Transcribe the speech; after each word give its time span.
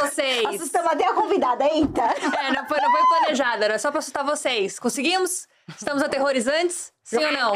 vocês! 0.00 0.44
Assustamos 0.46 0.92
até 0.92 1.06
a 1.06 1.14
convidada, 1.14 1.64
eita! 1.64 2.02
É, 2.02 2.52
não 2.52 2.66
foi, 2.66 2.80
não 2.80 2.90
foi 2.90 3.02
planejado, 3.06 3.64
era 3.64 3.78
só 3.78 3.90
pra 3.90 4.00
assustar 4.00 4.24
vocês. 4.24 4.78
Conseguimos? 4.78 5.46
Estamos 5.76 6.02
aterrorizantes? 6.02 6.92
Sim 7.04 7.24
ou 7.24 7.32
não? 7.32 7.52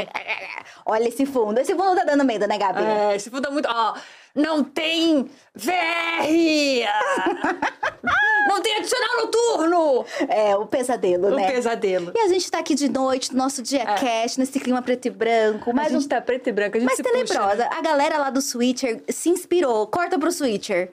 Olha 0.87 1.09
esse 1.09 1.25
fundo. 1.27 1.59
Esse 1.59 1.75
fundo 1.75 1.97
tá 1.97 2.05
dando 2.05 2.25
medo, 2.25 2.47
né, 2.47 2.57
Gabi? 2.59 2.83
É, 2.83 3.17
esse 3.17 3.31
fundo 3.31 3.49
é 3.49 3.51
muito. 3.51 3.69
Ó, 3.71 3.95
não 4.35 4.63
tem 4.65 5.31
VR! 5.55 6.29
não 8.49 8.61
tem 8.63 8.77
adicional 8.79 9.17
noturno! 9.23 10.05
É, 10.29 10.57
o 10.57 10.67
pesadelo, 10.67 11.29
O 11.29 11.37
né? 11.37 11.51
pesadelo. 11.51 12.13
E 12.15 12.21
a 12.21 12.29
gente 12.29 12.51
tá 12.51 12.59
aqui 12.59 12.75
de 12.75 12.89
noite, 12.89 13.33
no 13.33 13.39
nosso 13.39 13.63
dia 13.63 13.85
cast, 13.95 14.39
nesse 14.39 14.59
clima 14.61 14.83
preto 14.83 15.07
e 15.07 15.11
branco. 15.11 15.73
Mas 15.75 15.89
a 15.89 15.91
gente 15.91 16.09
tá 16.09 16.21
preto 16.21 16.49
e 16.49 16.53
branco, 16.53 16.77
a 16.77 16.81
gente 16.81 16.89
mas 16.89 16.97
se 16.97 17.03
puxa, 17.03 17.15
tenebrosa. 17.15 17.57
né? 17.57 17.69
A 17.73 17.81
galera 17.83 18.19
lá 18.19 18.31
do 18.31 18.41
Switcher 18.41 19.03
se 19.09 19.29
inspirou. 19.31 19.87
Corta 19.87 20.19
pro 20.19 20.31
Switcher. 20.33 20.91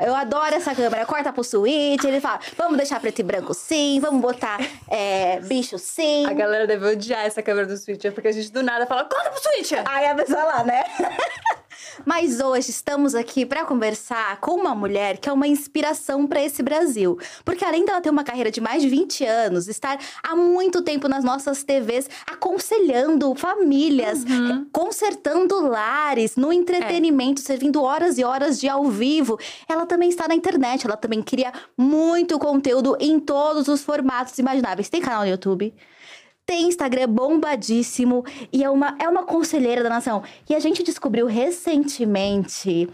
Eu 0.00 0.14
adoro 0.14 0.54
essa 0.54 0.74
câmera. 0.74 1.04
Corta 1.06 1.32
pro 1.32 1.44
Switcher. 1.44 2.10
Ele 2.10 2.20
fala, 2.20 2.40
vamos 2.56 2.76
deixar 2.76 2.98
preto 3.00 3.18
e 3.18 3.22
branco 3.22 3.54
sim, 3.54 4.00
vamos 4.00 4.20
botar 4.20 4.58
é, 4.88 5.40
bicho 5.40 5.78
sim. 5.78 6.26
A 6.26 6.32
galera 6.32 6.66
deve 6.66 6.86
odiar 6.86 7.24
essa 7.24 7.42
câmera 7.42 7.66
do 7.66 7.76
Switcher, 7.76 8.12
porque 8.12 8.28
a 8.28 8.32
gente 8.32 8.50
do 8.50 8.62
nada 8.62 8.86
fala, 8.86 9.04
conta 9.04 9.30
pro 9.30 9.40
Switcher! 9.40 9.82
Aí 9.86 10.06
a 10.06 10.14
pessoa 10.14 10.42
lá, 10.42 10.64
né? 10.64 10.82
Mas 12.04 12.40
hoje 12.40 12.70
estamos 12.70 13.14
aqui 13.14 13.44
para 13.46 13.64
conversar 13.64 14.38
com 14.40 14.52
uma 14.52 14.74
mulher 14.74 15.18
que 15.18 15.28
é 15.28 15.32
uma 15.32 15.46
inspiração 15.46 16.26
para 16.26 16.42
esse 16.42 16.62
Brasil. 16.62 17.18
Porque 17.44 17.64
além 17.64 17.84
dela 17.84 18.00
ter 18.00 18.10
uma 18.10 18.24
carreira 18.24 18.50
de 18.50 18.60
mais 18.60 18.82
de 18.82 18.88
20 18.88 19.24
anos, 19.24 19.68
estar 19.68 19.98
há 20.22 20.34
muito 20.36 20.82
tempo 20.82 21.08
nas 21.08 21.24
nossas 21.24 21.62
TVs 21.62 22.08
aconselhando 22.26 23.34
famílias, 23.34 24.22
Uhum. 24.24 24.62
eh, 24.62 24.66
consertando 24.72 25.60
lares, 25.60 26.36
no 26.36 26.52
entretenimento, 26.52 27.40
servindo 27.40 27.82
horas 27.82 28.18
e 28.18 28.24
horas 28.24 28.58
de 28.60 28.68
ao 28.68 28.84
vivo, 28.90 29.38
ela 29.68 29.86
também 29.86 30.08
está 30.08 30.26
na 30.28 30.34
internet, 30.34 30.86
ela 30.86 30.96
também 30.96 31.22
cria 31.22 31.52
muito 31.76 32.38
conteúdo 32.38 32.96
em 33.00 33.18
todos 33.20 33.68
os 33.68 33.82
formatos 33.82 34.36
imagináveis. 34.38 34.88
Tem 34.88 35.00
canal 35.00 35.22
no 35.22 35.28
YouTube, 35.30 35.72
tem 36.46 36.68
Instagram 36.68 37.08
bombadíssimo 37.08 38.24
e 38.52 38.64
é 38.64 38.70
uma, 38.70 38.96
é 38.98 39.08
uma 39.08 39.24
conselheira 39.24 39.82
da 39.82 39.88
nação. 39.88 40.22
E 40.48 40.54
a 40.54 40.60
gente 40.60 40.82
descobriu 40.82 41.26
recentemente 41.26 42.88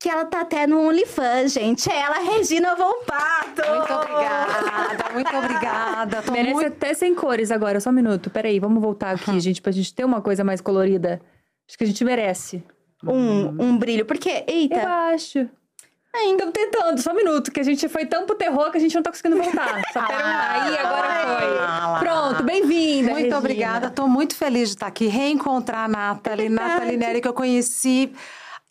que 0.00 0.08
ela 0.08 0.24
tá 0.24 0.40
até 0.40 0.66
no 0.66 0.88
OnlyFans, 0.88 1.52
gente. 1.52 1.90
É 1.90 2.00
ela, 2.00 2.18
Regina 2.20 2.74
Volpato! 2.74 3.62
Muito 3.68 3.92
obrigada, 3.92 5.12
muito 5.12 5.36
obrigada. 5.36 6.22
Tô 6.22 6.32
Merece 6.32 6.54
muito... 6.54 6.68
até 6.68 6.94
sem 6.94 7.14
cores 7.14 7.50
agora, 7.50 7.80
só 7.80 7.90
um 7.90 7.92
minuto. 7.92 8.30
Peraí, 8.30 8.58
vamos 8.58 8.82
voltar 8.82 9.14
aqui, 9.14 9.38
gente, 9.40 9.60
pra 9.60 9.70
gente 9.70 9.94
ter 9.94 10.04
uma 10.04 10.22
coisa 10.22 10.42
mais 10.42 10.62
colorida. 10.62 11.20
Acho 11.68 11.76
que 11.76 11.84
a 11.84 11.86
gente 11.86 12.02
merece. 12.02 12.64
Um, 13.04 13.62
um 13.62 13.78
brilho. 13.78 14.06
Porque, 14.06 14.44
Eu 14.46 14.54
eita, 14.54 15.16
Estamos 16.12 16.52
tentando, 16.52 17.00
só 17.00 17.12
um 17.12 17.16
minuto, 17.16 17.52
que 17.52 17.60
a 17.60 17.62
gente 17.62 17.88
foi 17.88 18.04
tão 18.04 18.26
pro 18.26 18.34
terror 18.34 18.70
que 18.72 18.76
a 18.78 18.80
gente 18.80 18.94
não 18.94 19.02
tá 19.02 19.10
conseguindo 19.10 19.36
voltar. 19.40 19.80
Só 19.92 20.04
pera 20.06 20.24
um... 20.24 20.28
Aí, 20.28 20.78
agora 20.78 21.08
Ah, 21.60 21.96
foi. 21.98 22.08
Pronto, 22.08 22.42
bem-vinda, 22.42 23.10
Muito 23.10 23.16
Regina. 23.22 23.38
obrigada, 23.38 23.90
tô 23.90 24.08
muito 24.08 24.34
feliz 24.34 24.70
de 24.70 24.74
estar 24.74 24.88
aqui, 24.88 25.06
reencontrar 25.06 25.84
a 25.84 25.88
Nathalie, 25.88 26.48
Nathalie 26.48 26.96
Neri, 26.96 27.20
que 27.20 27.28
eu 27.28 27.32
conheci 27.32 28.12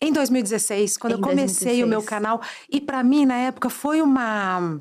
em 0.02 0.12
2016, 0.12 0.98
quando 0.98 1.14
Em 1.14 1.16
eu 1.16 1.22
comecei 1.22 1.82
o 1.82 1.86
meu 1.88 2.00
2016. 2.00 2.06
canal. 2.08 2.40
E 2.70 2.78
pra 2.80 3.02
mim, 3.02 3.24
na 3.24 3.36
época, 3.36 3.70
foi 3.70 4.02
uma. 4.02 4.78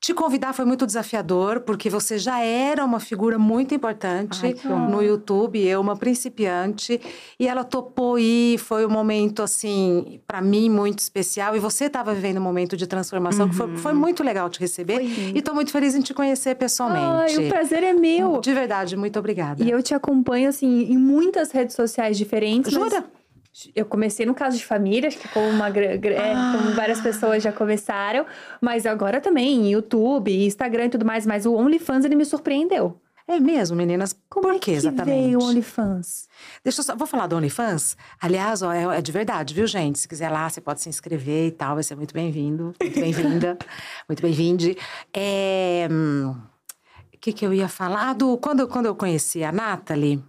Te 0.00 0.14
convidar 0.14 0.52
foi 0.52 0.64
muito 0.64 0.86
desafiador, 0.86 1.60
porque 1.60 1.90
você 1.90 2.18
já 2.18 2.40
era 2.40 2.84
uma 2.84 3.00
figura 3.00 3.36
muito 3.36 3.74
importante 3.74 4.46
Ai, 4.46 4.54
no 4.88 5.02
YouTube, 5.02 5.60
eu, 5.60 5.80
uma 5.80 5.96
principiante, 5.96 7.00
e 7.38 7.48
ela 7.48 7.64
topou 7.64 8.16
ir. 8.16 8.58
Foi 8.58 8.86
um 8.86 8.88
momento, 8.88 9.42
assim, 9.42 10.20
pra 10.24 10.40
mim, 10.40 10.70
muito 10.70 11.00
especial. 11.00 11.56
E 11.56 11.58
você 11.58 11.86
estava 11.86 12.14
vivendo 12.14 12.38
um 12.38 12.42
momento 12.42 12.76
de 12.76 12.86
transformação 12.86 13.48
que 13.48 13.56
foi, 13.56 13.76
foi 13.76 13.92
muito 13.92 14.22
legal 14.22 14.48
te 14.48 14.60
receber. 14.60 14.98
Foi. 14.98 15.32
E 15.34 15.42
tô 15.42 15.52
muito 15.52 15.72
feliz 15.72 15.96
em 15.96 16.00
te 16.00 16.14
conhecer 16.14 16.54
pessoalmente. 16.54 17.36
Ai, 17.36 17.46
o 17.46 17.48
prazer 17.48 17.82
é 17.82 17.92
meu. 17.92 18.40
De 18.40 18.54
verdade, 18.54 18.96
muito 18.96 19.18
obrigada. 19.18 19.64
E 19.64 19.68
eu 19.68 19.82
te 19.82 19.94
acompanho, 19.94 20.48
assim, 20.48 20.92
em 20.92 20.96
muitas 20.96 21.50
redes 21.50 21.74
sociais 21.74 22.16
diferentes. 22.16 22.72
mas 22.72 22.92
Jura? 22.92 23.17
Eu 23.74 23.86
comecei 23.86 24.24
no 24.26 24.34
caso 24.34 24.56
de 24.56 24.64
família, 24.64 25.08
acho 25.08 25.18
que 25.18 25.28
como, 25.28 25.48
uma, 25.48 25.68
é, 25.68 25.98
como 25.98 26.74
várias 26.74 27.00
pessoas 27.00 27.42
já 27.42 27.52
começaram. 27.52 28.24
Mas 28.60 28.86
agora 28.86 29.20
também, 29.20 29.70
YouTube, 29.70 30.30
Instagram 30.46 30.86
e 30.86 30.88
tudo 30.90 31.04
mais. 31.04 31.26
Mas 31.26 31.46
o 31.46 31.54
OnlyFans, 31.54 32.04
ele 32.04 32.14
me 32.16 32.24
surpreendeu. 32.24 33.00
É 33.26 33.38
mesmo, 33.38 33.76
meninas? 33.76 34.16
Como 34.30 34.46
Por 34.46 34.56
é 34.56 34.58
que 34.58 34.70
exatamente? 34.70 35.14
veio 35.24 35.38
o 35.38 35.42
OnlyFans? 35.44 36.28
Deixa 36.64 36.80
eu 36.80 36.84
só, 36.84 36.96
vou 36.96 37.06
falar 37.06 37.26
do 37.26 37.36
OnlyFans. 37.36 37.94
Aliás, 38.20 38.62
ó, 38.62 38.72
é, 38.72 38.98
é 38.98 39.02
de 39.02 39.12
verdade, 39.12 39.52
viu, 39.52 39.66
gente? 39.66 39.98
Se 39.98 40.08
quiser 40.08 40.30
lá, 40.30 40.48
você 40.48 40.62
pode 40.62 40.80
se 40.80 40.88
inscrever 40.88 41.48
e 41.48 41.50
tal, 41.50 41.74
vai 41.74 41.82
ser 41.84 41.94
muito 41.94 42.14
bem-vindo, 42.14 42.72
muito 42.80 42.98
bem-vinda, 43.00 43.58
muito 44.08 44.22
bem-vinde. 44.22 44.78
É, 45.12 45.86
hum, 45.90 46.34
O 47.12 47.18
que, 47.20 47.32
que 47.34 47.44
eu 47.44 47.52
ia 47.52 47.68
falar? 47.68 48.10
Ah, 48.10 48.12
do, 48.14 48.38
quando, 48.38 48.66
quando 48.66 48.86
eu 48.86 48.94
conheci 48.94 49.44
a 49.44 49.52
Nathalie. 49.52 50.22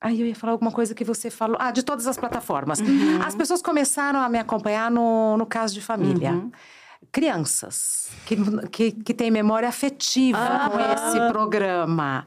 Aí 0.00 0.20
eu 0.20 0.26
ia 0.26 0.34
falar 0.34 0.52
alguma 0.52 0.72
coisa 0.72 0.94
que 0.94 1.04
você 1.04 1.30
falou. 1.30 1.56
Ah, 1.60 1.70
de 1.70 1.82
todas 1.82 2.06
as 2.06 2.16
plataformas. 2.16 2.78
As 3.24 3.34
pessoas 3.34 3.60
começaram 3.60 4.20
a 4.20 4.28
me 4.28 4.38
acompanhar 4.38 4.90
no, 4.90 5.36
no 5.36 5.44
caso 5.44 5.74
de 5.74 5.82
família. 5.82 6.42
Crianças 7.12 8.08
que, 8.26 8.36
que, 8.68 8.92
que 8.92 9.14
têm 9.14 9.30
memória 9.30 9.68
afetiva 9.68 10.38
com 10.70 10.78
esse 10.78 11.28
programa. 11.30 12.26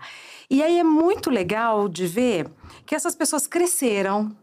E 0.49 0.61
aí 0.61 0.77
é 0.77 0.83
muito 0.83 1.29
legal 1.29 1.89
de 1.89 2.05
ver 2.05 2.47
que 2.85 2.93
essas 2.93 3.15
pessoas 3.15 3.47
cresceram, 3.47 4.35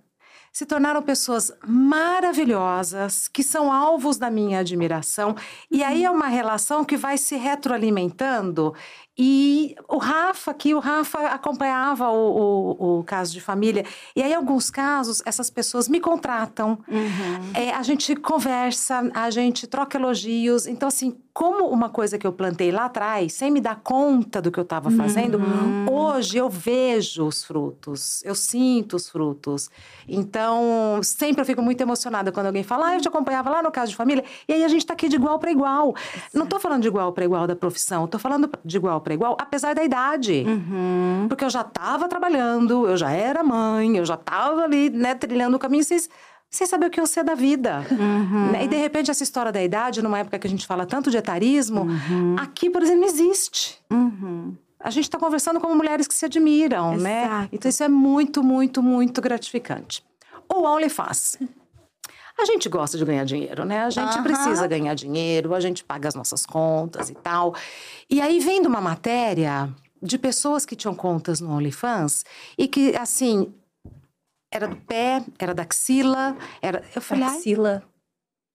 se 0.53 0.67
tornaram 0.67 1.03
pessoas 1.03 1.53
maravilhosas, 1.65 3.29
que 3.29 3.43
são 3.43 3.73
alvos 3.73 4.19
da 4.19 4.31
minha 4.31 4.61
admiração. 4.61 5.37
E 5.71 5.85
aí 5.85 6.05
é 6.05 6.11
uma 6.11 6.27
relação 6.27 6.85
que 6.85 6.97
vai 6.97 7.17
se 7.17 7.37
retroalimentando. 7.37 8.75
E 9.23 9.77
o 9.87 9.99
Rafa, 9.99 10.55
que 10.55 10.75
o 10.75 10.79
Rafa 10.79 11.27
acompanhava 11.27 12.09
o, 12.09 12.77
o, 12.79 13.01
o 13.01 13.05
caso 13.05 13.35
de 13.35 13.41
família. 13.41 13.85
E 14.17 14.23
aí, 14.23 14.33
em 14.33 14.35
alguns 14.35 14.71
casos, 14.71 15.23
essas 15.27 15.51
pessoas 15.51 15.91
me 15.91 16.01
contratam. 16.01 16.79
É, 17.53 17.71
a 17.73 17.83
gente 17.83 18.17
conversa, 18.17 19.11
a 19.13 19.29
gente 19.29 19.67
troca 19.67 19.99
elogios. 19.99 20.67
Então, 20.67 20.89
assim, 20.89 21.15
como 21.35 21.69
uma 21.69 21.89
coisa 21.89 22.19
que 22.19 22.27
eu 22.27 22.33
plantei 22.33 22.73
lá 22.73 22.87
atrás, 22.87 23.35
sem 23.35 23.51
me 23.51 23.61
dar 23.61 23.77
conta 23.77 24.43
do 24.43 24.51
que 24.51 24.59
eu 24.59 24.63
estava 24.63 24.91
fazendo, 24.91 25.39
hoje 25.91 26.37
eu 26.37 26.51
vejo 26.51 27.27
os 27.27 27.45
frutos, 27.45 28.23
eu 28.25 28.35
sinto 28.35 28.97
os 28.97 29.09
frutos. 29.09 29.71
Então, 30.09 31.01
sempre 31.03 31.41
eu 31.43 31.47
fico 31.47 31.63
muito 31.63 31.81
emocionada 31.81 32.33
quando 32.33 32.47
alguém 32.47 32.63
fala, 32.63 32.89
ah, 32.89 32.95
eu 32.97 33.01
te 33.01 33.09
acompanhava 33.09 33.49
lá 33.49 33.63
no 33.63 33.71
caso 33.71 33.91
de 33.91 33.97
família, 33.97 34.25
e 34.49 34.53
aí 34.53 34.65
a 34.65 34.69
gente 34.69 34.81
está 34.81 34.95
aqui 34.95 35.09
de 35.09 35.17
igual 35.17 35.39
para 35.39 35.51
igual. 35.51 35.95
Não 36.35 36.45
estou 36.45 36.59
falando 36.59 36.83
de 36.83 36.89
igual 36.89 37.13
para 37.13 37.25
igual 37.25 37.47
da 37.47 37.55
profissão, 37.55 38.07
estou 38.07 38.21
falando 38.21 38.51
de 38.65 38.77
igual 38.77 39.01
para 39.01 39.10
igual, 39.15 39.37
apesar 39.41 39.75
da 39.75 39.85
idade. 39.85 40.45
Porque 41.29 41.45
eu 41.45 41.51
já 41.51 41.63
estava 41.63 42.09
trabalhando, 42.09 42.89
eu 42.89 42.97
já 42.97 43.11
era 43.11 43.43
mãe, 43.43 43.97
eu 43.97 44.05
já 44.05 44.15
estava 44.15 44.63
ali, 44.63 44.91
né, 44.91 45.15
trilhando 45.15 45.57
o 45.57 45.61
caminho, 45.61 45.85
vocês 45.85 46.09
sem 46.51 46.67
saber 46.67 46.87
o 46.87 46.91
que 46.91 47.01
eu 47.01 47.07
sei 47.07 47.23
da 47.23 47.35
vida. 47.35 47.87
Né? 48.53 48.65
E 48.65 48.69
de 48.69 48.77
repente, 48.77 49.11
essa 49.11 49.23
história 49.23 49.53
da 49.53 49.63
idade, 49.63 50.03
numa 50.03 50.19
época 50.19 50.39
que 50.39 50.47
a 50.47 50.51
gente 50.51 50.67
fala 50.67 50.85
tanto 50.85 51.11
de 51.11 51.17
etarismo, 51.17 51.87
aqui, 52.39 52.69
por 52.69 52.83
exemplo, 52.83 53.03
não 53.03 53.09
existe. 53.09 53.79
A 54.81 54.91
gente 54.91 55.05
está 55.05 55.19
conversando 55.19 55.61
como 55.61 55.75
mulheres 55.75 56.09
que 56.09 56.15
se 56.15 56.25
admiram, 56.25 56.97
né? 56.97 57.25
Exato. 57.25 57.49
Então, 57.53 57.69
isso 57.69 57.85
é 57.85 57.89
muito, 57.89 58.43
muito, 58.43 58.83
muito 58.83 59.21
gratificante. 59.21 60.03
O 60.49 60.63
OnlyFans. 60.65 61.39
A 62.41 62.45
gente 62.47 62.69
gosta 62.69 62.97
de 62.97 63.05
ganhar 63.05 63.25
dinheiro, 63.25 63.65
né? 63.65 63.81
A 63.81 63.91
gente 63.91 64.15
Aham. 64.15 64.23
precisa 64.23 64.67
ganhar 64.67 64.95
dinheiro, 64.95 65.55
a 65.55 65.61
gente 65.61 65.85
paga 65.85 66.09
as 66.09 66.15
nossas 66.15 66.47
contas 66.47 67.11
e 67.11 67.15
tal. 67.15 67.55
E 68.09 68.21
aí, 68.21 68.41
vendo 68.41 68.67
uma 68.67 68.81
matéria 68.81 69.69
de 70.03 70.19
pessoas 70.19 70.65
que 70.65 70.75
tinham 70.75 70.95
contas 70.95 71.41
no 71.41 71.51
OnlyFans 71.51 72.25
e 72.57 72.67
que, 72.67 72.97
assim, 72.97 73.53
era 74.53 74.67
do 74.67 74.77
pé, 74.77 75.23
era 75.39 75.55
da 75.55 75.63
axila, 75.63 76.37
era... 76.63 76.83
Eu 76.95 77.03
falei, 77.03 77.25
Axila. 77.25 77.83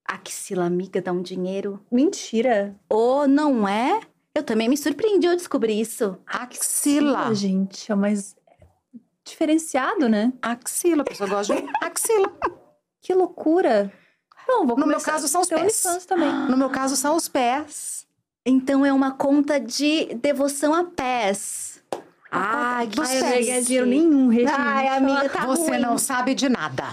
Axila 0.08 0.66
amiga 0.66 1.02
dá 1.02 1.12
um 1.12 1.22
dinheiro. 1.22 1.80
Mentira. 1.92 2.76
Ou 2.90 3.28
não 3.28 3.68
é? 3.68 4.02
Eu 4.34 4.44
também 4.44 4.68
me 4.68 4.76
surpreendi 4.78 5.28
ao 5.28 5.36
descobrir 5.36 5.80
isso. 5.80 6.18
Axila. 6.28 7.34
gente, 7.34 7.92
é 7.92 7.96
mais 7.96 8.36
diferenciado, 9.24 10.10
né? 10.10 10.34
Axila. 10.42 11.04
A 11.04 11.06
pessoa 11.06 11.30
gosta 11.30 11.56
de 11.56 11.68
axila. 11.82 12.34
Que 13.06 13.14
loucura. 13.14 13.94
Não, 14.48 14.66
vou 14.66 14.76
No 14.78 14.88
meu 14.88 14.96
começar 14.96 15.12
caso, 15.12 15.28
são 15.28 15.42
os 15.42 15.48
pés. 15.48 16.06
Também. 16.08 16.32
No 16.50 16.58
meu 16.58 16.72
caso, 16.72 16.96
são 16.96 17.16
os 17.16 17.28
pés. 17.28 18.08
Então 18.44 18.84
é 18.84 18.92
uma 18.92 19.12
conta 19.12 19.60
de 19.60 20.06
devoção 20.16 20.74
a 20.74 20.84
pés. 20.86 21.84
Ai, 22.32 22.88
dos 22.88 23.08
Ai, 23.08 23.18
eu 23.18 23.22
não 23.22 23.30
ganhar 23.30 23.62
dinheiro 23.62 23.86
nenhum, 23.86 24.28
Regina. 24.30 24.56
Ai, 24.58 24.88
amiga, 24.88 25.30
tá 25.30 25.46
Você 25.46 25.70
ruim. 25.70 25.80
não 25.80 25.98
sabe 26.00 26.34
de 26.34 26.50
nada. 26.50 26.84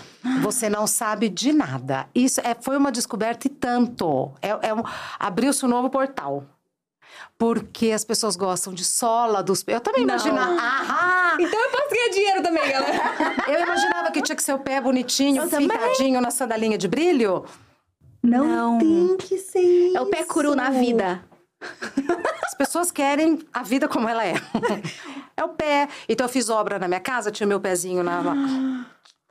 Você 0.42 0.68
não 0.68 0.86
sabe 0.86 1.30
de 1.30 1.50
nada. 1.52 2.06
Isso 2.14 2.40
é, 2.44 2.54
foi 2.60 2.76
uma 2.76 2.92
descoberta 2.92 3.46
e 3.46 3.50
tanto. 3.50 4.30
É, 4.42 4.68
é 4.68 4.74
um- 4.74 4.82
Abriu-se 5.18 5.64
um 5.64 5.68
novo 5.68 5.88
portal. 5.88 6.44
Porque 7.38 7.90
as 7.92 8.04
pessoas 8.04 8.36
gostam 8.36 8.72
de 8.72 8.84
sola 8.84 9.42
dos 9.42 9.62
pés. 9.62 9.76
Eu 9.76 9.80
também 9.80 10.04
Não. 10.06 10.14
imaginava. 10.14 10.56
Ah, 10.60 11.36
Então 11.40 11.60
eu 11.60 11.70
posso 11.70 11.90
ganhar 11.90 12.08
dinheiro 12.10 12.42
também, 12.42 12.70
galera. 12.70 13.02
eu 13.48 13.60
imaginava 13.62 14.10
que 14.12 14.22
tinha 14.22 14.36
que 14.36 14.42
ser 14.42 14.52
o 14.54 14.58
pé 14.58 14.80
bonitinho, 14.80 15.48
pintadinho 15.48 16.20
na 16.20 16.30
sandalinha 16.30 16.78
de 16.78 16.86
brilho. 16.88 17.44
Não, 18.22 18.46
Não. 18.46 18.78
tem 18.78 19.16
que 19.16 19.38
ser 19.38 19.60
isso. 19.60 19.96
É 19.96 20.00
o 20.00 20.06
pé 20.06 20.22
cru 20.24 20.54
na 20.54 20.70
vida. 20.70 21.24
As 22.44 22.54
pessoas 22.54 22.90
querem 22.90 23.40
a 23.52 23.62
vida 23.62 23.88
como 23.88 24.08
ela 24.08 24.24
é. 24.24 24.34
É 25.34 25.42
o 25.44 25.48
pé. 25.48 25.88
Então 26.06 26.26
eu 26.26 26.30
fiz 26.30 26.50
obra 26.50 26.78
na 26.78 26.86
minha 26.86 27.00
casa, 27.00 27.30
tinha 27.30 27.46
meu 27.46 27.58
pezinho 27.58 28.02
na. 28.04 28.84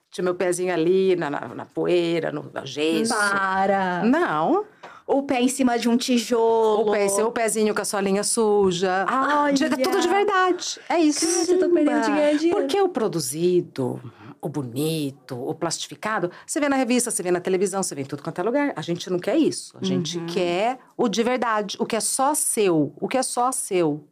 Tinha 0.10 0.24
meu 0.26 0.34
pezinho 0.34 0.74
ali 0.74 1.16
na, 1.16 1.30
na, 1.30 1.48
na 1.50 1.66
poeira, 1.66 2.32
no 2.32 2.52
gesso. 2.66 3.14
Para. 3.16 4.04
Não. 4.04 4.66
O 5.08 5.24
pé 5.24 5.42
em 5.42 5.48
cima 5.48 5.78
de 5.78 5.90
um 5.90 5.98
tijolo. 5.98 6.88
O, 6.90 6.92
pé, 6.92 7.08
o 7.24 7.32
pezinho 7.32 7.74
com 7.76 7.82
a 7.82 7.86
solinha 7.86 8.24
suja. 8.24 9.06
Olha. 9.10 9.54
De- 9.54 9.66
É 9.66 9.70
tudo 9.70 10.00
de 10.00 10.08
verdade. 10.08 10.80
É 10.90 11.00
isso. 11.00 11.26
Gente, 11.26 11.52
eu 11.54 11.60
tô 11.60 11.70
perdendo 11.74 12.02
de 12.02 12.12
ganhar 12.12 12.36
dinheiro. 12.38 12.60
Porque 12.62 12.80
o 12.82 12.88
produzido, 12.90 14.02
o 14.42 14.48
bonito, 14.50 15.36
o 15.38 15.54
plastificado, 15.54 16.32
você 16.46 16.60
vê 16.60 16.70
na 16.70 16.76
revista, 16.76 17.12
você 17.12 17.22
vê 17.24 17.32
na 17.32 17.40
televisão, 17.42 17.84
você 17.84 17.94
vê 17.96 18.02
em 18.02 18.06
tudo 18.06 18.24
quanto 18.24 18.40
é 18.40 18.44
lugar. 18.44 18.74
A 18.76 18.82
gente 18.82 19.10
não 19.10 19.20
quer 19.20 19.36
isso. 19.38 19.76
A 19.82 19.84
gente 19.86 20.20
quer 20.26 20.80
o 20.98 21.08
de 21.10 21.24
verdade, 21.24 21.78
o 21.80 21.86
que 21.86 21.96
é 21.96 22.00
só 22.00 22.34
seu, 22.34 22.94
o 23.00 23.08
que 23.08 23.18
é 23.18 23.24
só 23.24 23.52
seu. 23.52 24.04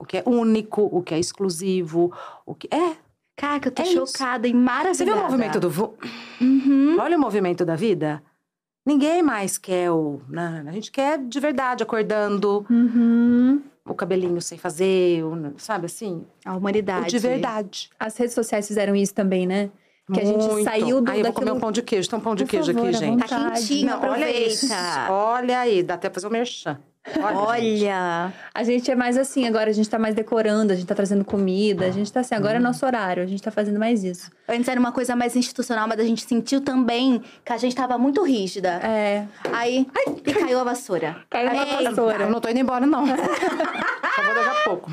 O 0.00 0.04
que 0.04 0.18
é 0.18 0.22
único, 0.26 0.82
o 0.92 1.02
que 1.02 1.12
é 1.14 1.18
exclusivo, 1.18 2.12
o 2.46 2.54
que 2.54 2.68
é. 2.72 2.96
Cara, 3.36 3.58
que 3.60 3.68
eu 3.68 3.72
tô 3.72 3.82
É 3.82 3.86
isso. 3.86 4.06
chocada 4.06 4.46
e 4.46 4.54
maravilhada. 4.54 4.94
Você 4.94 5.04
vê 5.04 5.12
o 5.12 5.16
movimento 5.22 5.60
do 5.60 5.68
Uhum. 6.40 6.96
Olha 7.00 7.16
o 7.16 7.20
movimento 7.20 7.64
da 7.64 7.74
vida. 7.76 8.22
Ninguém 8.88 9.22
mais 9.22 9.58
quer 9.58 9.90
o. 9.90 10.20
né? 10.28 10.64
A 10.66 10.72
gente 10.72 10.90
quer 10.90 11.18
de 11.18 11.38
verdade, 11.40 11.82
acordando, 11.82 12.64
Uhum. 12.70 13.60
o 13.84 13.94
cabelinho 13.94 14.40
sem 14.40 14.56
fazer, 14.56 15.22
o- 15.24 15.52
sabe 15.58 15.84
assim? 15.84 16.24
A 16.42 16.56
humanidade. 16.56 17.06
O 17.06 17.10
de 17.10 17.18
verdade. 17.18 17.90
As 18.00 18.16
redes 18.16 18.34
sociais 18.34 18.66
fizeram 18.66 18.96
isso 18.96 19.12
também, 19.14 19.46
né? 19.46 19.68
Que 20.10 20.20
a 20.20 20.24
gente 20.24 20.42
Muito. 20.46 20.64
saiu 20.64 21.02
do, 21.02 21.10
Aí 21.10 21.18
eu 21.18 21.24
vou 21.24 21.32
daquilo... 21.32 21.32
comer 21.34 21.52
um 21.52 21.60
pão 21.60 21.70
de 21.70 21.82
queijo. 21.82 22.08
Tem 22.08 22.18
um 22.18 22.22
pão 22.22 22.34
de 22.34 22.44
Por 22.44 22.50
queijo 22.50 22.72
favor, 22.72 22.88
aqui, 22.88 22.96
gente. 22.96 23.28
Tá 23.28 23.50
quentinho, 23.52 23.86
Não, 23.90 24.02
olha 24.10 24.30
isso. 24.46 24.72
aproveita. 24.72 25.12
Olha 25.12 25.58
aí, 25.60 25.82
dá 25.82 25.94
até 25.94 26.08
pra 26.08 26.14
fazer 26.14 26.26
o 26.26 26.30
merchan. 26.30 26.78
Olha. 27.16 27.36
Olha. 27.38 28.32
A 28.54 28.62
gente 28.62 28.90
é 28.90 28.94
mais 28.94 29.16
assim, 29.16 29.46
agora 29.46 29.70
a 29.70 29.72
gente 29.72 29.88
tá 29.88 29.98
mais 29.98 30.14
decorando, 30.14 30.72
a 30.72 30.76
gente 30.76 30.86
tá 30.86 30.94
trazendo 30.94 31.24
comida, 31.24 31.86
a 31.86 31.90
gente 31.90 32.12
tá 32.12 32.20
assim, 32.20 32.34
agora 32.34 32.56
é 32.56 32.60
nosso 32.60 32.84
horário, 32.84 33.22
a 33.22 33.26
gente 33.26 33.42
tá 33.42 33.50
fazendo 33.50 33.78
mais 33.78 34.04
isso. 34.04 34.30
Antes 34.48 34.68
era 34.68 34.78
uma 34.78 34.92
coisa 34.92 35.14
mais 35.16 35.34
institucional, 35.36 35.86
mas 35.88 35.98
a 36.00 36.04
gente 36.04 36.24
sentiu 36.24 36.60
também 36.60 37.22
que 37.44 37.52
a 37.52 37.56
gente 37.56 37.74
tava 37.74 37.96
muito 37.98 38.22
rígida. 38.22 38.68
É. 38.82 39.24
Aí, 39.52 39.86
e 40.26 40.32
caiu 40.32 40.58
a 40.60 40.64
vassoura. 40.64 41.16
Caiu 41.30 41.48
a 41.50 41.82
vassoura. 41.90 42.24
Eu 42.24 42.30
não 42.30 42.40
tô 42.40 42.48
indo 42.48 42.60
embora, 42.60 42.86
não. 42.86 43.06
Só 43.06 44.22
vou 44.24 44.34
daqui 44.34 44.48
a 44.48 44.64
pouco. 44.64 44.90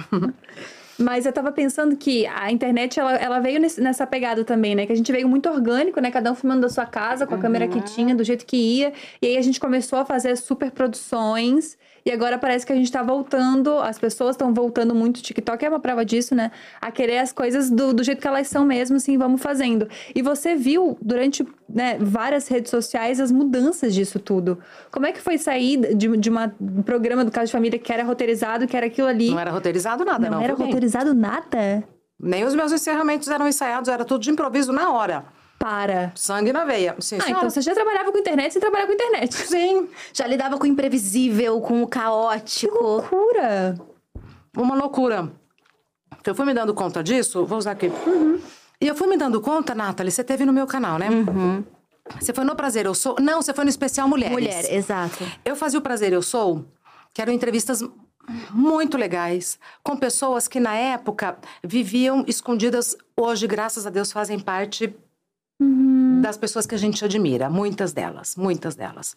Mas 0.98 1.26
eu 1.26 1.34
tava 1.34 1.52
pensando 1.52 1.98
que 1.98 2.26
a 2.26 2.50
internet, 2.52 2.98
ela, 3.00 3.16
ela 3.16 3.40
veio 3.40 3.60
nesse- 3.60 3.82
nessa 3.82 4.08
pegada 4.08 4.46
também, 4.46 4.76
né? 4.76 4.86
Que 4.86 4.94
a 4.94 4.96
gente 4.96 5.12
veio 5.12 5.28
muito 5.28 5.50
orgânico, 5.50 6.00
né? 6.00 6.10
Cada 6.10 6.32
um 6.32 6.36
filmando 6.36 6.62
da 6.62 6.70
sua 6.70 6.86
casa, 6.86 7.28
com 7.28 7.36
a 7.36 7.38
câmera 7.38 7.68
que 7.68 7.82
tinha, 7.82 8.16
do 8.16 8.24
jeito 8.24 8.46
que 8.46 8.56
ia. 8.56 8.94
E 9.22 9.28
aí 9.28 9.38
a 9.38 9.42
gente 9.42 9.60
começou 9.60 10.00
a 10.00 10.06
fazer 10.06 10.38
super 10.38 10.72
produções. 10.72 11.78
E 12.08 12.12
agora 12.12 12.38
parece 12.38 12.64
que 12.64 12.72
a 12.72 12.76
gente 12.76 12.92
tá 12.92 13.02
voltando, 13.02 13.80
as 13.80 13.98
pessoas 13.98 14.36
estão 14.36 14.54
voltando 14.54 14.94
muito, 14.94 15.18
o 15.18 15.22
TikTok 15.24 15.66
é 15.66 15.70
uma 15.70 15.80
prova 15.80 16.06
disso, 16.06 16.36
né? 16.36 16.52
A 16.80 16.92
querer 16.92 17.18
as 17.18 17.32
coisas 17.32 17.68
do, 17.72 17.96
do 17.96 18.04
jeito 18.04 18.22
que 18.22 18.28
elas 18.28 18.48
são 18.48 18.64
mesmo, 18.64 18.98
assim, 18.98 19.18
vamos 19.18 19.42
fazendo. 19.42 19.88
E 20.14 20.22
você 20.22 20.56
viu 20.56 20.96
durante 21.02 21.44
né, 21.68 21.98
várias 22.00 22.48
redes 22.48 22.70
sociais 22.70 23.20
as 23.20 23.32
mudanças 23.32 23.92
disso 23.96 24.20
tudo. 24.20 24.60
Como 24.92 25.08
é 25.08 25.12
que 25.12 25.20
foi 25.20 25.40
sair 25.40 25.96
de, 25.96 26.16
de 26.16 26.30
uma- 26.30 26.54
um 26.62 26.84
programa 26.84 27.26
do 27.26 27.32
Caso 27.32 27.48
de 27.48 27.52
Família 27.54 27.80
que 27.80 27.92
era 27.92 28.04
roteirizado, 28.04 28.68
que 28.68 28.78
era 28.78 28.86
aquilo 28.86 29.08
ali? 29.08 29.32
Não 29.32 29.40
era 29.40 29.50
roteirizado 29.50 30.06
nada, 30.06 30.30
não. 30.30 30.38
Não 30.38 30.44
era 30.44 30.56
bem? 30.56 30.68
roteirizado 30.68 31.12
nada? 31.16 31.84
Nem 32.20 32.44
os 32.46 32.54
meus 32.54 32.72
encerramentos 32.72 33.28
eram 33.30 33.48
ensaiados, 33.48 33.90
era 33.90 34.06
tudo 34.06 34.22
de 34.22 34.30
improviso 34.30 34.72
na 34.72 34.92
hora. 34.92 35.26
Para. 35.66 36.12
Sangue 36.14 36.54
na 36.54 36.64
veia. 36.64 36.96
Sim, 37.00 37.16
Ah, 37.18 37.22
senhora. 37.22 37.32
então 37.40 37.50
você 37.50 37.60
já 37.60 37.74
trabalhava 37.74 38.12
com 38.12 38.20
internet, 38.20 38.54
você 38.54 38.60
trabalha 38.60 38.86
com 38.86 38.94
internet. 38.94 39.34
Sim. 39.34 39.90
Já 40.14 40.28
lidava 40.28 40.60
com 40.60 40.64
o 40.64 40.68
imprevisível, 40.68 41.60
com 41.60 41.82
o 41.82 41.88
caótico. 41.88 42.78
Loucura. 42.84 43.76
Uma 44.56 44.76
loucura. 44.76 45.32
Eu 46.24 46.36
fui 46.36 46.46
me 46.46 46.54
dando 46.54 46.72
conta 46.76 47.04
disso, 47.04 47.48
vou 47.48 47.58
usar 47.58 47.72
aqui. 47.72 47.92
E 48.80 48.86
eu 48.88 48.94
fui 48.94 49.08
me 49.08 49.18
dando 49.18 49.42
conta, 49.42 49.74
Nathalie, 49.74 50.12
você 50.12 50.24
teve 50.24 50.46
no 50.46 50.54
meu 50.54 50.68
canal, 50.68 51.00
né? 51.00 51.08
Você 52.20 52.32
foi 52.32 52.44
no 52.44 52.56
Prazer 52.56 52.86
Eu 52.86 52.94
Sou? 52.94 53.16
Não, 53.20 53.42
você 53.42 53.52
foi 53.52 53.64
no 53.64 53.70
Especial 53.72 54.08
Mulheres. 54.08 54.34
Mulher, 54.34 54.72
exato. 54.72 55.24
Eu 55.44 55.56
fazia 55.56 55.80
o 55.80 55.82
Prazer 55.82 56.14
Eu 56.14 56.22
Sou, 56.22 56.64
que 57.12 57.24
eram 57.24 57.34
entrevistas 57.34 57.84
muito 58.52 58.98
legais, 59.00 59.58
com 59.84 59.98
pessoas 59.98 60.48
que 60.48 60.60
na 60.60 60.76
época 60.76 61.40
viviam 61.64 62.24
escondidas, 62.28 62.96
hoje, 63.18 63.48
graças 63.48 63.88
a 63.88 63.90
Deus, 63.90 64.12
fazem 64.12 64.40
parte 64.40 64.96
das 66.22 66.38
pessoas 66.38 66.66
que 66.66 66.76
a 66.76 66.78
gente 66.78 67.04
admira, 67.04 67.50
muitas 67.50 67.94
delas, 67.94 68.36
muitas 68.36 68.76
delas. 68.76 69.16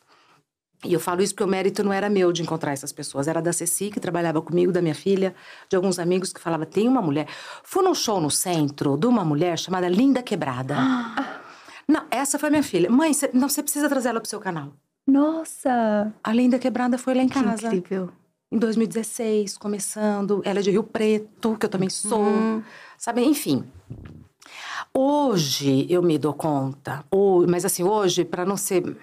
E 0.85 0.93
eu 0.93 1.01
falo 1.01 1.23
isso 1.23 1.35
porque 1.35 1.43
o 1.43 1.49
mérito 1.49 1.83
não 1.83 1.93
era 1.93 2.09
meu 2.09 2.31
de 2.33 2.43
encontrar 2.43 2.73
essas 2.73 2.93
pessoas, 2.93 3.27
era 3.27 3.43
da 3.43 3.53
Ceci, 3.53 3.91
que 3.91 3.99
trabalhava 3.99 4.41
comigo, 4.41 4.71
da 4.71 4.81
minha 4.81 4.95
filha, 4.95 5.35
de 5.69 5.75
alguns 5.75 5.99
amigos 5.99 6.33
que 6.33 6.41
falava 6.41 6.65
tem 6.65 6.87
uma 6.87 7.03
mulher. 7.03 7.27
Fui 7.65 7.83
num 7.83 7.95
show 7.95 8.21
no 8.21 8.31
centro 8.31 8.97
de 8.97 9.07
uma 9.07 9.25
mulher 9.25 9.59
chamada 9.59 9.89
Linda 9.89 10.23
Quebrada. 10.23 10.77
Não, 11.89 12.05
essa 12.11 12.39
foi 12.39 12.51
minha 12.51 12.63
filha. 12.63 12.91
Mãe, 12.91 13.15
cê, 13.15 13.31
não, 13.33 13.49
você 13.49 13.63
precisa 13.63 13.89
trazer 13.89 14.11
ela 14.11 14.21
pro 14.21 14.29
seu 14.29 14.39
canal. 14.39 14.75
Nossa. 15.07 16.13
A 16.23 16.35
Linda 16.35 16.59
Quebrada 16.59 16.99
foi 16.99 17.15
lá 17.15 17.23
em 17.23 17.29
Que 17.29 17.43
casa. 17.43 17.69
incrível. 17.75 18.11
Em 18.53 18.59
2016, 18.59 19.57
começando. 19.57 20.43
Ela 20.45 20.59
é 20.59 20.63
de 20.63 20.71
Rio 20.71 20.83
Preto, 20.85 21.57
que 21.57 21.65
eu 21.65 21.71
também 21.71 21.89
sou. 21.89 22.21
Uhum. 22.21 22.63
Sabe, 22.99 23.25
enfim. 23.25 23.65
Hoje 25.01 25.87
eu 25.89 26.03
me 26.03 26.19
dou 26.19 26.35
conta. 26.35 27.05
Mas 27.49 27.65
assim, 27.65 27.85
hoje, 27.85 28.25
para 28.25 28.45
não 28.45 28.57
ser. 28.57 28.97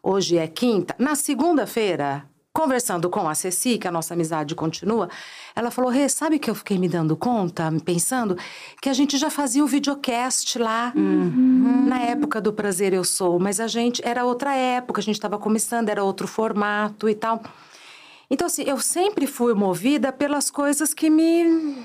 Hoje 0.00 0.38
é 0.38 0.46
quinta. 0.46 0.94
Na 0.96 1.16
segunda-feira, 1.16 2.24
conversando 2.52 3.10
com 3.10 3.28
a 3.28 3.34
Ceci, 3.34 3.78
que 3.78 3.88
a 3.88 3.90
nossa 3.90 4.14
amizade 4.14 4.54
continua, 4.54 5.08
ela 5.56 5.72
falou: 5.72 5.90
Rê, 5.90 6.08
sabe 6.08 6.38
que 6.38 6.48
eu 6.48 6.54
fiquei 6.54 6.78
me 6.78 6.88
dando 6.88 7.16
conta, 7.16 7.68
pensando, 7.84 8.38
que 8.80 8.88
a 8.88 8.92
gente 8.92 9.18
já 9.18 9.28
fazia 9.28 9.64
o 9.64 9.66
videocast 9.66 10.56
lá, 10.56 10.92
na 10.94 11.98
época 11.98 12.40
do 12.40 12.52
Prazer 12.52 12.92
Eu 12.92 13.02
Sou, 13.02 13.40
mas 13.40 13.58
a 13.58 13.66
gente. 13.66 14.00
Era 14.06 14.24
outra 14.24 14.54
época, 14.54 15.00
a 15.00 15.02
gente 15.02 15.16
estava 15.16 15.36
começando, 15.36 15.88
era 15.88 16.04
outro 16.04 16.28
formato 16.28 17.08
e 17.08 17.14
tal. 17.16 17.42
Então, 18.30 18.46
assim, 18.46 18.62
eu 18.62 18.78
sempre 18.78 19.26
fui 19.26 19.54
movida 19.54 20.12
pelas 20.12 20.50
coisas 20.50 20.92
que 20.92 21.08
me. 21.08 21.76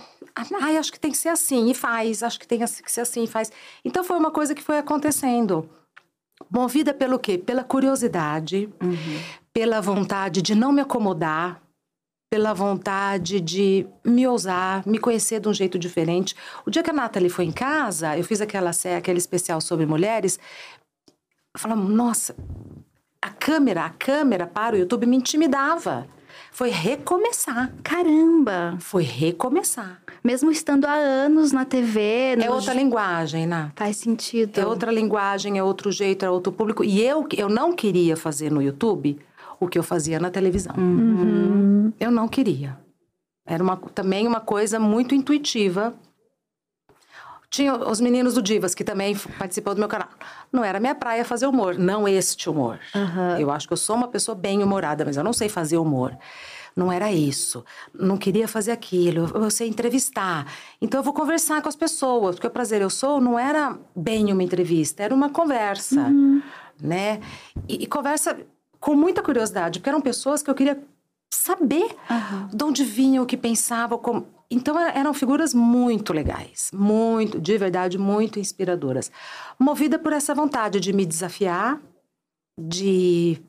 Ai, 0.61 0.77
acho 0.77 0.91
que 0.91 0.99
tem 0.99 1.11
que 1.11 1.17
ser 1.17 1.29
assim, 1.29 1.69
e 1.69 1.73
faz. 1.73 2.21
Acho 2.21 2.39
que 2.39 2.47
tem 2.47 2.59
que 2.59 2.91
ser 2.91 3.01
assim, 3.01 3.23
e 3.23 3.27
faz. 3.27 3.51
Então, 3.83 4.03
foi 4.03 4.17
uma 4.17 4.31
coisa 4.31 4.53
que 4.53 4.61
foi 4.61 4.77
acontecendo. 4.77 5.69
Movida 6.49 6.93
pelo 6.93 7.17
quê? 7.17 7.37
Pela 7.37 7.63
curiosidade, 7.63 8.69
pela 9.53 9.79
vontade 9.79 10.41
de 10.41 10.53
não 10.53 10.71
me 10.71 10.81
acomodar, 10.81 11.61
pela 12.29 12.53
vontade 12.53 13.39
de 13.39 13.85
me 14.03 14.27
ousar, 14.27 14.85
me 14.87 14.97
conhecer 14.97 15.39
de 15.39 15.47
um 15.47 15.53
jeito 15.53 15.77
diferente. 15.77 16.35
O 16.65 16.71
dia 16.71 16.81
que 16.81 16.89
a 16.89 16.93
Nathalie 16.93 17.29
foi 17.29 17.45
em 17.45 17.51
casa, 17.51 18.17
eu 18.17 18.23
fiz 18.23 18.41
aquela 18.41 18.71
aquele 18.97 19.19
especial 19.19 19.61
sobre 19.61 19.85
mulheres, 19.85 20.39
falamos, 21.55 21.89
nossa, 21.89 22.35
a 23.21 23.29
câmera, 23.29 23.85
a 23.85 23.89
câmera 23.91 24.47
para 24.47 24.75
o 24.75 24.79
YouTube 24.79 25.05
me 25.05 25.15
intimidava. 25.15 26.07
Foi 26.53 26.69
recomeçar. 26.69 27.73
Caramba! 27.83 28.77
Foi 28.79 29.01
recomeçar. 29.01 29.99
Mesmo 30.23 30.51
estando 30.51 30.85
há 30.85 30.93
anos 30.93 31.51
na 31.51 31.65
TV, 31.65 32.35
É 32.39 32.49
outra 32.49 32.73
linguagem, 32.75 33.47
Nath. 33.47 33.71
faz 33.75 33.97
sentido. 33.97 34.59
É 34.59 34.65
outra 34.65 34.91
linguagem, 34.91 35.57
é 35.57 35.63
outro 35.63 35.91
jeito, 35.91 36.23
é 36.23 36.29
outro 36.29 36.51
público. 36.53 36.83
E 36.83 37.01
eu, 37.01 37.27
eu 37.35 37.49
não 37.49 37.73
queria 37.73 38.15
fazer 38.15 38.51
no 38.51 38.61
YouTube 38.61 39.19
o 39.59 39.67
que 39.67 39.79
eu 39.79 39.83
fazia 39.83 40.19
na 40.19 40.29
televisão. 40.29 40.75
Eu 41.99 42.11
não 42.11 42.27
queria. 42.27 42.77
Era 43.45 43.63
uma, 43.63 43.75
também 43.75 44.27
uma 44.27 44.39
coisa 44.39 44.79
muito 44.79 45.15
intuitiva. 45.15 45.95
Tinha 47.53 47.75
os 47.75 48.01
meninos 48.01 48.33
do 48.33 48.41
Divas, 48.41 48.73
que 48.73 48.83
também 48.83 49.15
participou 49.37 49.75
do 49.75 49.79
meu 49.79 49.87
canal. 49.87 50.09
Não 50.51 50.63
era 50.63 50.79
minha 50.79 50.95
praia 50.95 51.23
fazer 51.23 51.45
humor, 51.45 51.77
não 51.77 52.07
este 52.07 52.49
humor. 52.49 52.79
Aham. 52.95 53.39
Eu 53.39 53.51
acho 53.51 53.67
que 53.67 53.73
eu 53.73 53.77
sou 53.77 53.95
uma 53.95 54.07
pessoa 54.07 54.33
bem 54.33 54.63
humorada, 54.63 55.05
mas 55.05 55.17
eu 55.17 55.23
não 55.23 55.33
sei 55.33 55.47
fazer 55.47 55.77
humor. 55.77 56.17
não 56.75 56.91
era 56.91 57.11
isso. 57.11 57.63
Não 57.93 58.17
queria 58.17 58.47
fazer 58.47 58.71
aquilo. 58.71 59.29
Eu 59.35 59.51
sei 59.51 59.67
entrevistar. 59.67 60.51
Então 60.81 60.99
eu 60.99 61.03
vou 61.03 61.13
conversar 61.13 61.61
com 61.61 61.69
as 61.69 61.75
pessoas, 61.75 62.33
porque 62.33 62.47
o 62.47 62.49
prazer 62.49 62.81
eu 62.81 62.89
sou 62.89 63.21
não 63.21 63.37
era 63.37 63.77
bem 63.95 64.33
uma 64.33 64.41
entrevista, 64.41 65.03
era 65.03 65.13
uma 65.13 65.29
conversa, 65.29 66.07
uhum. 66.07 66.41
né? 66.81 67.21
E, 67.69 67.83
e, 67.83 67.85
conversa 67.85 68.35
com 68.79 68.95
muita 68.95 69.21
curiosidade, 69.21 69.77
porque 69.77 69.89
eram 69.89 70.01
pessoas 70.01 70.41
que 70.41 70.49
eu 70.49 70.55
queria 70.55 70.83
saber 71.31 71.95
uhum. 72.09 72.47
de 72.51 72.63
onde 72.63 72.83
vinham, 72.83 73.23
o 73.23 73.27
que 73.27 73.37
pensavam, 73.37 73.99
como... 73.99 74.32
Então 74.49 74.79
eram 74.79 75.13
figuras 75.13 75.53
muito 75.53 76.13
legais, 76.13 76.69
muito, 76.73 77.39
de 77.39 77.57
verdade, 77.57 77.97
muito 77.97 78.39
inspiradoras. 78.39 79.11
Movida 79.59 79.97
por 79.97 80.13
essa 80.13 80.35
vontade 80.35 80.79
de 80.79 80.93
me 80.93 81.05
desafiar, 81.05 81.81
de 82.59 83.41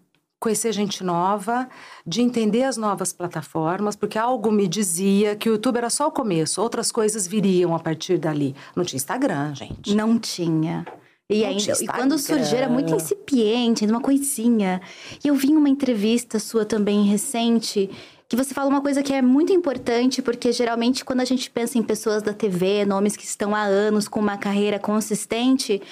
conhecer 0.45 0.73
gente 0.73 1.03
nova, 1.03 1.69
de 2.07 2.21
entender 2.21 2.65
as 2.65 2.77
novas 2.77 3.15
plataformas, 3.15 3.97
porque 3.97 4.19
algo 4.19 4.53
me 4.53 4.69
dizia 4.69 5.35
que 5.35 5.49
o 5.49 5.53
YouTube 5.53 5.79
era 5.79 5.89
só 5.89 6.09
o 6.09 6.13
começo, 6.13 6.61
outras 6.61 6.93
coisas 6.93 7.27
viriam 7.27 7.75
a 7.75 7.79
partir 7.79 8.19
dali. 8.19 8.55
Não 8.77 8.85
tinha 8.85 8.99
Instagram, 8.99 9.55
gente. 9.55 9.95
Não 9.95 10.19
tinha. 10.19 10.85
E 11.31 11.41
Não 11.41 11.49
ainda, 11.49 11.73
e 11.81 11.87
quando 11.87 12.19
surgiu 12.19 12.59
era 12.59 12.69
muito 12.69 12.95
incipiente, 12.95 13.87
uma 13.87 14.01
coisinha. 14.01 14.83
E 15.25 15.29
eu 15.29 15.35
vi 15.35 15.57
uma 15.57 15.71
entrevista 15.71 16.39
sua 16.39 16.67
também 16.67 17.05
recente 17.05 17.91
que 18.29 18.37
você 18.37 18.55
fala 18.55 18.69
uma 18.69 18.81
coisa 18.81 19.03
que 19.03 19.13
é 19.13 19.21
muito 19.21 19.53
importante, 19.53 20.23
porque 20.23 20.53
geralmente 20.53 21.05
quando 21.05 21.21
a 21.21 21.25
gente 21.25 21.51
pensa 21.51 21.79
em 21.79 21.83
pessoas 21.83 22.23
da 22.23 22.33
TV, 22.33 22.85
nomes 22.85 23.17
que 23.17 23.25
estão 23.25 23.55
há 23.55 23.63
anos 23.63 24.09
com 24.09 24.21
uma 24.21 24.37
carreira 24.37 24.79
consistente, 24.79 25.83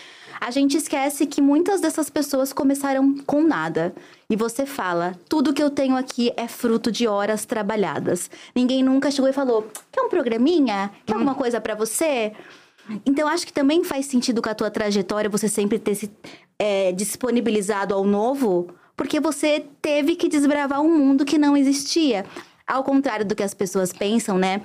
a 0.41 0.51
gente 0.51 0.77
esquece 0.77 1.25
que 1.25 1.41
muitas 1.41 1.81
dessas 1.81 2.11
pessoas 2.11 2.53
começaram 2.53 3.17
com 3.25 3.43
nada. 3.43 3.95
E 4.29 4.35
você 4.35 4.67
fala: 4.67 5.15
tudo 5.29 5.53
que 5.53 5.63
eu 5.63 5.71
tenho 5.71 5.97
aqui 5.97 6.33
é 6.37 6.49
fruto 6.49 6.91
de 6.91 7.07
horas 7.07 7.45
trabalhadas. 7.45 8.29
Ninguém 8.53 8.83
nunca 8.83 9.11
chegou 9.11 9.31
e 9.31 9.33
falou: 9.33 9.69
quer 9.93 10.03
um 10.03 10.09
programinha? 10.09 10.91
Quer 11.07 11.15
hum. 11.15 11.19
alguma 11.19 11.37
coisa 11.37 11.61
para 11.61 11.77
você? 11.77 12.33
Então, 13.07 13.29
acho 13.29 13.47
que 13.47 13.53
também 13.53 13.85
faz 13.85 14.07
sentido 14.07 14.43
com 14.43 14.49
a 14.49 14.55
tua 14.55 14.69
trajetória 14.69 15.31
você 15.31 15.49
sempre 15.49 15.79
ter 15.79 15.95
se 15.95 16.11
é, 16.59 16.91
disponibilizado 16.91 17.95
ao 17.95 18.05
novo, 18.05 18.69
porque 18.97 19.21
você 19.21 19.65
teve 19.81 20.17
que 20.17 20.29
desbravar 20.29 20.81
um 20.81 20.97
mundo 20.97 21.25
que 21.25 21.39
não 21.39 21.57
existia. 21.57 22.25
Ao 22.67 22.85
contrário 22.85 23.25
do 23.25 23.35
que 23.35 23.43
as 23.43 23.55
pessoas 23.55 23.93
pensam, 23.93 24.39
né? 24.39 24.63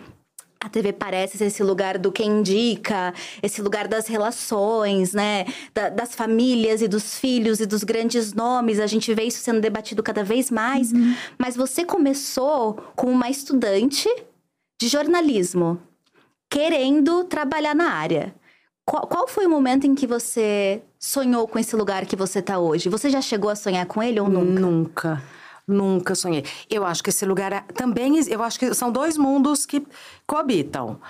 A 0.59 0.69
TV 0.69 0.91
parece 0.91 1.37
ser 1.37 1.45
esse 1.45 1.63
lugar 1.63 1.99
do 1.99 2.11
quem 2.11 2.39
indica, 2.39 3.13
esse 3.43 3.61
lugar 3.61 3.87
das 3.87 4.07
relações, 4.07 5.13
né? 5.13 5.45
Da, 5.73 5.89
das 5.89 6.15
famílias 6.15 6.81
e 6.81 6.87
dos 6.87 7.19
filhos 7.19 7.59
e 7.59 7.65
dos 7.65 7.83
grandes 7.83 8.33
nomes. 8.33 8.79
A 8.79 8.87
gente 8.87 9.13
vê 9.13 9.23
isso 9.23 9.39
sendo 9.39 9.61
debatido 9.61 10.01
cada 10.01 10.23
vez 10.23 10.49
mais. 10.49 10.91
Uhum. 10.91 11.15
Mas 11.37 11.55
você 11.55 11.85
começou 11.85 12.73
como 12.95 13.11
uma 13.11 13.29
estudante 13.29 14.09
de 14.81 14.87
jornalismo, 14.87 15.79
querendo 16.49 17.23
trabalhar 17.23 17.75
na 17.75 17.91
área. 17.91 18.33
Qual, 18.87 19.05
qual 19.05 19.27
foi 19.27 19.45
o 19.45 19.49
momento 19.49 19.85
em 19.85 19.93
que 19.93 20.07
você 20.07 20.81
sonhou 20.97 21.45
com 21.45 21.59
esse 21.59 21.75
lugar 21.75 22.05
que 22.05 22.15
você 22.15 22.39
está 22.39 22.57
hoje? 22.57 22.87
Você 22.87 23.09
já 23.09 23.21
chegou 23.21 23.49
a 23.49 23.55
sonhar 23.55 23.85
com 23.85 24.01
ele 24.01 24.17
ou 24.17 24.29
nunca? 24.29 24.61
Nunca. 24.61 25.23
Nunca 25.67 26.15
sonhei. 26.15 26.45
Eu 26.69 26.85
acho 26.85 27.03
que 27.03 27.09
esse 27.09 27.25
lugar 27.25 27.51
é, 27.51 27.59
também. 27.73 28.17
Eu 28.29 28.41
acho 28.41 28.57
que 28.57 28.73
são 28.73 28.89
dois 28.89 29.17
mundos 29.17 29.65
que 29.65 29.85
coabitam. 30.25 31.01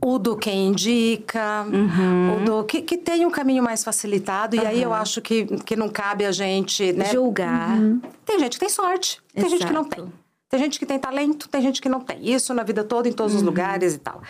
O 0.00 0.20
do 0.20 0.36
quem 0.36 0.68
indica, 0.68 1.64
uhum. 1.64 2.36
o 2.36 2.44
do 2.44 2.64
que, 2.64 2.80
que 2.80 2.96
tem 2.96 3.26
um 3.26 3.30
caminho 3.30 3.64
mais 3.64 3.82
facilitado, 3.82 4.56
uhum. 4.56 4.62
e 4.62 4.66
aí 4.66 4.82
eu 4.82 4.92
acho 4.92 5.20
que, 5.20 5.46
que 5.64 5.74
não 5.74 5.88
cabe 5.88 6.24
a 6.24 6.30
gente 6.30 6.92
né, 6.92 7.06
julgar. 7.06 7.76
Uhum. 7.76 8.00
Tem 8.24 8.38
gente 8.38 8.52
que 8.52 8.60
tem 8.60 8.68
sorte, 8.68 9.20
tem 9.34 9.46
Exato. 9.46 9.50
gente 9.50 9.66
que 9.66 9.72
não 9.72 9.84
tem. 9.84 10.12
Tem 10.48 10.60
gente 10.60 10.78
que 10.78 10.86
tem 10.86 10.98
talento, 10.98 11.48
tem 11.48 11.60
gente 11.60 11.82
que 11.82 11.88
não 11.88 12.00
tem. 12.00 12.30
Isso 12.30 12.54
na 12.54 12.62
vida 12.62 12.84
toda, 12.84 13.08
em 13.08 13.12
todos 13.12 13.34
os 13.34 13.40
uhum. 13.40 13.46
lugares 13.46 13.94
e 13.94 13.98
tal. 13.98 14.22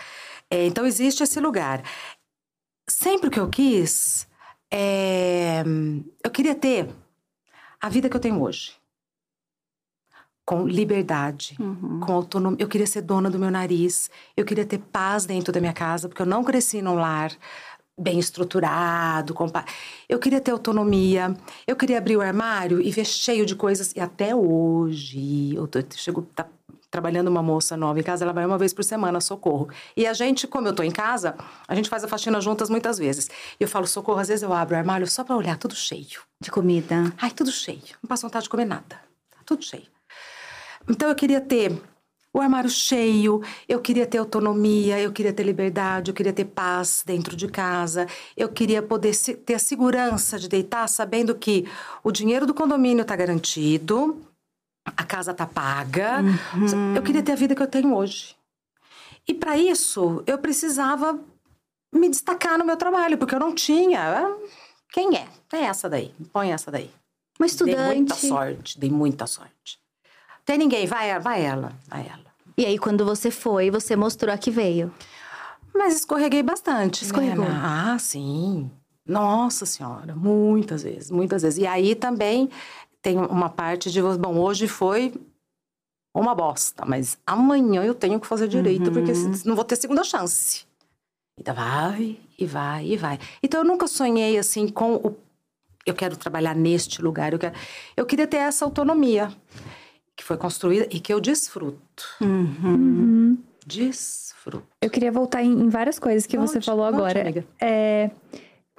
É, 0.49 0.65
então 0.65 0.85
existe 0.85 1.21
esse 1.23 1.39
lugar. 1.39 1.83
Sempre 2.89 3.29
que 3.29 3.39
eu 3.39 3.49
quis, 3.49 4.27
é, 4.71 5.63
eu 6.23 6.31
queria 6.31 6.55
ter 6.55 6.89
a 7.81 7.89
vida 7.89 8.09
que 8.09 8.15
eu 8.15 8.21
tenho 8.21 8.41
hoje 8.41 8.75
com 10.47 10.65
liberdade, 10.65 11.57
uhum. 11.59 11.99
com 11.99 12.13
autonomia. 12.13 12.57
Eu 12.61 12.69
queria 12.69 12.87
ser 12.87 13.01
dona 13.01 13.29
do 13.29 13.37
meu 13.37 13.51
nariz, 13.51 14.09
eu 14.35 14.45
queria 14.45 14.65
ter 14.65 14.77
paz 14.77 15.25
dentro 15.25 15.51
da 15.51 15.59
minha 15.59 15.73
casa, 15.73 16.07
porque 16.07 16.21
eu 16.21 16.25
não 16.25 16.41
cresci 16.41 16.81
num 16.81 16.95
lar 16.95 17.35
bem 17.99 18.17
estruturado. 18.17 19.33
Com... 19.33 19.51
Eu 20.07 20.17
queria 20.19 20.39
ter 20.39 20.51
autonomia, 20.51 21.35
eu 21.67 21.75
queria 21.75 21.97
abrir 21.97 22.15
o 22.15 22.21
armário 22.21 22.79
e 22.79 22.89
ver 22.91 23.03
cheio 23.03 23.45
de 23.45 23.57
coisas. 23.57 23.91
E 23.93 23.99
até 23.99 24.33
hoje, 24.33 25.53
eu 25.53 25.67
tô, 25.67 25.79
chego, 25.93 26.21
tá 26.21 26.47
trabalhando 26.89 27.27
uma 27.27 27.43
moça 27.43 27.75
nova 27.75 27.99
em 27.99 28.03
casa, 28.03 28.23
ela 28.23 28.33
vai 28.33 28.45
uma 28.45 28.57
vez 28.57 28.73
por 28.73 28.83
semana, 28.83 29.19
socorro. 29.19 29.69
E 29.95 30.05
a 30.05 30.13
gente, 30.13 30.47
como 30.47 30.67
eu 30.67 30.73
tô 30.73 30.83
em 30.83 30.91
casa, 30.91 31.35
a 31.67 31.75
gente 31.75 31.89
faz 31.89 32.03
a 32.03 32.07
faxina 32.07 32.39
juntas 32.39 32.69
muitas 32.69 32.97
vezes. 32.97 33.29
E 33.59 33.63
eu 33.63 33.67
falo, 33.67 33.87
socorro, 33.87 34.19
às 34.19 34.27
vezes 34.27 34.43
eu 34.43 34.53
abro 34.53 34.75
o 34.75 34.77
armário 34.77 35.07
só 35.07 35.23
para 35.23 35.35
olhar, 35.35 35.57
tudo 35.57 35.75
cheio. 35.75 36.21
De 36.39 36.51
comida. 36.51 37.13
Ai, 37.17 37.31
tudo 37.31 37.51
cheio. 37.51 37.81
Não 38.01 38.07
passo 38.07 38.23
vontade 38.23 38.43
de 38.43 38.49
comer 38.49 38.65
nada. 38.65 39.01
Tá 39.29 39.39
tudo 39.45 39.63
cheio. 39.63 39.87
Então 40.87 41.09
eu 41.09 41.15
queria 41.15 41.41
ter 41.41 41.71
o 42.33 42.41
armário 42.41 42.69
cheio, 42.69 43.41
eu 43.67 43.79
queria 43.81 44.05
ter 44.05 44.19
autonomia, 44.19 44.99
eu 44.99 45.11
queria 45.11 45.33
ter 45.33 45.43
liberdade, 45.43 46.11
eu 46.11 46.15
queria 46.15 46.31
ter 46.31 46.45
paz 46.45 47.03
dentro 47.05 47.35
de 47.35 47.47
casa, 47.47 48.05
eu 48.35 48.47
queria 48.49 48.81
poder 48.81 49.15
ter 49.43 49.55
a 49.55 49.59
segurança 49.59 50.37
de 50.37 50.47
deitar 50.47 50.87
sabendo 50.87 51.33
que 51.33 51.67
o 52.03 52.11
dinheiro 52.11 52.45
do 52.45 52.53
condomínio 52.53 53.01
está 53.01 53.15
garantido, 53.15 54.21
a 54.95 55.03
casa 55.03 55.31
está 55.31 55.45
paga. 55.45 56.21
Uhum. 56.21 56.95
Eu 56.95 57.01
queria 57.01 57.23
ter 57.23 57.33
a 57.33 57.35
vida 57.35 57.55
que 57.55 57.61
eu 57.61 57.67
tenho 57.67 57.93
hoje. 57.95 58.35
E 59.27 59.33
para 59.33 59.57
isso, 59.57 60.23
eu 60.25 60.37
precisava 60.37 61.19
me 61.93 62.09
destacar 62.09 62.57
no 62.57 62.65
meu 62.65 62.77
trabalho, 62.77 63.17
porque 63.17 63.35
eu 63.35 63.39
não 63.39 63.53
tinha. 63.53 64.33
Quem 64.91 65.17
é? 65.17 65.27
É 65.51 65.63
essa 65.63 65.89
daí. 65.89 66.13
Põe 66.31 66.51
essa 66.51 66.71
daí. 66.71 66.89
Uma 67.39 67.45
estudante. 67.45 67.77
Dei 67.77 67.95
muita 67.95 68.15
sorte, 68.15 68.79
dei 68.79 68.89
muita 68.89 69.27
sorte. 69.27 69.79
Tem 70.45 70.57
ninguém, 70.57 70.87
vai, 70.87 71.19
vai 71.19 71.43
ela, 71.43 71.73
vai 71.87 72.07
ela. 72.07 72.27
E 72.57 72.65
aí, 72.65 72.79
quando 72.79 73.05
você 73.05 73.29
foi, 73.29 73.69
você 73.69 73.95
mostrou 73.95 74.33
a 74.33 74.37
que 74.37 74.49
veio. 74.49 74.91
Mas 75.75 75.95
escorreguei 75.95 76.41
bastante. 76.41 77.03
Né, 77.03 77.05
Escorregou? 77.05 77.45
Né? 77.45 77.61
Ah, 77.63 77.97
sim. 77.99 78.71
Nossa 79.05 79.65
Senhora, 79.65 80.15
muitas 80.15 80.83
vezes, 80.83 81.11
muitas 81.11 81.43
vezes. 81.43 81.59
E 81.59 81.67
aí 81.67 81.95
também 81.95 82.49
tem 83.07 83.17
uma 83.17 83.49
parte 83.49 83.89
de, 83.89 84.01
bom, 84.01 84.37
hoje 84.37 84.67
foi 84.67 85.13
uma 86.13 86.35
bosta, 86.35 86.83
mas 86.85 87.17
amanhã 87.25 87.81
eu 87.81 87.95
tenho 87.95 88.19
que 88.19 88.27
fazer 88.27 88.49
direito, 88.49 88.87
uhum. 88.87 88.93
porque 88.93 89.13
não 89.45 89.55
vou 89.55 89.63
ter 89.63 89.77
segunda 89.77 90.03
chance. 90.03 90.65
Então 91.39 91.55
vai, 91.55 92.17
e 92.37 92.45
vai, 92.45 92.85
e 92.85 92.97
vai. 92.97 93.17
Então 93.41 93.61
eu 93.61 93.65
nunca 93.65 93.87
sonhei 93.87 94.37
assim 94.37 94.67
com 94.67 94.95
o. 94.95 95.15
Eu 95.85 95.93
quero 95.93 96.17
trabalhar 96.17 96.53
neste 96.53 97.01
lugar, 97.01 97.31
eu 97.31 97.39
quero. 97.39 97.55
Eu 97.95 98.05
queria 98.05 98.27
ter 98.27 98.37
essa 98.37 98.65
autonomia 98.65 99.31
que 100.13 100.23
foi 100.23 100.35
construída 100.35 100.85
e 100.91 100.99
que 100.99 101.13
eu 101.13 101.21
desfruto. 101.21 102.03
Uhum. 102.19 102.55
Uhum. 102.61 103.37
Desfruto. 103.65 104.67
Eu 104.81 104.89
queria 104.89 105.13
voltar 105.13 105.41
em, 105.43 105.53
em 105.53 105.69
várias 105.69 105.97
coisas 105.97 106.25
que 106.25 106.37
você 106.37 106.59
falou 106.59 106.83
agora. 106.83 107.21
Amiga. 107.21 107.45
É, 107.61 108.11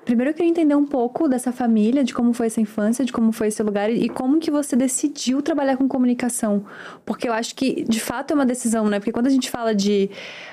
primeiro 0.08 0.30
eu 0.30 0.34
queria 0.34 0.48
entender 0.48 0.74
um 0.74 0.86
pouco 0.86 1.28
dessa 1.28 1.52
família, 1.52 2.02
de 2.02 2.14
como 2.14 2.32
foi 2.32 2.46
essa 2.46 2.62
infância, 2.62 3.04
de 3.04 3.12
como 3.12 3.30
foi 3.30 3.48
esse 3.48 3.62
lugar 3.62 3.90
e 3.90 4.08
como 4.08 4.40
que 4.40 4.50
você 4.50 4.74
decidiu 4.74 5.42
trabalhar 5.42 5.76
com 5.76 5.86
comunicação. 5.86 6.64
Porque 7.04 7.28
eu 7.28 7.32
acho 7.34 7.54
que, 7.54 7.84
de 7.84 8.00
fato, 8.00 8.30
é 8.30 8.34
uma 8.34 8.46
decisão, 8.46 8.88
né? 8.88 8.98
Porque 9.00 9.12
quando 9.12 9.26
a 9.26 9.30
gente 9.30 9.50
fala 9.50 9.74
de, 9.74 10.08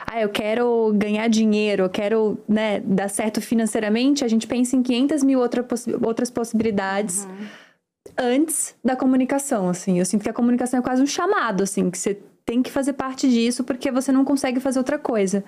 ah, 0.05 0.19
eu 0.19 0.27
quero 0.27 0.91
ganhar 0.97 1.29
dinheiro, 1.29 1.83
eu 1.83 1.89
quero, 1.89 2.37
né, 2.49 2.81
dar 2.81 3.09
certo 3.09 3.39
financeiramente, 3.39 4.25
a 4.25 4.27
gente 4.27 4.45
pensa 4.45 4.75
em 4.75 4.83
500 4.83 5.23
mil 5.23 5.39
outra 5.39 5.63
possi 5.63 5.95
outras 6.03 6.29
possibilidades. 6.29 7.23
Uhum 7.23 7.65
antes 8.17 8.75
da 8.83 8.95
comunicação, 8.95 9.67
assim. 9.67 9.97
Eu 9.99 10.05
sinto 10.05 10.21
que 10.21 10.29
a 10.29 10.33
comunicação 10.33 10.79
é 10.79 10.83
quase 10.83 11.01
um 11.01 11.07
chamado, 11.07 11.63
assim, 11.63 11.89
que 11.89 11.97
você 11.97 12.17
tem 12.45 12.61
que 12.61 12.69
fazer 12.69 12.93
parte 12.93 13.27
disso 13.27 13.63
porque 13.63 13.89
você 13.89 14.11
não 14.11 14.23
consegue 14.23 14.59
fazer 14.59 14.77
outra 14.77 14.99
coisa. 14.99 15.43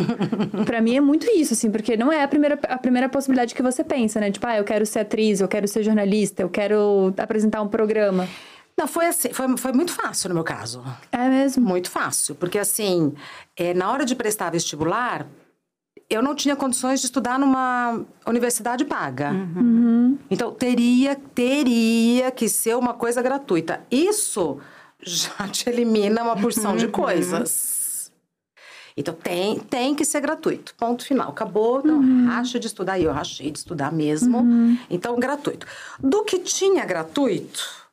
para 0.66 0.82
mim 0.82 0.96
é 0.96 1.00
muito 1.00 1.26
isso, 1.30 1.54
assim, 1.54 1.70
porque 1.70 1.96
não 1.96 2.12
é 2.12 2.22
a 2.22 2.28
primeira, 2.28 2.58
a 2.68 2.76
primeira 2.76 3.08
possibilidade 3.08 3.54
que 3.54 3.62
você 3.62 3.82
pensa, 3.82 4.20
né? 4.20 4.30
Tipo, 4.30 4.46
ah, 4.46 4.58
eu 4.58 4.64
quero 4.64 4.84
ser 4.84 5.00
atriz, 5.00 5.40
eu 5.40 5.48
quero 5.48 5.66
ser 5.66 5.82
jornalista, 5.82 6.42
eu 6.42 6.50
quero 6.50 7.14
apresentar 7.16 7.62
um 7.62 7.68
programa. 7.68 8.28
Não, 8.76 8.86
foi 8.86 9.06
assim, 9.06 9.32
foi, 9.32 9.56
foi 9.56 9.72
muito 9.72 9.92
fácil 9.92 10.28
no 10.28 10.34
meu 10.34 10.44
caso. 10.44 10.84
É 11.10 11.28
mesmo? 11.28 11.66
Muito 11.66 11.90
fácil, 11.90 12.34
porque 12.34 12.58
assim, 12.58 13.14
é, 13.56 13.72
na 13.72 13.90
hora 13.90 14.04
de 14.04 14.14
prestar 14.14 14.50
vestibular, 14.50 15.26
eu 16.10 16.22
não 16.22 16.34
tinha 16.34 16.54
condições 16.54 17.00
de 17.00 17.06
estudar 17.06 17.38
numa 17.38 18.04
universidade 18.26 18.84
paga. 18.84 19.30
Uhum. 19.30 20.18
Então, 20.30 20.52
teria, 20.52 21.16
teria 21.34 22.30
que 22.30 22.50
ser 22.50 22.76
uma 22.76 22.92
coisa 22.92 23.22
gratuita. 23.22 23.80
Isso 23.90 24.58
já 25.04 25.48
te 25.48 25.68
elimina 25.68 26.22
uma 26.22 26.36
porção 26.36 26.72
uhum. 26.72 26.76
de 26.76 26.88
coisas. 26.88 28.12
Então, 28.96 29.12
tem, 29.12 29.58
tem 29.58 29.94
que 29.94 30.04
ser 30.04 30.20
gratuito. 30.20 30.74
Ponto 30.76 31.04
final. 31.04 31.30
Acabou. 31.30 31.80
Então, 31.80 31.98
uhum. 31.98 32.26
racha 32.26 32.60
de 32.60 32.66
estudar. 32.66 32.98
E 32.98 33.04
eu 33.04 33.12
rachei 33.12 33.50
de 33.50 33.58
estudar 33.58 33.92
mesmo. 33.92 34.38
Uhum. 34.38 34.78
Então, 34.88 35.16
gratuito. 35.16 35.66
Do 35.98 36.24
que 36.24 36.38
tinha 36.38 36.84
gratuito, 36.84 37.88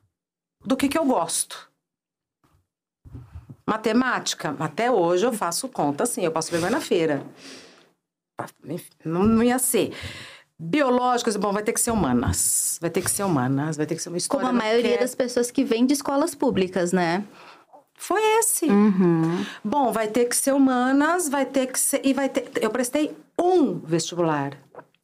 do 0.64 0.76
que, 0.76 0.88
que 0.88 0.98
eu 0.98 1.04
gosto? 1.04 1.70
Matemática, 3.66 4.56
até 4.58 4.90
hoje 4.90 5.24
eu 5.24 5.32
faço 5.32 5.68
conta 5.68 6.02
assim, 6.02 6.24
eu 6.24 6.32
passo 6.32 6.50
vergonha 6.50 6.72
na 6.72 6.80
feira. 6.80 7.24
Não, 9.04 9.22
não 9.22 9.42
ia 9.42 9.58
ser. 9.58 9.94
Biológicas, 10.64 11.34
bom, 11.36 11.52
vai 11.52 11.64
ter 11.64 11.72
que 11.72 11.80
ser 11.80 11.90
humanas. 11.90 12.78
Vai 12.80 12.88
ter 12.88 13.02
que 13.02 13.10
ser 13.10 13.24
humanas, 13.24 13.76
vai 13.76 13.84
ter 13.84 13.96
que 13.96 14.02
ser 14.02 14.10
uma 14.10 14.16
história. 14.18 14.46
Como 14.46 14.56
a 14.56 14.62
maioria 14.62 14.92
quer... 14.92 15.00
das 15.00 15.12
pessoas 15.12 15.50
que 15.50 15.64
vêm 15.64 15.84
de 15.84 15.92
escolas 15.92 16.36
públicas, 16.36 16.92
né? 16.92 17.24
Foi 17.96 18.20
esse. 18.38 18.66
Uhum. 18.66 19.44
Bom, 19.64 19.90
vai 19.90 20.06
ter 20.06 20.26
que 20.26 20.36
ser 20.36 20.52
humanas, 20.52 21.28
vai 21.28 21.44
ter 21.46 21.66
que 21.66 21.80
ser. 21.80 22.00
E 22.04 22.14
vai 22.14 22.28
ter. 22.28 22.48
Eu 22.60 22.70
prestei 22.70 23.12
um 23.36 23.80
vestibular. 23.80 24.56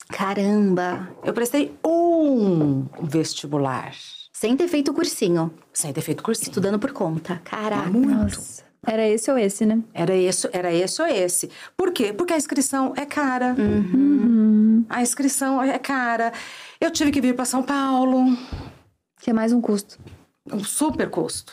Caramba! 0.08 1.08
Eu 1.24 1.32
prestei 1.32 1.76
um 1.84 2.86
vestibular. 3.02 3.92
Sem 4.32 4.56
ter 4.56 4.68
feito 4.68 4.94
cursinho. 4.94 5.52
Sem 5.72 5.92
ter 5.92 6.02
feito 6.02 6.22
cursinho. 6.22 6.50
Estudando 6.50 6.78
por 6.78 6.92
conta. 6.92 7.42
Caraca. 7.44 7.90
Muito. 7.90 8.36
Nossa. 8.36 8.62
Era 8.86 9.06
esse 9.06 9.30
ou 9.30 9.36
esse, 9.36 9.66
né? 9.66 9.82
Era 9.92 10.14
esse, 10.14 10.48
era 10.52 10.72
esse 10.72 11.02
ou 11.02 11.08
esse. 11.08 11.50
Por 11.76 11.92
quê? 11.92 12.12
Porque 12.12 12.32
a 12.32 12.36
inscrição 12.36 12.94
é 12.96 13.04
cara. 13.04 13.56
Uhum. 13.58 14.67
A 14.88 15.02
inscrição 15.02 15.62
é 15.62 15.78
cara. 15.78 16.32
Eu 16.80 16.90
tive 16.90 17.10
que 17.10 17.20
vir 17.20 17.34
para 17.34 17.44
São 17.44 17.62
Paulo. 17.62 18.36
Que 19.20 19.30
é 19.30 19.32
mais 19.32 19.52
um 19.52 19.60
custo. 19.60 19.98
Um 20.52 20.62
super 20.62 21.10
custo. 21.10 21.52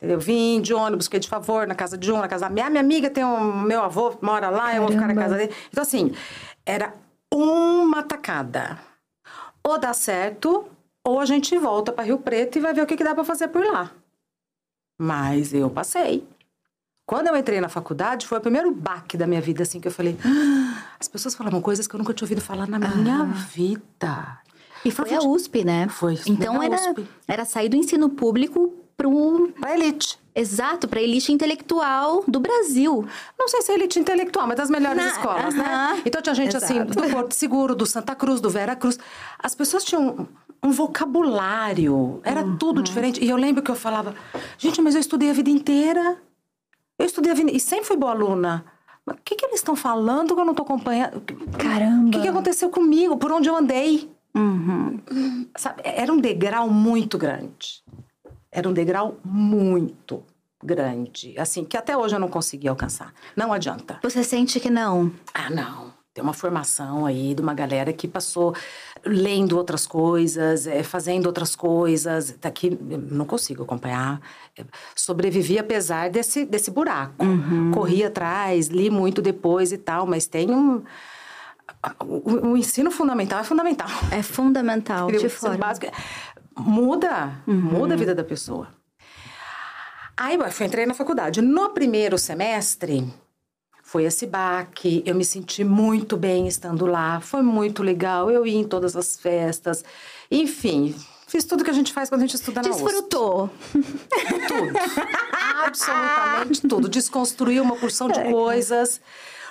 Eu 0.00 0.18
vim 0.20 0.60
de 0.60 0.72
ônibus, 0.72 1.06
fiquei 1.06 1.18
de 1.20 1.28
favor 1.28 1.66
na 1.66 1.74
casa 1.74 1.98
de 1.98 2.12
um, 2.12 2.18
na 2.18 2.28
casa 2.28 2.46
da 2.48 2.54
minha, 2.54 2.70
minha 2.70 2.80
amiga 2.80 3.10
tem 3.10 3.24
um 3.24 3.62
meu 3.62 3.82
avô 3.82 4.16
mora 4.22 4.48
lá, 4.48 4.72
eu 4.74 4.82
vou 4.82 4.92
ficar 4.92 5.08
na 5.08 5.14
Caramba. 5.14 5.22
casa 5.22 5.36
dele. 5.36 5.54
Então 5.70 5.82
assim, 5.82 6.12
era 6.64 6.92
uma 7.34 8.02
tacada. 8.04 8.78
Ou 9.64 9.76
dá 9.76 9.92
certo, 9.92 10.66
ou 11.04 11.18
a 11.18 11.24
gente 11.24 11.56
volta 11.58 11.90
para 11.92 12.04
Rio 12.04 12.18
Preto 12.18 12.58
e 12.58 12.60
vai 12.60 12.72
ver 12.72 12.82
o 12.82 12.86
que, 12.86 12.96
que 12.96 13.02
dá 13.02 13.12
para 13.12 13.24
fazer 13.24 13.48
por 13.48 13.64
lá. 13.64 13.90
Mas 14.96 15.52
eu 15.52 15.68
passei. 15.68 16.26
Quando 17.04 17.26
eu 17.28 17.36
entrei 17.36 17.60
na 17.60 17.68
faculdade, 17.68 18.26
foi 18.26 18.38
o 18.38 18.40
primeiro 18.40 18.70
baque 18.70 19.16
da 19.16 19.26
minha 19.26 19.40
vida, 19.40 19.62
assim, 19.62 19.80
que 19.80 19.88
eu 19.88 19.92
falei. 19.92 20.16
"Ah, 20.24 20.67
as 21.00 21.08
pessoas 21.08 21.34
falavam 21.34 21.60
coisas 21.60 21.86
que 21.86 21.94
eu 21.94 21.98
nunca 21.98 22.12
tinha 22.14 22.24
ouvido 22.26 22.40
falar 22.40 22.66
na 22.68 22.78
minha 22.78 23.24
vida. 23.24 24.38
E 24.84 24.90
foi 24.90 25.12
a 25.14 25.20
USP, 25.20 25.64
né? 25.64 25.88
Foi. 25.88 26.18
Então 26.26 26.62
era, 26.62 26.76
USP. 26.76 27.08
era 27.26 27.44
sair 27.44 27.68
do 27.68 27.76
ensino 27.76 28.08
público 28.10 28.74
pro. 28.96 29.52
Pra 29.60 29.74
elite. 29.74 30.18
Exato, 30.34 30.86
pra 30.86 31.02
elite 31.02 31.32
intelectual 31.32 32.22
do 32.28 32.38
Brasil. 32.38 33.04
Não 33.36 33.48
sei 33.48 33.60
se 33.62 33.72
é 33.72 33.74
elite 33.74 33.98
intelectual, 33.98 34.46
mas 34.46 34.56
das 34.56 34.70
melhores 34.70 35.02
Na- 35.02 35.08
escolas, 35.08 35.54
né? 35.54 35.64
aham. 35.64 36.02
Então 36.06 36.22
tinha 36.22 36.34
gente 36.34 36.56
assim, 36.56 36.76
Exato. 36.76 36.94
do 36.94 37.10
Porto 37.10 37.32
Seguro, 37.34 37.74
do 37.74 37.84
Santa 37.84 38.14
Cruz, 38.14 38.40
do 38.40 38.48
Vera 38.48 38.76
Cruz. 38.76 38.98
As 39.38 39.52
pessoas 39.54 39.82
tinham 39.82 40.28
um 40.62 40.70
vocabulário, 40.70 42.20
era 42.22 42.42
Uhum. 42.44 42.56
tudo 42.56 42.82
diferente. 42.82 43.22
E 43.22 43.28
eu 43.28 43.36
lembro 43.36 43.62
que 43.62 43.70
eu 43.70 43.74
falava, 43.74 44.14
gente, 44.56 44.80
mas 44.80 44.94
eu 44.94 45.00
estudei 45.00 45.30
a 45.30 45.32
vida 45.32 45.50
inteira. 45.50 46.16
Eu 46.98 47.06
estudei 47.06 47.32
a 47.32 47.34
vida 47.34 47.50
e 47.50 47.58
sempre 47.60 47.84
fui 47.86 47.96
boa 47.96 48.12
aluna. 48.12 48.64
O 49.14 49.18
que, 49.24 49.36
que 49.36 49.44
eles 49.44 49.60
estão 49.60 49.76
falando 49.76 50.34
que 50.34 50.40
eu 50.40 50.44
não 50.44 50.52
estou 50.52 50.64
acompanhando? 50.64 51.22
Caramba. 51.58 52.08
O 52.08 52.10
que, 52.10 52.20
que 52.20 52.28
aconteceu 52.28 52.70
comigo? 52.70 53.16
Por 53.16 53.32
onde 53.32 53.48
eu 53.48 53.56
andei? 53.56 54.10
Uhum. 54.34 55.00
Sabe, 55.56 55.82
era 55.84 56.12
um 56.12 56.18
degrau 56.18 56.68
muito 56.68 57.18
grande. 57.18 57.82
Era 58.50 58.68
um 58.68 58.72
degrau 58.72 59.18
muito 59.24 60.22
grande. 60.62 61.34
Assim, 61.38 61.64
que 61.64 61.76
até 61.76 61.96
hoje 61.96 62.16
eu 62.16 62.20
não 62.20 62.28
consegui 62.28 62.68
alcançar. 62.68 63.12
Não 63.36 63.52
adianta. 63.52 63.98
Você 64.02 64.22
sente 64.22 64.60
que 64.60 64.70
não? 64.70 65.12
Ah, 65.34 65.50
não. 65.50 65.92
Tem 66.14 66.22
uma 66.22 66.32
formação 66.32 67.06
aí 67.06 67.32
de 67.32 67.40
uma 67.40 67.54
galera 67.54 67.92
que 67.92 68.08
passou 68.08 68.52
lendo 69.04 69.56
outras 69.56 69.86
coisas, 69.86 70.66
eh, 70.66 70.82
fazendo 70.82 71.26
outras 71.26 71.54
coisas. 71.56 72.34
Tá 72.40 72.48
aqui, 72.48 72.78
eu 72.90 72.98
não 72.98 73.24
consigo 73.24 73.62
acompanhar. 73.62 74.20
Sobrevivi 74.94 75.58
apesar 75.58 76.10
desse, 76.10 76.44
desse 76.44 76.70
buraco. 76.70 77.24
Corri 77.72 78.04
atrás, 78.04 78.68
li 78.68 78.90
muito 78.90 79.22
depois 79.22 79.72
e 79.72 79.78
tal, 79.78 80.06
mas 80.06 80.26
tem 80.26 80.50
um. 80.50 80.82
O, 82.04 82.48
o 82.48 82.56
ensino 82.56 82.90
fundamental 82.90 83.40
é 83.40 83.44
fundamental. 83.44 83.88
É 84.10 84.22
fundamental. 84.22 85.10
De 85.10 85.28
forma. 85.28 85.56
básico 85.56 85.86
é- 85.86 85.92
muda, 86.58 87.32
muda 87.46 87.94
a 87.94 87.96
vida 87.96 88.14
da 88.14 88.24
pessoa. 88.24 88.68
Aí 90.16 90.34
eu 90.34 90.50
fui, 90.50 90.66
entrei 90.66 90.84
na 90.84 90.94
faculdade. 90.94 91.40
No 91.40 91.70
primeiro 91.70 92.18
semestre, 92.18 93.08
foi 93.90 94.04
esse 94.04 94.26
baque. 94.26 95.02
Eu 95.06 95.14
me 95.14 95.24
senti 95.24 95.64
muito 95.64 96.14
bem 96.14 96.46
estando 96.46 96.84
lá. 96.84 97.20
Foi 97.22 97.40
muito 97.40 97.82
legal. 97.82 98.30
Eu 98.30 98.46
ia 98.46 98.58
em 98.58 98.64
todas 98.64 98.94
as 98.94 99.18
festas. 99.18 99.82
Enfim, 100.30 100.94
fiz 101.26 101.42
tudo 101.46 101.64
que 101.64 101.70
a 101.70 101.72
gente 101.72 101.90
faz 101.90 102.10
quando 102.10 102.20
a 102.20 102.26
gente 102.26 102.34
estuda 102.36 102.60
na. 102.60 102.68
Desfrutou. 102.68 103.48
Tudo. 103.72 104.72
Absolutamente 105.64 106.60
tudo. 106.68 106.86
Desconstruí 106.88 107.58
uma 107.60 107.76
porção 107.76 108.08
de 108.08 108.22
coisas. 108.30 109.00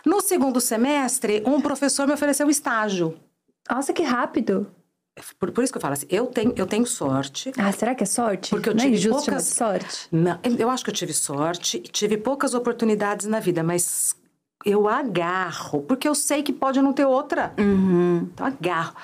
No 0.05 0.21
segundo 0.21 0.61
semestre, 0.61 1.41
um 1.43 1.59
professor 1.59 2.05
me 2.07 2.13
ofereceu 2.13 2.47
estágio. 2.47 3.17
Nossa, 3.67 3.91
que 3.91 4.03
rápido. 4.03 4.67
Por, 5.39 5.51
por 5.51 5.63
isso 5.63 5.73
que 5.73 5.77
eu 5.77 5.81
falo 5.81 5.93
assim, 5.93 6.05
eu 6.11 6.27
tenho, 6.27 6.53
eu 6.55 6.67
tenho 6.67 6.85
sorte. 6.85 7.51
Ah, 7.57 7.71
será 7.71 7.95
que 7.95 8.03
é 8.03 8.05
sorte? 8.05 8.51
Porque 8.51 8.69
eu 8.69 8.75
Não 8.75 8.83
é 8.83 8.85
tive 8.85 8.97
chamar 9.01 9.15
poucas- 9.15 9.45
sorte? 9.45 10.07
Não, 10.11 10.39
eu 10.59 10.69
acho 10.69 10.83
que 10.83 10.91
eu 10.91 10.93
tive 10.93 11.11
sorte, 11.11 11.77
e 11.77 11.81
tive 11.81 12.17
poucas 12.17 12.53
oportunidades 12.53 13.25
na 13.25 13.39
vida, 13.39 13.63
mas 13.63 14.15
eu 14.65 14.87
agarro, 14.87 15.81
porque 15.83 16.07
eu 16.07 16.15
sei 16.15 16.43
que 16.43 16.51
pode 16.51 16.81
não 16.81 16.93
ter 16.93 17.05
outra. 17.05 17.53
Uhum. 17.57 18.29
Então 18.33 18.45
agarro. 18.45 18.95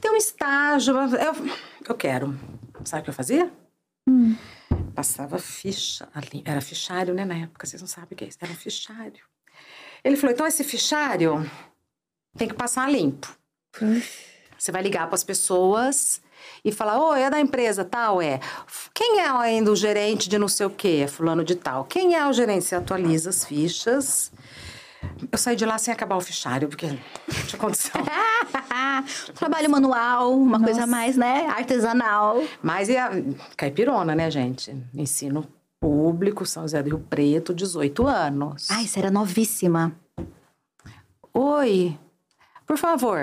Tem 0.00 0.10
um 0.10 0.16
estágio, 0.16 0.94
eu, 0.96 1.50
eu 1.88 1.94
quero. 1.94 2.38
Sabe 2.84 3.02
o 3.02 3.04
que 3.04 3.10
eu 3.10 3.14
fazia? 3.14 3.52
Passava 4.94 5.38
ficha 5.38 6.08
ali. 6.14 6.42
Era 6.44 6.60
fichário, 6.60 7.14
né, 7.14 7.24
na 7.24 7.34
época, 7.34 7.66
vocês 7.66 7.80
não 7.80 7.88
sabem 7.88 8.10
o 8.12 8.16
que 8.16 8.24
é 8.24 8.28
isso. 8.28 8.38
Era 8.40 8.52
um 8.52 8.56
fichário. 8.56 9.22
Ele 10.02 10.16
falou: 10.16 10.32
então 10.32 10.46
esse 10.46 10.64
fichário 10.64 11.48
tem 12.36 12.48
que 12.48 12.54
passar 12.54 12.90
limpo. 12.90 13.28
Você 14.58 14.72
vai 14.72 14.82
ligar 14.82 15.06
para 15.06 15.14
as 15.14 15.24
pessoas 15.24 16.20
e 16.64 16.72
falar: 16.72 17.00
Oi, 17.00 17.22
é 17.22 17.30
da 17.30 17.40
empresa 17.40 17.84
tal? 17.84 18.20
É. 18.20 18.40
Quem 18.92 19.20
é 19.20 19.28
ainda 19.28 19.70
o 19.70 19.76
gerente 19.76 20.28
de 20.28 20.38
não 20.38 20.48
sei 20.48 20.66
o 20.66 20.70
quê? 20.70 21.00
É 21.04 21.06
fulano 21.06 21.44
de 21.44 21.54
tal. 21.54 21.84
Quem 21.84 22.14
é 22.14 22.26
o 22.26 22.32
gerente? 22.32 22.64
Você 22.64 22.74
atualiza 22.74 23.30
as 23.30 23.44
fichas. 23.44 24.32
Eu 25.30 25.38
saí 25.38 25.56
de 25.56 25.64
lá 25.64 25.78
sem 25.78 25.92
acabar 25.92 26.16
o 26.16 26.20
fichário, 26.20 26.68
porque 26.68 26.86
não 26.86 26.98
tinha 27.46 27.58
condição. 27.58 28.00
Trabalho 29.34 29.70
manual, 29.70 30.32
uma 30.36 30.58
coisa 30.58 30.80
Nossa. 30.80 30.90
mais, 30.90 31.16
né? 31.16 31.46
Artesanal. 31.46 32.42
Mas 32.62 32.88
é 32.88 32.98
a 33.00 33.10
caipirona, 33.56 34.14
né, 34.14 34.30
gente? 34.30 34.74
Ensino 34.94 35.46
público, 35.80 36.44
São 36.44 36.64
José 36.64 36.82
do 36.82 36.88
Rio 36.90 36.98
Preto, 36.98 37.54
18 37.54 38.06
anos. 38.06 38.70
Ai, 38.70 38.86
você 38.86 38.98
era 38.98 39.10
novíssima. 39.10 39.92
Oi, 41.32 41.96
por 42.66 42.76
favor. 42.76 43.18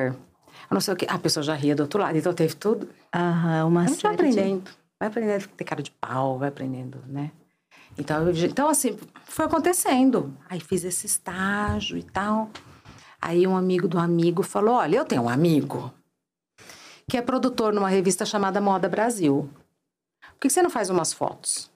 Eu 0.70 0.74
não 0.74 0.82
sei 0.82 0.94
o 0.94 0.98
que. 0.98 1.06
A 1.10 1.18
pessoa 1.20 1.44
já 1.44 1.54
ria 1.54 1.76
do 1.76 1.82
outro 1.84 2.00
lado, 2.00 2.18
então 2.18 2.34
teve 2.34 2.56
tudo. 2.56 2.90
Aham, 3.14 3.66
uma 3.68 3.82
A 3.84 3.88
gente 3.88 4.02
vai 4.02 4.16
série 4.18 4.32
de- 4.32 4.40
aprendendo. 4.40 4.72
Vai 5.00 5.10
aprendendo 5.10 5.44
a 5.44 5.48
ter 5.58 5.64
cara 5.66 5.84
de 5.84 5.92
pau, 5.92 6.40
vai 6.40 6.48
aprendendo, 6.50 7.00
né? 7.08 7.32
Então, 7.98 8.28
eu- 8.28 8.46
então, 8.46 8.68
assim, 8.70 8.98
foi 9.26 9.46
acontecendo. 9.46 10.36
Aí 10.50 10.60
fiz 10.60 10.84
esse 10.84 11.06
estágio 11.06 11.98
e 11.98 12.04
tal. 12.04 12.50
Aí 13.22 13.48
um 13.48 13.56
amigo 13.56 13.88
do 13.88 13.98
amigo 13.98 14.44
falou: 14.44 14.76
Olha, 14.76 14.98
eu 14.98 15.06
tenho 15.06 15.24
um 15.24 15.30
amigo 15.30 15.94
que 17.10 17.18
é 17.18 17.22
produtor 17.22 17.74
numa 17.74 17.90
revista 17.90 18.26
chamada 18.26 18.60
Moda 18.60 18.90
Brasil. 18.90 19.50
Por 20.22 20.40
que 20.42 20.50
você 20.50 20.62
não 20.62 20.70
faz 20.70 20.90
umas 20.90 21.14
fotos? 21.14 21.72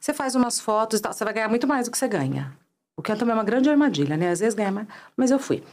Você 0.00 0.12
faz 0.12 0.34
umas 0.34 0.60
fotos 0.60 0.98
e 0.98 1.02
tal, 1.02 1.12
você 1.12 1.24
vai 1.24 1.32
ganhar 1.32 1.48
muito 1.48 1.66
mais 1.66 1.86
do 1.86 1.90
que 1.92 1.96
você 1.98 2.06
ganha. 2.06 2.56
O 2.96 3.02
que 3.02 3.10
é 3.10 3.16
também 3.16 3.34
uma 3.34 3.42
grande 3.44 3.70
armadilha, 3.70 4.16
né? 4.16 4.30
Às 4.30 4.40
vezes 4.40 4.54
ganha 4.54 4.70
mais, 4.70 4.86
mas 5.16 5.30
eu 5.30 5.38
fui. 5.38 5.64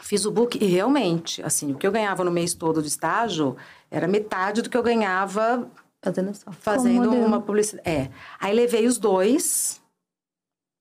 Fiz 0.00 0.24
o 0.24 0.30
book 0.32 0.58
e 0.60 0.66
realmente, 0.66 1.42
assim, 1.42 1.72
o 1.72 1.76
que 1.76 1.86
eu 1.86 1.92
ganhava 1.92 2.24
no 2.24 2.30
mês 2.30 2.54
todo 2.54 2.80
de 2.82 2.88
estágio 2.88 3.56
era 3.90 4.08
metade 4.08 4.62
do 4.62 4.70
que 4.70 4.76
eu 4.76 4.82
ganhava 4.82 5.70
Fazendo 6.02 6.34
só. 6.34 6.52
fazendo 6.52 7.10
uma 7.12 7.40
publicidade. 7.40 7.88
É. 7.88 8.08
Aí 8.38 8.54
levei 8.54 8.86
os 8.86 8.96
dois, 8.98 9.80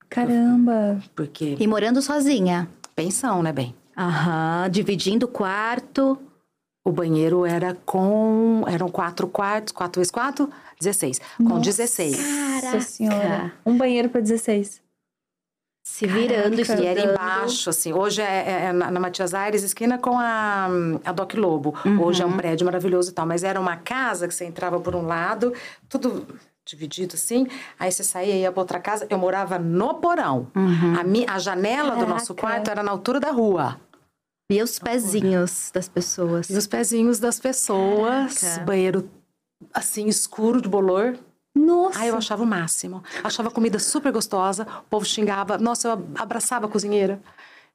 Caramba. 0.09 1.01
porque 1.15 1.55
E 1.59 1.67
morando 1.67 2.01
sozinha. 2.01 2.69
pensão, 2.95 3.41
né, 3.41 3.51
bem? 3.51 3.75
Aham, 3.97 4.69
dividindo 4.69 5.25
o 5.25 5.29
quarto. 5.29 6.17
O 6.87 6.91
banheiro 6.91 7.45
era 7.45 7.73
com. 7.85 8.63
Eram 8.67 8.89
quatro 8.89 9.27
quartos, 9.27 9.73
quatro 9.73 9.99
vezes 9.99 10.11
quatro, 10.11 10.49
16. 10.79 11.19
Com 11.37 11.43
Nossa. 11.43 11.61
16. 11.61 12.17
Nossa 12.17 12.61
Caraca. 12.61 12.81
senhora. 12.81 13.53
Um 13.65 13.75
banheiro 13.77 14.09
pra 14.09 14.21
16. 14.21 14.81
Se 15.87 16.07
virando 16.07 16.59
e 16.59 16.65
Caraca. 16.65 16.83
E 16.83 16.87
era 16.87 16.99
embaixo, 17.13 17.69
assim. 17.69 17.93
Hoje 17.93 18.19
é, 18.19 18.25
é- 18.25 18.65
é 18.65 18.73
na, 18.73 18.89
na 18.89 18.99
Matias 18.99 19.35
Aires, 19.35 19.61
esquina 19.61 19.99
com 19.99 20.17
a, 20.17 20.67
a 21.05 21.11
Doc 21.11 21.35
Lobo. 21.35 21.75
Uhum. 21.85 22.01
Hoje 22.03 22.23
é 22.23 22.25
um 22.25 22.35
prédio 22.35 22.65
maravilhoso 22.65 23.11
e 23.11 23.13
tal. 23.13 23.25
Mas 23.27 23.43
era 23.43 23.59
uma 23.61 23.77
casa 23.77 24.27
que 24.27 24.33
você 24.33 24.45
entrava 24.45 24.79
por 24.79 24.95
um 24.95 25.05
lado, 25.05 25.53
tudo 25.87 26.25
dividido 26.65 27.13
assim. 27.13 27.45
Aí 27.79 27.91
você 27.91 28.03
saía 28.03 28.33
e 28.35 28.41
ia 28.41 28.51
pra 28.51 28.61
outra 28.61 28.79
casa. 28.79 29.05
Eu 29.11 29.19
morava 29.19 29.59
no 29.59 29.93
porão. 29.93 30.47
Uhum. 30.55 30.99
A, 30.99 31.03
mi, 31.03 31.23
a 31.29 31.37
janela 31.37 31.95
do 31.95 32.07
nosso 32.07 32.33
Caraca. 32.33 32.55
quarto 32.55 32.71
era 32.71 32.81
na 32.81 32.89
altura 32.89 33.19
da 33.19 33.29
rua. 33.29 33.79
E 34.51 34.61
os 34.63 34.79
pezinhos 34.79 35.69
das 35.71 35.87
pessoas. 35.87 36.49
E 36.49 36.57
os 36.57 36.65
pezinhos 36.65 37.19
das 37.19 37.39
pessoas. 37.39 38.39
Caraca. 38.39 38.65
Banheiro, 38.65 39.07
assim, 39.71 40.07
escuro 40.07 40.59
de 40.59 40.67
bolor. 40.67 41.15
Nossa. 41.55 41.99
Aí 41.99 42.09
eu 42.09 42.17
achava 42.17 42.43
o 42.43 42.45
máximo. 42.45 43.01
Achava 43.23 43.47
a 43.47 43.51
comida 43.51 43.79
super 43.79 44.11
gostosa, 44.11 44.67
o 44.81 44.89
povo 44.89 45.05
xingava. 45.05 45.57
Nossa, 45.57 45.87
eu 45.89 46.05
abraçava 46.19 46.65
a 46.65 46.69
cozinheira. 46.69 47.21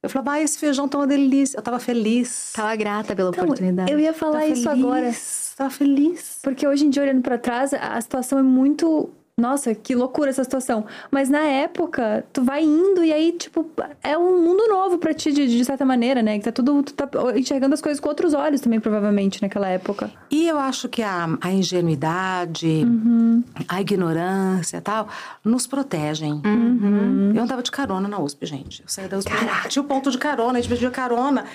Eu 0.03 0.09
falava, 0.09 0.31
ah, 0.33 0.41
esse 0.41 0.57
feijão 0.57 0.87
tá 0.87 0.97
uma 0.97 1.07
delícia. 1.07 1.57
Eu 1.57 1.61
tava 1.61 1.79
feliz. 1.79 2.51
Tava 2.55 2.75
grata 2.75 3.15
pela 3.15 3.29
Então, 3.29 3.43
oportunidade. 3.43 3.91
eu 3.91 3.99
ia 3.99 4.13
falar 4.13 4.39
Tava 4.41 4.47
isso 4.47 4.63
feliz, 4.69 4.83
agora. 4.83 5.11
Tava 5.55 5.69
feliz. 5.69 6.39
Porque 6.41 6.67
hoje 6.67 6.85
em 6.85 6.89
dia, 6.89 7.03
olhando 7.03 7.21
pra 7.21 7.37
trás, 7.37 7.73
a 7.73 7.99
situação 8.01 8.39
é 8.39 8.43
muito. 8.43 9.09
Nossa, 9.41 9.73
que 9.75 9.95
loucura 9.95 10.29
essa 10.29 10.43
situação. 10.43 10.85
Mas 11.09 11.29
na 11.29 11.39
época, 11.41 12.23
tu 12.31 12.43
vai 12.43 12.63
indo 12.63 13.03
e 13.03 13.11
aí, 13.11 13.31
tipo, 13.33 13.69
é 14.03 14.17
um 14.17 14.39
mundo 14.41 14.67
novo 14.69 14.97
pra 14.97 15.13
ti, 15.13 15.31
de, 15.31 15.47
de 15.47 15.65
certa 15.65 15.83
maneira, 15.83 16.21
né? 16.21 16.37
Que 16.37 16.45
tá 16.45 16.51
tudo. 16.51 16.81
Tu 16.83 16.93
tá 16.93 17.09
enxergando 17.35 17.73
as 17.73 17.81
coisas 17.81 17.99
com 17.99 18.07
outros 18.07 18.33
olhos 18.33 18.61
também, 18.61 18.79
provavelmente, 18.79 19.41
naquela 19.41 19.67
época. 19.67 20.11
E 20.29 20.47
eu 20.47 20.57
acho 20.59 20.87
que 20.87 21.01
a, 21.01 21.27
a 21.41 21.51
ingenuidade, 21.51 22.85
Uhum. 22.85 23.43
a 23.67 23.81
ignorância 23.81 24.77
e 24.77 24.81
tal, 24.81 25.07
nos 25.43 25.65
protegem. 25.67 26.41
Uhum. 26.45 27.33
Eu 27.35 27.43
andava 27.43 27.61
de 27.63 27.71
carona 27.71 28.07
na 28.07 28.19
USP, 28.19 28.45
gente. 28.45 28.81
Eu 28.81 28.87
saía 28.87 29.07
da 29.07 29.17
USP, 29.17 29.31
tinha 29.69 29.81
o 29.81 29.85
ponto 29.85 30.09
de 30.11 30.17
carona, 30.17 30.59
a 30.59 30.61
gente 30.61 30.69
pedia 30.69 30.89
carona. 30.91 31.45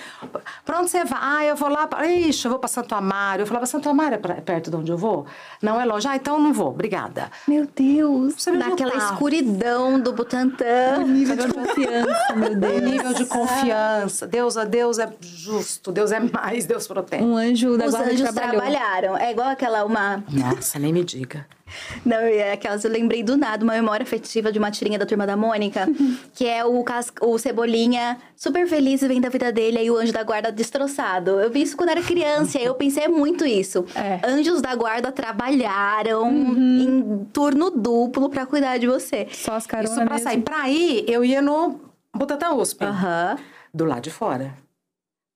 Pra 0.65 0.79
onde 0.79 0.89
você 0.89 1.03
vai? 1.05 1.17
Ah, 1.21 1.45
eu 1.45 1.55
vou 1.55 1.69
lá, 1.69 1.87
pra... 1.87 2.05
Ixi, 2.07 2.45
eu 2.45 2.51
vou 2.51 2.59
pra 2.59 2.67
Santo 2.67 2.93
Amaro. 2.95 3.41
Eu 3.41 3.45
falava, 3.47 3.65
Santo 3.65 3.89
Amaro 3.89 4.15
é 4.15 4.17
pra- 4.17 4.35
perto 4.35 4.69
de 4.69 4.75
onde 4.75 4.91
eu 4.91 4.97
vou? 4.97 5.25
Não 5.61 5.79
é 5.79 5.85
longe. 5.85 6.07
Ah, 6.07 6.15
então 6.15 6.39
não 6.39 6.53
vou, 6.53 6.69
obrigada. 6.69 7.29
Meu 7.47 7.65
Deus. 7.77 8.45
Naquela 8.47 8.91
botava. 8.93 9.13
escuridão 9.13 9.99
do 9.99 10.11
Butantã. 10.13 10.97
Nível 11.05 11.35
de 11.35 11.53
confiança, 11.53 12.35
meu 12.35 12.51
O 12.51 12.55
Deus. 12.55 12.81
nível 12.81 13.13
de 13.13 13.25
confiança. 13.25 14.27
Deus, 14.27 14.55
Deus 14.69 14.99
é 14.99 15.09
justo, 15.21 15.91
Deus 15.91 16.11
é 16.11 16.19
mais, 16.19 16.65
Deus 16.65 16.87
protege. 16.87 17.23
Um 17.23 17.35
anjo 17.37 17.77
da 17.77 17.85
Os 17.85 17.91
guarda 17.91 18.11
anjos 18.11 18.21
trabalhou. 18.29 18.61
trabalharam. 18.61 19.17
É 19.17 19.31
igual 19.31 19.49
aquela 19.49 19.83
uma. 19.85 20.23
Nossa, 20.31 20.79
nem 20.79 20.91
me 20.91 21.03
diga. 21.03 21.45
Não, 22.05 22.17
é 22.17 22.53
aquelas 22.53 22.83
eu 22.83 22.91
lembrei 22.91 23.21
do 23.23 23.35
nada, 23.37 23.63
uma 23.63 23.73
memória 23.73 24.03
afetiva 24.03 24.51
de 24.51 24.59
uma 24.59 24.71
tirinha 24.71 24.97
da 24.97 25.05
turma 25.05 25.25
da 25.27 25.35
Mônica, 25.37 25.85
que 26.33 26.45
é 26.47 26.63
o, 26.63 26.83
cas- 26.83 27.11
o 27.21 27.37
Cebolinha 27.37 28.17
super 28.35 28.67
feliz 28.67 29.01
e 29.01 29.07
vem 29.07 29.19
da 29.21 29.29
vida 29.29 29.51
dele, 29.51 29.77
aí 29.79 29.91
o 29.91 29.97
anjo 29.97 30.13
da 30.13 30.23
guarda 30.23 30.51
destroçado. 30.51 31.39
Eu 31.39 31.49
vi 31.51 31.61
isso 31.63 31.75
quando 31.75 31.89
era 31.89 32.01
criança, 32.01 32.57
e 32.57 32.61
aí 32.61 32.67
eu 32.67 32.75
pensei 32.75 33.07
muito 33.07 33.45
isso. 33.45 33.85
É. 33.95 34.19
Anjos 34.25 34.61
da 34.61 34.73
guarda 34.75 35.11
trabalharam 35.11 36.31
em 36.31 37.25
turno 37.33 37.69
duplo 37.71 38.29
pra 38.29 38.45
cuidar 38.45 38.77
de 38.77 38.87
você. 38.87 39.27
Só 39.31 39.53
as 39.53 39.65
caronas 39.67 39.91
Isso 39.91 40.01
pra 40.01 40.13
mesmo. 40.13 40.23
sair. 40.29 40.41
Pra 40.41 40.69
ir, 40.69 41.05
eu 41.09 41.25
ia 41.25 41.41
no 41.41 41.79
Butantan 42.15 42.53
USP. 42.53 42.83
Aham. 42.85 43.37
do 43.73 43.85
lado 43.85 44.01
de 44.03 44.11
fora. 44.11 44.53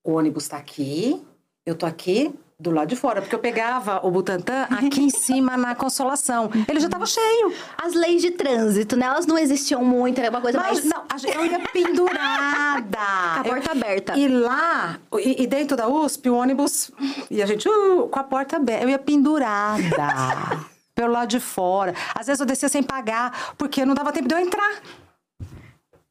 O 0.04 0.12
ônibus 0.14 0.48
tá 0.48 0.56
aqui, 0.56 1.22
eu 1.66 1.74
tô 1.74 1.86
aqui 1.86 2.32
do 2.62 2.70
lado 2.70 2.88
de 2.88 2.96
fora, 2.96 3.20
porque 3.20 3.34
eu 3.34 3.38
pegava 3.40 4.00
o 4.06 4.10
Butantã 4.10 4.66
aqui 4.70 5.02
em 5.02 5.10
cima 5.10 5.56
na 5.56 5.74
Consolação. 5.74 6.48
Ele 6.68 6.78
já 6.78 6.88
tava 6.88 7.04
cheio. 7.06 7.52
As 7.82 7.92
leis 7.92 8.22
de 8.22 8.30
trânsito, 8.30 8.96
né? 8.96 9.06
Elas 9.06 9.26
não 9.26 9.36
existiam 9.36 9.84
muito, 9.84 10.20
era 10.20 10.30
uma 10.30 10.40
coisa 10.40 10.58
Mas 10.58 10.84
mais. 10.84 10.84
não, 10.84 11.02
eu 11.34 11.44
ia 11.44 11.58
pendurada. 11.72 12.98
A 13.40 13.42
porta 13.44 13.70
Eu- 13.74 13.80
aberta. 13.82 14.16
E 14.16 14.28
lá, 14.28 14.96
e, 15.18 15.42
e 15.42 15.46
dentro 15.46 15.76
da 15.76 15.88
USP, 15.88 16.30
o 16.30 16.36
ônibus 16.36 16.90
e 17.30 17.42
a 17.42 17.46
gente 17.46 17.68
uh, 17.68 18.08
com 18.08 18.18
a 18.18 18.24
porta 18.24 18.56
aberta. 18.56 18.84
Eu 18.84 18.88
ia 18.90 18.98
pendurada. 18.98 19.82
Pelo 20.94 21.12
lado 21.12 21.28
de 21.28 21.40
fora. 21.40 21.94
Às 22.14 22.26
vezes 22.26 22.38
eu 22.40 22.46
descia 22.46 22.68
sem 22.68 22.82
pagar, 22.82 23.54
porque 23.56 23.84
não 23.84 23.94
dava 23.94 24.12
tempo 24.12 24.28
de 24.28 24.34
eu 24.34 24.38
entrar. 24.38 24.70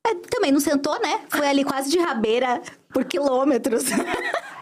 É, 0.06 0.16
também 0.30 0.52
não 0.52 0.60
sentou, 0.60 1.00
né? 1.00 1.22
Foi 1.30 1.48
ali 1.48 1.64
quase 1.64 1.90
de 1.92 2.00
rabeira 2.00 2.62
por 2.94 3.06
quilômetros. 3.06 3.84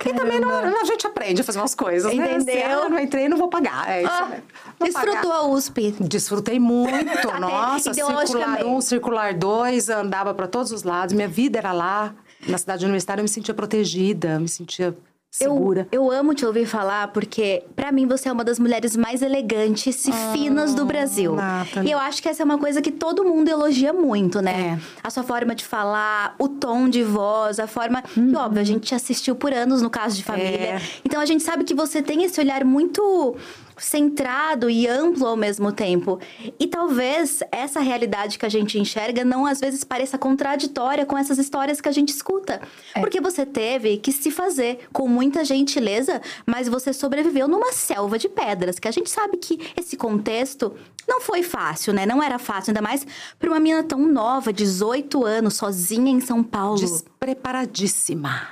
E 0.06 0.13
também 0.13 0.39
não, 0.39 0.49
a 0.49 0.86
gente 0.86 1.06
aprende 1.06 1.41
a 1.41 1.43
fazer 1.43 1.60
umas 1.60 1.75
coisas, 1.75 2.15
né? 2.15 2.34
Entendeu? 2.36 2.56
Assim, 2.56 2.86
ah, 2.86 2.89
não 2.89 2.97
entrei, 2.99 3.28
não 3.28 3.36
vou 3.38 3.49
pagar. 3.49 3.88
É 3.91 4.04
isso 4.04 4.12
Ah. 4.12 4.32
Vou 4.80 4.88
Desfrutou 4.88 5.30
pagar. 5.30 5.36
a 5.36 5.47
USP. 5.47 5.91
Desfrutei 5.99 6.58
muito, 6.58 7.12
Até 7.28 7.38
nossa. 7.38 7.93
Circular 7.93 8.23
ideologicamente. 8.23 8.63
um, 8.63 8.80
circular 8.82 9.34
dois, 9.34 9.89
andava 9.89 10.34
para 10.34 10.47
todos 10.47 10.71
os 10.71 10.84
lados. 10.84 11.13
Minha 11.13 11.28
vida 11.28 11.60
era 11.60 11.73
lá. 11.73 12.15
Na 12.47 12.58
cidade 12.58 12.86
universitária 12.86 13.19
eu 13.19 13.23
me 13.23 13.30
sentia 13.30 13.54
protegida, 13.54 14.39
me 14.39 14.47
sentia 14.47 14.97
segura. 15.32 15.88
Eu, 15.92 16.06
eu 16.06 16.12
amo 16.12 16.34
te 16.34 16.46
ouvir 16.46 16.65
falar 16.65 17.10
porque, 17.10 17.63
pra 17.76 17.92
mim, 17.92 18.08
você 18.08 18.30
é 18.30 18.32
uma 18.32 18.44
das 18.44 18.60
mulheres 18.60 18.96
mais 18.96 19.22
elegantes 19.22 20.08
e 20.08 20.12
finas 20.34 20.74
do 20.74 20.86
Brasil. 20.86 21.36
Nathalie. 21.36 21.89
E 21.89 21.92
eu 21.92 22.00
acho 22.00 22.22
que 22.22 22.30
essa 22.30 22.44
é 22.44 22.46
uma 22.46 22.58
coisa 22.58 22.82
que 22.82 22.92
todo 22.92 23.24
mundo 23.24 23.48
elogia 23.50 23.94
muito, 23.94 24.42
né? 24.42 24.80
É. 24.80 25.00
A 25.04 25.10
sua 25.10 25.24
forma 25.24 25.54
de 25.54 25.65
falar, 25.65 26.36
o 26.39 26.48
tom 26.48 26.89
de 26.89 27.04
voz, 27.04 27.60
a 27.60 27.68
forma. 27.68 28.04
E 28.15 28.36
óbvio, 28.36 28.62
a 28.62 28.65
gente 28.65 28.88
te 28.88 28.96
assistiu 28.96 29.36
por 29.36 29.54
anos 29.54 29.82
no 29.82 29.89
caso 29.89 30.15
de 30.15 30.24
família. 30.24 30.76
É. 30.76 30.82
Então 31.06 31.22
a 31.22 31.26
gente 31.26 31.44
sabe 31.44 31.63
que 31.63 31.74
você 31.74 32.02
tem 32.02 32.24
esse 32.24 32.39
olhar 32.39 32.63
muito 32.65 33.36
centrado 33.80 34.70
e 34.70 34.88
amplo 34.88 35.26
ao 35.26 35.36
mesmo 35.36 35.72
tempo. 35.72 36.20
E 36.60 36.68
talvez 36.68 37.42
essa 37.52 37.80
realidade 37.80 38.38
que 38.38 38.46
a 38.46 38.50
gente 38.50 38.78
enxerga 38.78 39.24
não 39.24 39.46
às 39.46 39.60
vezes 39.60 39.84
pareça 39.84 40.18
contraditória 40.18 41.06
com 41.06 41.18
essas 41.18 41.38
histórias 41.38 41.82
que 41.82 41.89
a 41.89 41.92
gente 41.92 42.10
escuta. 42.10 42.62
Porque 42.94 43.22
você 43.22 43.46
teve 43.46 43.98
que 43.98 44.12
se 44.12 44.32
fazer 44.32 44.88
com 44.92 45.08
muita 45.08 45.44
gentileza, 45.44 46.22
mas 46.46 46.68
você 46.68 46.94
sobreviveu 46.94 47.48
numa 47.48 47.72
selva 47.72 48.18
de 48.18 48.30
pedras, 48.30 48.80
que 48.80 48.88
a 48.88 48.92
gente 48.92 49.10
sabe 49.10 49.38
que 49.38 49.72
esse 49.78 49.98
contexto 49.98 50.74
não 51.08 51.22
foi 51.22 51.42
fácil, 51.42 51.94
né? 51.94 52.06
Não 52.06 52.22
era 52.22 52.38
fácil, 52.38 52.72
ainda 52.72 52.82
mais 52.82 53.06
para 53.38 53.50
uma 53.50 53.60
menina 53.60 53.84
tão 53.84 54.00
nova, 54.00 54.54
18 54.54 55.26
anos, 55.26 55.56
sozinha 55.56 56.12
em 56.12 56.20
São 56.20 56.44
Paulo. 56.44 56.80
Despreparadíssima. 56.80 58.48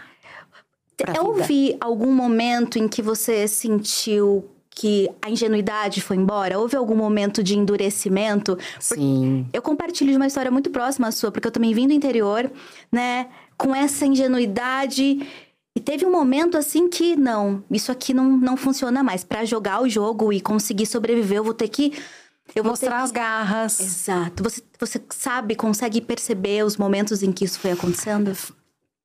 Eu 1.16 1.28
ouvi 1.28 1.78
algum 1.80 2.12
momento 2.12 2.80
em 2.80 2.88
que 2.88 3.04
você 3.04 3.48
sentiu 3.48 4.50
que 4.78 5.10
a 5.24 5.30
ingenuidade 5.32 6.02
foi 6.02 6.18
embora? 6.18 6.60
Houve 6.60 6.76
algum 6.76 6.96
momento 6.96 7.42
de 7.42 7.58
endurecimento? 7.58 8.56
Sim. 8.80 9.48
Eu 9.52 9.60
compartilho 9.60 10.12
de 10.12 10.18
uma 10.18 10.28
história 10.28 10.52
muito 10.52 10.70
próxima 10.70 11.08
à 11.08 11.12
sua, 11.12 11.32
porque 11.32 11.48
eu 11.48 11.52
também 11.52 11.74
vim 11.74 11.88
do 11.88 11.94
interior, 11.94 12.52
né? 12.92 13.28
Com 13.58 13.74
essa 13.74 14.06
ingenuidade. 14.06 15.28
E 15.76 15.80
teve 15.80 16.06
um 16.06 16.12
momento 16.12 16.60
assim 16.60 16.88
que, 16.88 17.16
não, 17.16 17.64
isso 17.72 17.92
aqui 17.92 18.14
não, 18.14 18.38
não 18.38 18.56
funciona 18.56 19.02
mais. 19.02 19.24
Pra 19.24 19.44
jogar 19.46 19.82
o 19.82 19.90
jogo 19.90 20.32
e 20.32 20.40
conseguir 20.40 20.86
sobreviver, 20.86 21.40
eu 21.40 21.44
vou 21.44 21.56
ter 21.56 21.70
que. 21.70 21.94
Eu 22.56 22.64
vou 22.64 22.74
Mostrar 22.74 22.98
ter 22.98 23.04
as 23.04 23.12
garras. 23.12 23.80
Exato. 23.80 24.44
Você, 24.44 24.62
você 24.80 25.02
sabe, 25.10 25.56
consegue 25.56 26.02
perceber 26.02 26.64
os 26.64 26.78
momentos 26.78 27.24
em 27.24 27.32
que 27.32 27.46
isso 27.46 27.60
foi 27.60 27.72
acontecendo? 27.72 28.32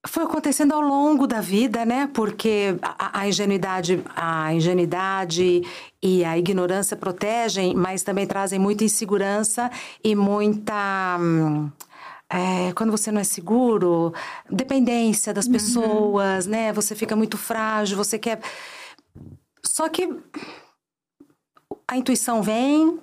Foi 0.05 0.25
acontecendo 0.25 0.73
ao 0.73 0.81
longo 0.81 1.29
da 1.29 1.41
vida, 1.41 1.85
né? 1.85 2.11
Porque 2.12 2.77
a, 2.83 3.21
a 3.21 3.29
ingenuidade, 3.29 4.03
a 4.17 4.53
ingenuidade 4.53 5.62
e 6.03 6.25
a 6.25 6.37
ignorância 6.37 6.97
protegem, 6.97 7.73
mas 7.75 8.03
também 8.03 8.27
trazem 8.27 8.59
muita 8.59 8.83
insegurança 8.83 9.71
e 10.03 10.17
muita. 10.17 11.19
hum, 11.21 11.71
é, 12.29 12.73
quando 12.73 12.91
você 12.91 13.12
não 13.12 13.21
é 13.21 13.25
seguro, 13.25 14.12
dependência 14.51 15.35
das 15.35 15.47
pessoas, 15.47 16.47
né? 16.47 16.73
Você 16.73 16.95
fica 16.97 17.15
muito 17.15 17.37
frágil, 17.37 17.97
você 17.97 18.19
quer. 18.19 18.41
Só 19.62 19.88
que 19.88 20.09
a 21.87 21.97
intuição 21.97 22.43
vem, 22.43 22.99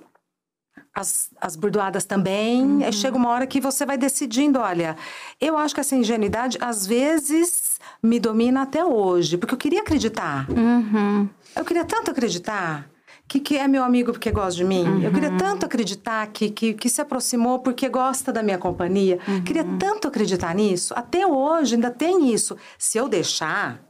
as, 1.00 1.30
as 1.40 1.56
burdoadas 1.56 2.06
também. 2.06 2.84
Aí 2.84 2.92
chega 2.92 3.16
uma 3.16 3.30
hora 3.30 3.48
que 3.48 3.62
você 3.62 3.86
vai 3.86 3.98
decidindo, 3.98 4.60
olha, 4.60 4.98
eu 5.40 5.58
acho 5.58 5.74
que 5.74 5.80
essa 5.80 5.96
ingenuidade 5.96 6.58
às 6.60 6.86
vezes 6.86 7.80
me 8.04 8.20
domina 8.20 8.64
até 8.64 8.84
hoje, 8.84 9.38
porque 9.38 9.54
eu 9.54 9.58
queria 9.58 9.82
acreditar. 9.82 10.50
Uhum. 10.50 11.30
Eu 11.56 11.64
queria 11.64 11.86
tanto 11.86 12.12
acreditar 12.12 12.90
que, 13.28 13.40
que 13.40 13.58
é 13.58 13.68
meu 13.68 13.84
amigo 13.84 14.12
porque 14.12 14.32
gosta 14.32 14.56
de 14.56 14.64
mim. 14.64 15.04
Eu 15.04 15.12
queria 15.12 15.38
tanto 15.38 15.66
acreditar 15.66 16.28
que, 16.28 16.50
que, 16.50 16.74
que 16.74 16.90
se 16.90 17.00
aproximou 17.00 17.60
porque 17.60 17.88
gosta 17.88 18.34
da 18.34 18.42
minha 18.42 18.58
companhia. 18.58 19.20
Queria 19.46 19.64
tanto 19.78 20.08
acreditar 20.08 20.54
nisso. 20.56 20.94
Até 20.96 21.26
hoje 21.26 21.76
ainda 21.76 21.92
tem 21.92 22.34
isso. 22.34 22.58
Se 22.78 22.98
eu 22.98 23.08
deixar. 23.08 23.82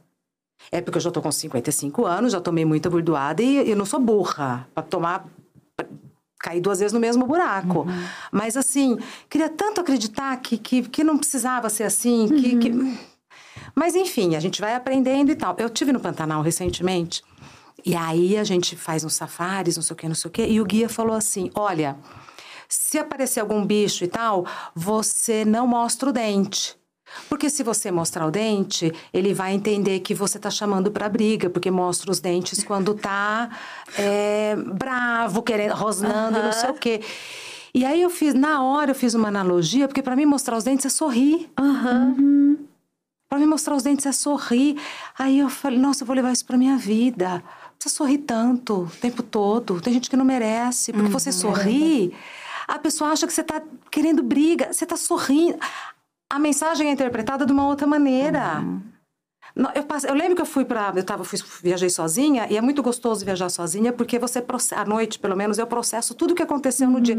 É 0.70 0.80
porque 0.80 0.98
eu 0.98 1.02
já 1.02 1.10
tô 1.10 1.22
com 1.22 1.32
55 1.32 2.04
anos, 2.04 2.32
já 2.32 2.40
tomei 2.40 2.64
muita 2.66 2.90
burdoada 2.90 3.42
e 3.42 3.70
eu 3.70 3.76
não 3.76 3.86
sou 3.86 3.98
burra 3.98 4.68
para 4.74 4.82
tomar. 4.84 5.26
Cair 6.40 6.60
duas 6.60 6.80
vezes 6.80 6.92
no 6.92 7.00
mesmo 7.00 7.26
buraco. 7.26 7.86
Mas 8.32 8.56
assim, 8.56 8.98
queria 9.28 9.48
tanto 9.48 9.80
acreditar 9.80 10.36
que, 10.38 10.56
que, 10.56 10.82
que 10.82 11.04
não 11.04 11.18
precisava 11.18 11.68
ser 11.68 11.84
assim, 11.84 12.28
que, 12.28 12.56
que... 12.56 12.98
Mas 13.74 13.94
enfim, 13.94 14.34
a 14.34 14.40
gente 14.40 14.60
vai 14.60 14.74
aprendendo 14.74 15.30
e 15.30 15.36
tal. 15.36 15.54
Eu 15.58 15.68
tive 15.68 15.92
no 15.92 16.00
Pantanal 16.00 16.42
recentemente. 16.42 17.22
E 17.84 17.94
aí 17.94 18.36
a 18.36 18.44
gente 18.44 18.76
faz 18.76 19.04
uns 19.04 19.14
safaris, 19.14 19.76
não 19.76 19.82
sei 19.82 19.94
o 19.94 19.96
que, 19.96 20.08
não 20.08 20.14
sei 20.14 20.28
o 20.28 20.32
que. 20.32 20.46
E 20.46 20.60
o 20.60 20.64
guia 20.64 20.88
falou 20.88 21.14
assim: 21.14 21.50
olha, 21.54 21.96
se 22.68 22.98
aparecer 22.98 23.40
algum 23.40 23.64
bicho 23.64 24.04
e 24.04 24.08
tal, 24.08 24.46
você 24.74 25.44
não 25.44 25.66
mostra 25.66 26.10
o 26.10 26.12
dente. 26.12 26.79
Porque 27.28 27.48
se 27.50 27.62
você 27.62 27.90
mostrar 27.90 28.26
o 28.26 28.30
dente, 28.30 28.92
ele 29.12 29.32
vai 29.34 29.52
entender 29.52 30.00
que 30.00 30.14
você 30.14 30.38
tá 30.38 30.50
chamando 30.50 30.90
pra 30.90 31.08
briga, 31.08 31.48
porque 31.50 31.70
mostra 31.70 32.10
os 32.10 32.20
dentes 32.20 32.62
quando 32.64 32.94
tá 32.94 33.50
é, 33.98 34.56
bravo, 34.56 35.42
querendo, 35.42 35.74
rosnando 35.74 36.42
não 36.42 36.52
sei 36.52 36.70
o 36.70 36.74
quê. 36.74 37.00
E 37.72 37.84
aí 37.84 38.02
eu 38.02 38.10
fiz, 38.10 38.34
na 38.34 38.62
hora 38.62 38.90
eu 38.90 38.94
fiz 38.94 39.14
uma 39.14 39.28
analogia, 39.28 39.86
porque 39.86 40.02
pra 40.02 40.16
mim 40.16 40.26
mostrar 40.26 40.56
os 40.56 40.64
dentes 40.64 40.86
é 40.86 40.88
sorrir. 40.88 41.48
Aham. 41.58 42.56
Pra 43.28 43.38
mim 43.38 43.46
mostrar 43.46 43.76
os 43.76 43.84
dentes 43.84 44.06
é 44.06 44.12
sorrir. 44.12 44.76
Aí 45.16 45.38
eu 45.38 45.48
falei, 45.48 45.78
nossa, 45.78 46.02
eu 46.02 46.06
vou 46.06 46.16
levar 46.16 46.32
isso 46.32 46.44
pra 46.44 46.58
minha 46.58 46.76
vida. 46.76 47.40
precisa 47.78 47.94
sorrir 47.94 48.18
tanto 48.18 48.82
o 48.82 48.90
tempo 49.00 49.22
todo. 49.22 49.80
Tem 49.80 49.92
gente 49.92 50.10
que 50.10 50.16
não 50.16 50.24
merece. 50.24 50.92
Porque 50.92 51.08
você 51.08 51.30
sorri, 51.30 52.12
a 52.66 52.76
pessoa 52.76 53.10
acha 53.10 53.28
que 53.28 53.32
você 53.32 53.44
tá 53.44 53.62
querendo 53.88 54.20
briga. 54.20 54.72
Você 54.72 54.84
tá 54.84 54.96
sorrindo. 54.96 55.56
A 56.30 56.38
mensagem 56.38 56.88
é 56.88 56.92
interpretada 56.92 57.44
de 57.44 57.52
uma 57.52 57.66
outra 57.66 57.86
maneira. 57.86 58.62
Não, 59.52 59.68
Eu, 59.74 59.82
passe- 59.82 60.08
eu 60.08 60.14
lembro 60.14 60.36
que 60.36 60.42
eu 60.42 60.46
fui 60.46 60.64
para, 60.64 60.92
eu 60.94 61.02
tava, 61.02 61.24
fui, 61.24 61.36
viajei 61.60 61.90
sozinha 61.90 62.46
e 62.48 62.56
é 62.56 62.60
muito 62.60 62.80
gostoso 62.84 63.24
viajar 63.24 63.48
sozinha 63.48 63.92
porque 63.92 64.16
você 64.16 64.38
à 64.76 64.84
noite, 64.84 65.18
pelo 65.18 65.36
menos, 65.36 65.58
eu 65.58 65.66
processo 65.66 66.14
tudo 66.14 66.30
o 66.30 66.34
que 66.36 66.42
aconteceu 66.42 66.88
no 66.88 67.00
dia. 67.00 67.16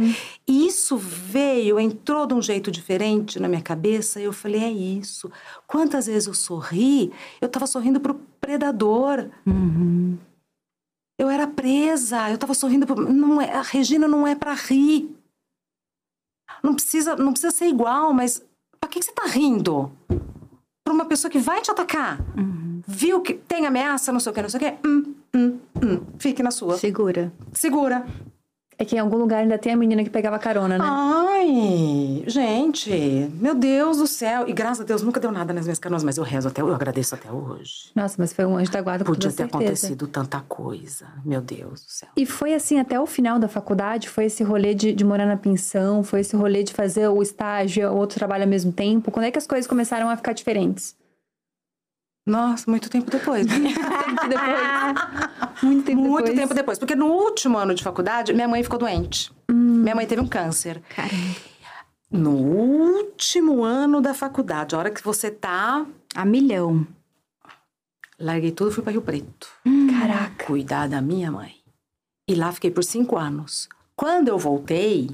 E 0.47 0.65
isso 0.65 0.97
veio, 0.97 1.77
entrou 1.77 2.25
de 2.25 2.33
um 2.33 2.41
jeito 2.41 2.71
diferente 2.71 3.37
na 3.37 3.49
minha 3.49 3.61
cabeça. 3.61 4.21
E 4.21 4.23
eu 4.23 4.31
falei, 4.31 4.63
é 4.63 4.71
isso. 4.71 5.29
Quantas 5.67 6.05
vezes 6.05 6.27
eu 6.27 6.33
sorri, 6.33 7.11
eu 7.41 7.47
estava 7.47 7.67
sorrindo 7.67 7.99
pro 7.99 8.15
predador. 8.39 9.29
Eu 11.19 11.29
era 11.29 11.45
presa, 11.47 12.29
eu 12.29 12.35
estava 12.35 12.53
sorrindo. 12.53 12.87
Pro, 12.87 12.95
não 13.11 13.41
é, 13.41 13.51
a 13.51 13.61
Regina 13.61 14.07
não 14.07 14.25
é 14.25 14.35
para 14.35 14.53
rir. 14.53 15.13
Não 16.63 16.73
precisa, 16.75 17.15
não 17.17 17.33
precisa 17.33 17.51
ser 17.51 17.65
igual, 17.65 18.13
mas 18.13 18.41
para 18.81 18.89
que, 18.89 19.01
você 19.01 19.11
tá 19.11 19.27
rindo? 19.27 19.91
Para 20.83 20.93
uma 20.93 21.05
pessoa 21.05 21.31
que 21.31 21.37
vai 21.39 21.61
te 21.61 21.69
atacar. 21.69 22.19
Viu 22.87 23.21
que 23.21 23.35
tem 23.35 23.65
ameaça, 23.67 24.11
não 24.11 24.19
sei 24.19 24.31
o 24.31 24.35
que, 24.35 24.41
não 24.41 24.49
sei 24.49 24.59
o 24.59 24.63
que. 24.63 24.87
Hum, 24.87 25.15
hum, 25.33 25.59
hum. 25.81 26.01
Fique 26.19 26.41
na 26.41 26.49
sua. 26.49 26.77
Segura. 26.77 27.31
Segura. 27.53 28.05
É 28.81 28.85
que 28.85 28.95
em 28.95 28.99
algum 28.99 29.17
lugar 29.17 29.41
ainda 29.43 29.59
tem 29.59 29.73
a 29.73 29.75
menina 29.75 30.03
que 30.03 30.09
pegava 30.09 30.39
carona, 30.39 30.75
né? 30.75 30.83
Ai, 30.83 32.23
gente, 32.25 32.89
meu 33.39 33.53
Deus 33.53 33.97
do 33.97 34.07
céu. 34.07 34.49
E 34.49 34.53
graças 34.53 34.81
a 34.81 34.83
Deus 34.83 35.03
nunca 35.03 35.19
deu 35.19 35.31
nada 35.31 35.53
nas 35.53 35.65
minhas 35.65 35.77
canoas, 35.77 36.03
mas 36.03 36.17
eu 36.17 36.23
rezo 36.23 36.47
até, 36.47 36.63
eu 36.63 36.73
agradeço 36.73 37.13
até 37.13 37.31
hoje. 37.31 37.91
Nossa, 37.93 38.15
mas 38.17 38.33
foi 38.33 38.43
um 38.43 38.57
anjo 38.57 38.71
da 38.71 38.81
guarda 38.81 39.05
com 39.05 39.11
Podia 39.11 39.31
ter 39.31 39.43
acontecido 39.43 40.07
tanta 40.07 40.39
coisa. 40.49 41.05
Meu 41.23 41.41
Deus 41.41 41.85
do 41.85 41.91
céu. 41.91 42.09
E 42.17 42.25
foi 42.25 42.55
assim 42.55 42.79
até 42.79 42.99
o 42.99 43.05
final 43.05 43.37
da 43.37 43.47
faculdade? 43.47 44.09
Foi 44.09 44.25
esse 44.25 44.43
rolê 44.43 44.73
de, 44.73 44.93
de 44.93 45.03
morar 45.05 45.27
na 45.27 45.37
pensão? 45.37 46.01
Foi 46.01 46.21
esse 46.21 46.35
rolê 46.35 46.63
de 46.63 46.73
fazer 46.73 47.07
o 47.07 47.21
estágio, 47.21 47.87
o 47.87 47.97
outro 47.97 48.17
trabalho 48.17 48.45
ao 48.45 48.49
mesmo 48.49 48.71
tempo? 48.71 49.11
Quando 49.11 49.25
é 49.25 49.31
que 49.31 49.37
as 49.37 49.45
coisas 49.45 49.67
começaram 49.67 50.09
a 50.09 50.17
ficar 50.17 50.33
diferentes? 50.33 50.95
Nossa, 52.31 52.69
muito 52.71 52.89
tempo 52.89 53.11
depois. 53.11 53.45
Tempo 53.51 54.27
depois. 54.29 55.61
Muito 55.63 55.85
tempo 55.85 56.01
Muito 56.01 56.25
depois. 56.25 56.39
tempo 56.39 56.53
depois. 56.53 56.79
Porque 56.79 56.95
no 56.95 57.07
último 57.07 57.57
ano 57.57 57.75
de 57.75 57.83
faculdade, 57.83 58.33
minha 58.33 58.47
mãe 58.47 58.63
ficou 58.63 58.79
doente. 58.79 59.31
Minha 59.51 59.93
mãe 59.93 60.07
teve 60.07 60.21
um 60.21 60.27
câncer. 60.27 60.81
Caramba. 60.95 61.35
No 62.09 62.31
último 62.31 63.63
ano 63.63 63.99
da 64.01 64.13
faculdade, 64.13 64.73
a 64.75 64.77
hora 64.77 64.89
que 64.89 65.03
você 65.03 65.29
tá. 65.29 65.85
A 66.15 66.23
milhão. 66.25 66.87
Larguei 68.17 68.51
tudo 68.51 68.71
e 68.71 68.73
fui 68.73 68.83
para 68.83 68.93
Rio 68.93 69.01
Preto. 69.01 69.47
Caraca. 69.99 70.45
Cuidar 70.45 70.87
da 70.87 71.01
minha 71.01 71.31
mãe. 71.31 71.55
E 72.27 72.33
lá 72.35 72.51
fiquei 72.51 72.71
por 72.71 72.83
cinco 72.83 73.17
anos. 73.17 73.67
Quando 73.95 74.29
eu 74.29 74.37
voltei, 74.37 75.09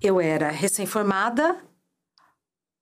eu 0.00 0.20
era 0.20 0.50
recém-formada 0.50 1.56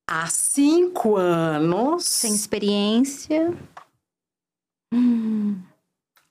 há 0.07 0.27
cinco 0.29 1.17
anos. 1.17 2.05
Sem 2.05 2.35
experiência. 2.35 3.57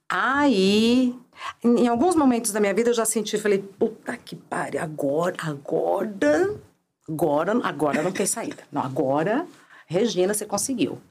Aí, 0.10 1.20
em 1.64 1.80
em 1.80 1.88
alguns 1.88 2.16
momentos 2.16 2.52
da 2.52 2.60
minha 2.60 2.74
vida, 2.74 2.90
eu 2.90 2.94
já 2.94 3.06
senti, 3.06 3.38
falei, 3.38 3.60
puta 3.60 4.16
que 4.18 4.36
pariu, 4.36 4.82
agora, 4.82 5.36
agora, 5.42 6.60
agora, 7.08 7.68
agora 7.68 8.02
não 8.02 8.12
tem 8.12 8.26
saída. 8.26 8.64
Não, 8.72 8.82
agora, 8.82 9.46
Regina, 9.88 10.34
você 10.34 10.46
conseguiu. 10.46 11.02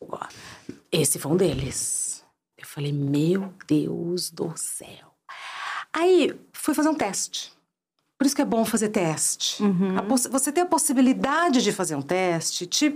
Agora, 0.00 0.28
esse 0.92 1.18
foi 1.18 1.32
um 1.32 1.36
deles. 1.36 2.24
Eu 2.56 2.66
falei, 2.66 2.92
meu 2.92 3.52
Deus 3.66 4.30
do 4.30 4.52
céu. 4.56 5.14
Aí, 5.92 6.38
fui 6.52 6.74
fazer 6.74 6.88
um 6.88 6.94
teste. 6.94 7.52
Por 8.18 8.26
isso 8.26 8.34
que 8.34 8.42
é 8.42 8.44
bom 8.44 8.64
fazer 8.64 8.88
teste. 8.88 9.62
Possi- 10.08 10.28
você 10.28 10.50
ter 10.50 10.62
a 10.62 10.66
possibilidade 10.66 11.62
de 11.62 11.70
fazer 11.72 11.94
um 11.94 12.02
teste, 12.02 12.66
te... 12.66 12.94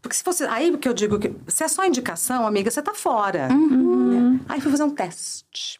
Porque 0.00 0.16
se 0.16 0.24
você. 0.24 0.44
Aí 0.44 0.74
que 0.78 0.88
eu 0.88 0.94
digo 0.94 1.18
que. 1.18 1.34
Se 1.46 1.62
é 1.62 1.68
só 1.68 1.84
indicação, 1.84 2.46
amiga, 2.46 2.70
você 2.70 2.80
tá 2.80 2.94
fora. 2.94 3.48
Né? 3.48 4.40
Aí 4.48 4.58
fui 4.58 4.70
fazer 4.70 4.84
um 4.84 4.90
teste. 4.94 5.78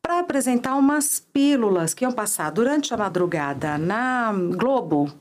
Para 0.00 0.20
apresentar 0.20 0.74
umas 0.76 1.20
pílulas 1.20 1.92
que 1.92 2.04
iam 2.06 2.12
passar 2.12 2.50
durante 2.50 2.94
a 2.94 2.96
madrugada 2.96 3.76
na 3.76 4.32
Globo, 4.56 5.12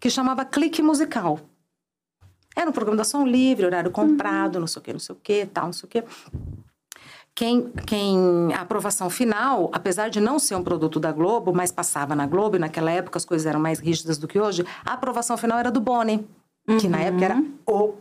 que 0.00 0.10
chamava 0.10 0.44
Clique 0.44 0.82
Musical. 0.82 1.38
Era 2.56 2.68
um 2.68 2.72
programa 2.72 2.96
da 2.96 3.04
Som 3.04 3.24
Livre, 3.24 3.66
horário 3.66 3.90
comprado, 3.92 4.58
não 4.58 4.66
sei 4.66 4.80
o 4.80 4.82
quê, 4.82 4.92
não 4.92 5.00
sei 5.00 5.14
o 5.14 5.18
quê, 5.22 5.48
tal, 5.52 5.66
não 5.66 5.72
sei 5.72 5.86
o 5.86 5.90
quê. 5.90 6.04
Quem, 7.36 7.68
quem, 7.86 8.54
a 8.54 8.60
aprovação 8.60 9.10
final, 9.10 9.68
apesar 9.72 10.08
de 10.08 10.20
não 10.20 10.38
ser 10.38 10.54
um 10.54 10.62
produto 10.62 11.00
da 11.00 11.10
Globo, 11.10 11.52
mas 11.52 11.72
passava 11.72 12.14
na 12.14 12.26
Globo, 12.28 12.54
e 12.56 12.58
naquela 12.60 12.92
época 12.92 13.18
as 13.18 13.24
coisas 13.24 13.44
eram 13.44 13.58
mais 13.58 13.80
rígidas 13.80 14.18
do 14.18 14.28
que 14.28 14.38
hoje, 14.38 14.64
a 14.86 14.92
aprovação 14.92 15.36
final 15.36 15.58
era 15.58 15.68
do 15.70 15.80
Boni, 15.80 16.24
que 16.80 16.86
na 16.86 17.00
época 17.00 17.24
era 17.24 17.44
o 17.66 17.94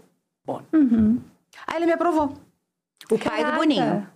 Boni. 0.46 1.19
Aí 1.65 1.76
ele 1.78 1.88
me 1.88 1.93
aprovou, 1.93 2.34
O 3.12 3.17
pai 3.17 3.17
do 3.17 3.19
Caraca. 3.41 3.58
Boninho. 3.58 4.08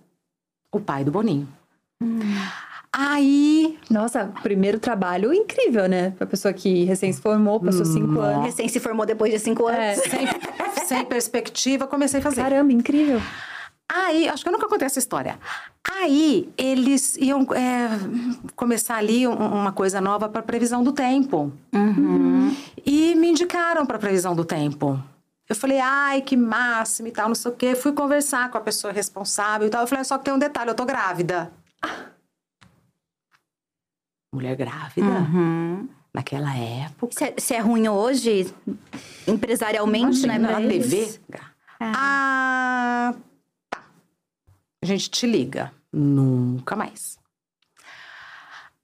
o 0.72 0.80
pai 0.80 1.04
do 1.04 1.10
Boninho. 1.10 1.48
Aí, 2.92 3.78
Nossa, 3.90 4.32
primeiro 4.42 4.78
trabalho 4.78 5.32
incrível, 5.34 5.86
né? 5.88 6.10
Pra 6.12 6.26
pessoa 6.26 6.54
que 6.54 6.84
recém 6.84 7.12
se 7.12 7.20
formou, 7.20 7.60
passou 7.60 7.84
cinco 7.84 8.18
anos. 8.20 8.44
Recém 8.46 8.68
se 8.68 8.80
formou 8.80 9.04
depois 9.04 9.32
de 9.32 9.38
cinco 9.38 9.66
anos. 9.66 9.80
É. 9.80 9.94
sem, 9.94 10.26
sem 10.86 11.04
perspectiva, 11.04 11.86
comecei 11.86 12.20
a 12.20 12.22
fazer. 12.22 12.40
Caramba, 12.42 12.72
incrível. 12.72 13.20
Aí, 13.90 14.28
acho 14.28 14.42
que 14.42 14.48
eu 14.48 14.52
nunca 14.52 14.68
contei 14.68 14.84
essa 14.86 14.98
história. 14.98 15.38
Aí, 15.90 16.52
eles 16.58 17.16
iam 17.16 17.42
é, 17.54 17.88
começar 18.54 18.96
ali 18.96 19.26
um- 19.26 19.32
uma 19.34 19.72
coisa 19.72 20.00
nova 20.00 20.28
para 20.28 20.42
previsão 20.42 20.84
do 20.84 20.92
tempo. 20.92 21.52
E 22.84 23.14
me 23.14 23.28
indicaram 23.28 23.86
para 23.86 23.98
previsão 23.98 24.36
do 24.36 24.44
tempo. 24.44 25.02
Eu 25.48 25.56
falei, 25.56 25.80
ai, 25.80 26.20
que 26.20 26.36
máximo 26.36 27.08
e 27.08 27.10
tal, 27.10 27.28
não 27.28 27.34
sei 27.34 27.50
o 27.50 27.54
quê. 27.54 27.74
Fui 27.74 27.92
conversar 27.92 28.50
com 28.50 28.58
a 28.58 28.60
pessoa 28.60 28.92
responsável 28.92 29.66
e 29.66 29.70
tal. 29.70 29.80
Eu 29.80 29.86
falei, 29.86 30.04
só 30.04 30.18
que 30.18 30.24
tem 30.26 30.34
um 30.34 30.38
detalhe, 30.38 30.70
eu 30.70 30.74
tô 30.74 30.84
grávida. 30.84 31.50
Mulher 34.34 34.54
grávida, 34.56 35.06
Uhum. 35.08 35.88
naquela 36.12 36.54
época. 36.54 37.14
Se 37.16 37.24
é, 37.24 37.34
se 37.38 37.54
é 37.54 37.60
ruim 37.60 37.88
hoje, 37.88 38.54
empresarialmente, 39.26 40.26
né? 40.26 40.36
na 40.36 40.56
TV. 40.56 41.18
Ah, 41.80 43.14
tá. 43.14 43.20
A 44.82 44.86
gente 44.86 45.10
te 45.10 45.26
liga. 45.26 45.72
Nunca 45.92 46.76
mais. 46.76 47.18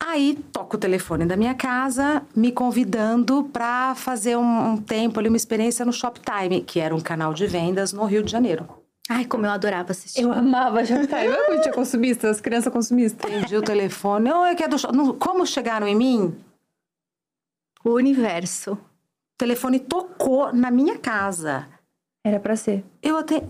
Aí 0.02 0.34
toco 0.52 0.76
o 0.76 0.80
telefone 0.80 1.24
da 1.24 1.36
minha 1.36 1.54
casa, 1.54 2.22
me 2.36 2.52
convidando 2.52 3.44
para 3.44 3.94
fazer 3.94 4.36
um, 4.36 4.72
um 4.72 4.76
tempo 4.76 5.18
ali, 5.18 5.28
uma 5.28 5.36
experiência 5.36 5.84
no 5.84 5.92
Shoptime, 5.92 6.62
que 6.62 6.78
era 6.78 6.94
um 6.94 7.00
canal 7.00 7.32
de 7.32 7.46
vendas 7.46 7.92
no 7.92 8.04
Rio 8.04 8.22
de 8.22 8.30
Janeiro. 8.30 8.68
Ai, 9.08 9.24
como 9.24 9.46
eu 9.46 9.50
adorava 9.50 9.92
assistir. 9.92 10.22
Eu 10.22 10.32
amava 10.32 10.84
Shoptime. 10.84 11.28
Lembra 11.28 11.44
quando 11.46 11.62
tinha 11.62 11.74
consumista, 11.74 12.28
as 12.28 12.40
crianças 12.40 12.72
consumistas? 12.72 13.30
Atendi 13.30 13.56
o 13.56 13.62
telefone. 13.62 14.30
Oi, 14.30 14.54
que 14.54 14.62
é 14.64 14.68
do 14.68 14.78
Shop- 14.78 14.94
Não, 14.94 15.14
Como 15.14 15.46
chegaram 15.46 15.86
em 15.86 15.94
mim? 15.94 16.36
O 17.84 17.90
universo. 17.90 18.72
O 18.72 19.38
telefone 19.38 19.78
tocou 19.78 20.52
na 20.52 20.70
minha 20.70 20.98
casa. 20.98 21.66
Era 22.26 22.40
pra 22.40 22.56
ser. 22.56 22.84
Eu 23.02 23.16
até. 23.18 23.42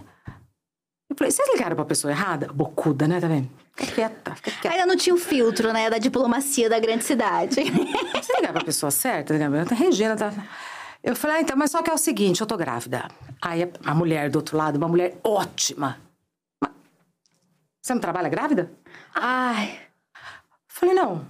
Eu 1.15 1.19
falei, 1.19 1.31
vocês 1.31 1.49
ligaram 1.53 1.77
pra 1.77 1.85
pessoa 1.85 2.11
errada? 2.11 2.49
Bocuda, 2.53 3.07
né? 3.07 3.21
Tá 3.21 3.29
vendo? 3.29 3.49
Fica 3.77 3.93
quieta, 3.93 4.35
fica 4.35 4.51
quieta. 4.51 4.71
Ainda 4.71 4.87
não 4.87 4.97
tinha 4.97 5.15
o 5.15 5.19
filtro, 5.19 5.73
né? 5.73 5.89
Da 5.89 5.99
diplomacia 5.99 6.69
da 6.69 6.79
grande 6.81 7.05
cidade. 7.05 7.55
Você 8.21 8.35
ligar 8.37 8.53
pra 8.53 8.65
pessoa 8.65 8.91
certa, 8.91 9.33
ligar 9.33 9.49
pra 9.67 9.77
Regina, 9.77 10.17
tá? 10.17 10.33
Eu 11.03 11.15
falei, 11.15 11.37
ah, 11.37 11.41
então, 11.41 11.57
mas 11.57 11.71
só 11.71 11.83
que 11.83 11.91
é 11.91 11.95
o 11.95 11.99
seguinte, 11.99 12.41
eu 12.41 12.47
tô 12.47 12.57
grávida. 12.57 13.09
Aí 13.41 13.63
a- 13.63 13.69
a 13.85 13.95
mulher 13.95 14.29
do 14.31 14.37
outro 14.37 14.57
lado, 14.57 14.77
uma 14.77 14.89
mulher 14.89 15.17
ótima. 15.23 15.99
Mas 16.61 16.73
você 17.81 17.95
não 17.95 18.01
trabalha 18.01 18.29
grávida? 18.29 18.73
Ai. 19.15 19.79
Falei, 20.67 20.95
não. 20.97 21.27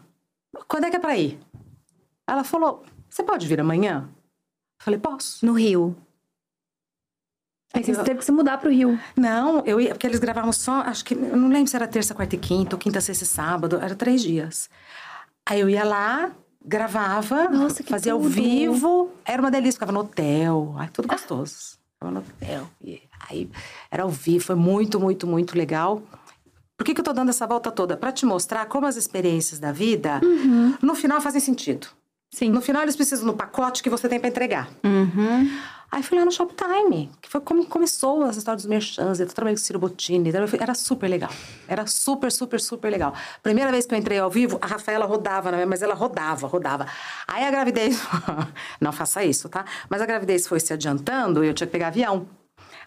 Quando 0.66 0.84
é 0.84 0.90
que 0.90 0.96
é 0.96 1.00
pra 1.00 1.16
ir? 1.16 1.38
Ela 2.26 2.42
falou, 2.44 2.84
você 3.10 3.22
pode 3.22 3.46
vir 3.46 3.60
amanhã? 3.60 4.08
Falei, 4.80 4.98
posso. 4.98 5.44
No 5.44 5.52
Rio. 5.52 5.94
É 7.74 7.80
que 7.80 7.92
você 7.94 8.02
teve 8.04 8.18
que 8.20 8.24
se 8.24 8.32
mudar 8.32 8.58
pro 8.58 8.70
Rio. 8.70 8.98
Não, 9.16 9.62
eu 9.66 9.80
ia, 9.80 9.90
porque 9.90 10.06
eles 10.06 10.20
gravavam 10.20 10.52
só, 10.52 10.80
acho 10.82 11.04
que, 11.04 11.14
eu 11.14 11.36
não 11.36 11.48
lembro 11.48 11.68
se 11.68 11.76
era 11.76 11.86
terça, 11.88 12.14
quarta 12.14 12.34
e 12.36 12.38
quinta, 12.38 12.76
ou 12.76 12.80
quinta, 12.80 13.00
sexta 13.00 13.24
e 13.24 13.26
sábado, 13.26 13.78
era 13.82 13.94
três 13.94 14.22
dias. 14.22 14.70
Aí 15.44 15.60
eu 15.60 15.68
ia 15.68 15.84
lá, 15.84 16.30
gravava, 16.64 17.48
Nossa, 17.48 17.82
fazia 17.82 18.12
ao 18.12 18.18
tudo. 18.20 18.30
vivo, 18.30 19.10
era 19.24 19.42
uma 19.42 19.50
delícia, 19.50 19.74
ficava 19.74 19.92
no 19.92 20.00
hotel, 20.00 20.74
ai, 20.78 20.88
tudo 20.92 21.08
gostoso. 21.08 21.78
Ficava 21.94 22.12
no 22.12 22.20
hotel, 22.20 22.66
e 22.82 23.02
aí 23.28 23.50
era 23.90 24.04
ao 24.04 24.08
vivo, 24.08 24.44
foi 24.44 24.54
muito, 24.54 24.98
muito, 25.00 25.26
muito 25.26 25.58
legal. 25.58 26.00
Por 26.76 26.84
que, 26.84 26.94
que 26.94 27.00
eu 27.00 27.04
tô 27.04 27.12
dando 27.12 27.28
essa 27.28 27.46
volta 27.46 27.70
toda? 27.70 27.96
Pra 27.96 28.10
te 28.10 28.24
mostrar 28.26 28.66
como 28.66 28.86
as 28.86 28.96
experiências 28.96 29.58
da 29.60 29.70
vida, 29.72 30.20
Uhum. 30.22 30.74
no 30.82 30.94
final, 30.94 31.20
fazem 31.20 31.40
sentido. 31.40 31.86
Sim. 32.34 32.50
No 32.50 32.60
final, 32.60 32.82
eles 32.82 32.96
precisam 32.96 33.24
do 33.26 33.32
pacote 33.32 33.80
que 33.80 33.88
você 33.88 34.08
tem 34.08 34.18
para 34.18 34.28
entregar. 34.28 34.68
Uhum. 34.82 35.48
Aí 35.88 36.02
fui 36.02 36.18
lá 36.18 36.24
no 36.24 36.32
Shoptime, 36.32 37.08
que 37.22 37.30
foi 37.30 37.40
como 37.40 37.64
começou 37.66 38.24
as 38.24 38.36
histórias 38.36 38.64
dos 38.64 38.68
merchants. 38.68 39.20
Eu 39.20 39.26
trabalhei 39.28 39.56
com 39.56 39.62
Ciro 39.62 39.78
Bottini, 39.78 40.30
então 40.30 40.44
era 40.58 40.74
super 40.74 41.06
legal. 41.08 41.30
Era 41.68 41.86
super, 41.86 42.32
super, 42.32 42.60
super 42.60 42.90
legal. 42.90 43.14
Primeira 43.40 43.70
vez 43.70 43.86
que 43.86 43.94
eu 43.94 43.98
entrei 43.98 44.18
ao 44.18 44.28
vivo, 44.28 44.58
a 44.60 44.66
Rafaela 44.66 45.06
rodava, 45.06 45.52
né? 45.52 45.64
mas 45.64 45.80
ela 45.80 45.94
rodava, 45.94 46.48
rodava. 46.48 46.88
Aí 47.28 47.44
a 47.44 47.50
gravidez... 47.52 48.02
Não 48.80 48.90
faça 48.90 49.22
isso, 49.22 49.48
tá? 49.48 49.64
Mas 49.88 50.02
a 50.02 50.06
gravidez 50.06 50.48
foi 50.48 50.58
se 50.58 50.72
adiantando 50.72 51.44
e 51.44 51.46
eu 51.46 51.54
tinha 51.54 51.68
que 51.68 51.72
pegar 51.72 51.86
avião. 51.86 52.26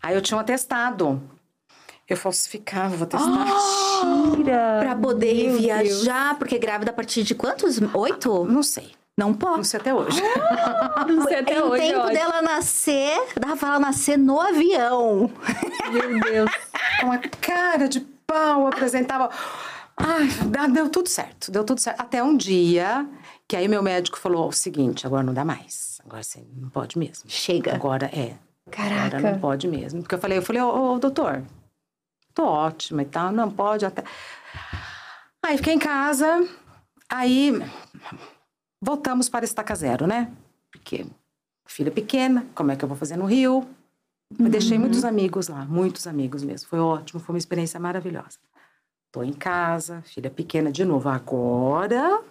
Aí 0.03 0.13
eu 0.13 0.21
tinha 0.21 0.37
um 0.37 0.41
atestado. 0.41 1.21
Eu 2.09 2.17
falsificava, 2.17 2.97
vou 2.97 3.07
testar. 3.07 3.45
Tira. 4.35 4.79
Pra 4.81 4.95
poder 4.97 5.51
Meu 5.51 5.59
viajar, 5.59 6.37
porque 6.37 6.59
grávida 6.59 6.91
a 6.91 6.93
partir 6.93 7.23
de 7.23 7.33
quantos? 7.33 7.79
Oito? 7.93 8.43
Não 8.43 8.61
sei. 8.61 8.96
Não 9.17 9.29
Não 9.29 9.33
pode. 9.37 9.65
sei 9.67 9.79
até 9.79 9.93
hoje. 9.93 10.21
Deus. 10.21 11.07
Não 11.15 11.23
sei 11.23 11.39
até 11.39 11.57
em 11.57 11.61
hoje, 11.61 11.87
tempo 11.87 11.99
olha. 12.01 12.13
dela 12.13 12.41
nascer, 12.41 13.17
dava 13.39 13.57
pra 13.57 13.67
ela 13.69 13.79
nascer 13.79 14.17
no 14.17 14.39
avião. 14.39 15.31
Meu 15.91 16.19
Deus. 16.19 16.51
Com 17.01 17.11
a 17.11 17.17
cara 17.41 17.87
de 17.89 17.99
pau, 18.27 18.67
apresentava. 18.67 19.29
Ai, 19.97 20.27
deu 20.71 20.89
tudo 20.89 21.09
certo, 21.09 21.51
deu 21.51 21.63
tudo 21.63 21.79
certo. 21.81 21.99
Até 21.99 22.21
um 22.21 22.37
dia 22.37 23.07
que 23.47 23.55
aí 23.55 23.67
meu 23.67 23.81
médico 23.81 24.19
falou 24.19 24.47
o 24.49 24.51
seguinte: 24.51 25.07
agora 25.07 25.23
não 25.23 25.33
dá 25.33 25.43
mais. 25.43 25.99
Agora 26.05 26.21
você 26.21 26.45
não 26.55 26.69
pode 26.69 26.97
mesmo. 26.99 27.27
Chega. 27.27 27.73
Agora 27.73 28.05
é. 28.13 28.35
Caraca. 28.69 29.17
Agora 29.17 29.31
não 29.33 29.39
pode 29.39 29.67
mesmo. 29.67 30.01
Porque 30.01 30.13
eu 30.13 30.19
falei, 30.19 30.37
eu 30.37 30.41
falei, 30.43 30.61
ô, 30.61 30.93
ô, 30.93 30.99
doutor, 30.99 31.41
tô 32.35 32.45
ótima 32.45 33.01
e 33.01 33.05
tal, 33.05 33.31
não 33.31 33.49
pode 33.49 33.83
até. 33.85 34.03
Aí 35.43 35.57
fiquei 35.57 35.73
em 35.73 35.79
casa, 35.79 36.47
aí 37.09 37.51
voltamos 38.81 39.29
para 39.29 39.45
estaca 39.45 39.75
zero, 39.75 40.07
né? 40.07 40.31
Porque 40.71 41.05
filha 41.65 41.91
pequena, 41.91 42.45
como 42.55 42.71
é 42.71 42.75
que 42.75 42.83
eu 42.83 42.87
vou 42.87 42.97
fazer 42.97 43.17
no 43.17 43.25
Rio? 43.25 43.67
Eu 44.37 44.49
deixei 44.49 44.77
muitos 44.77 45.05
amigos 45.05 45.47
lá, 45.47 45.65
muitos 45.65 46.05
amigos 46.05 46.43
mesmo. 46.43 46.67
Foi 46.67 46.79
ótimo, 46.79 47.19
foi 47.19 47.33
uma 47.33 47.39
experiência 47.39 47.79
maravilhosa. 47.79 48.37
Tô 49.11 49.23
em 49.23 49.33
casa, 49.33 50.01
filha 50.01 50.29
pequena 50.29 50.71
de 50.71 50.83
novo. 50.83 51.07
Agora, 51.07 52.21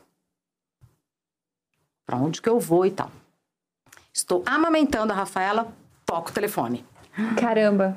para 2.05 2.19
onde 2.19 2.43
que 2.43 2.49
eu 2.49 2.61
vou 2.61 2.85
e 2.85 2.91
tal? 2.91 3.11
Estou 4.13 4.43
amamentando 4.47 5.13
a 5.13 5.17
Rafaela, 5.17 5.73
toco 6.05 6.31
o 6.31 6.33
telefone. 6.33 6.85
Caramba. 7.41 7.97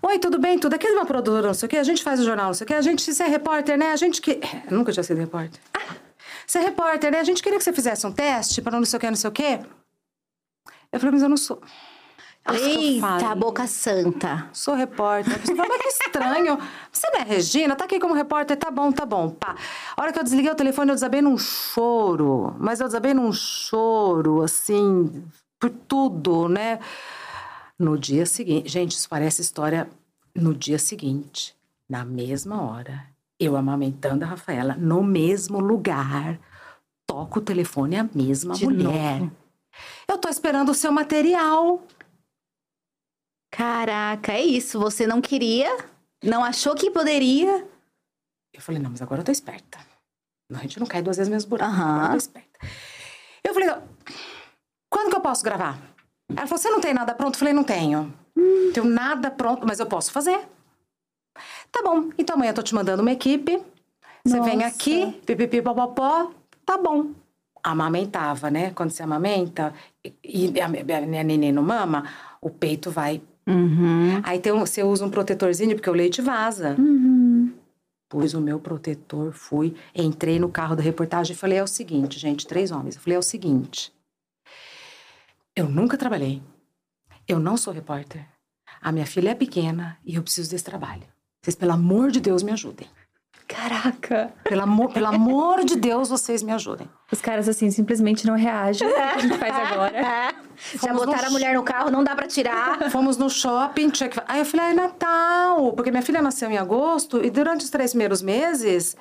Oi, 0.00 0.18
tudo 0.18 0.38
bem? 0.38 0.58
Tudo 0.58 0.74
aqui 0.74 0.86
é 0.86 0.90
de 0.90 0.96
uma 0.96 1.06
produtora, 1.06 1.46
não 1.46 1.54
sei 1.54 1.66
o 1.66 1.70
quê. 1.70 1.76
A 1.76 1.82
gente 1.82 2.02
faz 2.02 2.18
o 2.18 2.24
jornal, 2.24 2.46
não 2.46 2.54
sei 2.54 2.64
o 2.64 2.68
quê. 2.68 2.74
A 2.74 2.82
gente, 2.82 3.02
você 3.02 3.22
é 3.22 3.28
repórter, 3.28 3.78
né? 3.78 3.92
A 3.92 3.96
gente 3.96 4.20
que... 4.22 4.40
Eu 4.70 4.76
nunca 4.76 4.90
tinha 4.90 5.02
sido 5.02 5.18
repórter. 5.18 5.60
Você 6.46 6.58
é 6.58 6.62
repórter, 6.62 7.10
né? 7.10 7.20
A 7.20 7.24
gente 7.24 7.42
queria 7.42 7.58
que 7.58 7.64
você 7.64 7.72
fizesse 7.72 8.06
um 8.06 8.12
teste 8.12 8.62
para 8.62 8.78
não 8.78 8.84
sei 8.84 8.96
o 8.96 9.00
quê, 9.00 9.08
não 9.08 9.16
sei 9.16 9.28
o 9.28 9.32
quê. 9.32 9.60
Eu 10.92 11.00
falei, 11.00 11.12
mas 11.12 11.22
eu 11.22 11.28
não 11.28 11.36
sou... 11.36 11.60
Eita, 12.46 13.34
boca 13.34 13.66
santa. 13.66 14.50
Sou 14.52 14.74
repórter. 14.74 15.40
Você 15.40 15.54
fala, 15.56 15.68
mas 15.68 15.80
que 15.80 15.88
estranho. 15.88 16.58
Você 16.92 17.10
não 17.10 17.20
é 17.20 17.22
Regina? 17.22 17.74
Tá 17.74 17.86
aqui 17.86 17.98
como 17.98 18.12
repórter? 18.12 18.56
Tá 18.56 18.70
bom, 18.70 18.92
tá 18.92 19.06
bom. 19.06 19.30
Pá. 19.30 19.56
A 19.96 20.02
hora 20.02 20.12
que 20.12 20.18
eu 20.18 20.24
desliguei 20.24 20.52
o 20.52 20.54
telefone, 20.54 20.90
eu 20.90 20.94
desabei 20.94 21.22
num 21.22 21.38
choro. 21.38 22.54
Mas 22.58 22.80
eu 22.80 22.86
desabei 22.86 23.14
num 23.14 23.32
choro, 23.32 24.42
assim, 24.42 25.24
por 25.58 25.70
tudo, 25.70 26.46
né? 26.48 26.80
No 27.78 27.98
dia 27.98 28.26
seguinte... 28.26 28.68
Gente, 28.68 28.92
isso 28.92 29.08
parece 29.08 29.40
história... 29.40 29.88
No 30.36 30.52
dia 30.52 30.80
seguinte, 30.80 31.56
na 31.88 32.04
mesma 32.04 32.60
hora, 32.60 33.06
eu 33.38 33.56
amamentando 33.56 34.24
a 34.24 34.28
Rafaela, 34.28 34.74
no 34.74 35.02
mesmo 35.02 35.58
lugar, 35.60 36.38
toco 37.06 37.38
o 37.38 37.42
telefone 37.42 37.96
a 37.96 38.08
mesma 38.14 38.54
De 38.54 38.64
mulher. 38.64 39.20
novo. 39.20 39.32
Eu 40.08 40.18
tô 40.18 40.28
esperando 40.28 40.70
o 40.70 40.74
seu 40.74 40.92
material. 40.92 41.82
Caraca, 43.50 44.32
é 44.32 44.42
isso. 44.42 44.78
Você 44.80 45.06
não 45.06 45.20
queria, 45.20 45.76
não 46.22 46.44
achou 46.44 46.74
que 46.74 46.90
poderia. 46.90 47.66
Eu 48.52 48.60
falei, 48.60 48.80
não, 48.80 48.90
mas 48.90 49.02
agora 49.02 49.20
eu 49.20 49.24
tô 49.24 49.32
esperta. 49.32 49.78
Não, 50.50 50.58
a 50.58 50.62
gente 50.62 50.78
não 50.78 50.86
cai 50.86 51.02
duas 51.02 51.16
vezes 51.16 51.28
no 51.28 51.34
mesmo 51.34 51.50
buraco. 51.50 51.72
Aham. 51.72 51.90
Agora 51.94 52.06
eu 52.06 52.10
tô 52.12 52.16
esperta. 52.16 52.58
Eu 53.42 53.54
falei, 53.54 53.68
quando 54.90 55.10
que 55.10 55.16
eu 55.16 55.20
posso 55.20 55.42
gravar? 55.42 55.78
Ela 56.30 56.46
falou, 56.46 56.58
você 56.58 56.70
não 56.70 56.80
tem 56.80 56.94
nada 56.94 57.14
pronto? 57.14 57.34
Eu 57.34 57.38
falei, 57.38 57.54
não 57.54 57.64
tenho. 57.64 58.12
Não 58.36 58.72
tenho 58.72 58.86
nada 58.86 59.30
pronto, 59.30 59.66
mas 59.66 59.80
eu 59.80 59.86
posso 59.86 60.12
fazer. 60.12 60.46
Tá 61.74 61.82
bom, 61.82 62.10
então 62.16 62.36
amanhã 62.36 62.52
eu 62.52 62.54
tô 62.54 62.62
te 62.62 62.72
mandando 62.72 63.02
uma 63.02 63.10
equipe. 63.10 63.60
Você 64.24 64.40
vem 64.42 64.58
Nossa. 64.58 64.68
aqui, 64.68 65.20
pipipi, 65.26 65.60
popopó, 65.60 66.30
tá 66.64 66.78
bom. 66.78 67.10
Amamentava, 67.64 68.48
né? 68.48 68.70
Quando 68.70 68.90
você 68.90 69.02
amamenta 69.02 69.74
e 70.04 70.12
e 70.24 70.60
a, 70.60 70.66
a, 70.66 70.98
a 70.98 71.00
neném 71.24 71.50
não 71.50 71.64
mama, 71.64 72.08
o 72.40 72.48
peito 72.48 72.92
vai. 72.92 73.20
Uhum. 73.44 74.20
Aí 74.22 74.38
tem 74.38 74.52
um, 74.52 74.60
você 74.60 74.84
usa 74.84 75.04
um 75.04 75.10
protetorzinho, 75.10 75.74
porque 75.74 75.90
o 75.90 75.94
leite 75.94 76.22
vaza. 76.22 76.76
Uhum. 76.78 77.52
Pus 78.08 78.34
o 78.34 78.40
meu 78.40 78.60
protetor, 78.60 79.32
fui, 79.32 79.74
entrei 79.92 80.38
no 80.38 80.48
carro 80.48 80.76
da 80.76 80.82
reportagem 80.82 81.34
e 81.34 81.36
falei: 81.36 81.58
é 81.58 81.62
o 81.62 81.66
seguinte, 81.66 82.20
gente, 82.20 82.46
três 82.46 82.70
homens. 82.70 82.94
Eu 82.94 83.02
falei: 83.02 83.16
é 83.16 83.18
o 83.18 83.22
seguinte. 83.22 83.92
Eu 85.56 85.68
nunca 85.68 85.98
trabalhei. 85.98 86.40
Eu 87.26 87.40
não 87.40 87.56
sou 87.56 87.72
repórter. 87.72 88.24
A 88.80 88.92
minha 88.92 89.06
filha 89.06 89.30
é 89.30 89.34
pequena 89.34 89.98
e 90.04 90.14
eu 90.14 90.22
preciso 90.22 90.50
desse 90.50 90.64
trabalho. 90.64 91.13
Vocês, 91.44 91.54
pelo 91.54 91.72
amor 91.72 92.10
de 92.10 92.20
Deus, 92.20 92.42
me 92.42 92.52
ajudem. 92.52 92.88
Caraca. 93.46 94.32
Pelo 94.44 94.62
amor, 94.62 94.90
pelo 94.94 95.08
amor 95.08 95.62
de 95.62 95.76
Deus, 95.76 96.08
vocês 96.08 96.42
me 96.42 96.50
ajudem. 96.52 96.88
Os 97.12 97.20
caras, 97.20 97.46
assim, 97.46 97.70
simplesmente 97.70 98.26
não 98.26 98.34
reagem. 98.34 98.88
O 98.88 98.94
que 98.94 98.98
a 98.98 99.18
gente 99.18 99.36
faz 99.36 99.54
agora? 99.54 99.92
Já 100.72 100.78
Fomos 100.78 101.04
botaram 101.04 101.24
no 101.24 101.28
a 101.28 101.30
mulher 101.30 101.54
no 101.54 101.62
carro, 101.62 101.90
não 101.90 102.02
dá 102.02 102.16
pra 102.16 102.26
tirar. 102.26 102.90
Fomos 102.90 103.18
no 103.18 103.28
shopping, 103.28 103.90
tinha 103.90 104.08
que... 104.08 104.18
Aí 104.26 104.38
eu 104.38 104.46
falei, 104.46 104.66
ah, 104.66 104.70
é 104.70 104.72
Natal, 104.72 105.72
porque 105.74 105.90
minha 105.90 106.02
filha 106.02 106.22
nasceu 106.22 106.50
em 106.50 106.56
agosto 106.56 107.22
e 107.22 107.28
durante 107.28 107.62
os 107.62 107.68
três 107.70 107.90
primeiros 107.90 108.22
meses, 108.22 108.96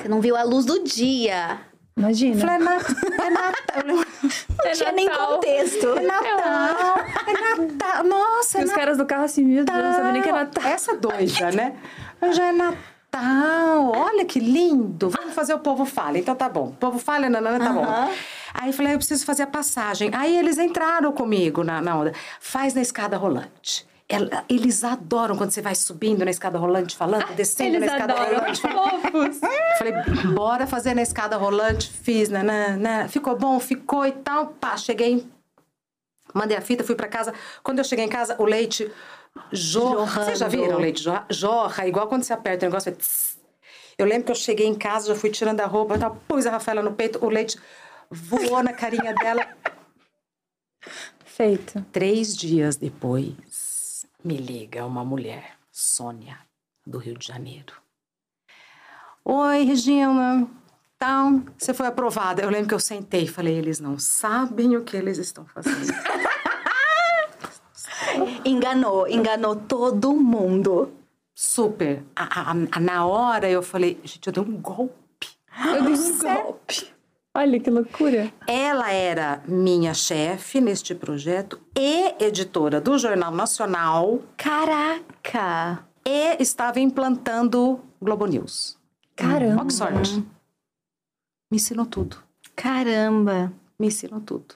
Você 0.00 0.08
não 0.08 0.22
viu 0.22 0.34
a 0.34 0.42
luz 0.42 0.64
do 0.64 0.82
dia. 0.82 1.60
Eu 1.96 2.02
Imagina. 2.02 2.40
falei, 2.40 2.54
é, 2.56 2.58
na... 2.58 2.74
é 2.74 3.30
Natal. 3.30 3.82
Lembro- 3.86 4.06
Não 4.58 4.66
É 4.66 4.72
tinha 4.72 4.92
nem 4.92 5.06
Natal. 5.08 5.26
contexto. 5.34 5.86
É 5.98 6.00
Natal, 6.02 6.94
é 7.26 7.56
Natal, 7.56 8.04
nossa, 8.04 8.58
é 8.58 8.60
E 8.60 8.64
os 8.64 8.72
caras 8.72 8.96
do 8.98 9.04
carro 9.06 9.24
assim, 9.24 9.44
meu 9.44 9.64
Deus, 9.64 9.78
não 9.82 9.92
sabia 9.92 10.12
nem 10.12 10.22
que 10.22 10.28
era 10.28 10.38
Natal. 10.44 10.62
Natal. 10.62 10.72
Essa 10.74 10.96
doida, 10.96 11.50
né? 11.52 11.74
Mas 12.20 12.36
Já 12.36 12.46
é 12.46 12.52
Natal, 12.52 13.92
olha 13.94 14.24
que 14.24 14.40
lindo. 14.40 15.10
Vamos 15.10 15.34
fazer 15.34 15.54
o 15.54 15.58
povo 15.58 15.84
fala. 15.84 16.18
Então 16.18 16.34
tá 16.34 16.48
bom. 16.48 16.68
O 16.68 16.72
povo 16.76 16.98
fala, 16.98 17.28
nanana, 17.28 17.58
tá 17.62 17.72
bom. 17.72 17.82
Aham. 17.84 18.10
Aí 18.54 18.68
eu 18.68 18.72
falei, 18.72 18.94
eu 18.94 18.98
preciso 18.98 19.24
fazer 19.26 19.42
a 19.42 19.46
passagem. 19.46 20.10
Aí 20.14 20.36
eles 20.36 20.58
entraram 20.58 21.12
comigo 21.12 21.62
na, 21.64 21.80
na 21.82 21.96
onda. 21.96 22.12
Faz 22.40 22.74
na 22.74 22.80
escada 22.82 23.16
rolante. 23.16 23.86
Ela- 24.12 24.44
Eles 24.48 24.84
adoram 24.84 25.36
quando 25.36 25.50
você 25.50 25.62
vai 25.62 25.74
subindo 25.74 26.24
na 26.24 26.30
escada 26.30 26.58
rolante 26.58 26.94
falando, 26.96 27.26
descendo 27.34 27.76
Eles 27.76 27.80
na 27.90 27.96
escada 27.96 28.12
adoram. 28.14 28.38
rolante. 28.40 28.60
Fofos. 28.60 29.40
Falei, 29.78 29.92
bora 30.34 30.66
fazer 30.66 30.94
na 30.94 31.02
escada 31.02 31.36
rolante. 31.36 31.90
Fiz, 31.90 32.28
né, 32.28 32.42
né, 32.42 32.76
né. 32.76 33.08
Ficou 33.08 33.36
bom, 33.36 33.58
ficou 33.58 34.06
e 34.06 34.12
tal. 34.12 34.48
Pá, 34.48 34.76
cheguei, 34.76 35.26
mandei 36.34 36.56
a 36.56 36.60
fita, 36.60 36.84
fui 36.84 36.94
pra 36.94 37.08
casa. 37.08 37.32
Quando 37.62 37.78
eu 37.78 37.84
cheguei 37.84 38.04
em 38.04 38.08
casa, 38.08 38.36
o 38.38 38.44
leite 38.44 38.90
jorra. 39.50 40.24
Vocês 40.24 40.38
já 40.38 40.48
viram 40.48 40.76
o 40.76 40.80
leite 40.80 41.02
jorra? 41.02 41.26
Jorra, 41.30 41.86
igual 41.86 42.06
quando 42.06 42.22
você 42.22 42.32
aperta 42.32 42.66
o 42.66 42.68
negócio, 42.68 42.90
vai 42.92 42.98
tss. 43.00 43.38
Eu 43.98 44.06
lembro 44.06 44.24
que 44.24 44.30
eu 44.32 44.36
cheguei 44.36 44.66
em 44.66 44.74
casa, 44.74 45.08
já 45.08 45.14
fui 45.14 45.30
tirando 45.30 45.60
a 45.60 45.66
roupa, 45.66 45.98
tal, 45.98 46.16
pus 46.28 46.44
a 46.46 46.50
Rafaela 46.50 46.82
no 46.82 46.92
peito, 46.92 47.24
o 47.24 47.28
leite 47.28 47.58
voou 48.10 48.62
na 48.62 48.72
carinha 48.72 49.14
dela. 49.14 49.46
Feito. 51.24 51.84
Três 51.92 52.36
dias 52.36 52.76
depois, 52.76 53.32
me 54.24 54.36
liga 54.36 54.84
uma 54.86 55.04
mulher, 55.04 55.56
Sônia, 55.70 56.38
do 56.86 56.98
Rio 56.98 57.16
de 57.18 57.26
Janeiro. 57.26 57.74
Oi, 59.24 59.64
Regina. 59.64 60.48
Então, 60.96 61.44
você 61.58 61.74
foi 61.74 61.86
aprovada. 61.86 62.42
Eu 62.42 62.50
lembro 62.50 62.68
que 62.68 62.74
eu 62.74 62.80
sentei 62.80 63.24
e 63.24 63.28
falei, 63.28 63.54
eles 63.56 63.80
não 63.80 63.98
sabem 63.98 64.76
o 64.76 64.84
que 64.84 64.96
eles 64.96 65.18
estão 65.18 65.44
fazendo. 65.46 65.92
Enganou, 68.44 69.08
enganou 69.08 69.56
todo 69.56 70.12
mundo. 70.14 70.92
Super. 71.34 72.04
A- 72.14 72.50
a- 72.50 72.54
a- 72.72 72.80
na 72.80 73.06
hora 73.06 73.48
eu 73.48 73.62
falei, 73.62 73.98
gente, 74.04 74.26
eu 74.26 74.32
dei 74.32 74.42
um 74.42 74.60
golpe. 74.60 74.92
Eu 75.66 75.82
dei 75.84 75.94
um 75.94 76.18
golpe. 76.18 76.41
Olha 77.34 77.58
que 77.58 77.70
loucura. 77.70 78.30
Ela 78.46 78.92
era 78.92 79.42
minha 79.48 79.94
chefe 79.94 80.60
neste 80.60 80.94
projeto 80.94 81.58
e 81.74 82.14
editora 82.22 82.78
do 82.78 82.98
Jornal 82.98 83.32
Nacional 83.32 84.20
Caraca! 84.36 85.86
e 86.04 86.42
estava 86.42 86.78
implantando 86.78 87.80
Globo 88.00 88.26
News. 88.26 88.78
Caramba. 89.16 89.60
Olha 89.60 89.66
que 89.66 89.72
sorte. 89.72 90.16
Me 91.50 91.56
ensinou 91.56 91.86
tudo. 91.86 92.18
Caramba! 92.54 93.50
Me 93.78 93.86
ensinou 93.86 94.20
tudo. 94.20 94.54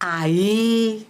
Aí, 0.00 1.06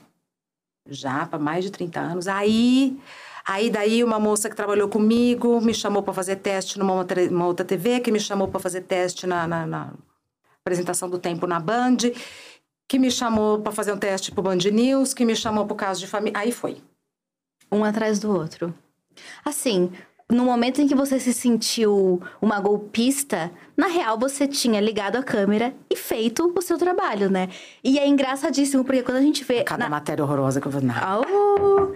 já 0.88 1.26
para 1.26 1.38
mais 1.38 1.64
de 1.64 1.70
30 1.70 2.01
anos, 2.01 2.26
aí, 2.26 2.99
aí 3.46 3.70
daí 3.70 4.03
uma 4.03 4.18
moça 4.18 4.51
que 4.51 4.57
trabalhou 4.57 4.88
comigo 4.88 5.61
me 5.61 5.72
chamou 5.72 6.03
para 6.03 6.14
fazer 6.14 6.36
teste 6.36 6.76
numa 6.76 6.94
outra, 6.94 7.20
outra 7.44 7.64
TV, 7.64 8.01
que 8.01 8.11
me 8.11 8.18
chamou 8.18 8.49
para 8.49 8.59
fazer 8.59 8.80
teste 8.80 9.28
na, 9.28 9.46
na, 9.46 9.64
na 9.64 9.92
apresentação 10.68 11.08
do 11.08 11.18
Tempo 11.18 11.46
na 11.46 11.58
Band, 11.58 11.96
que 12.86 12.98
me 12.98 13.10
chamou 13.10 13.58
para 13.60 13.72
fazer 13.72 13.92
um 13.92 13.98
teste 13.98 14.30
pro 14.30 14.42
Band 14.42 14.58
News, 14.72 15.14
que 15.14 15.24
me 15.24 15.34
chamou 15.34 15.66
pro 15.66 15.74
caso 15.74 16.00
de 16.00 16.06
família. 16.06 16.38
Aí 16.38 16.52
foi. 16.52 16.76
Um 17.72 17.84
atrás 17.84 18.18
do 18.18 18.30
outro. 18.34 18.72
Assim, 19.44 19.90
no 20.30 20.44
momento 20.44 20.80
em 20.80 20.86
que 20.86 20.94
você 20.94 21.18
se 21.18 21.32
sentiu 21.32 22.22
uma 22.40 22.60
golpista, 22.60 23.50
na 23.76 23.86
real 23.86 24.18
você 24.18 24.46
tinha 24.46 24.80
ligado 24.80 25.16
a 25.16 25.22
câmera 25.22 25.74
e 25.90 25.96
feito 25.96 26.52
o 26.56 26.62
seu 26.62 26.76
trabalho, 26.78 27.30
né? 27.30 27.48
E 27.82 27.98
é 27.98 28.06
engraçadíssimo, 28.06 28.84
porque 28.84 29.02
quando 29.02 29.16
a 29.18 29.22
gente 29.22 29.42
vê. 29.44 29.64
Cada 29.64 29.84
na- 29.84 29.90
matéria 29.90 30.22
horrorosa 30.24 30.60
que 30.60 30.66
eu 30.66 30.72
vou. 30.72 30.82
Não. 30.82 31.94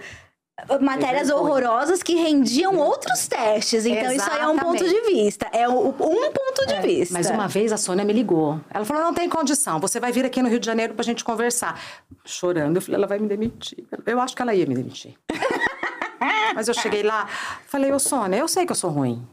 Au! 0.69 0.79
Matérias 0.79 1.29
horrorosas 1.29 2.03
que 2.03 2.15
rendiam 2.15 2.77
outros 2.77 3.27
testes. 3.27 3.85
Então, 3.85 4.11
isso 4.11 4.29
aí 4.31 4.41
é 4.41 4.47
um 4.47 4.57
ponto 4.57 4.87
de 4.87 5.01
vista. 5.01 5.47
É 5.51 5.67
um 5.67 5.91
ponto 5.91 6.65
de 6.67 6.79
vista. 6.81 7.13
Mas 7.13 7.29
uma 7.29 7.47
vez 7.47 7.71
a 7.71 7.77
Sônia 7.77 8.05
me 8.05 8.13
ligou. 8.13 8.59
Ela 8.69 8.85
falou: 8.85 9.03
não 9.03 9.13
tem 9.13 9.27
condição, 9.27 9.79
você 9.79 9.99
vai 9.99 10.11
vir 10.11 10.25
aqui 10.25 10.41
no 10.41 10.49
Rio 10.49 10.59
de 10.59 10.65
Janeiro 10.65 10.93
pra 10.93 11.03
gente 11.03 11.23
conversar. 11.23 11.81
Chorando, 12.23 12.77
eu 12.77 12.81
falei: 12.81 12.97
ela 12.97 13.07
vai 13.07 13.19
me 13.19 13.27
demitir. 13.27 13.83
Eu 14.05 14.21
acho 14.21 14.35
que 14.35 14.41
ela 14.41 14.53
ia 14.53 14.65
me 14.65 14.75
demitir. 14.75 15.15
Mas 16.55 16.67
eu 16.67 16.73
cheguei 16.73 17.01
lá, 17.03 17.27
falei: 17.65 17.91
ô 17.91 17.99
Sônia, 17.99 18.37
eu 18.37 18.47
sei 18.47 18.65
que 18.65 18.71
eu 18.71 18.75
sou 18.75 18.91
ruim. 18.91 19.27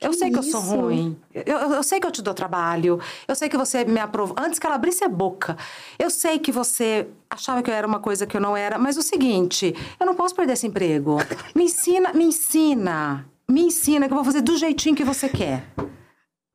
Eu 0.00 0.12
sei 0.14 0.30
que 0.30 0.38
eu 0.38 0.42
sou 0.42 0.60
isso? 0.60 0.76
ruim. 0.76 1.16
Eu, 1.34 1.58
eu- 1.58 1.82
sei 1.82 2.00
que 2.00 2.06
eu 2.06 2.10
te 2.10 2.22
dou 2.22 2.32
trabalho. 2.32 2.98
Eu 3.28 3.34
sei 3.34 3.48
que 3.48 3.56
você 3.56 3.84
me 3.84 4.00
aprovou. 4.00 4.34
Antes 4.38 4.58
que 4.58 4.66
ela 4.66 4.76
abrisse 4.76 5.04
a 5.04 5.08
boca, 5.08 5.56
eu 5.98 6.08
sei 6.08 6.38
que 6.38 6.50
você 6.50 7.06
achava 7.28 7.62
que 7.62 7.70
eu 7.70 7.74
era 7.74 7.86
uma 7.86 8.00
coisa 8.00 8.26
que 8.26 8.36
eu 8.36 8.40
não 8.40 8.56
era. 8.56 8.78
Mas 8.78 8.96
o 8.96 9.02
seguinte, 9.02 9.74
eu 9.98 10.06
não 10.06 10.14
posso 10.14 10.34
perder 10.34 10.54
esse 10.54 10.66
emprego. 10.66 11.18
Me 11.54 11.64
ensina, 11.64 12.12
me 12.14 12.24
ensina. 12.24 13.26
Me 13.48 13.62
ensina 13.62 14.06
que 14.06 14.12
eu 14.12 14.16
vou 14.16 14.24
fazer 14.24 14.40
do 14.40 14.56
jeitinho 14.56 14.94
que 14.96 15.04
você 15.04 15.28
quer. 15.28 15.64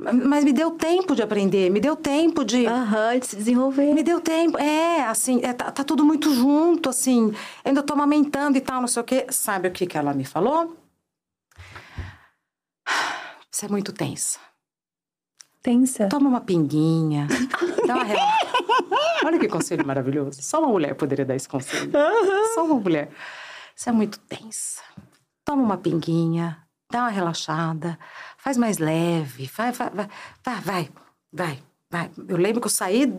Mas 0.02 0.44
me 0.44 0.52
deu 0.52 0.72
tempo 0.72 1.16
de 1.16 1.22
aprender, 1.22 1.70
me 1.70 1.80
deu 1.80 1.96
tempo 1.96 2.44
de. 2.44 2.66
Aham, 2.68 3.18
de 3.18 3.28
se 3.28 3.36
desenvolver. 3.36 3.94
Me 3.94 4.04
deu 4.04 4.20
tempo. 4.20 4.58
É, 4.58 5.06
assim, 5.06 5.40
é, 5.42 5.54
tá, 5.54 5.72
tá 5.72 5.84
tudo 5.86 6.04
muito 6.04 6.34
junto, 6.34 6.90
assim. 6.90 7.34
Ainda 7.64 7.82
tô 7.82 7.94
amamentando 7.94 8.58
e 8.58 8.62
tal, 8.62 8.82
não 8.82 8.88
sei 8.90 9.02
o 9.02 9.06
quê. 9.06 9.26
Sabe 9.30 9.70
o 9.70 9.72
que, 9.72 9.86
que 9.86 9.98
ela 9.98 10.14
me 10.14 10.26
falou? 10.26 10.76
Você 13.56 13.68
é 13.68 13.70
muito 13.70 13.94
tensa. 13.94 14.38
Tensa. 15.64 16.10
Toma 16.10 16.28
uma 16.28 16.42
pinguinha. 16.42 17.26
dá 17.88 17.96
uma 17.96 18.04
relaxa. 18.04 18.48
Olha 19.24 19.40
que 19.40 19.48
conselho 19.48 19.88
maravilhoso. 19.88 20.42
Só 20.42 20.60
uma 20.60 20.68
mulher 20.68 20.94
poderia 20.94 21.24
dar 21.24 21.38
esse 21.38 21.48
conselho. 21.48 21.90
Só 22.54 22.66
uma 22.66 22.76
mulher. 22.76 23.10
Você 23.74 23.88
é 23.88 23.94
muito 23.94 24.20
tensa. 24.20 24.82
Toma 25.46 25.64
uma 25.64 25.78
pinguinha. 25.78 26.68
Dá 26.92 27.04
uma 27.04 27.10
relaxada. 27.10 27.98
Faz 28.38 28.58
mais 28.58 28.78
leve. 28.78 29.50
Vai, 29.56 29.72
vai, 29.72 29.90
vai. 29.90 30.10
Vai, 30.44 30.60
vai. 30.60 30.90
Vai, 31.32 31.64
vai. 31.90 32.12
Eu 32.28 32.36
lembro 32.36 32.60
que 32.60 32.68
eu 32.68 32.72
saí. 32.72 33.10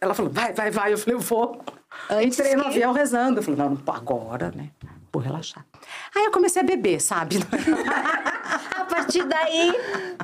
Ela 0.00 0.14
falou, 0.14 0.32
vai, 0.32 0.54
vai, 0.54 0.70
vai. 0.70 0.94
Eu 0.94 0.98
falei, 0.98 1.14
eu 1.14 1.20
vou. 1.20 1.62
Antes 2.08 2.38
Entrei 2.38 2.56
no 2.56 2.62
que- 2.62 2.68
avião 2.70 2.94
rezando. 2.94 3.40
Eu 3.40 3.42
falei, 3.42 3.58
não, 3.60 3.74
não 3.74 3.94
agora, 3.94 4.50
né? 4.56 4.70
Vou 5.12 5.22
relaxar. 5.22 5.66
Aí 6.14 6.24
eu 6.24 6.30
comecei 6.30 6.62
a 6.62 6.64
beber, 6.64 7.00
sabe? 7.02 7.36
A 8.86 8.88
partir 8.88 9.24
daí. 9.24 9.72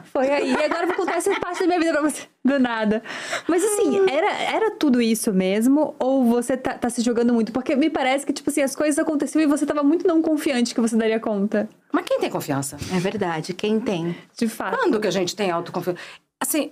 Foi 0.05 0.31
aí. 0.31 0.53
E 0.53 0.65
agora 0.65 0.83
eu 0.83 0.87
vou 0.87 0.97
contar 0.97 1.17
essa 1.17 1.35
parte 1.41 1.61
da 1.61 1.67
minha 1.67 1.81
vida 1.81 1.93
pra 1.93 2.03
você. 2.03 2.23
Do 2.45 2.59
nada. 2.61 3.03
Mas 3.49 3.65
assim, 3.65 4.09
era, 4.09 4.33
era 4.33 4.71
tudo 4.73 5.03
isso 5.03 5.33
mesmo? 5.33 5.97
Ou 5.99 6.25
você 6.25 6.57
tá, 6.57 6.75
tá 6.75 6.89
se 6.89 7.03
jogando 7.03 7.35
muito? 7.35 7.53
Porque 7.53 7.75
me 7.75 7.91
parece 7.91 8.25
que, 8.25 8.33
tipo 8.33 8.51
assim, 8.51 8.63
as 8.63 8.77
coisas 8.77 8.99
aconteceram 8.99 9.45
e 9.45 9.47
você 9.47 9.67
tava 9.67 9.83
muito 9.83 10.07
não 10.07 10.23
confiante 10.23 10.75
que 10.75 10.81
você 10.81 10.97
daria 10.97 11.19
conta. 11.19 11.69
Mas 11.93 12.05
quem 12.05 12.21
tem 12.21 12.31
confiança? 12.31 12.77
É 12.95 12.99
verdade, 13.01 13.53
quem 13.53 13.81
tem? 13.81 14.17
De 14.37 14.49
fato. 14.49 14.79
Quando 14.79 15.01
que 15.01 15.09
a 15.09 15.13
gente 15.13 15.35
tem 15.35 15.51
autoconfiança? 15.51 16.01
Assim, 16.41 16.71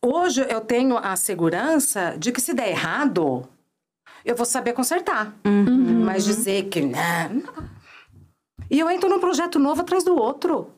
hoje 0.00 0.46
eu 0.48 0.60
tenho 0.60 0.96
a 0.96 1.16
segurança 1.16 2.14
de 2.16 2.30
que 2.30 2.40
se 2.40 2.54
der 2.54 2.68
errado, 2.68 3.48
eu 4.24 4.36
vou 4.36 4.46
saber 4.46 4.72
consertar. 4.72 5.34
Mas 6.04 6.24
dizer 6.24 6.64
que 6.68 6.80
não. 6.80 7.73
E 8.70 8.78
eu 8.78 8.90
entro 8.90 9.08
num 9.08 9.20
projeto 9.20 9.58
novo 9.58 9.80
atrás 9.80 10.04
do 10.04 10.16
outro. 10.16 10.70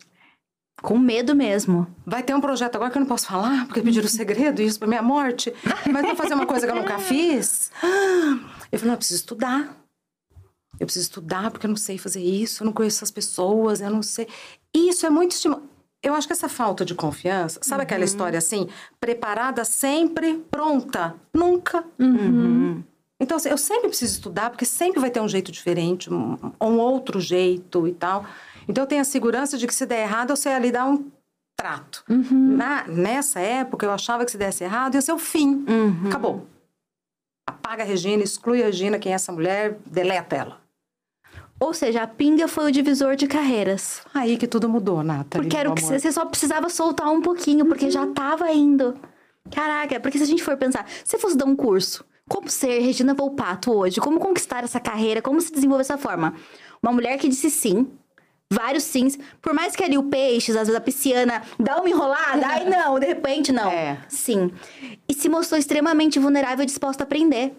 Com 0.82 0.98
medo 0.98 1.34
mesmo. 1.34 1.86
Vai 2.04 2.22
ter 2.22 2.34
um 2.34 2.40
projeto 2.40 2.76
agora 2.76 2.90
que 2.90 2.98
eu 2.98 3.00
não 3.00 3.08
posso 3.08 3.26
falar, 3.26 3.66
porque 3.66 3.80
pediram 3.80 4.08
segredo, 4.08 4.60
isso 4.60 4.78
pra 4.78 4.86
minha 4.86 5.02
morte. 5.02 5.52
Mas 5.90 6.04
vou 6.04 6.16
fazer 6.16 6.34
uma 6.34 6.46
coisa 6.46 6.66
que 6.66 6.72
eu 6.72 6.76
nunca 6.76 6.98
fiz. 6.98 7.70
Eu 8.70 8.78
falei, 8.78 8.86
não, 8.86 8.92
eu 8.94 8.98
preciso 8.98 9.20
estudar. 9.20 9.76
Eu 10.78 10.86
preciso 10.86 11.04
estudar 11.04 11.50
porque 11.50 11.66
eu 11.66 11.70
não 11.70 11.76
sei 11.76 11.96
fazer 11.96 12.22
isso, 12.22 12.62
eu 12.62 12.66
não 12.66 12.72
conheço 12.72 12.98
essas 12.98 13.10
pessoas, 13.10 13.80
eu 13.80 13.88
não 13.88 14.02
sei. 14.02 14.28
Isso 14.74 15.06
é 15.06 15.10
muito 15.10 15.32
estimulante. 15.32 15.66
Eu 16.02 16.14
acho 16.14 16.26
que 16.26 16.32
essa 16.34 16.48
falta 16.48 16.84
de 16.84 16.94
confiança, 16.94 17.58
sabe 17.62 17.82
aquela 17.82 18.04
história 18.04 18.38
assim? 18.38 18.68
Preparada 19.00 19.64
sempre, 19.64 20.44
pronta, 20.50 21.14
nunca. 21.34 21.82
Então, 23.20 23.36
assim, 23.36 23.48
eu 23.48 23.56
sempre 23.56 23.88
preciso 23.88 24.12
estudar, 24.12 24.50
porque 24.50 24.64
sempre 24.64 25.00
vai 25.00 25.10
ter 25.10 25.20
um 25.20 25.28
jeito 25.28 25.50
diferente, 25.50 26.12
um, 26.12 26.36
um 26.60 26.78
outro 26.78 27.18
jeito 27.20 27.88
e 27.88 27.92
tal. 27.92 28.26
Então, 28.68 28.84
eu 28.84 28.88
tenho 28.88 29.00
a 29.00 29.04
segurança 29.04 29.56
de 29.56 29.66
que 29.66 29.74
se 29.74 29.86
der 29.86 30.02
errado, 30.02 30.30
eu 30.30 30.36
sei 30.36 30.52
ali 30.52 30.70
dar 30.70 30.86
um 30.86 31.10
trato. 31.56 32.04
Na, 32.30 32.86
nessa 32.86 33.40
época, 33.40 33.86
eu 33.86 33.90
achava 33.90 34.24
que 34.24 34.30
se 34.30 34.36
desse 34.36 34.64
errado, 34.64 34.94
ia 34.94 35.00
ser 35.00 35.12
o 35.12 35.18
fim. 35.18 35.64
Acabou. 36.06 36.46
Apaga 37.48 37.82
a 37.82 37.86
Regina, 37.86 38.22
exclui 38.22 38.62
a 38.62 38.66
Regina, 38.66 38.98
quem 38.98 39.12
é 39.12 39.14
essa 39.14 39.32
mulher, 39.32 39.78
deleta 39.86 40.36
ela. 40.36 40.60
Ou 41.58 41.72
seja, 41.72 42.02
a 42.02 42.06
pinga 42.06 42.46
foi 42.46 42.66
o 42.66 42.72
divisor 42.72 43.16
de 43.16 43.26
carreiras. 43.26 44.02
Aí 44.12 44.36
que 44.36 44.46
tudo 44.46 44.68
mudou, 44.68 45.02
Nathalie. 45.02 45.46
Porque 45.46 45.56
era 45.56 45.70
o 45.70 45.74
que 45.74 45.82
você 45.82 46.12
só 46.12 46.26
precisava 46.26 46.68
soltar 46.68 47.08
um 47.10 47.22
pouquinho, 47.22 47.64
porque 47.64 47.90
já 47.90 48.06
tava 48.08 48.52
indo. 48.52 48.94
Caraca, 49.50 49.98
porque 50.00 50.18
se 50.18 50.24
a 50.24 50.26
gente 50.26 50.42
for 50.42 50.56
pensar, 50.56 50.86
se 50.86 51.12
você 51.12 51.18
fosse 51.18 51.36
dar 51.36 51.46
um 51.46 51.56
curso, 51.56 52.04
como 52.28 52.48
ser 52.48 52.80
Regina 52.80 53.14
Volpato 53.14 53.72
hoje? 53.72 54.00
Como 54.00 54.18
conquistar 54.18 54.64
essa 54.64 54.80
carreira? 54.80 55.22
Como 55.22 55.40
se 55.40 55.52
desenvolver 55.52 55.82
dessa 55.82 55.98
forma? 55.98 56.34
Uma 56.82 56.92
mulher 56.92 57.18
que 57.18 57.28
disse 57.28 57.50
sim, 57.50 57.88
vários 58.52 58.84
sims, 58.84 59.18
por 59.40 59.52
mais 59.52 59.74
que 59.74 59.82
ali 59.82 59.98
o 59.98 60.04
peixe, 60.04 60.50
às 60.52 60.58
vezes 60.58 60.74
a 60.74 60.80
pisciana, 60.80 61.42
dá 61.58 61.78
uma 61.78 61.88
enrolada, 61.88 62.46
ai 62.46 62.64
não, 62.68 62.98
de 62.98 63.06
repente 63.06 63.52
não. 63.52 63.70
É. 63.70 63.98
Sim. 64.08 64.50
E 65.08 65.14
se 65.14 65.28
mostrou 65.28 65.58
extremamente 65.58 66.18
vulnerável 66.18 66.62
e 66.62 66.66
disposta 66.66 67.02
a 67.02 67.06
aprender. 67.06 67.54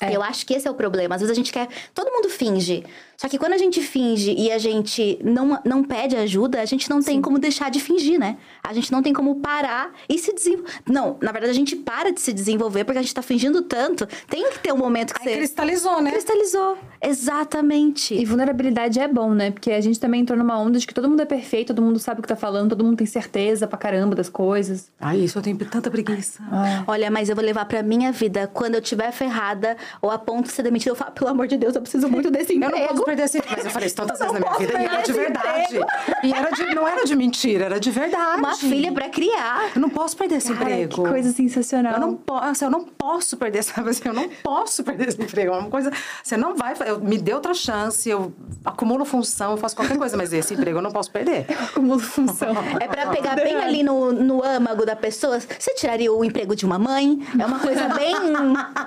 É. 0.00 0.14
Eu 0.14 0.22
acho 0.22 0.46
que 0.46 0.54
esse 0.54 0.66
é 0.66 0.70
o 0.70 0.74
problema. 0.74 1.14
Às 1.14 1.20
vezes 1.20 1.32
a 1.32 1.34
gente 1.34 1.52
quer. 1.52 1.68
Todo 1.92 2.10
mundo 2.10 2.30
finge. 2.30 2.84
Só 3.20 3.28
que 3.28 3.36
quando 3.38 3.52
a 3.52 3.58
gente 3.58 3.82
finge 3.82 4.32
e 4.32 4.50
a 4.50 4.56
gente 4.56 5.18
não, 5.22 5.60
não 5.62 5.84
pede 5.84 6.16
ajuda, 6.16 6.58
a 6.62 6.64
gente 6.64 6.88
não 6.88 7.02
tem 7.02 7.20
como 7.20 7.38
deixar 7.38 7.70
de 7.70 7.78
fingir, 7.78 8.18
né? 8.18 8.38
A 8.66 8.72
gente 8.72 8.90
não 8.90 9.02
tem 9.02 9.12
como 9.12 9.36
parar 9.40 9.92
e 10.08 10.16
se 10.18 10.32
desenvolver. 10.34 10.70
Não, 10.88 11.18
na 11.20 11.30
verdade 11.30 11.50
a 11.50 11.54
gente 11.54 11.76
para 11.76 12.10
de 12.12 12.18
se 12.18 12.32
desenvolver 12.32 12.82
porque 12.84 12.98
a 12.98 13.02
gente 13.02 13.12
tá 13.14 13.20
fingindo 13.20 13.60
tanto. 13.60 14.06
Tem 14.26 14.48
que 14.50 14.58
ter 14.60 14.72
um 14.72 14.78
momento 14.78 15.12
que 15.12 15.20
Aí 15.20 15.34
você. 15.34 15.36
cristalizou, 15.36 16.00
né? 16.00 16.12
Cristalizou. 16.12 16.78
Exatamente. 17.02 18.14
E 18.14 18.24
vulnerabilidade 18.24 18.98
é 18.98 19.06
bom, 19.06 19.34
né? 19.34 19.50
Porque 19.50 19.70
a 19.70 19.80
gente 19.82 20.00
também 20.00 20.22
entrou 20.22 20.38
numa 20.38 20.58
onda 20.58 20.78
de 20.78 20.86
que 20.86 20.94
todo 20.94 21.08
mundo 21.08 21.20
é 21.20 21.26
perfeito, 21.26 21.74
todo 21.74 21.82
mundo 21.84 21.98
sabe 21.98 22.20
o 22.20 22.22
que 22.22 22.28
tá 22.28 22.36
falando, 22.36 22.70
todo 22.70 22.82
mundo 22.82 22.96
tem 22.96 23.06
certeza 23.06 23.66
pra 23.66 23.76
caramba 23.76 24.14
das 24.14 24.30
coisas. 24.30 24.90
Ai, 24.98 25.18
isso 25.18 25.38
eu 25.38 25.42
tenho 25.42 25.58
tanta 25.58 25.90
preguiça. 25.90 26.42
Olha, 26.86 27.10
mas 27.10 27.28
eu 27.28 27.36
vou 27.36 27.44
levar 27.44 27.66
pra 27.66 27.82
minha 27.82 28.10
vida. 28.12 28.48
Quando 28.52 28.76
eu 28.76 28.80
tiver 28.80 29.12
ferrada 29.12 29.76
ou 30.00 30.10
a 30.10 30.18
ponto 30.18 30.46
de 30.46 30.52
ser 30.52 30.62
demitida, 30.62 30.90
eu 30.92 30.96
falo, 30.96 31.12
pelo 31.12 31.28
amor 31.30 31.46
de 31.46 31.58
Deus, 31.58 31.74
eu 31.74 31.82
preciso 31.82 32.08
muito 32.08 32.30
desse 32.30 32.52
Eu 32.52 32.56
emprego. 32.56 32.78
não 32.78 32.88
posso 32.88 33.04
perder 33.10 33.24
esse 33.24 33.42
Mas 33.48 33.64
eu 33.64 33.70
falei 33.70 33.86
isso 33.86 33.96
tantas 33.96 34.18
vezes 34.20 34.32
na 34.32 34.40
minha 34.40 34.54
vida. 34.54 34.72
E 34.80 34.84
era 34.84 35.02
de 35.02 35.12
verdade. 35.12 35.80
E 36.22 36.32
era 36.32 36.50
de, 36.50 36.74
não 36.74 36.88
era 36.88 37.04
de 37.04 37.16
mentira, 37.16 37.64
era 37.66 37.80
de 37.80 37.90
verdade. 37.90 38.40
Uma 38.40 38.56
filha 38.56 38.92
pra 38.92 39.08
criar. 39.08 39.70
Eu 39.74 39.80
não 39.80 39.90
posso 39.90 40.16
perder 40.16 40.36
esse 40.36 40.54
Cara, 40.54 40.70
emprego. 40.70 41.02
que 41.02 41.08
coisa 41.08 41.32
sensacional. 41.32 41.94
Eu 41.94 42.00
não 42.00 42.14
posso, 42.14 42.64
eu 42.64 42.70
não 42.70 42.84
posso 42.84 43.36
perder, 43.36 43.62
sabe 43.64 43.90
assim, 43.90 44.02
eu 44.04 44.14
não 44.14 44.28
posso 44.42 44.84
perder 44.84 45.08
esse 45.08 45.20
emprego. 45.20 45.52
É 45.52 45.58
uma 45.58 45.70
coisa, 45.70 45.90
você 46.22 46.36
não 46.36 46.54
vai, 46.54 46.74
eu, 46.86 47.00
me 47.00 47.18
dê 47.18 47.34
outra 47.34 47.54
chance, 47.54 48.08
eu 48.08 48.32
acumulo 48.64 49.04
função, 49.04 49.52
eu 49.52 49.56
faço 49.56 49.74
qualquer 49.74 49.98
coisa, 49.98 50.16
mas 50.16 50.32
esse 50.32 50.54
emprego 50.54 50.78
eu 50.78 50.82
não 50.82 50.92
posso 50.92 51.10
perder. 51.10 51.46
Acumulo 51.70 52.00
função. 52.00 52.54
É 52.80 52.86
pra 52.86 53.08
pegar 53.08 53.36
bem 53.36 53.56
ali 53.56 53.82
no, 53.82 54.12
no 54.12 54.44
âmago 54.44 54.84
da 54.84 54.96
pessoa. 54.96 55.38
Você 55.40 55.74
tiraria 55.74 56.12
o 56.12 56.24
emprego 56.24 56.54
de 56.54 56.64
uma 56.64 56.78
mãe? 56.78 57.20
É 57.38 57.44
uma 57.44 57.58
coisa 57.58 57.88
bem, 57.88 58.14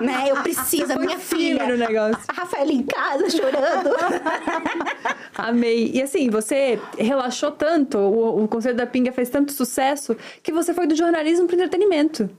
né? 0.00 0.24
Eu 0.28 0.36
preciso, 0.36 0.92
a 0.92 0.96
minha 0.96 1.18
filha. 1.18 1.76
negócio. 1.76 2.18
A 2.28 2.32
Rafaela 2.32 2.72
em 2.72 2.82
casa 2.82 3.30
chorando. 3.30 3.90
Amei. 5.36 5.90
E 5.92 6.02
assim, 6.02 6.30
você 6.30 6.78
relaxou 6.98 7.50
tanto, 7.50 7.98
o, 7.98 8.44
o 8.44 8.48
Conselho 8.48 8.76
da 8.76 8.86
Pinga 8.86 9.12
fez 9.12 9.28
tanto 9.28 9.52
sucesso, 9.52 10.16
que 10.42 10.52
você 10.52 10.72
foi 10.72 10.86
do 10.86 10.94
jornalismo 10.94 11.46
pro 11.46 11.56
entretenimento. 11.56 12.30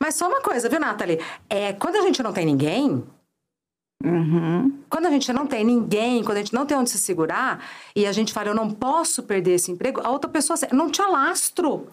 Mas 0.00 0.14
só 0.14 0.28
uma 0.28 0.40
coisa, 0.40 0.68
viu, 0.68 0.80
Nathalie? 0.80 1.20
É, 1.48 1.72
quando 1.74 1.96
a 1.96 2.02
gente 2.02 2.22
não 2.22 2.32
tem 2.32 2.46
ninguém, 2.46 3.02
Uhum. 4.04 4.80
quando 4.90 5.06
a 5.06 5.10
gente 5.10 5.32
não 5.32 5.46
tem 5.46 5.64
ninguém, 5.64 6.24
quando 6.24 6.38
a 6.38 6.40
gente 6.40 6.52
não 6.52 6.66
tem 6.66 6.76
onde 6.76 6.90
se 6.90 6.98
segurar, 6.98 7.64
e 7.94 8.04
a 8.04 8.10
gente 8.10 8.32
fala, 8.32 8.48
eu 8.48 8.54
não 8.54 8.68
posso 8.68 9.22
perder 9.22 9.52
esse 9.52 9.70
emprego, 9.70 10.00
a 10.02 10.10
outra 10.10 10.28
pessoa, 10.28 10.58
não 10.72 10.90
te 10.90 11.00
alastro. 11.00 11.86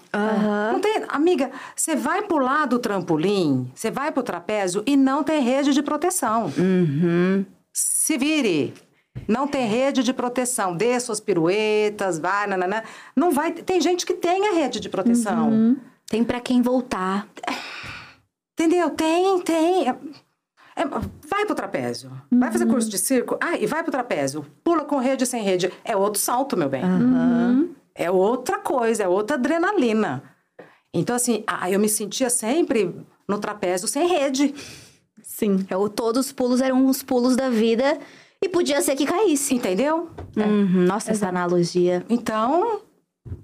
Não 0.74 0.80
tem, 0.80 1.03
amiga, 1.07 1.51
você 1.76 1.95
vai 1.95 2.24
pular 2.24 2.66
do 2.66 2.80
trampolim, 2.80 3.70
você 3.76 3.91
vai 3.91 4.12
pro 4.12 4.24
trapézio 4.24 4.82
e 4.88 4.97
não 4.97 5.24
tem 5.24 5.41
rede 5.41 5.72
de 5.72 5.84
proteção. 5.84 6.51
Uhum. 6.57 7.45
Se 7.72 8.18
vire. 8.18 8.74
Não 9.28 9.47
tem 9.47 9.68
rede 9.68 10.03
de 10.03 10.14
proteção. 10.14 10.76
Dê 10.76 10.99
suas 10.99 11.20
piruetas, 11.20 12.20
vai, 12.20 12.47
nananã. 12.47 12.84
Não 13.16 13.32
vai. 13.32 13.51
Tem 13.51 13.80
gente 13.82 14.05
que 14.05 14.14
tem 14.14 14.47
a 14.47 14.53
rede 14.53 14.80
de 14.80 14.89
proteção. 14.89 15.78
Tem 16.07 16.24
para 16.24 16.39
quem 16.39 16.62
voltar. 16.62 17.28
Entendeu? 18.53 18.89
Tem, 18.89 19.39
tem. 19.41 19.88
É, 19.88 19.95
é, 20.76 20.86
vai 21.30 21.45
pro 21.45 21.55
trapézio. 21.55 22.10
Uhum. 22.32 22.39
Vai 22.39 22.51
fazer 22.51 22.66
curso 22.66 22.89
de 22.89 22.97
circo? 22.97 23.38
Ah, 23.39 23.57
e 23.57 23.66
vai 23.66 23.84
pro 23.84 23.91
trapézio. 23.91 24.45
Pula 24.64 24.84
com 24.86 24.97
rede 24.97 25.26
sem 25.26 25.43
rede. 25.43 25.72
É 25.84 25.95
outro 25.95 26.20
salto, 26.20 26.57
meu 26.57 26.70
bem. 26.70 26.84
Uhum. 26.84 27.74
É 27.93 28.10
outra 28.10 28.60
coisa, 28.60 29.03
é 29.03 29.07
outra 29.07 29.36
adrenalina. 29.36 30.24
Então, 30.93 31.16
assim, 31.16 31.43
eu 31.70 31.80
me 31.80 31.89
sentia 31.89 32.30
sempre 32.30 32.95
no 33.28 33.39
trapézio 33.39 33.88
sem 33.88 34.07
rede. 34.07 34.55
Sim. 35.22 35.66
Eu, 35.70 35.88
todos 35.89 36.28
os 36.28 36.32
pulos 36.32 36.62
eram 36.62 36.88
os 36.88 37.03
pulos 37.03 37.36
da 37.36 37.49
vida 37.49 37.99
e 38.44 38.50
podia 38.50 38.82
ser 38.82 38.96
que 38.96 39.06
caísse. 39.06 39.56
Entendeu? 39.56 40.10
Uhum. 40.36 40.86
Nossa, 40.86 41.12
essa 41.12 41.28
analogia. 41.28 42.06
Então, 42.10 42.82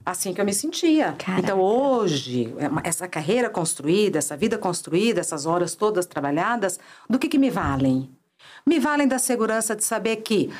assim 0.05 0.33
que 0.33 0.41
eu 0.41 0.45
me 0.45 0.53
sentia. 0.53 1.13
Caraca. 1.17 1.41
Então, 1.41 1.59
hoje, 1.59 2.53
é 2.57 2.87
essa 2.87 3.07
carreira 3.07 3.49
construída, 3.49 4.17
essa 4.17 4.35
vida 4.35 4.57
construída, 4.57 5.19
essas 5.19 5.45
horas 5.45 5.75
todas 5.75 6.05
trabalhadas, 6.05 6.79
do 7.09 7.19
que, 7.19 7.27
que 7.27 7.37
me 7.37 7.49
valem? 7.49 8.09
Me 8.65 8.79
valem 8.79 9.07
da 9.07 9.19
segurança 9.19 9.75
de 9.75 9.83
saber 9.83 10.17
que 10.17 10.51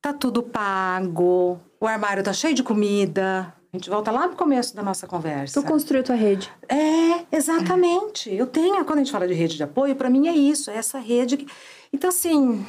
tá 0.00 0.12
tudo 0.12 0.42
pago, 0.42 1.58
o 1.80 1.86
armário 1.86 2.22
tá 2.22 2.32
cheio 2.32 2.54
de 2.54 2.62
comida, 2.62 3.52
a 3.72 3.76
gente 3.76 3.90
volta 3.90 4.10
lá 4.10 4.26
no 4.26 4.34
começo 4.34 4.74
da 4.74 4.82
nossa 4.82 5.06
conversa. 5.06 5.60
Tu 5.60 5.66
construiu 5.66 6.02
tua 6.02 6.14
rede. 6.14 6.50
É, 6.68 7.36
exatamente. 7.36 8.32
Eu 8.32 8.46
tenho, 8.46 8.82
quando 8.84 9.00
a 9.00 9.02
gente 9.02 9.12
fala 9.12 9.28
de 9.28 9.34
rede 9.34 9.56
de 9.56 9.62
apoio, 9.62 9.94
para 9.94 10.08
mim 10.08 10.26
é 10.26 10.32
isso, 10.32 10.70
é 10.70 10.76
essa 10.76 10.98
rede. 10.98 11.36
Que... 11.36 11.46
Então, 11.92 12.08
assim, 12.08 12.64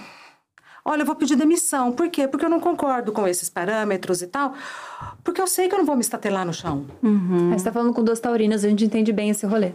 olha, 0.89 1.03
eu 1.03 1.05
vou 1.05 1.15
pedir 1.15 1.35
demissão. 1.35 1.91
Por 1.91 2.09
quê? 2.09 2.27
Porque 2.27 2.43
eu 2.43 2.49
não 2.49 2.59
concordo 2.59 3.11
com 3.11 3.27
esses 3.27 3.47
parâmetros 3.49 4.21
e 4.23 4.27
tal. 4.27 4.53
Porque 5.23 5.39
eu 5.39 5.45
sei 5.45 5.69
que 5.69 5.75
eu 5.75 5.79
não 5.79 5.85
vou 5.85 5.95
me 5.95 6.01
estatelar 6.01 6.45
no 6.45 6.53
chão. 6.53 6.85
Uhum. 7.03 7.51
Mas 7.51 7.61
você 7.61 7.69
tá 7.69 7.71
falando 7.71 7.93
com 7.93 8.03
duas 8.03 8.19
taurinas, 8.19 8.65
a 8.65 8.69
gente 8.69 8.83
entende 8.83 9.13
bem 9.13 9.29
esse 9.29 9.45
rolê. 9.45 9.73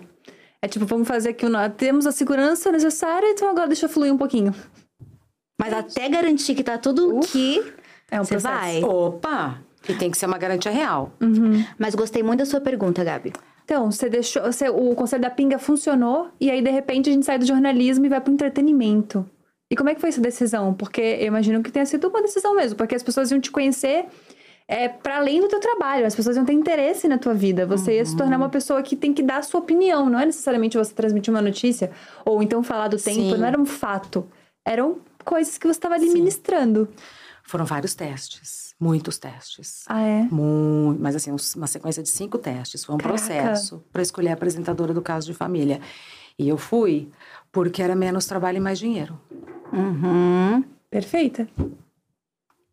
É 0.61 0.67
tipo, 0.67 0.85
vamos 0.87 1.07
fazer 1.07 1.31
aqui, 1.31 1.47
temos 1.77 2.07
a 2.07 2.13
segurança 2.13 2.73
necessária, 2.73 3.31
então 3.31 3.49
agora 3.49 3.69
deixa 3.69 3.89
fluir 3.89 4.13
um 4.13 4.19
pouquinho. 4.19 4.53
Mas 5.61 5.73
até 5.73 6.09
garantir 6.09 6.55
que 6.55 6.65
tá 6.65 6.79
tudo 6.79 7.19
aqui, 7.19 7.63
é 8.11 8.21
um 8.21 8.25
você 8.25 8.35
processo. 8.35 8.55
vai. 8.55 8.83
Opa! 8.83 9.59
E 9.89 9.95
tem 9.95 10.11
que 10.11 10.17
ser 10.17 10.27
uma 10.27 10.39
garantia 10.39 10.73
real. 10.73 11.13
Uhum. 11.21 11.65
Mas 11.79 11.95
gostei 11.95 12.23
muito 12.23 12.41
da 12.41 12.47
sua 12.47 12.61
pergunta, 12.61 13.05
Gabi. 13.05 13.33
Então, 13.65 13.91
você 13.91 14.09
deixou. 14.09 14.43
Você, 14.43 14.69
o 14.69 14.95
Conselho 14.95 15.23
da 15.23 15.31
Pinga 15.31 15.59
funcionou 15.59 16.31
e 16.41 16.51
aí, 16.51 16.61
de 16.63 16.71
repente, 16.71 17.09
a 17.09 17.13
gente 17.13 17.25
sai 17.25 17.39
do 17.39 17.47
jornalismo 17.47 18.05
e 18.07 18.09
vai 18.09 18.21
pro 18.21 18.33
entretenimento. 18.33 19.29
E 19.75 19.77
como 19.77 19.91
é 19.91 19.95
que 19.97 20.01
foi 20.01 20.11
essa 20.11 20.21
decisão? 20.21 20.73
Porque 20.73 21.01
eu 21.01 21.27
imagino 21.27 21.61
que 21.61 21.69
tenha 21.69 21.85
sido 21.85 22.07
uma 22.07 22.23
decisão 22.23 22.55
mesmo, 22.55 22.77
porque 22.77 22.95
as 22.95 23.03
pessoas 23.03 23.33
iam 23.33 23.41
te 23.41 23.51
conhecer 23.51 24.07
é, 24.69 24.89
para 24.89 25.17
além 25.17 25.41
do 25.41 25.49
teu 25.49 25.59
trabalho, 25.59 26.07
as 26.07 26.15
pessoas 26.15 26.37
iam 26.37 26.45
ter 26.45 26.53
interesse 26.53 27.09
na 27.09 27.19
tua 27.19 27.35
vida. 27.35 27.67
Você 27.67 27.91
uhum. 27.91 27.97
ia 27.97 28.07
se 28.07 28.17
tornar 28.17 28.37
uma 28.37 28.49
pessoa 28.49 28.85
que 28.85 28.95
tem 28.95 29.13
que 29.13 29.21
dar 29.21 29.39
a 29.39 29.43
sua 29.43 29.59
opinião, 29.59 30.09
não 30.09 30.21
é 30.21 30.27
necessariamente 30.27 30.79
você 30.79 30.95
transmitir 30.95 31.35
uma 31.35 31.43
notícia 31.43 31.91
ou 32.25 32.41
então 32.41 32.63
falar 32.63 32.87
do 32.87 32.97
tempo, 32.97 33.21
Sim. 33.21 33.37
não 33.37 33.45
era 33.45 33.61
um 33.61 33.67
fato. 33.67 34.29
Eram 34.65 35.01
coisas 35.25 35.59
que 35.59 35.67
você 35.67 35.77
estava 35.77 35.97
ali 35.97 36.07
Sim. 36.07 36.15
ministrando. 36.15 36.89
Foram 37.43 37.65
vários 37.65 37.97
testes, 37.97 38.77
muitos 38.79 39.19
testes. 39.19 39.83
Ah, 39.89 40.03
é? 40.03 40.23
Muito, 40.31 41.03
mas 41.03 41.17
assim, 41.17 41.35
uma 41.57 41.67
sequência 41.67 42.01
de 42.01 42.11
cinco 42.11 42.39
testes. 42.39 42.85
Foi 42.85 42.95
um 42.95 42.99
Caraca. 42.99 43.19
processo 43.19 43.85
para 43.93 44.03
escolher 44.03 44.29
a 44.29 44.35
apresentadora 44.35 44.95
do 44.95 45.03
caso 45.03 45.27
de 45.27 45.35
família. 45.35 45.81
E 46.39 46.49
eu 46.49 46.57
fui 46.57 47.09
porque 47.51 47.83
era 47.83 47.95
menos 47.95 48.27
trabalho 48.27 48.59
e 48.59 48.61
mais 48.61 48.79
dinheiro. 48.79 49.19
Uhum. 49.77 50.65
Perfeita. 50.91 51.49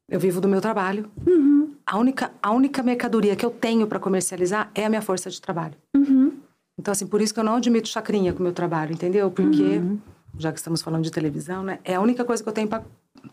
Eu 0.08 0.20
vivo 0.20 0.42
do 0.42 0.48
meu 0.48 0.60
trabalho. 0.60 1.10
Uhum. 1.26 1.74
A, 1.86 1.98
única, 1.98 2.32
a 2.44 2.52
única 2.52 2.84
mercadoria 2.84 3.36
que 3.36 3.46
eu 3.46 3.50
tenho 3.50 3.88
para 3.88 4.00
comercializar 4.00 4.70
é 4.76 4.86
a 4.86 4.90
minha 4.90 5.02
força 5.02 5.30
de 5.30 5.42
trabalho. 5.42 5.76
Uhum. 5.96 6.38
Então, 6.78 6.92
assim, 6.92 7.08
por 7.08 7.22
isso 7.22 7.34
que 7.34 7.40
eu 7.40 7.44
não 7.44 7.56
admito 7.56 7.88
chacrinha 7.88 8.34
com 8.34 8.40
o 8.40 8.44
meu 8.44 8.52
trabalho, 8.52 8.92
entendeu? 8.94 9.32
Porque, 9.32 9.62
uhum. 9.62 10.00
já 10.38 10.52
que 10.52 10.60
estamos 10.60 10.82
falando 10.82 11.04
de 11.04 11.12
televisão, 11.12 11.64
né? 11.64 11.80
É 11.84 11.96
a 11.96 12.02
única 12.02 12.26
coisa 12.26 12.44
que 12.44 12.50
eu 12.50 12.54
tenho 12.54 12.68
para 12.68 12.84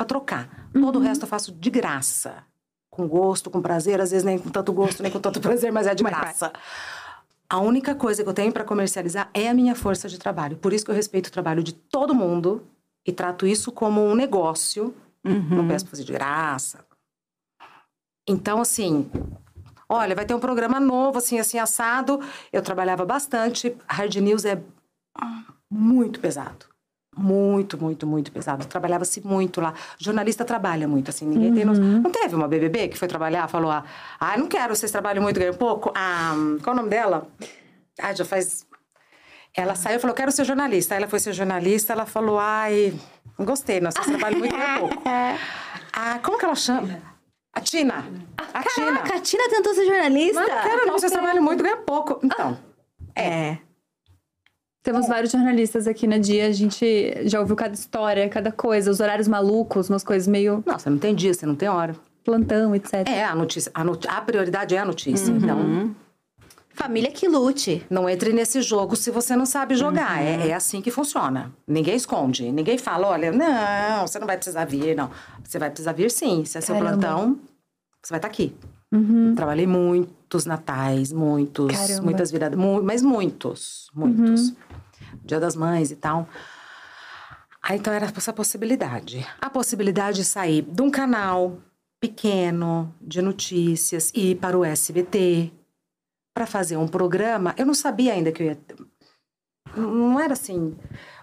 trocar. 0.07 0.69
Uhum. 0.75 0.83
Todo 0.83 0.99
o 0.99 1.03
resto 1.03 1.25
eu 1.25 1.29
faço 1.29 1.53
de 1.53 1.69
graça. 1.69 2.45
Com 2.89 3.09
gosto, 3.09 3.51
com 3.51 3.61
prazer, 3.61 4.01
às 4.01 4.11
vezes 4.11 4.25
nem 4.25 4.39
com 4.39 4.49
tanto 4.49 4.73
gosto, 4.73 5.03
nem 5.03 5.11
com 5.11 5.21
tanto 5.21 5.41
prazer, 5.43 5.73
mas 5.73 5.87
é 5.87 5.95
de 5.95 6.05
graça. 6.05 6.53
A 7.51 7.59
única 7.59 7.95
coisa 7.95 8.23
que 8.23 8.29
eu 8.29 8.35
tenho 8.35 8.53
para 8.53 8.64
comercializar 8.64 9.31
é 9.35 9.49
a 9.49 9.55
minha 9.55 9.75
força 9.75 10.09
de 10.09 10.19
trabalho. 10.19 10.57
Por 10.57 10.73
isso 10.73 10.85
que 10.85 10.91
eu 10.91 10.95
respeito 10.95 11.27
o 11.27 11.33
trabalho 11.33 11.62
de 11.62 11.73
todo 11.73 12.14
mundo 12.14 12.62
e 13.09 13.12
trato 13.12 13.46
isso 13.46 13.72
como 13.72 14.04
um 14.04 14.14
negócio. 14.14 14.94
Uhum. 15.24 15.56
Não 15.56 15.68
peço 15.68 15.86
para 15.86 15.90
fazer 15.92 16.04
de 16.04 16.12
graça. 16.12 16.84
Então, 18.28 18.61
assim, 18.61 19.11
olha, 19.88 20.14
vai 20.14 20.26
ter 20.26 20.34
um 20.34 20.40
programa 20.40 20.78
novo, 20.78 21.16
assim, 21.16 21.38
assim, 21.38 21.59
assado. 21.59 22.20
Eu 22.52 22.61
trabalhava 22.61 23.06
bastante. 23.06 23.74
Hard 23.88 24.14
News 24.16 24.44
é 24.44 24.62
muito 25.70 26.20
pesado 26.20 26.66
muito, 27.16 27.76
muito, 27.76 28.06
muito 28.06 28.30
pesado. 28.30 28.64
Trabalhava-se 28.64 29.20
muito 29.26 29.61
lá. 29.61 29.74
Jornalista 29.98 30.44
trabalha 30.44 30.86
muito, 30.86 31.09
assim, 31.09 31.26
ninguém 31.26 31.48
uhum. 31.48 31.54
tem 31.56 31.64
noção. 31.64 31.84
Não 31.84 32.12
teve 32.12 32.36
uma 32.36 32.46
BBB 32.46 32.88
que 32.88 32.96
foi 32.96 33.09
trabalhar, 33.09 33.48
falou, 33.48 33.72
ah, 33.72 33.84
ah 34.20 34.36
não 34.38 34.46
quero, 34.46 34.76
vocês 34.76 34.92
trabalham 34.92 35.20
muito, 35.20 35.40
ganham 35.40 35.54
pouco. 35.54 35.90
Ah, 35.96 36.32
qual 36.62 36.74
o 36.74 36.76
nome 36.76 36.88
dela? 36.88 37.26
Ah, 38.00 38.14
já 38.14 38.24
faz... 38.24 38.68
Ela 39.59 39.74
saiu 39.74 39.96
e 39.96 39.98
falou, 39.98 40.14
quero 40.14 40.30
ser 40.30 40.44
jornalista. 40.44 40.94
Aí 40.94 41.00
ela 41.00 41.09
foi 41.09 41.18
ser 41.18 41.32
jornalista, 41.32 41.92
ela 41.92 42.06
falou, 42.06 42.38
ai, 42.38 42.94
não 43.36 43.44
gostei, 43.44 43.80
não, 43.80 43.90
vocês 43.90 44.06
trabalham 44.06 44.38
muito, 44.38 44.56
ganham 44.56 44.78
pouco. 44.78 45.02
Ah, 46.00 46.20
como 46.22 46.38
que 46.38 46.44
ela 46.44 46.54
chama? 46.54 47.02
A 47.52 47.61
Tina. 47.61 48.04
A 48.36 48.62
Caraca, 48.62 48.70
Tina. 48.72 49.00
a 49.00 49.20
Tina 49.20 49.48
tentou 49.48 49.74
ser 49.74 49.84
jornalista? 49.84 50.40
Mas 50.40 50.48
não 50.48 50.62
quero, 50.62 50.86
não, 50.86 50.92
vocês 50.92 51.11
trabalham 51.11 51.42
muito, 51.42 51.61
ganham 51.61 51.82
pouco. 51.82 52.20
Então, 52.22 52.56
ah. 53.16 53.20
é. 53.20 53.59
Temos 54.80 55.06
é. 55.06 55.09
vários 55.09 55.32
jornalistas 55.32 55.88
aqui 55.88 56.06
na 56.06 56.18
dia, 56.18 56.46
a 56.46 56.52
gente 56.52 56.86
já 57.24 57.40
ouviu 57.40 57.56
cada 57.56 57.74
história, 57.74 58.28
cada 58.28 58.52
coisa, 58.52 58.92
os 58.92 59.00
horários 59.00 59.26
malucos, 59.26 59.90
umas 59.90 60.04
coisas 60.04 60.28
meio. 60.28 60.62
Não, 60.64 60.78
você 60.78 60.88
não 60.88 60.98
tem 60.98 61.16
dia, 61.16 61.34
você 61.34 61.46
não 61.46 61.56
tem 61.56 61.68
hora. 61.68 61.96
Plantão, 62.22 62.76
etc. 62.76 63.09
É, 63.09 63.24
a 63.24 63.34
notícia. 63.34 63.72
A, 63.74 63.82
not... 63.82 64.06
a 64.06 64.20
prioridade 64.20 64.76
é 64.76 64.78
a 64.78 64.84
notícia. 64.84 65.32
Uhum. 65.32 65.38
Então. 65.38 65.96
Família 66.79 67.11
que 67.11 67.26
lute. 67.26 67.85
Não 67.91 68.09
entre 68.09 68.33
nesse 68.33 68.62
jogo 68.62 68.95
se 68.95 69.11
você 69.11 69.35
não 69.35 69.45
sabe 69.45 69.74
jogar. 69.74 70.18
Uhum. 70.18 70.24
É, 70.24 70.49
é, 70.51 70.55
assim 70.55 70.81
que 70.81 70.93
funciona. 70.93 71.53
Ninguém 71.66 71.97
esconde. 71.97 72.53
Ninguém 72.53 72.79
fala, 72.79 73.09
olha, 73.09 73.33
não, 73.33 74.07
você 74.07 74.16
não 74.20 74.29
vai 74.29 74.37
precisar 74.37 74.64
vir, 74.64 74.95
não. 74.95 75.11
Você 75.43 75.59
vai 75.59 75.70
precisar 75.70 75.93
vir 75.93 76.09
sim. 76.09 76.45
Se 76.45 76.57
é 76.57 76.61
seu 76.61 76.76
Caramba. 76.76 76.93
plantão, 76.93 77.41
você 78.01 78.11
vai 78.11 78.18
estar 78.18 78.29
tá 78.29 78.33
aqui. 78.33 78.55
Uhum. 78.93 79.35
Trabalhei 79.35 79.66
muitos 79.66 80.47
natais, 80.47 81.12
muitos, 81.12 81.76
Caramba. 81.76 82.03
muitas 82.03 82.31
viradas, 82.31 82.57
mu 82.57 82.81
mas 82.81 83.03
muitos, 83.03 83.91
muitos. 83.93 84.51
Uhum. 84.51 84.57
Dia 85.24 85.41
das 85.41 85.57
Mães 85.57 85.91
e 85.91 85.97
tal. 85.97 86.29
Aí 87.61 87.76
então 87.76 87.93
era 87.93 88.07
essa 88.07 88.33
possibilidade. 88.33 89.26
A 89.41 89.51
possibilidade 89.51 90.18
de 90.18 90.24
sair 90.24 90.62
de 90.62 90.81
um 90.81 90.93
canal 90.93 91.59
pequeno 92.01 92.95
de 93.01 93.20
notícias 93.20 94.12
e 94.14 94.31
ir 94.31 94.35
para 94.37 94.57
o 94.57 94.64
SBT 94.64 95.57
para 96.39 96.47
fazer 96.47 96.76
um 96.76 96.86
programa. 96.86 97.53
Eu 97.59 97.66
não 97.66 97.74
sabia 97.74 98.12
ainda 98.12 98.30
que 98.30 98.41
eu 98.41 98.47
ia. 98.47 98.59
Não 99.76 100.20
era 100.20 100.34
assim. 100.34 100.76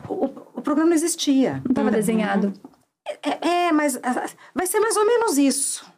O, 0.09 0.25
o 0.25 0.61
programa 0.61 0.89
não 0.89 0.95
existia. 0.95 1.61
Não 1.63 1.71
estava 1.71 1.89
desenhado. 1.89 2.51
É, 3.23 3.47
é, 3.47 3.71
mas 3.71 3.97
vai 4.53 4.67
ser 4.67 4.81
mais 4.81 4.97
ou 4.97 5.05
menos 5.05 5.37
isso. 5.37 5.89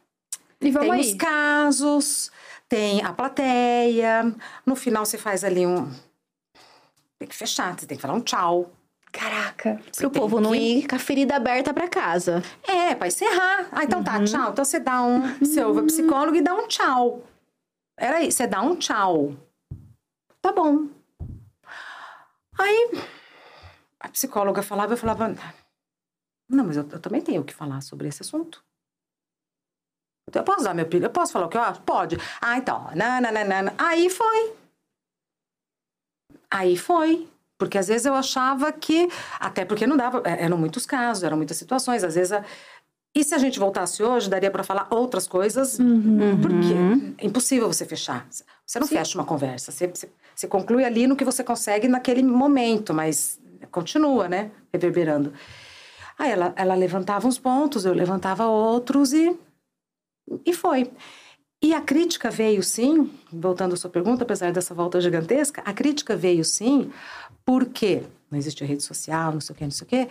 E 0.62 0.70
vamos 0.70 0.90
tem 0.90 1.00
aí. 1.00 1.02
os 1.02 1.14
casos, 1.16 2.32
tem 2.70 3.04
a 3.04 3.12
plateia. 3.12 4.36
No 4.64 4.76
final 4.76 5.04
você 5.04 5.18
faz 5.18 5.44
ali 5.44 5.66
um 5.66 5.90
tem 7.18 7.28
que 7.28 7.36
fechar, 7.36 7.76
você 7.78 7.88
tem 7.88 7.98
que 7.98 8.02
falar 8.02 8.14
um 8.14 8.22
tchau. 8.22 8.72
Caraca, 9.12 9.82
pro 9.96 10.12
povo 10.12 10.38
que... 10.38 10.44
não 10.44 10.54
ir 10.54 10.88
com 10.88 10.96
a 10.96 11.00
ferida 11.00 11.36
aberta 11.36 11.74
para 11.74 11.88
casa. 11.88 12.44
É, 12.68 12.94
pra 12.94 13.08
encerrar. 13.08 13.68
Ah, 13.72 13.84
então 13.84 14.04
tá, 14.04 14.14
uhum. 14.14 14.20
tá, 14.20 14.26
tchau. 14.26 14.52
Então 14.52 14.64
você 14.64 14.80
dá 14.80 15.02
um. 15.02 15.22
Você 15.40 15.64
ouve 15.64 15.80
o 15.80 15.86
psicólogo 15.86 16.38
e 16.38 16.42
dá 16.42 16.54
um 16.54 16.68
tchau. 16.68 17.24
Era 17.98 18.22
isso, 18.22 18.38
você 18.38 18.48
dá 18.48 18.62
um 18.62 18.76
tchau. 18.76 19.36
Tá 20.42 20.52
bom. 20.52 20.88
Aí 22.58 22.92
a 24.00 24.10
psicóloga 24.10 24.62
falava, 24.62 24.94
eu 24.94 24.98
falava. 24.98 25.34
Não, 26.50 26.66
mas 26.66 26.78
eu, 26.78 26.88
eu 26.90 27.00
também 27.00 27.22
tenho 27.22 27.44
que 27.44 27.54
falar 27.54 27.82
sobre 27.82 28.08
esse 28.08 28.22
assunto. 28.22 28.64
Eu 30.34 30.44
posso 30.44 30.64
dar 30.64 30.74
meu 30.74 30.86
opinião? 30.86 31.08
Eu 31.08 31.14
posso 31.14 31.32
falar 31.32 31.46
o 31.46 31.50
que 31.50 31.58
eu 31.58 31.62
acho? 31.62 31.82
Pode. 31.82 32.18
Ah, 32.42 32.58
então. 32.58 32.90
Nananana. 32.96 33.74
Aí 33.78 34.10
foi. 34.10 34.56
Aí 36.52 36.78
foi. 36.78 37.30
Porque 37.58 37.78
às 37.78 37.88
vezes 37.88 38.06
eu 38.06 38.14
achava 38.14 38.72
que. 38.72 39.08
Até 39.40 39.66
porque 39.66 39.88
não 39.88 39.98
dava. 39.98 40.22
É, 40.26 40.44
eram 40.44 40.58
muitos 40.58 40.86
casos, 40.86 41.24
eram 41.24 41.38
muitas 41.38 41.58
situações. 41.58 42.04
Às 42.04 42.16
vezes. 42.16 42.34
A, 42.34 42.44
e 43.18 43.24
se 43.24 43.34
a 43.34 43.40
gente 43.40 43.58
voltasse 43.58 44.04
hoje, 44.04 44.30
daria 44.30 44.52
para 44.52 44.64
falar 44.64 44.86
outras 44.92 45.28
coisas, 45.28 45.80
uhum. 45.80 46.40
porque 46.40 47.24
é 47.24 47.26
impossível 47.26 47.68
você 47.68 47.84
fechar. 47.84 48.28
Você 48.64 48.80
não 48.80 48.86
Sim. 48.86 48.96
fecha 48.96 49.18
uma 49.18 49.26
conversa. 49.26 49.72
Você, 49.72 49.88
você, 49.88 50.08
você, 50.36 50.48
conclui 50.48 50.86
ali 50.86 51.08
no 51.08 51.16
que 51.16 51.26
você 51.26 51.44
consegue 51.44 51.88
naquele 51.88 52.22
momento, 52.22 52.94
mas 52.94 53.40
continua, 53.72 54.30
né? 54.30 54.52
Reverberando. 54.72 55.34
Aí 56.20 56.30
ela, 56.30 56.54
ela 56.56 56.76
levantava 56.76 57.28
uns 57.28 57.40
pontos, 57.40 57.86
eu 57.86 57.94
levantava 57.94 58.46
outros 58.46 59.14
e. 59.14 59.36
E 60.46 60.54
foi. 60.54 60.92
E 61.60 61.74
a 61.74 61.82
crítica 61.82 62.30
veio 62.30 62.62
sim, 62.62 63.10
voltando 63.34 63.74
à 63.74 63.78
sua 63.78 63.90
pergunta, 63.90 64.24
apesar 64.24 64.52
dessa 64.52 64.76
volta 64.76 65.02
gigantesca, 65.02 65.64
a 65.66 65.74
crítica 65.74 66.16
veio 66.16 66.46
sim, 66.46 66.92
porque 67.44 68.04
não 68.30 68.38
existia 68.38 68.68
rede 68.68 68.84
social, 68.84 69.32
não 69.32 69.42
sei 69.42 69.56
o 69.56 69.58
quê, 69.58 69.64
não 69.64 69.72
sei 69.72 69.86
o 69.86 69.90
quê. 69.90 70.08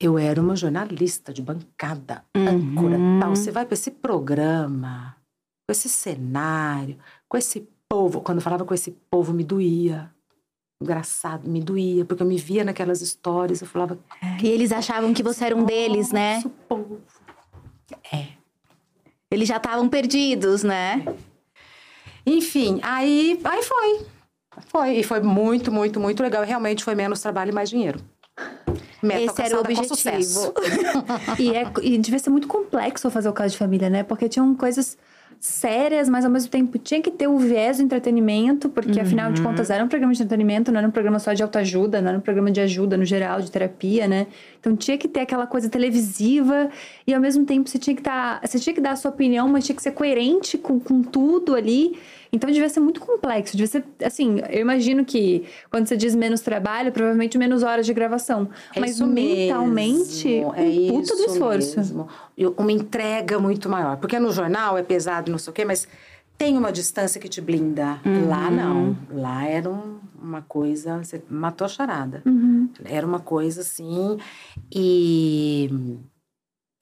Eu 0.00 0.16
era 0.16 0.40
uma 0.40 0.54
jornalista 0.54 1.32
de 1.32 1.42
bancada, 1.42 2.24
âncora, 2.34 2.96
tal. 3.20 3.34
Você 3.34 3.50
vai 3.50 3.64
para 3.66 3.74
esse 3.74 3.90
programa, 3.90 5.16
com 5.66 5.72
esse 5.72 5.88
cenário, 5.88 6.96
com 7.28 7.36
esse 7.36 7.68
povo. 7.88 8.20
Quando 8.20 8.38
eu 8.38 8.42
falava 8.42 8.64
com 8.64 8.72
esse 8.72 8.92
povo, 9.10 9.32
me 9.32 9.42
doía. 9.42 10.08
Engraçado, 10.80 11.50
me 11.50 11.60
doía, 11.60 12.04
porque 12.04 12.22
eu 12.22 12.26
me 12.26 12.38
via 12.38 12.62
naquelas 12.64 13.02
histórias, 13.02 13.60
eu 13.60 13.66
falava. 13.66 13.98
E 14.40 14.46
eles 14.46 14.70
achavam 14.70 15.12
que 15.12 15.24
você 15.24 15.46
era 15.46 15.56
um 15.56 15.64
deles, 15.64 16.12
né? 16.12 16.44
Povo. 16.68 17.00
É. 18.12 18.28
Eles 19.28 19.48
já 19.48 19.56
estavam 19.56 19.88
perdidos, 19.88 20.62
né? 20.62 21.04
Enfim, 22.24 22.78
aí, 22.82 23.40
aí 23.42 23.62
foi. 23.64 24.06
Foi. 24.68 24.96
E 24.98 25.02
foi 25.02 25.20
muito, 25.20 25.72
muito, 25.72 25.98
muito 25.98 26.22
legal. 26.22 26.44
Realmente 26.44 26.84
foi 26.84 26.94
menos 26.94 27.20
trabalho 27.20 27.50
e 27.50 27.54
mais 27.54 27.68
dinheiro. 27.68 28.00
Meta 29.02 29.32
Esse 29.32 29.42
era 29.42 29.56
o 29.56 29.60
objetivo. 29.60 30.52
E, 31.38 31.54
é, 31.54 31.70
e 31.82 31.98
devia 31.98 32.18
ser 32.18 32.30
muito 32.30 32.48
complexo 32.48 33.10
fazer 33.10 33.28
o 33.28 33.32
caso 33.32 33.52
de 33.52 33.58
família, 33.58 33.88
né? 33.88 34.02
Porque 34.02 34.28
tinham 34.28 34.54
coisas 34.54 34.96
sérias, 35.40 36.08
mas 36.08 36.24
ao 36.24 36.30
mesmo 36.30 36.50
tempo 36.50 36.78
tinha 36.78 37.00
que 37.00 37.10
ter 37.10 37.28
o 37.28 37.38
viés 37.38 37.76
do 37.76 37.84
entretenimento, 37.84 38.68
porque 38.68 38.98
afinal 38.98 39.32
de 39.32 39.40
contas 39.40 39.70
era 39.70 39.84
um 39.84 39.88
programa 39.88 40.12
de 40.12 40.20
entretenimento, 40.20 40.72
não 40.72 40.78
era 40.78 40.88
um 40.88 40.90
programa 40.90 41.18
só 41.20 41.32
de 41.32 41.42
autoajuda, 41.42 42.00
não 42.00 42.08
era 42.08 42.18
um 42.18 42.20
programa 42.20 42.50
de 42.50 42.60
ajuda 42.60 42.96
no 42.96 43.04
geral, 43.04 43.40
de 43.40 43.50
terapia, 43.50 44.08
né? 44.08 44.26
Então 44.58 44.76
tinha 44.76 44.98
que 44.98 45.06
ter 45.06 45.20
aquela 45.20 45.46
coisa 45.46 45.68
televisiva 45.68 46.68
e 47.06 47.14
ao 47.14 47.20
mesmo 47.20 47.44
tempo 47.44 47.68
você 47.68 47.78
tinha 47.78 47.94
que 47.94 48.02
tá, 48.02 48.40
você 48.44 48.58
tinha 48.58 48.74
que 48.74 48.80
dar 48.80 48.92
a 48.92 48.96
sua 48.96 49.10
opinião, 49.10 49.48
mas 49.48 49.64
tinha 49.64 49.76
que 49.76 49.82
ser 49.82 49.92
coerente 49.92 50.58
com, 50.58 50.80
com 50.80 51.02
tudo 51.02 51.54
ali. 51.54 51.96
Então 52.32 52.50
devia 52.50 52.68
ser 52.68 52.80
muito 52.80 53.00
complexo, 53.00 53.56
devia 53.56 53.66
ser, 53.66 53.84
assim, 54.04 54.40
eu 54.50 54.60
imagino 54.60 55.04
que 55.04 55.46
quando 55.70 55.86
você 55.86 55.96
diz 55.96 56.14
menos 56.14 56.40
trabalho, 56.40 56.92
provavelmente 56.92 57.38
menos 57.38 57.62
horas 57.62 57.86
de 57.86 57.94
gravação, 57.94 58.48
É 58.74 58.80
mas 58.80 58.92
isso 58.92 59.06
mentalmente, 59.06 60.28
mesmo, 60.28 60.54
é 60.54 60.62
um 60.62 61.00
puta 61.00 61.14
do 61.16 61.22
isso 61.22 61.32
esforço. 61.32 61.76
mesmo. 61.78 62.08
Uma 62.56 62.72
entrega 62.72 63.38
muito 63.38 63.68
maior. 63.68 63.96
Porque 63.96 64.18
no 64.18 64.30
jornal 64.30 64.76
é 64.76 64.82
pesado, 64.82 65.30
não 65.30 65.38
sei 65.38 65.50
o 65.50 65.54
quê, 65.54 65.64
mas 65.64 65.88
tem 66.36 66.56
uma 66.56 66.70
distância 66.70 67.20
que 67.20 67.28
te 67.28 67.40
blinda. 67.40 67.98
Lá 68.28 68.50
não. 68.50 68.96
Lá 69.10 69.44
era 69.46 69.68
um- 69.70 69.98
uma 70.20 70.42
coisa. 70.42 70.98
Você 70.98 71.22
matou 71.30 71.64
a 71.64 71.68
charada. 71.68 72.22
Era 72.84 73.06
uma 73.06 73.20
coisa 73.20 73.62
assim. 73.62 74.18
E. 74.72 75.68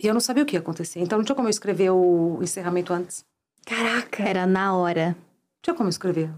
e 0.03 0.07
eu 0.07 0.13
não 0.13 0.21
sabia 0.21 0.43
o 0.43 0.47
que 0.47 0.57
ia 0.57 0.61
acontecer. 0.61 1.01
Então 1.01 1.19
não 1.19 1.25
tinha 1.25 1.37
como 1.37 1.49
eu 1.49 1.51
escrever 1.51 1.91
o 1.91 2.39
encerramento 2.43 2.93
antes. 2.93 3.25
Caraca. 3.65 4.23
Era 4.23 4.47
na 4.47 4.77
hora. 4.77 5.17
Tinha 5.63 5.75
como 5.75 5.89
escrever. 5.89 6.31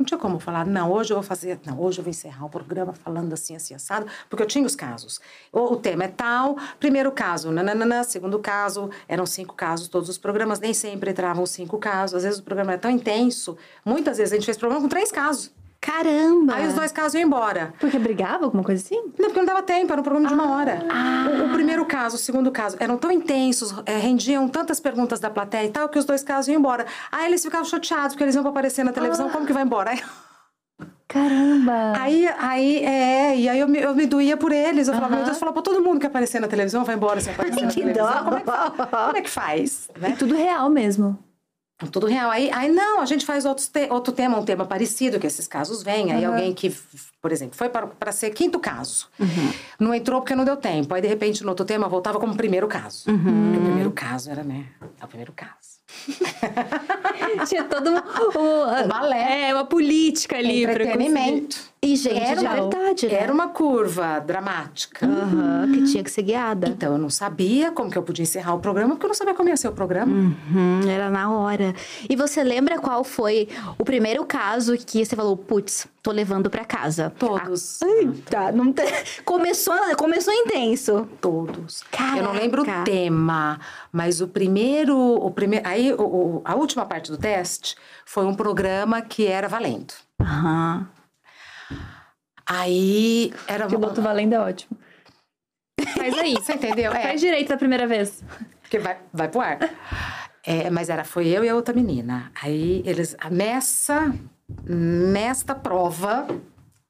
Não 0.00 0.06
tinha 0.06 0.16
como 0.16 0.40
falar, 0.40 0.64
não, 0.64 0.90
hoje 0.90 1.12
eu 1.12 1.16
vou 1.16 1.22
fazer, 1.22 1.60
não, 1.66 1.78
hoje 1.78 1.98
eu 1.98 2.02
vou 2.02 2.10
encerrar 2.10 2.46
o 2.46 2.48
programa 2.48 2.94
falando 2.94 3.34
assim, 3.34 3.54
assim, 3.54 3.74
assado, 3.74 4.06
porque 4.30 4.42
eu 4.42 4.46
tinha 4.46 4.64
os 4.64 4.74
casos. 4.74 5.20
O, 5.52 5.74
o 5.74 5.76
tema 5.76 6.04
é 6.04 6.08
tal, 6.08 6.56
primeiro 6.78 7.12
caso, 7.12 7.52
nananana, 7.52 8.02
segundo 8.02 8.38
caso, 8.38 8.88
eram 9.06 9.26
cinco 9.26 9.54
casos, 9.54 9.88
todos 9.88 10.08
os 10.08 10.16
programas, 10.16 10.58
nem 10.58 10.72
sempre 10.72 11.10
entravam 11.10 11.44
cinco 11.44 11.76
casos, 11.76 12.16
às 12.16 12.22
vezes 12.22 12.38
o 12.40 12.42
programa 12.42 12.72
era 12.72 12.80
tão 12.80 12.90
intenso, 12.90 13.58
muitas 13.84 14.16
vezes 14.16 14.32
a 14.32 14.36
gente 14.36 14.46
fez 14.46 14.56
programa 14.56 14.80
com 14.80 14.88
três 14.88 15.12
casos. 15.12 15.52
Caramba! 15.80 16.56
Aí 16.56 16.66
os 16.66 16.74
dois 16.74 16.92
casos 16.92 17.14
iam 17.14 17.26
embora. 17.26 17.72
Porque 17.80 17.98
brigava, 17.98 18.44
alguma 18.44 18.62
coisa 18.62 18.84
assim? 18.84 18.96
Não, 19.18 19.26
porque 19.28 19.38
não 19.38 19.46
dava 19.46 19.62
tempo, 19.62 19.90
era 19.90 20.00
um 20.00 20.04
programa 20.04 20.28
de 20.28 20.34
uma 20.34 20.54
hora. 20.56 20.80
O, 21.42 21.46
o 21.46 21.52
primeiro 21.54 21.84
caso, 21.86 22.16
o 22.16 22.18
segundo 22.18 22.50
caso, 22.50 22.76
eram 22.78 22.98
tão 22.98 23.10
intensos, 23.10 23.74
eh, 23.86 23.96
rendiam 23.96 24.46
tantas 24.46 24.78
perguntas 24.78 25.20
da 25.20 25.30
plateia 25.30 25.64
e 25.66 25.70
tal, 25.70 25.88
que 25.88 25.98
os 25.98 26.04
dois 26.04 26.22
casos 26.22 26.48
iam 26.48 26.58
embora. 26.58 26.84
Aí 27.10 27.26
eles 27.26 27.42
ficavam 27.42 27.64
chateados, 27.64 28.08
porque 28.12 28.24
eles 28.24 28.34
iam 28.34 28.46
aparecer 28.46 28.84
na 28.84 28.92
televisão, 28.92 29.30
como 29.30 29.46
que 29.46 29.52
vai 29.54 29.62
embora? 29.62 29.90
Aí, 29.92 30.02
Caramba! 31.08 31.92
aí, 31.98 32.28
aí, 32.38 32.84
é, 32.84 33.36
e 33.36 33.48
aí 33.48 33.58
eu 33.58 33.66
me, 33.66 33.80
eu 33.80 33.94
me 33.94 34.06
doía 34.06 34.36
por 34.36 34.52
eles. 34.52 34.86
Eu 34.86 34.94
falava, 34.94 35.16
meu 35.16 35.24
Deus, 35.24 35.38
falar, 35.38 35.52
pô, 35.52 35.60
todo 35.62 35.82
mundo 35.82 35.98
que 35.98 36.06
aparecer 36.06 36.40
na 36.40 36.46
televisão 36.46 36.84
vai 36.84 36.94
embora 36.94 37.20
se 37.20 37.30
aparecer 37.30 37.62
na 37.62 37.68
Que 37.72 37.80
televisão. 37.80 38.06
dó. 38.06 38.22
Como 38.24 38.36
é 38.36 38.40
que, 38.40 38.86
como 39.06 39.16
é 39.16 39.20
que 39.22 39.30
faz? 39.30 39.88
Né? 39.98 40.14
Tudo 40.18 40.34
real 40.36 40.68
mesmo. 40.70 41.18
Tudo 41.90 42.06
real. 42.06 42.30
Aí, 42.30 42.50
aí 42.52 42.68
não, 42.68 43.00
a 43.00 43.06
gente 43.06 43.24
faz 43.24 43.44
outros 43.46 43.68
te- 43.68 43.88
outro 43.90 44.12
tema, 44.12 44.38
um 44.38 44.44
tema 44.44 44.64
parecido, 44.66 45.18
que 45.18 45.26
esses 45.26 45.46
casos 45.46 45.82
vêm. 45.82 46.12
Aí 46.12 46.24
Aham. 46.24 46.34
alguém 46.34 46.52
que, 46.52 46.74
por 47.22 47.32
exemplo, 47.32 47.56
foi 47.56 47.68
para 47.70 48.12
ser 48.12 48.30
quinto 48.30 48.58
caso. 48.60 49.08
Não 49.78 49.94
entrou 49.94 50.20
porque 50.20 50.34
não 50.34 50.44
deu 50.44 50.56
tempo. 50.56 50.92
Aí, 50.94 51.00
de 51.00 51.08
repente, 51.08 51.42
no 51.42 51.48
outro 51.50 51.64
tema, 51.64 51.88
voltava 51.88 52.18
como 52.20 52.36
primeiro 52.36 52.66
caso. 52.68 53.04
Porque 53.04 53.58
o 53.58 53.62
primeiro 53.64 53.90
caso 53.92 54.30
era, 54.30 54.42
né? 54.44 54.66
É 55.00 55.04
o 55.04 55.08
primeiro 55.08 55.32
caso. 55.32 55.80
Tinha 57.48 57.64
todo 57.64 57.90
um, 57.90 57.96
um, 57.96 58.84
Um 58.84 58.88
balé. 58.88 59.48
É, 59.48 59.54
uma 59.54 59.64
política 59.64 60.36
ali. 60.36 60.66
conseguir- 60.66 60.82
Entretenimento. 60.82 61.56
E, 61.82 61.96
gente, 61.96 62.20
Era 62.20 62.40
de 62.40 62.46
uma- 62.46 62.54
verdade, 62.54 63.06
né? 63.08 63.14
Era 63.14 63.32
uma 63.32 63.48
curva 63.48 64.18
dramática. 64.18 65.06
Aham, 65.06 65.72
que 65.72 65.84
tinha 65.84 66.04
que 66.04 66.10
ser 66.10 66.20
guiada. 66.22 66.68
Então, 66.68 66.92
eu 66.92 66.98
não 66.98 67.08
sabia 67.08 67.72
como 67.72 67.90
que 67.90 67.96
eu 67.96 68.02
podia 68.02 68.22
encerrar 68.22 68.52
o 68.54 68.58
programa, 68.60 68.90
porque 68.90 69.06
eu 69.06 69.08
não 69.08 69.14
sabia 69.14 69.32
como 69.34 69.48
ia 69.48 69.56
ser 69.56 69.68
o 69.68 69.72
programa. 69.72 70.12
Uhum, 70.12 70.80
era 70.86 71.08
na 71.08 71.32
hora. 71.32 71.74
E 72.06 72.14
você 72.14 72.44
lembra 72.44 72.78
qual 72.78 73.02
foi 73.02 73.48
o 73.78 73.84
primeiro 73.84 74.26
caso 74.26 74.76
que 74.76 75.02
você 75.06 75.16
falou, 75.16 75.34
putz, 75.38 75.86
tô 76.02 76.10
levando 76.12 76.50
pra 76.50 76.66
casa? 76.66 77.14
Todos. 77.18 77.80
Eita, 77.80 78.52
não 78.52 78.74
te- 78.74 78.82
começou, 79.24 79.74
começou 79.96 80.34
intenso. 80.34 81.08
Todos. 81.18 81.82
Caraca. 81.90 82.18
Eu 82.18 82.24
não 82.24 82.32
lembro 82.32 82.60
o 82.62 82.84
tema, 82.84 83.58
mas 83.90 84.20
o 84.20 84.28
primeiro, 84.28 84.94
o 84.98 85.30
primeiro, 85.30 85.66
aí 85.66 85.94
o- 85.94 86.42
a 86.44 86.54
última 86.56 86.84
parte 86.84 87.10
do 87.10 87.16
teste 87.16 87.74
foi 88.04 88.26
um 88.26 88.34
programa 88.34 89.00
que 89.00 89.26
era 89.26 89.48
valendo. 89.48 89.94
Aham. 90.20 90.86
Aí 92.52 93.32
era 93.46 93.68
Piloto 93.68 94.02
valendo 94.02 94.32
é 94.32 94.40
ótimo. 94.40 94.76
Faz 95.96 96.18
aí. 96.18 96.34
Você 96.34 96.54
entendeu? 96.54 96.92
É, 96.92 97.02
Faz 97.02 97.20
direito 97.20 97.48
da 97.48 97.56
primeira 97.56 97.86
vez. 97.86 98.24
porque 98.60 98.80
vai, 98.80 98.98
vai 99.12 99.28
pro 99.28 99.40
ar. 99.40 99.58
É, 100.44 100.68
mas 100.68 100.88
era, 100.88 101.04
foi 101.04 101.28
eu 101.28 101.44
e 101.44 101.48
a 101.48 101.54
outra 101.54 101.72
menina. 101.72 102.32
Aí 102.42 102.82
eles, 102.84 103.16
nessa, 103.30 104.12
nesta 104.66 105.54
prova, 105.54 106.26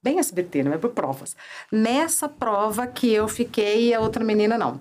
bem 0.01 0.17
SBT, 0.17 0.63
não 0.63 0.73
é 0.73 0.79
por 0.79 0.91
provas. 0.91 1.35
Nessa 1.71 2.27
prova 2.27 2.87
que 2.87 3.11
eu 3.11 3.27
fiquei 3.27 3.89
e 3.89 3.93
a 3.93 3.99
outra 3.99 4.23
menina 4.23 4.57
não. 4.57 4.79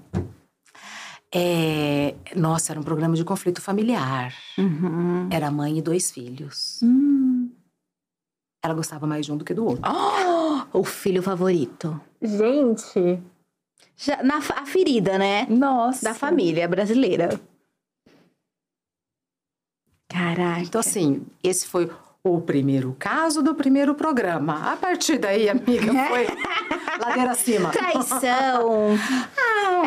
É, 1.32 2.14
nossa, 2.34 2.72
era 2.72 2.80
um 2.80 2.84
programa 2.84 3.14
de 3.14 3.24
conflito 3.24 3.60
familiar. 3.60 4.32
Uhum. 4.56 5.28
Era 5.30 5.50
mãe 5.50 5.78
e 5.78 5.82
dois 5.82 6.10
filhos. 6.10 6.80
Hum. 6.82 7.09
Ela 8.62 8.74
gostava 8.74 9.06
mais 9.06 9.24
de 9.26 9.32
um 9.32 9.36
do 9.36 9.44
que 9.44 9.54
do 9.54 9.64
outro. 9.66 9.82
Oh, 10.72 10.78
o 10.80 10.84
filho 10.84 11.22
favorito. 11.22 11.98
Gente. 12.20 13.18
Já, 13.96 14.22
na, 14.22 14.38
a 14.38 14.66
ferida, 14.66 15.18
né? 15.18 15.46
Nossa. 15.48 16.04
Da 16.04 16.14
família 16.14 16.66
brasileira. 16.68 17.40
Caraca. 20.08 20.61
Então, 20.61 20.80
assim, 20.80 21.24
esse 21.42 21.66
foi 21.66 21.90
o 22.22 22.40
primeiro 22.40 22.94
caso 22.98 23.42
do 23.42 23.54
primeiro 23.54 23.94
programa. 23.94 24.72
A 24.72 24.76
partir 24.76 25.18
daí, 25.18 25.48
amiga, 25.48 25.92
foi 26.08 26.26
ladeira 27.00 27.30
acima. 27.30 27.70
Traição. 27.72 28.90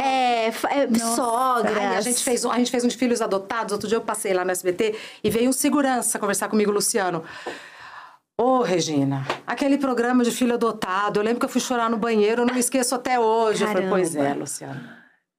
é, 0.03 0.51
fa- 0.51 0.69
é, 0.73 0.87
sogras. 0.97 1.77
Ai, 1.77 1.97
a, 1.97 2.01
gente 2.01 2.23
fez, 2.23 2.43
um- 2.45 2.51
a 2.51 2.57
gente 2.57 2.71
fez 2.71 2.83
um 2.83 2.87
de 2.87 2.97
filhos 2.97 3.21
adotados. 3.21 3.73
Outro 3.73 3.87
dia 3.87 3.97
eu 3.97 4.01
passei 4.01 4.33
lá 4.33 4.43
no 4.45 4.51
SBT 4.51 4.95
e 5.23 5.29
veio 5.29 5.49
um 5.49 5.53
segurança 5.53 6.17
conversar 6.17 6.47
comigo, 6.47 6.71
Luciano. 6.71 7.23
Ô, 8.43 8.61
Regina, 8.61 9.25
aquele 9.47 9.77
programa 9.77 10.21
de 10.21 10.29
filho 10.29 10.55
adotado, 10.55 11.17
eu 11.17 11.23
lembro 11.23 11.39
que 11.39 11.45
eu 11.45 11.49
fui 11.49 11.61
chorar 11.61 11.89
no 11.89 11.95
banheiro, 11.95 12.41
eu 12.41 12.45
não 12.45 12.53
me 12.53 12.59
esqueço 12.59 12.93
até 12.93 13.17
hoje. 13.17 13.63
Eu 13.63 13.69
falei, 13.69 13.87
pois 13.87 14.13
Caramba. 14.13 14.29
é, 14.31 14.33
Luciano. 14.37 14.81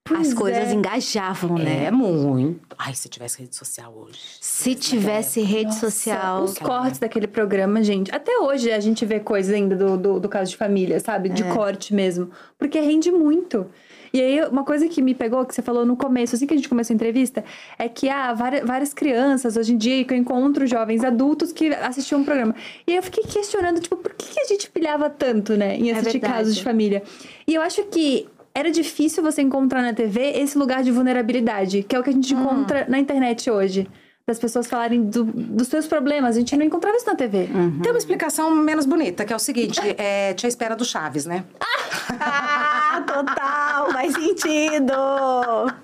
As 0.07 0.17
Pois 0.17 0.35
coisas 0.35 0.69
é. 0.69 0.73
engajavam, 0.73 1.59
né? 1.59 1.85
É 1.85 1.91
muito. 1.91 2.75
Ai, 2.79 2.95
se 2.95 3.09
tivesse 3.09 3.41
rede 3.41 3.57
social 3.57 3.93
hoje. 3.95 4.19
Se 4.41 4.75
tivesse 4.75 5.43
rede 5.43 5.67
Nossa, 5.67 5.91
social. 5.91 6.45
Os 6.45 6.59
cortes 6.59 6.99
daquele 6.99 7.27
programa, 7.27 7.83
gente. 7.83 8.15
Até 8.15 8.39
hoje 8.39 8.71
a 8.71 8.81
gente 8.81 9.05
vê 9.05 9.21
coisas 9.21 9.55
ainda 9.55 9.77
do, 9.77 9.97
do, 9.97 10.21
do 10.21 10.29
caso 10.29 10.51
de 10.51 10.57
família, 10.59 11.01
sabe? 11.01 11.29
De 11.31 11.43
corte 11.45 11.95
mesmo. 11.95 12.31
Porque 12.59 12.79
rende 12.81 13.11
muito. 13.11 13.67
E 14.15 14.21
aí, 14.23 14.45
uma 14.47 14.63
coisa 14.63 14.87
que 14.89 15.03
me 15.03 15.13
pegou, 15.13 15.45
que 15.45 15.53
você 15.53 15.61
falou 15.61 15.85
no 15.85 15.97
começo, 15.97 16.37
assim 16.37 16.47
que 16.47 16.55
a 16.55 16.57
gente 16.57 16.69
começou 16.69 16.95
a 16.95 16.97
entrevista, 16.97 17.43
é 17.77 17.89
que 17.89 18.09
há 18.09 18.33
várias, 18.33 18.65
várias 18.65 18.95
crianças 18.95 19.57
hoje 19.57 19.75
em 19.75 19.77
dia 19.77 20.05
que 20.05 20.15
eu 20.15 20.19
encontro 20.19 20.65
jovens 20.69 21.03
adultos 21.03 21.53
que 21.53 21.69
assistiam 21.75 22.21
um 22.21 22.25
programa. 22.25 22.55
E 22.87 22.93
aí 22.93 22.97
eu 22.97 23.03
fiquei 23.03 23.25
questionando, 23.25 23.81
tipo, 23.81 23.97
por 23.97 24.15
que, 24.15 24.33
que 24.35 24.41
a 24.41 24.45
gente 24.47 24.71
pilhava 24.71 25.11
tanto, 25.11 25.57
né, 25.57 25.77
em 25.77 25.91
É 25.91 25.95
assistir 25.95 26.21
verdade. 26.21 26.33
casos 26.33 26.55
de 26.55 26.63
família? 26.63 27.03
E 27.45 27.55
eu 27.55 27.61
acho 27.63 27.83
que 27.87 28.29
era 28.55 28.71
difícil 28.71 29.21
você 29.21 29.43
encontrar 29.43 29.83
na 29.83 29.93
TV 29.93 30.21
esse 30.39 30.57
lugar 30.57 30.85
de 30.85 30.93
vulnerabilidade, 30.93 31.83
que 31.83 31.97
é 31.97 31.99
o 31.99 32.03
que 32.05 32.11
a 32.11 32.13
gente 32.13 32.33
encontra 32.33 32.87
na 32.89 33.01
internet 33.01 33.51
hoje. 33.51 33.89
Das 34.27 34.39
pessoas 34.39 34.67
falarem 34.67 35.03
do- 35.03 35.25
dos 35.25 35.69
seus 35.69 35.87
problemas. 35.87 36.35
A 36.35 36.39
gente 36.39 36.57
não 36.57 36.65
encontrava 36.65 36.97
isso 36.97 37.05
na 37.07 37.15
TV. 37.15 37.47
Tem 37.83 37.93
uma 37.93 37.99
explicação 37.99 38.55
menos 38.55 38.87
bonita, 38.87 39.23
que 39.23 39.33
é 39.35 39.37
o 39.37 39.39
seguinte: 39.41 39.79
é, 39.99 40.33
tinha 40.33 40.47
a 40.47 40.49
espera 40.49 40.75
do 40.75 40.83
Chaves, 40.85 41.27
né? 41.27 41.45
Total! 43.15 43.93
Faz 43.93 44.13
sentido! 44.13 45.84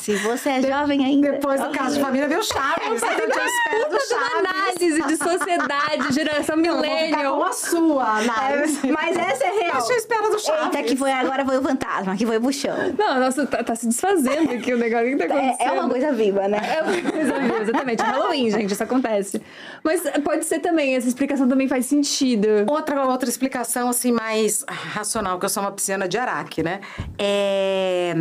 Se 0.00 0.16
você 0.16 0.48
é 0.50 0.62
jovem 0.62 1.04
ainda. 1.04 1.32
Depois 1.32 1.60
do 1.60 1.70
caso 1.70 1.96
de 1.96 2.00
família 2.00 2.28
veio 2.28 2.42
Chaves. 2.42 3.02
Então 3.02 3.10
eu 3.10 3.46
espero 3.46 3.90
do 3.90 4.00
Chaves. 4.00 4.38
Análise 4.38 5.02
de 5.02 5.16
sociedade, 5.16 6.12
geração 6.14 6.56
millennial. 6.56 7.36
com 7.38 7.44
a 7.44 7.52
sua 7.52 8.18
análise. 8.18 8.80
Mas 8.90 9.16
essa 9.16 9.44
é 9.44 9.50
real. 9.50 9.76
Deixa 9.78 9.92
eu 9.92 9.96
esperar 9.96 10.30
do 10.30 10.38
Chaves. 10.38 10.64
Eita, 10.74 10.82
que 10.82 10.96
foi 10.96 11.10
agora 11.12 11.44
foi 11.44 11.58
o 11.58 11.62
fantasma, 11.62 12.16
que 12.16 12.26
foi 12.26 12.38
o 12.38 12.52
chão. 12.52 12.76
Não, 12.98 13.20
nossa, 13.20 13.46
tá, 13.46 13.62
tá 13.64 13.74
se 13.74 13.86
desfazendo 13.86 14.52
aqui 14.52 14.72
o 14.72 14.78
negócio. 14.78 15.06
Que 15.08 15.16
tá 15.16 15.24
acontecendo? 15.26 15.60
É, 15.60 15.64
é 15.66 15.72
uma 15.72 15.88
coisa 15.88 16.12
viva, 16.12 16.48
né? 16.48 16.58
É 16.76 16.82
uma 16.82 17.10
coisa 17.12 17.38
viva, 17.40 17.62
exatamente. 17.62 18.02
Halloween, 18.02 18.50
gente, 18.50 18.72
isso 18.72 18.82
acontece. 18.82 19.42
Mas 19.82 20.02
pode 20.24 20.44
ser 20.44 20.60
também, 20.60 20.96
essa 20.96 21.08
explicação 21.08 21.48
também 21.48 21.68
faz 21.68 21.86
sentido. 21.86 22.48
Outra, 22.68 23.04
outra 23.04 23.28
explicação, 23.28 23.88
assim, 23.88 24.12
mais 24.12 24.64
racional, 24.68 25.38
que 25.38 25.44
eu 25.44 25.48
sou 25.48 25.62
uma 25.62 25.72
pisciana 25.72 26.08
de 26.08 26.16
Araque, 26.18 26.62
né? 26.62 26.80
É, 27.18 28.14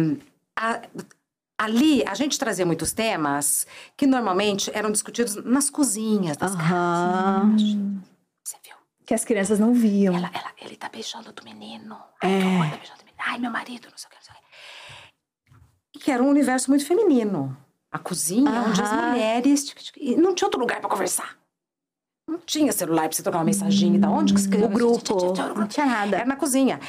a- 0.56 0.82
ali, 1.58 2.04
a 2.06 2.14
gente 2.14 2.38
trazia 2.38 2.66
muitos 2.66 2.92
temas 2.92 3.66
que 3.96 4.06
normalmente 4.06 4.70
eram 4.74 4.92
discutidos 4.92 5.36
nas 5.44 5.70
cozinhas 5.70 6.38
das 6.38 6.54
Aham. 6.54 7.56
Você 8.44 8.58
viu? 8.64 8.76
Que 9.06 9.14
as 9.14 9.26
crianças 9.26 9.60
não 9.60 9.74
viam. 9.74 10.16
Ela, 10.16 10.30
ela, 10.34 10.52
ele 10.62 10.76
tá 10.76 10.90
beijando 10.90 11.32
do 11.32 11.44
menino. 11.44 11.98
Ai, 12.22 12.44
horror, 12.44 12.70
tá 12.70 12.78
beijando 12.78 13.00
do 13.00 13.06
menino. 13.06 13.24
Ai, 13.26 13.40
meu 13.40 13.52
marido, 13.52 13.88
não 13.90 13.98
sei 13.98 14.08
o 14.08 14.12
que, 14.12 14.16
não 14.16 14.24
sei 14.24 14.34
o 14.34 14.38
que. 14.38 15.98
E 15.98 16.00
que 16.00 16.12
era 16.12 16.22
um 16.22 16.30
universo 16.30 16.70
muito 16.70 16.86
feminino. 16.86 17.58
A 17.92 17.98
cozinha, 17.98 18.52
onde 18.68 18.82
as 18.82 18.92
mulheres... 18.92 19.74
e 19.96 20.16
não 20.16 20.36
tinha 20.36 20.46
outro 20.46 20.60
lugar 20.60 20.80
pra 20.80 20.90
conversar. 20.90 21.38
Não 22.30 22.38
tinha 22.40 22.74
celular 22.74 23.08
pra 23.08 23.14
você 23.14 23.24
trocar 23.24 23.40
uma 23.40 23.46
mensagem. 23.46 23.98
Da 23.98 24.10
onde 24.10 24.34
que 24.34 24.42
você 24.42 24.64
O 24.64 24.68
grupo. 24.68 25.34
Não 25.56 25.68
tinha 25.68 25.86
nada. 25.86 26.18
Era 26.18 26.26
na 26.26 26.36
cozinha. 26.36 26.80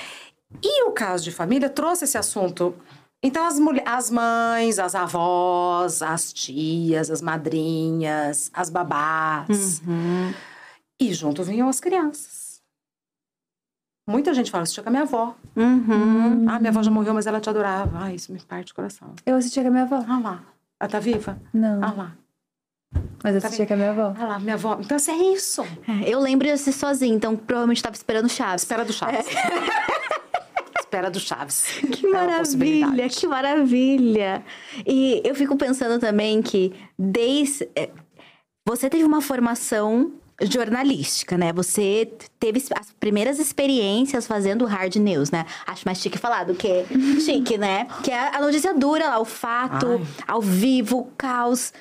E 0.61 0.85
o 0.85 0.91
caso 0.91 1.23
de 1.23 1.31
família 1.31 1.71
trouxe 1.71 2.05
esse 2.05 2.19
assunto. 2.19 2.75
Então, 3.23 3.45
as, 3.45 3.57
as 3.85 4.11
mães, 4.11 4.79
as 4.79 4.95
avós, 4.95 6.03
as 6.03 6.33
tias, 6.33 7.11
as 7.11 7.21
madrinhas, 7.21 8.51
as 8.55 8.71
babás. 8.71 9.83
Uhum. 9.87 10.33
E 11.01 11.12
junto 11.12 11.43
vinham 11.43 11.69
as 11.69 11.81
crianças. 11.81 12.61
Muita 14.09 14.33
gente 14.33 14.51
fala, 14.51 14.62
assistia 14.62 14.83
com 14.83 14.89
a 14.89 14.93
minha 14.93 15.03
avó. 15.03 15.35
Uhum. 15.57 16.49
Ah, 16.49 16.59
minha 16.59 16.71
avó 16.71 16.83
já 16.83 16.91
morreu, 16.91 17.12
mas 17.12 17.27
ela 17.27 17.41
te 17.41 17.51
adorava. 17.51 18.05
Ah, 18.05 18.14
isso 18.14 18.33
me 18.33 18.41
parte 18.41 18.73
o 18.73 18.75
coração. 18.75 19.12
Eu 19.27 19.37
assistia 19.37 19.62
com 19.62 19.69
a 19.69 19.73
minha 19.73 19.83
avó. 19.83 20.03
Ah 20.09 20.19
lá, 20.19 20.43
ela 20.81 20.91
tá 20.91 20.99
viva? 20.99 21.39
Não, 21.53 21.85
Ah 21.85 21.93
lá, 21.93 22.16
mas 23.23 23.35
eu 23.35 23.39
assistia 23.39 23.66
com 23.66 23.75
a 23.75 23.77
minha 23.77 23.91
avó. 23.91 24.14
ah 24.19 24.25
lá, 24.27 24.39
minha 24.39 24.55
avó. 24.55 24.79
Então, 24.81 24.97
assim, 24.97 25.11
é 25.11 25.35
isso. 25.35 25.62
É, 25.87 26.09
Eu 26.09 26.21
lembro 26.21 26.47
de 26.47 26.53
assistir 26.53 26.79
sozinha, 26.79 27.14
então 27.14 27.37
provavelmente 27.37 27.83
tava 27.83 27.97
esperando 27.97 28.29
Chaves. 28.29 28.62
Espera 28.62 28.85
do 28.85 28.93
Chaves. 28.93 29.27
Espera 30.89 31.11
do 31.11 31.20
Chaves. 31.20 31.66
Que 31.93 32.07
É 32.07 32.11
maravilha, 32.11 33.09
que 33.09 33.26
maravilha. 33.26 34.43
E 34.86 35.20
eu 35.22 35.34
fico 35.34 35.55
pensando 35.57 36.01
também 36.01 36.41
que 36.41 36.72
desde 36.99 37.68
é, 37.76 37.91
você 38.66 38.89
teve 38.89 39.05
uma 39.05 39.20
formação 39.20 40.12
jornalística, 40.41 41.36
né? 41.36 41.53
Você 41.53 42.11
teve 42.41 42.62
as 42.74 42.93
primeiras 42.93 43.39
experiências 43.39 44.26
fazendo 44.26 44.64
hard 44.64 44.97
news, 44.97 45.30
né? 45.30 45.45
Acho 45.66 45.82
mais 45.84 45.99
chique 45.99 46.16
falar 46.16 46.45
do 46.45 46.55
que 46.55 46.86
chique, 47.20 47.59
né? 47.59 47.86
Que 48.03 48.11
é 48.11 48.34
a 48.36 48.41
notícia 48.41 48.72
dura 48.72 49.09
lá, 49.09 49.18
o 49.20 49.26
fato, 49.26 49.86
Ai. 49.86 50.07
ao 50.26 50.41
vivo, 50.41 51.01
o 51.01 51.05
caos. 51.18 51.72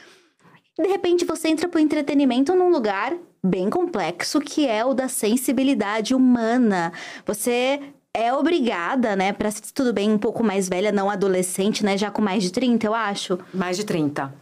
De 0.77 0.87
repente 0.87 1.23
você 1.23 1.47
entra 1.47 1.69
pro 1.69 1.79
entretenimento 1.79 2.53
num 2.53 2.69
lugar 2.69 3.15
bem 3.43 3.69
complexo 3.69 4.41
que 4.41 4.67
é 4.67 4.83
o 4.83 4.93
da 4.93 5.07
sensibilidade 5.07 6.13
humana. 6.13 6.91
Você 7.25 7.79
é 8.17 8.33
obrigada, 8.33 9.15
né, 9.15 9.31
para 9.31 9.49
tudo 9.73 9.93
bem 9.93 10.11
um 10.11 10.17
pouco 10.17 10.43
mais 10.43 10.67
velha, 10.67 10.91
não 10.91 11.07
adolescente, 11.07 11.85
né, 11.85 11.95
já 11.95 12.09
com 12.09 12.21
mais 12.21 12.41
de 12.41 12.51
30, 12.51 12.87
eu 12.87 12.95
acho. 12.95 13.37
Mais 13.53 13.77
de 13.77 13.85
30. 13.85 14.33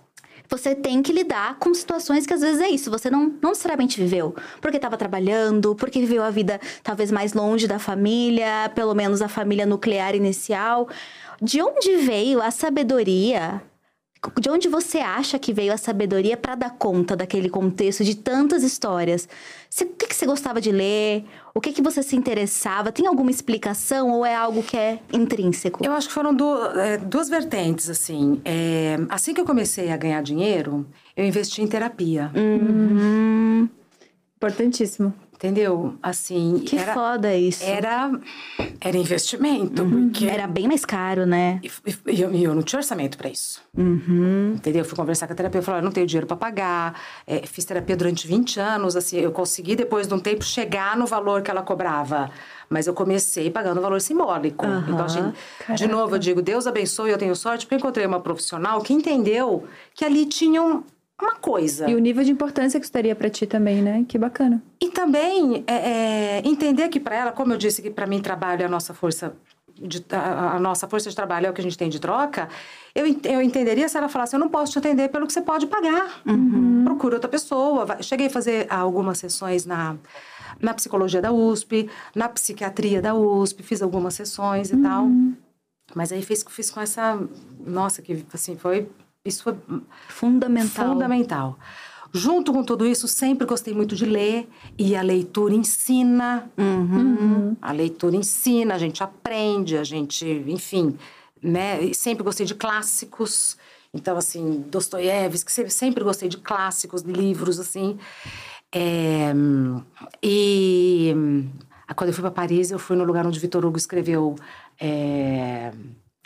Você 0.47 0.73
tem 0.73 1.01
que 1.01 1.11
lidar 1.11 1.57
com 1.59 1.73
situações 1.73 2.25
que 2.25 2.33
às 2.33 2.39
vezes 2.39 2.61
é 2.61 2.69
isso, 2.69 2.89
você 2.89 3.09
não, 3.09 3.33
não 3.41 3.49
necessariamente 3.49 3.99
viveu. 3.99 4.33
Porque 4.61 4.77
estava 4.77 4.95
trabalhando, 4.95 5.75
porque 5.75 5.99
viveu 5.99 6.23
a 6.23 6.29
vida 6.29 6.61
talvez 6.83 7.11
mais 7.11 7.33
longe 7.33 7.67
da 7.67 7.79
família, 7.79 8.71
pelo 8.73 8.93
menos 8.93 9.21
a 9.21 9.27
família 9.27 9.65
nuclear 9.65 10.15
inicial. 10.15 10.87
De 11.41 11.61
onde 11.61 11.97
veio 11.97 12.41
a 12.41 12.51
sabedoria? 12.51 13.61
De 14.39 14.49
onde 14.49 14.67
você 14.67 14.99
acha 14.99 15.37
que 15.39 15.53
veio 15.53 15.73
a 15.73 15.77
sabedoria 15.77 16.35
para 16.37 16.55
dar 16.55 16.71
conta 16.71 17.15
daquele 17.15 17.49
contexto 17.49 18.03
de 18.03 18.15
tantas 18.15 18.63
histórias? 18.63 19.27
Você- 19.69 19.83
o 19.85 19.89
que, 19.89 20.07
que 20.07 20.15
você 20.15 20.25
gostava 20.25 20.59
de 20.61 20.71
ler? 20.71 21.25
O 21.53 21.61
que, 21.61 21.71
que 21.71 21.81
você 21.81 22.01
se 22.03 22.15
interessava? 22.15 22.91
Tem 22.91 23.07
alguma 23.07 23.29
explicação 23.31 24.11
ou 24.11 24.25
é 24.25 24.35
algo 24.35 24.63
que 24.63 24.75
é 24.77 24.99
intrínseco? 25.13 25.85
Eu 25.85 25.91
acho 25.93 26.07
que 26.07 26.13
foram 26.13 26.33
du- 26.33 26.65
é, 26.79 26.97
duas 26.97 27.29
vertentes, 27.29 27.89
assim. 27.89 28.41
É, 28.45 28.97
assim 29.09 29.33
que 29.33 29.41
eu 29.41 29.45
comecei 29.45 29.91
a 29.91 29.97
ganhar 29.97 30.21
dinheiro, 30.21 30.85
eu 31.15 31.25
investi 31.25 31.61
em 31.61 31.67
terapia. 31.67 32.31
Uhum. 32.35 33.69
Importantíssimo. 34.37 35.13
Entendeu? 35.45 35.95
Assim, 36.01 36.59
Que 36.65 36.77
era, 36.77 36.93
foda 36.93 37.35
isso. 37.35 37.63
era, 37.63 38.11
era 38.81 38.97
investimento, 38.97 39.83
Uhum. 39.83 40.09
porque... 40.09 40.25
Era 40.25 40.47
bem 40.47 40.67
mais 40.67 40.83
caro, 40.83 41.25
né? 41.25 41.59
E, 41.63 42.21
eu, 42.21 42.33
eu 42.33 42.55
não 42.55 42.61
tinha 42.63 42.79
orçamento 42.79 43.17
para 43.17 43.29
isso. 43.29 43.61
Uhum. 43.77 44.53
Entendeu? 44.55 44.81
Eu 44.81 44.85
fui 44.85 44.95
conversar 44.95 45.27
com 45.27 45.33
a 45.33 45.35
terapeuta, 45.35 45.65
falei, 45.65 45.81
eu 45.81 45.85
não 45.85 45.91
tenho 45.91 46.07
dinheiro 46.07 46.25
para 46.27 46.35
pagar. 46.37 46.99
É, 47.27 47.45
fiz 47.45 47.63
terapia 47.65 47.95
durante 47.95 48.27
20 48.27 48.59
anos, 48.59 48.95
assim, 48.95 49.17
eu 49.17 49.31
consegui 49.31 49.75
depois 49.75 50.07
de 50.07 50.13
um 50.13 50.19
tempo 50.19 50.43
chegar 50.43 50.97
no 50.97 51.05
valor 51.05 51.41
que 51.41 51.51
ela 51.51 51.61
cobrava. 51.61 52.29
Mas 52.69 52.87
eu 52.87 52.93
comecei 52.95 53.51
pagando 53.51 53.79
valor 53.79 54.01
simbólico. 54.01 54.65
Aham. 54.65 54.85
Então, 54.89 55.05
assim, 55.05 55.33
de 55.75 55.87
novo, 55.87 56.15
eu 56.15 56.19
digo, 56.19 56.41
Deus 56.41 56.65
abençoe, 56.65 57.11
eu 57.11 57.17
tenho 57.17 57.35
sorte, 57.35 57.65
porque 57.65 57.75
eu 57.75 57.79
encontrei 57.79 58.05
uma 58.07 58.19
profissional 58.19 58.81
que 58.81 58.91
entendeu 58.93 59.65
que 59.93 60.03
ali 60.03 60.25
tinha 60.25 60.61
um- 60.63 60.83
uma 61.21 61.35
coisa. 61.35 61.89
E 61.89 61.95
o 61.95 61.99
nível 61.99 62.23
de 62.23 62.31
importância 62.31 62.79
que 62.79 62.85
isso 62.85 63.15
pra 63.15 63.29
ti 63.29 63.45
também, 63.45 63.81
né? 63.81 64.05
Que 64.07 64.17
bacana. 64.17 64.61
E 64.81 64.89
também 64.89 65.63
é, 65.67 65.73
é, 66.39 66.41
entender 66.45 66.89
que 66.89 66.99
para 66.99 67.15
ela, 67.15 67.31
como 67.31 67.53
eu 67.53 67.57
disse 67.57 67.81
que 67.81 67.89
para 67.89 68.05
mim 68.05 68.21
trabalho 68.21 68.63
é 68.63 68.65
a 68.65 68.69
nossa 68.69 68.93
força 68.93 69.33
de, 69.77 70.05
a, 70.11 70.55
a 70.55 70.59
nossa 70.59 70.87
força 70.87 71.09
de 71.09 71.15
trabalho 71.15 71.47
é 71.47 71.49
o 71.49 71.53
que 71.53 71.59
a 71.59 71.63
gente 71.63 71.77
tem 71.77 71.89
de 71.89 71.99
troca, 71.99 72.47
eu, 72.93 73.05
eu 73.23 73.41
entenderia 73.41 73.87
se 73.89 73.97
ela 73.97 74.07
falasse, 74.07 74.33
eu 74.35 74.39
não 74.39 74.47
posso 74.49 74.71
te 74.71 74.79
atender 74.79 75.09
pelo 75.09 75.27
que 75.27 75.33
você 75.33 75.41
pode 75.41 75.67
pagar. 75.67 76.21
Procura 76.85 77.15
outra 77.15 77.29
pessoa. 77.29 77.85
Vai- 77.85 78.01
Cheguei 78.03 78.27
a 78.27 78.29
fazer 78.29 78.67
algumas 78.69 79.17
sessões 79.17 79.65
na, 79.65 79.97
na 80.61 80.73
psicologia 80.73 81.21
da 81.21 81.31
USP, 81.31 81.89
na 82.15 82.29
psiquiatria 82.29 83.01
da 83.01 83.13
USP, 83.13 83.63
fiz 83.63 83.81
algumas 83.81 84.13
sessões 84.13 84.71
e 84.71 84.77
tal. 84.77 85.07
Mas 85.93 86.11
aí 86.11 86.21
fiz, 86.21 86.43
fiz 86.49 86.71
com 86.71 86.79
essa. 86.81 87.19
Nossa, 87.65 88.01
que 88.01 88.25
assim, 88.33 88.55
foi. 88.57 88.87
Isso 89.25 89.43
foi 89.43 89.57
Fundamental. 90.07 90.93
Fundamental. 90.93 91.59
Junto 92.13 92.53
com 92.53 92.63
tudo 92.63 92.85
isso, 92.85 93.07
sempre 93.07 93.45
gostei 93.45 93.73
muito 93.73 93.95
de 93.95 94.05
ler 94.05 94.47
e 94.77 94.95
a 94.95 95.01
leitura 95.01 95.53
ensina. 95.53 96.49
Uhum. 96.57 97.57
A 97.61 97.71
leitura 97.73 98.15
ensina, 98.15 98.75
a 98.75 98.77
gente 98.77 99.03
aprende, 99.03 99.75
a 99.75 99.83
gente, 99.83 100.25
enfim, 100.47 100.97
né? 101.41 101.83
E 101.83 101.93
sempre 101.93 102.23
gostei 102.23 102.45
de 102.45 102.55
clássicos. 102.55 103.57
Então, 103.93 104.15
assim, 104.15 104.63
Dostoiévski, 104.69 105.51
sempre, 105.51 105.71
sempre 105.71 106.03
gostei 106.03 106.29
de 106.29 106.37
clássicos, 106.37 107.01
livros, 107.01 107.59
assim. 107.59 107.97
É, 108.73 109.33
e 110.23 111.13
ah, 111.87 111.93
quando 111.93 112.09
eu 112.09 112.13
fui 112.13 112.21
para 112.21 112.31
Paris, 112.31 112.71
eu 112.71 112.79
fui 112.79 112.95
no 112.95 113.03
lugar 113.03 113.25
onde 113.25 113.39
Vitor 113.39 113.65
Hugo 113.65 113.77
escreveu 113.77 114.35
é, 114.79 115.71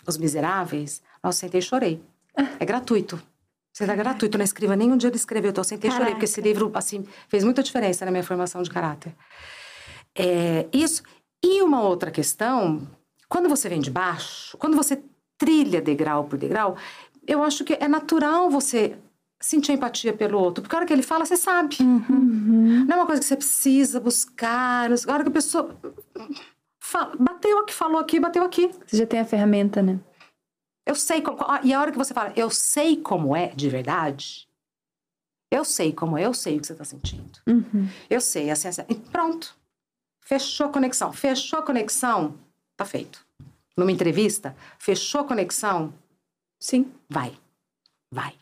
Os 0.08 0.18
Miseráveis. 0.18 1.02
Nossa, 1.24 1.40
sentei 1.40 1.60
e 1.60 1.64
chorei. 1.64 2.02
É 2.60 2.66
gratuito. 2.66 3.22
Você 3.72 3.86
dá 3.86 3.96
gratuito, 3.96 4.38
não 4.38 4.44
escreva 4.44 4.76
nenhum 4.76 4.98
dia 4.98 5.10
ele 5.10 5.16
escreveu. 5.16 5.52
Então, 5.52 5.62
eu 5.62 5.66
sentei 5.66 5.90
e 5.90 5.94
chorei, 5.94 6.12
porque 6.12 6.26
esse 6.26 6.42
livro, 6.42 6.72
assim, 6.74 7.06
fez 7.28 7.44
muita 7.44 7.64
diferença 7.64 8.04
na 8.04 8.12
minha 8.12 8.24
formação 8.24 8.62
de 8.62 8.70
caráter. 8.70 9.16
É, 10.16 10.68
isso. 10.74 11.04
E 11.44 11.62
uma 11.62 11.82
outra 11.82 12.12
questão, 12.12 12.86
quando 13.30 13.48
você 13.48 13.70
vem 13.70 13.80
de 13.80 13.90
baixo, 13.90 14.58
quando 14.58 14.76
você 14.76 15.02
trilha 15.38 15.82
degrau 15.82 16.26
por 16.26 16.38
degrau, 16.38 16.76
eu 17.26 17.44
acho 17.44 17.64
que 17.64 17.78
é 17.80 17.88
natural 17.88 18.50
você 18.50 18.98
sentir 19.40 19.72
empatia 19.72 20.12
pelo 20.12 20.38
outro. 20.40 20.62
Porque 20.62 20.76
a 20.76 20.80
hora 20.80 20.86
que 20.86 20.92
ele 20.92 21.04
fala, 21.04 21.26
você 21.26 21.38
sabe. 21.38 21.78
Não 21.80 22.94
é 22.94 22.96
uma 22.96 23.06
coisa 23.06 23.22
que 23.22 23.28
você 23.28 23.38
precisa 23.38 24.00
buscar. 24.00 24.90
A 24.92 25.14
hora 25.14 25.24
que 25.24 25.30
a 25.30 25.34
pessoa 25.34 25.78
fala, 26.82 27.16
bateu 27.18 27.60
aqui, 27.60 27.74
falou 27.74 28.00
aqui, 28.00 28.20
bateu 28.20 28.44
aqui. 28.44 28.70
Você 28.86 28.98
já 28.98 29.06
tem 29.06 29.20
a 29.20 29.26
ferramenta, 29.26 29.82
né? 29.82 30.00
Eu 30.90 30.96
sei 30.96 31.22
como. 31.22 31.38
E 31.64 31.72
a 31.72 31.80
hora 31.80 31.92
que 31.92 31.98
você 32.00 32.16
fala, 32.16 32.34
eu 32.36 32.50
sei 32.50 32.98
como 32.98 33.36
é 33.36 33.50
de 33.50 33.70
verdade. 33.70 34.50
Eu 35.52 35.64
sei 35.64 35.94
como 35.94 36.18
é, 36.18 36.26
eu 36.26 36.34
sei 36.34 36.58
o 36.58 36.62
que 36.62 36.66
você 36.66 36.74
está 36.74 36.84
sentindo. 36.84 37.40
Uhum. 37.48 37.88
Eu 38.10 38.20
sei, 38.20 38.50
assim, 38.50 38.70
assim. 38.70 38.82
E 38.90 38.96
pronto. 38.96 39.56
Fechou 40.20 40.66
a 40.66 40.70
conexão. 40.70 41.14
Fechou 41.14 41.60
a 41.60 41.62
conexão, 41.62 42.34
tá 42.76 42.86
feito. 42.86 43.24
Numa 43.78 43.92
entrevista, 43.92 44.56
fechou 44.80 45.22
a 45.22 45.24
conexão, 45.24 45.94
Sim. 46.60 46.92
vai. 47.08 47.38
Vai. 48.12 48.34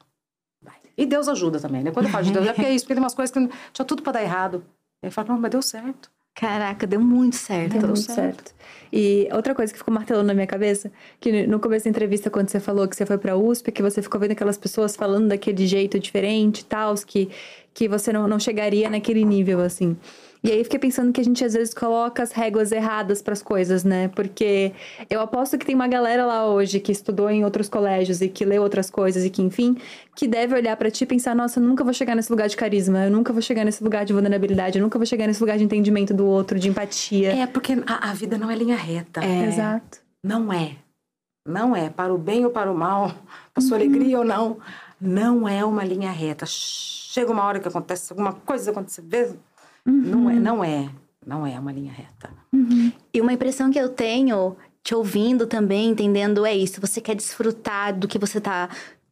Vai. 0.62 0.80
E 0.98 1.06
Deus 1.06 1.28
ajuda 1.28 1.60
também, 1.60 1.84
né? 1.84 1.92
Quando 1.92 2.06
eu 2.06 2.12
falo 2.14 2.24
de 2.24 2.32
Deus, 2.32 2.48
é 2.48 2.54
porque 2.54 2.66
é 2.66 2.74
isso, 2.74 2.86
porque 2.86 2.96
tem 2.96 3.04
umas 3.04 3.14
coisas 3.14 3.34
que 3.34 3.46
tinha 3.74 3.86
tudo 3.86 4.02
para 4.02 4.14
dar 4.14 4.24
errado. 4.24 4.66
Aí 5.04 5.12
fala, 5.12 5.28
não, 5.34 5.40
mas 5.40 5.52
deu 5.52 5.62
certo. 5.62 6.10
Caraca, 6.38 6.86
deu 6.86 7.02
muito 7.02 7.36
certo. 7.36 7.80
Deu 7.80 7.82
muito 7.82 8.00
certo. 8.00 8.54
E 8.94 9.28
outra 9.32 9.56
coisa 9.56 9.74
que 9.74 9.80
ficou 9.80 9.92
martelando 9.92 10.28
na 10.28 10.36
minha 10.36 10.46
cabeça, 10.46 10.92
que 11.20 11.48
no 11.48 11.60
começo 11.60 11.86
da 11.86 11.90
entrevista, 11.90 12.30
quando 12.30 12.50
você 12.50 12.60
falou 12.60 12.88
que 12.88 12.96
você 12.96 13.08
foi 13.08 13.18
pra 13.18 13.36
USP, 13.36 13.72
que 13.72 13.82
você 13.82 14.04
ficou 14.04 14.22
vendo 14.22 14.34
aquelas 14.34 14.58
pessoas 14.58 14.96
falando 14.96 15.30
daquele 15.30 15.66
jeito 15.66 16.00
diferente 16.00 16.60
e 16.60 16.66
tal, 16.66 16.94
que, 16.96 17.30
que 17.74 17.90
você 17.90 18.14
não, 18.14 18.28
não 18.28 18.40
chegaria 18.40 18.88
naquele 18.88 19.26
nível, 19.26 19.62
assim. 19.62 19.98
E 20.48 20.52
aí 20.52 20.64
fiquei 20.64 20.80
pensando 20.80 21.12
que 21.12 21.20
a 21.20 21.24
gente 21.26 21.44
às 21.44 21.54
vezes 21.54 21.74
coloca 21.74 22.24
as 22.24 22.32
réguas 22.32 22.72
erradas 22.72 23.22
para 23.22 23.34
as 23.34 23.42
coisas, 23.42 23.84
né? 23.84 24.08
Porque 24.08 24.72
eu 25.10 25.20
aposto 25.20 25.58
que 25.58 25.66
tem 25.66 25.76
uma 25.76 25.90
galera 25.90 26.26
lá 26.26 26.48
hoje 26.48 26.80
que 26.80 26.90
estudou 26.90 27.30
em 27.30 27.44
outros 27.44 27.68
colégios 27.68 28.22
e 28.22 28.30
que 28.30 28.46
leu 28.46 28.64
outras 28.64 28.90
coisas 28.90 29.26
e 29.26 29.30
que, 29.30 29.42
enfim, 29.42 29.76
que 30.16 30.26
deve 30.26 30.56
olhar 30.56 30.78
para 30.78 30.90
ti 30.90 31.04
e 31.04 31.08
pensar: 31.08 31.36
nossa, 31.36 31.60
eu 31.60 31.64
nunca 31.64 31.84
vou 31.84 31.92
chegar 31.92 32.16
nesse 32.16 32.32
lugar 32.32 32.48
de 32.48 32.56
carisma, 32.56 33.04
eu 33.04 33.12
nunca 33.12 33.34
vou 33.34 33.42
chegar 33.42 33.66
nesse 33.66 33.84
lugar 33.84 34.06
de 34.06 34.14
vulnerabilidade, 34.14 34.80
eu 34.80 34.84
nunca 34.84 34.98
vou 34.98 35.06
chegar 35.06 35.28
nesse 35.28 35.42
lugar 35.42 35.58
de 35.58 35.66
entendimento 35.66 36.14
do 36.14 36.26
outro, 36.26 36.58
de 36.58 36.70
empatia. 36.70 37.34
É, 37.34 37.46
porque 37.46 37.74
a, 37.86 38.12
a 38.12 38.14
vida 38.14 38.38
não 38.38 38.50
é 38.50 38.56
linha 38.56 38.78
reta. 38.78 39.26
É. 39.26 39.48
Exato. 39.48 40.00
Não 40.24 40.54
é. 40.54 40.78
Não 41.46 41.76
é. 41.76 41.90
Para 41.90 42.14
o 42.14 42.18
bem 42.18 42.46
ou 42.46 42.52
para 42.52 42.72
o 42.72 42.78
mal, 42.78 43.14
para 43.54 43.62
sua 43.62 43.78
uhum. 43.78 43.84
alegria 43.84 44.20
ou 44.20 44.24
não. 44.24 44.60
Não 45.00 45.46
é 45.46 45.66
uma 45.66 45.84
linha 45.84 46.10
reta. 46.10 46.46
Chega 46.48 47.32
uma 47.34 47.44
hora 47.44 47.60
que 47.60 47.68
acontece 47.68 48.14
alguma 48.14 48.32
coisa, 48.32 48.72
acontece, 48.72 49.02
Uhum. 49.88 50.02
Não, 50.02 50.30
é, 50.30 50.36
não 50.36 50.64
é, 50.64 50.90
não 51.26 51.48
é 51.48 51.60
uma 51.60 51.72
linha 51.72 51.92
reta. 51.92 52.30
Uhum. 52.54 52.92
E 53.14 53.22
uma 53.22 53.34
impressão 53.34 53.72
que 53.72 53.80
eu 53.80 53.90
tenho, 53.90 54.56
te 54.84 54.94
ouvindo 54.94 55.48
também, 55.48 55.90
entendendo, 55.90 56.46
é 56.46 56.56
isso. 56.56 56.82
Você 56.82 57.00
quer 57.00 57.16
desfrutar 57.16 57.98
do 57.98 58.08
que 58.08 58.20
você 58.20 58.38
está 58.38 58.70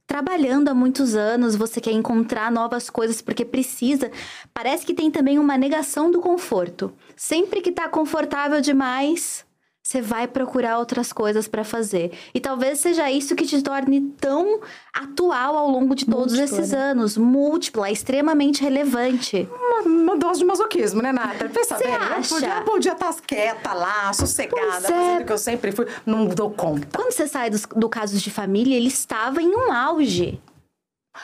trabalhando 0.08 0.70
há 0.70 0.74
muitos 0.74 1.16
anos, 1.16 1.56
você 1.56 1.82
quer 1.82 1.92
encontrar 1.92 2.52
novas 2.52 2.90
coisas 2.90 3.22
porque 3.22 3.44
precisa. 3.44 4.12
Parece 4.54 4.86
que 4.86 4.94
tem 4.94 5.10
também 5.10 5.40
uma 5.40 5.58
negação 5.58 6.12
do 6.12 6.20
conforto. 6.20 6.94
Sempre 7.16 7.62
que 7.62 7.70
está 7.70 7.88
confortável 7.88 8.62
demais, 8.62 9.45
você 9.86 10.02
vai 10.02 10.28
procurar 10.28 10.80
outras 10.80 11.14
coisas 11.14 11.48
para 11.48 11.64
fazer. 11.64 12.12
E 12.34 12.40
talvez 12.40 12.80
seja 12.80 13.12
isso 13.12 13.36
que 13.36 13.46
te 13.46 13.62
torne 13.62 14.02
tão 14.20 14.60
atual 14.92 15.56
ao 15.56 15.70
longo 15.70 15.94
de 15.94 16.08
todos 16.08 16.34
Múltipla, 16.34 16.60
esses 16.60 16.72
né? 16.72 16.80
anos. 16.80 17.16
Múltipla, 17.16 17.92
extremamente 17.92 18.64
relevante. 18.64 19.48
Uma, 19.52 19.82
uma, 19.82 20.18
dose 20.18 20.40
de 20.40 20.46
masoquismo, 20.46 21.04
né, 21.04 21.12
Nata? 21.12 21.48
Pensa 21.50 21.78
bem, 21.78 21.94
acha? 21.94 22.34
eu 22.34 22.64
podia, 22.64 22.94
estar 22.94 23.14
quieta 23.28 23.74
lá, 23.74 24.12
sossegada, 24.12 24.82
fazendo 24.82 25.20
é. 25.20 25.22
o 25.22 25.26
que 25.26 25.32
eu 25.32 25.38
sempre 25.38 25.72
fui. 25.72 25.86
Não 26.04 26.26
dou 26.26 26.50
conta. 26.50 26.98
Quando 26.98 27.12
você 27.12 27.28
sai 27.28 27.52
do, 27.52 27.60
do 27.76 27.88
caso 27.88 28.18
de 28.18 28.32
família, 28.32 28.76
ele 28.76 28.88
estava 28.88 29.40
em 29.40 29.56
um 29.56 29.72
auge. 29.72 30.42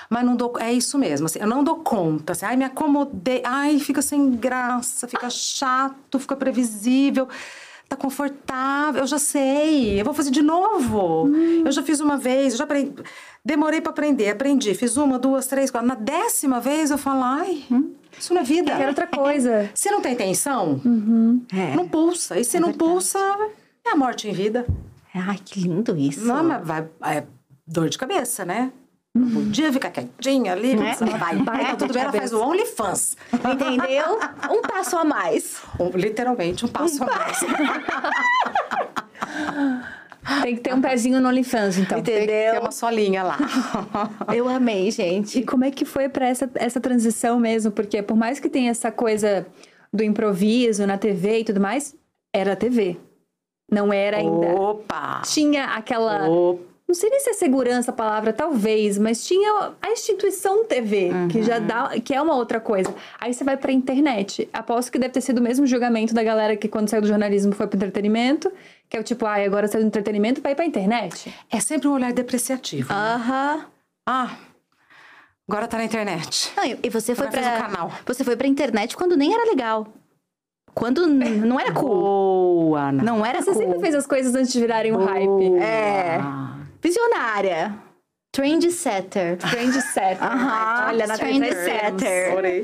Mas 0.08 0.24
não 0.24 0.36
dou, 0.36 0.54
é 0.60 0.72
isso 0.72 0.98
mesmo, 0.98 1.26
assim, 1.26 1.40
eu 1.40 1.48
não 1.48 1.66
dou 1.66 1.76
conta, 1.78 2.32
assim, 2.32 2.46
ai, 2.46 2.56
me 2.56 2.64
acomodei, 2.64 3.42
ai, 3.44 3.78
fica 3.78 4.02
sem 4.02 4.32
graça, 4.32 5.06
fica 5.06 5.30
chato, 5.30 6.18
fica 6.18 6.34
previsível 6.34 7.28
tá 7.96 8.02
confortável, 8.02 9.02
eu 9.02 9.08
já 9.08 9.20
sei, 9.20 10.00
eu 10.00 10.06
vou 10.06 10.14
fazer 10.14 10.32
de 10.32 10.42
novo. 10.42 11.26
Hum. 11.26 11.64
Eu 11.66 11.72
já 11.72 11.84
fiz 11.84 12.00
uma 12.00 12.18
vez, 12.18 12.54
eu 12.54 12.58
já 12.60 12.64
aprendi, 12.64 12.94
demorei 13.44 13.82
para 13.82 13.92
aprender, 13.92 14.30
aprendi, 14.30 14.74
fiz 14.74 14.98
uma, 14.98 15.20
duas, 15.20 15.48
três, 15.48 15.70
quatro. 15.70 15.88
Na 15.88 15.96
décima 15.96 16.60
vez 16.60 16.92
eu 16.92 16.98
falo, 16.98 17.24
ai, 17.24 17.64
hum. 17.72 17.92
isso 18.18 18.34
não 18.34 18.42
é 18.42 18.44
vida. 18.44 18.72
É 18.72 18.88
outra 18.88 19.08
coisa. 19.08 19.70
Se 19.76 19.92
não 19.92 20.02
tem 20.02 20.16
tensão, 20.16 20.82
uhum. 20.86 21.44
é. 21.54 21.76
não 21.76 21.88
pulsa. 21.88 22.40
E 22.40 22.44
se 22.44 22.58
é 22.58 22.60
não 22.60 22.70
verdade. 22.70 22.92
pulsa, 22.92 23.20
é 23.86 23.92
a 23.92 23.96
morte 23.96 24.28
em 24.28 24.34
vida. 24.34 24.66
Ai, 25.14 25.40
que 25.44 25.60
lindo 25.60 25.98
isso. 25.98 26.26
Não, 26.26 26.44
mas 26.44 26.66
vai, 26.66 26.88
é 27.04 27.24
dor 27.68 27.90
de 27.90 27.98
cabeça, 27.98 28.46
né? 28.46 28.72
Não 29.14 29.30
podia 29.30 29.74
ficar 29.74 29.92
quietinha 29.92 30.54
ali, 30.54 30.74
né? 30.74 30.96
vai, 31.00 31.36
vai, 31.36 31.66
tá 31.66 31.76
tudo 31.76 31.94
bem, 31.94 32.04
ela 32.04 32.14
faz 32.14 32.32
o 32.32 32.42
OnlyFans. 32.42 33.18
Entendeu? 33.34 34.18
Um 34.50 34.62
passo 34.62 34.98
a 34.98 35.04
mais. 35.04 35.62
Um, 35.78 35.90
literalmente, 35.90 36.66
um 36.66 36.70
passo 36.70 37.04
um 37.04 37.08
a 37.08 37.18
mais. 37.18 37.40
Tem 40.44 40.56
que 40.56 40.62
ter 40.62 40.74
um 40.74 40.82
pezinho 40.82 41.20
no 41.20 41.28
OnlyFans, 41.28 41.78
então. 41.78 42.00
Entendeu? 42.00 42.26
Tem 42.26 42.28
que 42.28 42.52
ter 42.54 42.62
uma 42.62 42.72
solinha 42.72 43.24
lá. 43.24 43.38
Eu 44.34 44.48
amei, 44.48 44.90
gente. 44.92 45.40
E 45.40 45.46
como 45.46 45.66
é 45.66 45.72
que 45.72 45.84
foi 45.84 46.08
para 46.08 46.28
essa, 46.28 46.50
essa 46.56 46.80
transição 46.80 47.38
mesmo? 47.38 47.72
Porque 47.72 48.02
por 48.02 48.16
mais 48.16 48.40
que 48.40 48.48
tenha 48.48 48.72
essa 48.72 48.92
coisa 48.92 49.46
do 49.92 50.04
improviso 50.04 50.88
na 50.88 50.98
TV 50.98 51.40
e 51.40 51.44
tudo 51.44 51.60
mais, 51.60 51.94
era 52.34 52.56
TV. 52.56 52.98
Não 53.70 53.92
era 53.92 54.18
ainda. 54.18 54.54
Opa! 54.54 55.22
Tinha 55.26 55.66
aquela. 55.66 56.30
Opa 56.30 56.71
não 56.92 56.96
sei 56.96 57.10
nem 57.10 57.22
se 57.22 57.30
é 57.30 57.34
segurança 57.34 57.90
a 57.90 57.94
palavra, 57.94 58.34
talvez, 58.34 58.98
mas 58.98 59.24
tinha 59.26 59.72
a 59.82 59.92
instituição 59.92 60.66
TV, 60.66 61.10
uhum. 61.10 61.28
que 61.30 61.42
já 61.42 61.58
dá, 61.58 61.90
que 62.02 62.14
é 62.14 62.22
uma 62.22 62.36
outra 62.36 62.60
coisa. 62.60 62.94
Aí 63.18 63.34
você 63.34 63.46
vai 63.46 63.56
pra 63.56 63.72
internet. 63.72 64.50
Aposto 64.52 64.92
que 64.92 65.00
deve 65.00 65.14
ter 65.14 65.22
sido 65.22 65.38
o 65.38 65.42
mesmo 65.42 65.66
julgamento 65.66 66.14
da 66.14 66.22
galera 66.22 66.58
que 66.58 66.68
quando 66.68 66.90
saiu 66.90 67.02
do 67.02 67.08
jornalismo 67.08 67.54
foi 67.54 67.66
pro 67.66 67.78
entretenimento, 67.78 68.52
que 68.90 68.98
é 68.98 69.00
o 69.00 69.04
tipo, 69.04 69.26
ah, 69.26 69.36
agora 69.36 69.70
saiu 69.70 69.84
do 69.84 69.88
entretenimento 69.88 70.42
vai 70.42 70.54
pra 70.54 70.66
internet. 70.66 71.34
É 71.50 71.62
sempre 71.62 71.88
um 71.88 71.94
olhar 71.94 72.12
depreciativo. 72.12 72.94
Né? 72.94 73.00
Aham. 73.00 73.56
Né? 73.56 73.66
Ah, 74.06 74.36
agora 75.48 75.70
tá 75.70 75.78
na 75.78 75.86
internet. 75.86 76.52
Não, 76.58 76.66
e 76.84 76.90
você 76.90 77.16
foi 77.16 77.28
para 77.28 77.42
canal. 77.42 77.90
Você 78.06 78.26
foi 78.26 78.36
pra 78.36 78.48
internet 78.48 78.98
quando 78.98 79.16
nem 79.16 79.34
era 79.34 79.46
legal. 79.46 79.88
Quando 80.74 81.08
não 81.08 81.58
era 81.58 81.72
cool. 81.72 82.02
Boa, 82.02 82.92
não. 82.92 83.04
não 83.04 83.26
era 83.26 83.42
Você 83.42 83.54
cool. 83.54 83.62
sempre 83.62 83.80
fez 83.80 83.96
as 83.96 84.06
coisas 84.06 84.36
antes 84.36 84.52
de 84.52 84.60
virarem 84.60 84.92
um 84.92 85.06
hype. 85.06 85.56
É. 85.62 86.20
Visionária. 86.82 87.78
Trendsetter. 88.32 89.38
Trendsetter. 89.38 90.18
Aham. 90.24 90.88
Olha, 90.88 91.08
na 91.08 91.18
Trendsetter. 91.18 92.64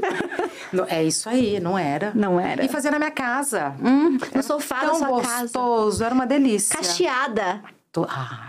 é 0.88 1.04
isso 1.04 1.28
aí, 1.28 1.60
não 1.60 1.78
era. 1.78 2.12
Não 2.16 2.40
era. 2.40 2.64
E 2.64 2.70
fazia 2.70 2.90
na 2.90 2.98
minha 2.98 3.12
casa. 3.12 3.76
Hum, 3.84 4.18
no 4.34 4.44
sofá 4.44 4.86
da 4.86 4.94
sua 4.96 5.08
gostoso, 5.08 5.22
casa. 5.22 5.42
gostoso, 5.42 6.04
era 6.04 6.16
uma 6.16 6.26
delícia. 6.26 6.76
Cacheada. 6.76 7.62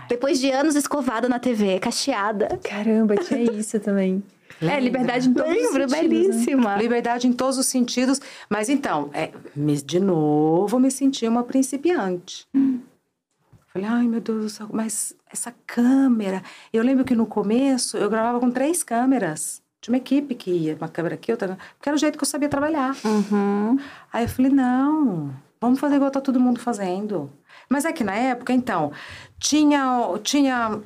Depois 0.07 0.39
de 0.39 0.51
anos 0.51 0.75
escovada 0.75 1.27
na 1.27 1.39
TV, 1.39 1.79
cacheada. 1.79 2.59
Caramba, 2.63 3.15
tinha 3.17 3.51
isso 3.51 3.79
também. 3.79 4.23
Lembra? 4.61 4.77
É, 4.77 4.79
liberdade 4.79 5.29
em 5.29 5.33
todos 5.33 5.51
Lembra, 5.51 5.85
os 5.85 5.91
sentidos. 5.91 5.91
Né? 5.91 6.01
belíssima. 6.01 6.75
Né? 6.75 6.81
Liberdade 6.81 7.27
em 7.27 7.33
todos 7.33 7.57
os 7.57 7.65
sentidos. 7.65 8.21
Mas 8.49 8.69
então, 8.69 9.09
é, 9.13 9.31
de 9.85 9.99
novo, 9.99 10.79
me 10.79 10.91
senti 10.91 11.27
uma 11.27 11.43
principiante. 11.43 12.45
Hum. 12.53 12.79
Falei, 13.79 13.85
ai 13.85 14.07
meu 14.07 14.19
Deus 14.19 14.43
do 14.43 14.49
céu, 14.49 14.67
mas 14.71 15.15
essa 15.31 15.53
câmera. 15.65 16.43
Eu 16.73 16.83
lembro 16.83 17.05
que 17.05 17.15
no 17.15 17.25
começo 17.25 17.95
eu 17.97 18.09
gravava 18.09 18.39
com 18.39 18.51
três 18.51 18.83
câmeras. 18.83 19.61
Tinha 19.79 19.93
uma 19.93 19.97
equipe 19.97 20.35
que 20.35 20.51
ia, 20.51 20.75
uma 20.75 20.89
câmera 20.89 21.15
aqui, 21.15 21.31
outra. 21.31 21.57
Porque 21.77 21.87
era 21.87 21.95
o 21.95 21.99
jeito 21.99 22.17
que 22.17 22.23
eu 22.23 22.27
sabia 22.27 22.49
trabalhar. 22.49 22.93
Uhum. 23.05 23.79
Aí 24.11 24.25
eu 24.25 24.29
falei, 24.29 24.51
não, 24.51 25.33
vamos 25.61 25.79
fazer 25.79 25.95
igual 25.95 26.11
tá 26.11 26.19
todo 26.19 26.39
mundo 26.39 26.59
fazendo. 26.59 27.31
Mas 27.69 27.85
é 27.85 27.93
que 27.93 28.03
na 28.03 28.13
época, 28.13 28.51
então, 28.51 28.91
tinha. 29.39 30.03
tinha 30.21 30.81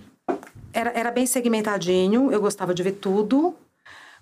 era, 0.71 0.91
era 0.95 1.11
bem 1.11 1.25
segmentadinho, 1.25 2.31
eu 2.31 2.41
gostava 2.41 2.73
de 2.73 2.83
ver 2.83 2.93
tudo 2.93 3.55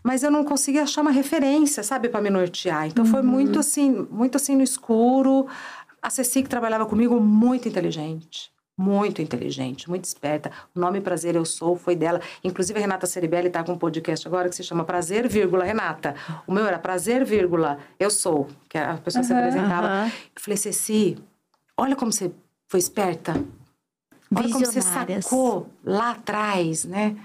mas 0.03 0.23
eu 0.23 0.31
não 0.31 0.43
conseguia 0.43 0.81
achar 0.81 1.01
uma 1.01 1.11
referência, 1.11 1.83
sabe, 1.83 2.09
para 2.09 2.19
me 2.19 2.31
nortear. 2.31 2.87
Então 2.87 3.05
uhum. 3.05 3.11
foi 3.11 3.21
muito 3.21 3.59
assim, 3.59 4.07
muito 4.09 4.35
assim 4.35 4.55
no 4.55 4.63
escuro. 4.63 5.45
A 6.01 6.09
Ceci 6.09 6.41
que 6.41 6.49
trabalhava 6.49 6.87
comigo 6.87 7.19
muito 7.19 7.67
inteligente, 7.67 8.51
muito 8.81 9.21
inteligente, 9.21 9.89
muito 9.89 10.05
esperta. 10.05 10.51
O 10.75 10.79
nome 10.79 10.99
Prazer 10.99 11.35
Eu 11.35 11.45
Sou 11.45 11.75
foi 11.75 11.95
dela. 11.95 12.19
Inclusive 12.43 12.79
a 12.79 12.81
Renata 12.81 13.05
Ceribelli 13.05 13.47
está 13.47 13.63
com 13.63 13.73
um 13.73 13.77
podcast 13.77 14.27
agora 14.27 14.49
que 14.49 14.55
se 14.55 14.63
chama 14.63 14.83
Prazer, 14.83 15.27
vírgula, 15.27 15.63
Renata. 15.63 16.15
O 16.47 16.51
meu 16.51 16.65
era 16.65 16.79
Prazer, 16.79 17.23
vírgula, 17.23 17.77
Eu 17.99 18.09
Sou, 18.09 18.47
que 18.67 18.77
a 18.77 18.97
pessoa 18.97 19.21
uhum, 19.21 19.27
se 19.27 19.33
apresentava. 19.33 19.87
Uhum. 19.87 20.05
Eu 20.05 20.41
falei, 20.41 20.57
Ceci, 20.57 21.17
olha 21.77 21.95
como 21.95 22.11
você 22.11 22.31
foi 22.67 22.79
esperta. 22.79 23.33
Olha 24.35 24.49
como 24.49 24.65
você 24.65 24.81
sacou 24.81 25.69
lá 25.83 26.11
atrás, 26.11 26.85
né? 26.85 27.17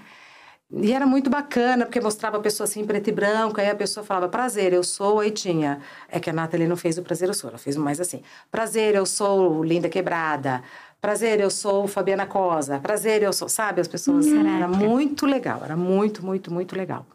E 0.69 0.91
era 0.91 1.05
muito 1.05 1.29
bacana, 1.29 1.85
porque 1.85 2.01
mostrava 2.01 2.35
a 2.35 2.41
pessoa 2.41 2.65
assim, 2.65 2.85
preto 2.85 3.07
e 3.07 3.13
branco, 3.13 3.61
aí 3.61 3.69
a 3.69 3.75
pessoa 3.75 4.05
falava, 4.05 4.27
prazer, 4.27 4.73
eu 4.73 4.83
sou, 4.83 5.21
aí 5.21 5.31
tinha. 5.31 5.79
É 6.09 6.19
que 6.19 6.29
a 6.29 6.33
Nathalie 6.33 6.67
não 6.67 6.75
fez 6.75 6.97
o 6.97 7.03
prazer, 7.03 7.29
eu 7.29 7.33
sou, 7.33 7.49
ela 7.49 7.57
fez 7.57 7.77
mais 7.77 8.01
assim. 8.01 8.21
Prazer, 8.51 8.93
eu 8.93 9.05
sou 9.05 9.63
Linda 9.63 9.87
Quebrada. 9.87 10.61
Prazer, 10.99 11.39
eu 11.39 11.49
sou 11.49 11.87
Fabiana 11.87 12.25
Cosa. 12.25 12.79
Prazer, 12.79 13.21
eu 13.21 13.31
sou. 13.31 13.47
Sabe, 13.47 13.81
as 13.81 13.87
pessoas. 13.87 14.25
Hum, 14.25 14.55
era 14.55 14.67
muito 14.67 15.25
legal, 15.25 15.61
era 15.63 15.77
muito, 15.77 16.25
muito, 16.25 16.51
muito 16.51 16.75
legal. 16.75 17.05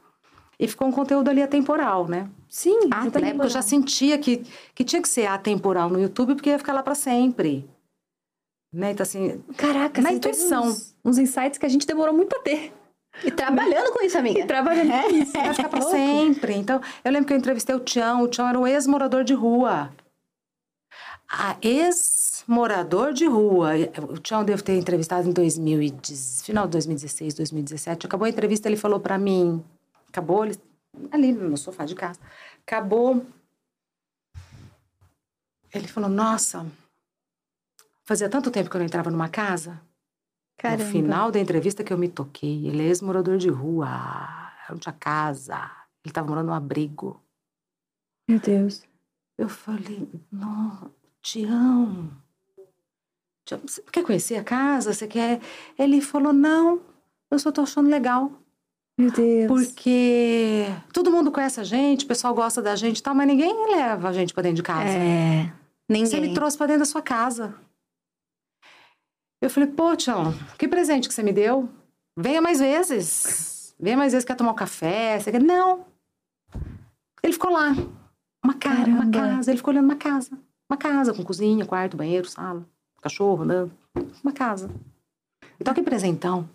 E 0.59 0.69
ficou 0.69 0.87
um 0.87 0.93
conteúdo 0.93 1.29
ali 1.29 1.43
atemporal, 1.43 2.07
né? 2.07 2.29
Sim, 2.49 2.89
ah, 2.93 3.05
na 3.05 3.29
época 3.29 3.47
eu 3.47 3.51
já 3.51 3.63
sentia 3.63 4.17
que, 4.19 4.47
que 4.75 4.85
tinha 4.85 5.03
que 5.03 5.09
ser 5.09 5.27
atemporal 5.27 5.91
no 5.91 6.01
YouTube, 6.01 6.35
porque 6.35 6.51
ia 6.51 6.59
ficar 6.59 6.73
lá 6.73 6.83
para 6.83 6.95
sempre. 6.95 7.69
Né? 8.73 8.93
Então, 8.93 9.03
assim. 9.03 9.43
Caraca, 9.57 10.01
na 10.01 10.13
intuição. 10.13 10.65
Uns, 10.65 10.95
uns 11.05 11.19
insights 11.19 11.59
que 11.59 11.67
a 11.67 11.69
gente 11.69 11.87
demorou 11.87 12.15
muito 12.15 12.37
a 12.37 12.41
ter. 12.41 12.73
E 13.25 13.31
trabalhando 13.31 13.93
com 13.93 14.05
isso, 14.05 14.17
amiga. 14.17 14.41
E 14.41 14.47
trabalhando 14.47 14.91
com 14.91 15.17
isso. 15.17 15.33
Vai 15.33 15.55
ficar 15.55 15.69
pra 15.69 15.83
sempre. 15.91 16.55
Então, 16.55 16.81
eu 17.05 17.13
lembro 17.13 17.27
que 17.27 17.33
eu 17.33 17.37
entrevistei 17.37 17.75
o 17.75 17.81
Tião. 17.81 18.23
O 18.23 18.29
Tião 18.29 18.49
era 18.49 18.59
um 18.59 18.67
ex-morador 18.67 19.25
de 19.25 19.35
rua. 19.35 19.91
A 21.29 21.57
ex-morador 22.43 23.13
de 23.13 23.27
rua. 23.27 23.73
O 24.09 24.19
Tião 24.19 24.45
deve 24.45 24.63
ter 24.63 24.77
entrevistado 24.77 25.29
em 25.29 25.33
2010, 25.33 26.43
final 26.43 26.67
de 26.67 26.73
2016, 26.73 27.35
2017. 27.35 28.07
Acabou 28.07 28.27
a 28.27 28.29
entrevista, 28.29 28.69
ele 28.69 28.77
falou 28.77 29.01
para 29.01 29.17
mim. 29.19 29.65
Acabou, 30.09 30.45
ele, 30.45 30.59
ali 31.11 31.33
no 31.33 31.57
sofá 31.57 31.85
de 31.85 31.95
casa. 31.95 32.21
Acabou. 32.67 33.25
ele 35.73 35.89
falou: 35.89 36.11
Nossa, 36.11 36.67
fazia 38.05 38.29
tanto 38.29 38.51
tempo 38.51 38.69
que 38.69 38.77
eu 38.77 38.81
não 38.81 38.87
entrava 38.87 39.11
numa 39.11 39.29
casa. 39.29 39.81
Caramba. 40.57 40.85
No 40.85 40.91
final 40.91 41.31
da 41.31 41.41
entrevista 41.41 41.83
que 41.83 41.93
eu 41.93 41.99
me 41.99 42.09
toquei, 42.09 42.67
ele 42.67 42.83
é 42.83 42.87
ex-morador 42.87 43.37
de 43.37 43.49
rua, 43.49 43.89
não 44.69 44.79
tinha 44.79 44.93
casa, 44.93 45.57
ele 46.05 46.11
estava 46.11 46.29
morando 46.29 46.49
num 46.49 46.55
abrigo. 46.55 47.21
Meu 48.29 48.39
Deus. 48.39 48.85
Eu 49.37 49.49
falei, 49.49 50.09
não, 50.31 50.93
Tião, 51.21 52.11
você 53.59 53.83
quer 53.91 54.05
conhecer 54.05 54.37
a 54.37 54.45
casa? 54.45 54.93
Você 54.93 55.07
quer? 55.07 55.41
Ele 55.79 56.01
falou, 56.01 56.33
não, 56.33 56.81
eu 57.31 57.39
só 57.39 57.51
tô 57.51 57.63
achando 57.63 57.89
legal. 57.89 58.33
Meu 58.99 59.11
Deus. 59.11 59.49
Porque 59.49 60.67
todo 60.93 61.11
mundo 61.11 61.33
conhece 61.33 61.61
a 61.61 61.65
gente, 61.65 62.05
o 62.05 62.09
pessoal 62.09 62.35
gosta 62.35 62.61
da 62.61 62.77
gente 62.77 62.99
e 62.99 63.03
tal, 63.03 63.15
mas 63.15 63.27
ninguém 63.27 63.53
leva 63.75 64.09
a 64.09 64.13
gente 64.13 64.35
pra 64.35 64.43
dentro 64.43 64.57
de 64.57 64.63
casa. 64.63 64.91
É. 64.91 65.53
Ninguém. 65.89 66.07
Você 66.07 66.21
me 66.21 66.35
trouxe 66.35 66.57
pra 66.57 66.67
dentro 66.67 66.81
da 66.81 66.87
sua 66.87 67.03
casa. 67.03 67.55
Eu 69.41 69.51
falei, 69.51 69.69
pô, 69.69 69.97
Tião, 69.97 70.33
que 70.59 70.69
presente 70.69 71.09
que 71.09 71.15
você 71.15 71.23
me 71.23 71.33
deu? 71.33 71.69
Venha 72.17 72.41
mais 72.41 72.61
vezes. 72.61 73.75
Venha 73.81 73.97
mais 73.97 74.13
vezes, 74.13 74.25
quer 74.25 74.37
tomar 74.37 74.53
um 74.53 74.57
café? 74.57 75.19
Você 75.19 75.33
quer... 75.33 75.43
Não. 75.43 75.87
Ele 77.23 77.33
ficou 77.33 77.51
lá. 77.51 77.75
Uma, 78.45 78.55
cara, 78.55 78.89
uma 78.89 79.11
Caramba. 79.11 79.37
casa. 79.37 79.51
Ele 79.51 79.57
ficou 79.57 79.73
olhando 79.73 79.87
uma 79.87 79.97
casa. 79.97 80.39
Uma 80.71 80.77
casa 80.77 81.13
com 81.13 81.25
cozinha, 81.25 81.67
quarto, 81.67 81.97
banheiro, 81.97 82.29
sala, 82.29 82.67
cachorro 83.03 83.43
andando. 83.43 83.73
Uma 84.23 84.33
casa. 84.33 84.71
Então, 85.61 85.75
que 85.75 85.83
presentão. 85.83 86.49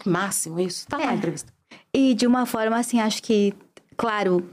Que 0.00 0.08
máximo 0.08 0.60
isso. 0.60 0.86
Tá 0.86 0.96
lá 0.98 1.04
É. 1.04 1.08
a 1.08 1.14
entrevista. 1.14 1.52
E 1.92 2.14
de 2.14 2.26
uma 2.26 2.46
forma 2.46 2.76
assim, 2.78 3.00
acho 3.00 3.22
que, 3.22 3.54
claro, 3.96 4.48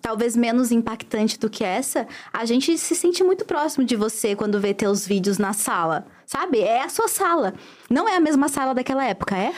talvez 0.00 0.34
menos 0.34 0.72
impactante 0.72 1.38
do 1.38 1.48
que 1.50 1.62
essa, 1.62 2.08
a 2.32 2.44
gente 2.44 2.76
se 2.78 2.94
sente 2.94 3.22
muito 3.22 3.44
próximo 3.44 3.84
de 3.84 3.94
você 3.96 4.34
quando 4.34 4.58
vê 4.60 4.72
teus 4.74 5.06
vídeos 5.06 5.38
na 5.38 5.52
sala. 5.52 6.06
Sabe? 6.26 6.60
É 6.60 6.82
a 6.82 6.88
sua 6.88 7.08
sala. 7.08 7.54
Não 7.88 8.08
é 8.08 8.16
a 8.16 8.20
mesma 8.20 8.48
sala 8.48 8.74
daquela 8.74 9.04
época, 9.04 9.36
é? 9.36 9.52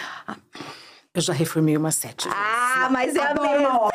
Eu 1.14 1.20
já 1.20 1.32
reformei 1.32 1.76
umas 1.76 1.94
sete 1.96 2.26
vezes. 2.28 2.40
Ah, 2.42 2.88
mas 2.90 3.14
é 3.14 3.20
a 3.20 3.34
mesma. 3.34 3.90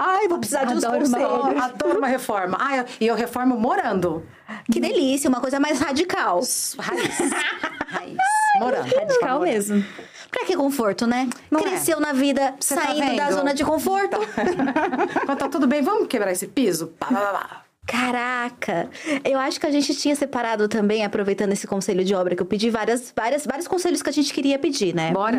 Uma. 0.00 0.12
Ai, 0.18 0.28
vou 0.28 0.38
precisar 0.38 0.64
de 0.64 0.74
uns 0.74 0.84
Adoro 0.84 1.06
uma 1.06 1.18
conselhos. 1.18 1.44
obra. 1.44 1.64
Adoro 1.64 1.98
uma 1.98 2.06
reforma. 2.08 2.58
Eu- 2.76 2.84
e 3.00 3.06
eu 3.06 3.14
reformo 3.14 3.56
morando. 3.56 4.24
Que 4.72 4.80
delícia, 4.80 5.28
uma 5.28 5.40
coisa 5.40 5.60
mais 5.60 5.78
radical. 5.78 6.40
Raiz. 6.78 7.18
Raiz. 7.88 8.16
Morando. 8.58 8.94
Radical 8.94 9.38
Morando. 9.38 9.40
mesmo. 9.42 9.84
Pra 10.30 10.44
que 10.46 10.56
conforto, 10.56 11.06
né? 11.06 11.28
Não 11.50 11.60
é. 11.60 11.62
Cresceu 11.64 11.98
na 12.00 12.12
vida 12.12 12.54
Você 12.60 12.74
tá 12.74 12.82
saindo 12.82 13.16
da 13.16 13.24
vendo? 13.26 13.36
zona 13.36 13.54
de 13.54 13.64
conforto. 13.64 14.16
Quando 15.26 15.38
tá 15.38 15.48
tudo 15.48 15.66
bem, 15.66 15.82
vamos 15.82 16.06
quebrar 16.08 16.30
esse 16.32 16.46
piso? 16.46 16.88
Pá, 16.98 17.06
pá, 17.06 17.14
pá. 17.20 17.62
Caraca! 17.90 18.88
Eu 19.24 19.38
acho 19.38 19.58
que 19.60 19.66
a 19.66 19.70
gente 19.70 19.94
tinha 19.94 20.14
separado 20.14 20.68
também, 20.68 21.04
aproveitando 21.04 21.52
esse 21.52 21.66
conselho 21.66 22.04
de 22.04 22.14
obra, 22.14 22.34
que 22.36 22.42
eu 22.42 22.46
pedi 22.46 22.70
várias, 22.70 23.12
várias, 23.16 23.44
vários 23.46 23.66
conselhos 23.68 24.02
que 24.02 24.08
a 24.08 24.12
gente 24.12 24.32
queria 24.32 24.58
pedir, 24.58 24.94
né? 24.94 25.12
Bora. 25.12 25.38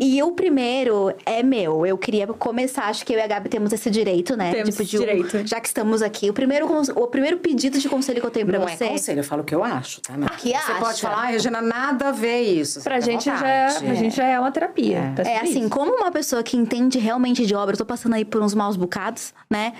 E 0.00 0.22
o 0.22 0.32
primeiro 0.32 1.12
é 1.26 1.42
meu. 1.42 1.84
Eu 1.84 1.98
queria 1.98 2.26
começar, 2.26 2.84
acho 2.84 3.04
que 3.04 3.12
eu 3.12 3.18
e 3.18 3.22
a 3.22 3.26
Gabi 3.26 3.48
temos 3.48 3.72
esse 3.72 3.90
direito, 3.90 4.36
né? 4.36 4.52
Temos 4.52 4.70
de 4.70 4.76
pedir 4.76 4.98
direito. 4.98 5.46
já 5.46 5.60
que 5.60 5.66
estamos 5.68 6.02
aqui. 6.02 6.30
O 6.30 6.32
primeiro, 6.32 6.66
o 6.96 7.06
primeiro 7.08 7.38
pedido 7.38 7.78
de 7.78 7.88
conselho 7.88 8.20
que 8.20 8.26
eu 8.26 8.30
tenho 8.30 8.46
pra 8.46 8.58
Não 8.58 8.66
você. 8.68 8.84
é 8.84 8.88
conselho, 8.88 9.20
eu 9.20 9.24
falo 9.24 9.42
o 9.42 9.44
que 9.44 9.54
eu 9.54 9.64
acho, 9.64 10.00
tá? 10.00 10.16
Não. 10.16 10.28
Que 10.28 10.50
Você 10.50 10.54
acha? 10.54 10.74
pode 10.74 11.00
falar, 11.00 11.22
ah, 11.22 11.26
Regina, 11.26 11.60
nada 11.60 12.08
a 12.08 12.12
ver 12.12 12.40
isso. 12.42 12.80
Pra 12.82 13.00
gente, 13.00 13.24
já, 13.24 13.34
vontade. 13.34 13.84
pra 13.84 13.94
gente 13.94 14.16
já 14.16 14.24
é 14.26 14.38
uma 14.38 14.50
terapia. 14.52 14.98
É. 14.98 15.22
Tá 15.22 15.28
É 15.30 15.40
assim, 15.40 15.60
isso. 15.62 15.70
como 15.70 15.92
uma 15.96 16.10
pessoa 16.10 16.42
que 16.42 16.56
entende 16.56 16.98
realmente 16.98 17.44
de 17.44 17.54
obra, 17.54 17.74
eu 17.74 17.78
tô 17.78 17.84
passando 17.86 18.14
aí 18.14 18.24
por 18.24 18.40
uns 18.42 18.54
maus 18.54 18.76
bocados, 18.76 19.32
né? 19.50 19.72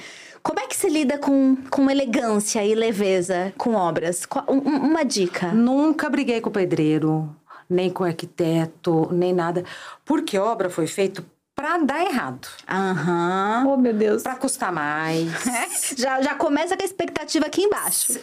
Como 0.48 0.60
é 0.60 0.66
que 0.66 0.74
se 0.76 0.88
lida 0.88 1.18
com, 1.18 1.56
com 1.70 1.90
elegância 1.90 2.64
e 2.64 2.74
leveza 2.74 3.52
com 3.58 3.74
obras? 3.74 4.26
Um- 4.48 4.54
um- 4.70 4.76
uma 4.90 5.04
dica. 5.04 5.48
Nunca 5.48 6.08
briguei 6.08 6.40
com 6.40 6.48
o 6.48 6.52
pedreiro, 6.52 7.28
nem 7.68 7.90
com 7.90 8.02
o 8.02 8.06
arquiteto, 8.06 9.08
nem 9.12 9.34
nada. 9.34 9.62
Porque 10.06 10.38
obra 10.38 10.70
foi 10.70 10.86
feito 10.86 11.22
pra 11.54 11.76
dar 11.76 12.00
errado. 12.02 12.48
Aham. 12.66 13.64
Oh, 13.68 13.76
meu 13.76 13.92
Deus. 13.92 14.22
Pra 14.22 14.36
custar 14.36 14.72
mais. 14.72 15.28
Já, 15.98 16.22
já 16.22 16.34
começa 16.34 16.74
com 16.76 16.82
a 16.82 16.86
expectativa 16.86 17.44
aqui 17.46 17.62
embaixo. 17.64 18.18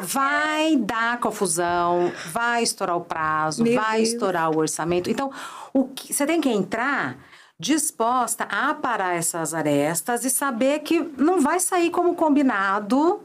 Vai 0.00 0.76
dar 0.76 1.20
confusão, 1.20 2.10
vai 2.32 2.62
estourar 2.62 2.96
o 2.96 3.02
prazo, 3.02 3.62
Meu 3.62 3.74
vai 3.80 3.98
Deus. 3.98 4.08
estourar 4.14 4.50
o 4.50 4.58
orçamento. 4.58 5.08
Então, 5.10 5.30
o 5.72 5.84
que, 5.84 6.12
você 6.12 6.24
tem 6.26 6.40
que 6.40 6.48
entrar 6.48 7.16
disposta 7.62 8.42
a 8.50 8.74
parar 8.74 9.14
essas 9.14 9.54
arestas 9.54 10.24
e 10.24 10.30
saber 10.30 10.80
que 10.80 11.00
não 11.16 11.40
vai 11.40 11.60
sair 11.60 11.90
como 11.90 12.16
combinado. 12.16 13.20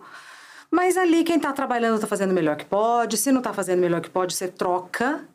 Mas 0.70 0.96
ali 0.96 1.24
quem 1.24 1.38
está 1.38 1.52
trabalhando 1.52 1.96
está 1.96 2.06
fazendo 2.06 2.32
o 2.32 2.34
melhor 2.36 2.56
que 2.56 2.66
pode. 2.66 3.18
Se 3.18 3.32
não 3.32 3.40
está 3.40 3.52
fazendo 3.52 3.80
o 3.80 3.82
melhor 3.82 4.00
que 4.00 4.10
pode, 4.12 4.36
você 4.36 4.48
troca, 4.48 5.26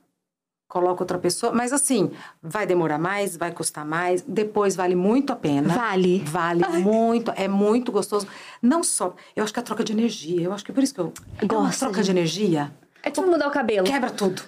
coloca 0.68 1.02
outra 1.02 1.18
pessoa. 1.18 1.52
Mas 1.52 1.72
assim, 1.72 2.12
vai 2.40 2.64
demorar 2.64 2.98
mais, 2.98 3.36
vai 3.36 3.50
custar 3.50 3.84
mais. 3.84 4.22
Depois 4.22 4.76
vale 4.76 4.94
muito 4.94 5.32
a 5.32 5.36
pena. 5.36 5.74
Vale. 5.74 6.22
Vale 6.24 6.64
muito, 6.78 7.32
é 7.34 7.48
muito 7.48 7.90
gostoso. 7.90 8.28
Não 8.62 8.84
só, 8.84 9.16
eu 9.34 9.42
acho 9.42 9.52
que 9.52 9.58
é 9.58 9.62
a 9.62 9.64
troca 9.64 9.82
de 9.82 9.92
energia. 9.92 10.42
Eu 10.42 10.52
acho 10.52 10.64
que 10.64 10.70
é 10.70 10.74
por 10.74 10.82
isso 10.84 10.94
que 10.94 11.00
eu 11.00 11.12
Gosto 11.44 11.80
troca 11.80 11.96
de- 12.00 12.04
de 12.04 12.10
energia. 12.12 12.70
É 13.02 13.10
tipo 13.10 13.26
mudar 13.26 13.48
o 13.48 13.50
cabelo. 13.50 13.84
Quebra 13.84 14.10
tudo. 14.10 14.42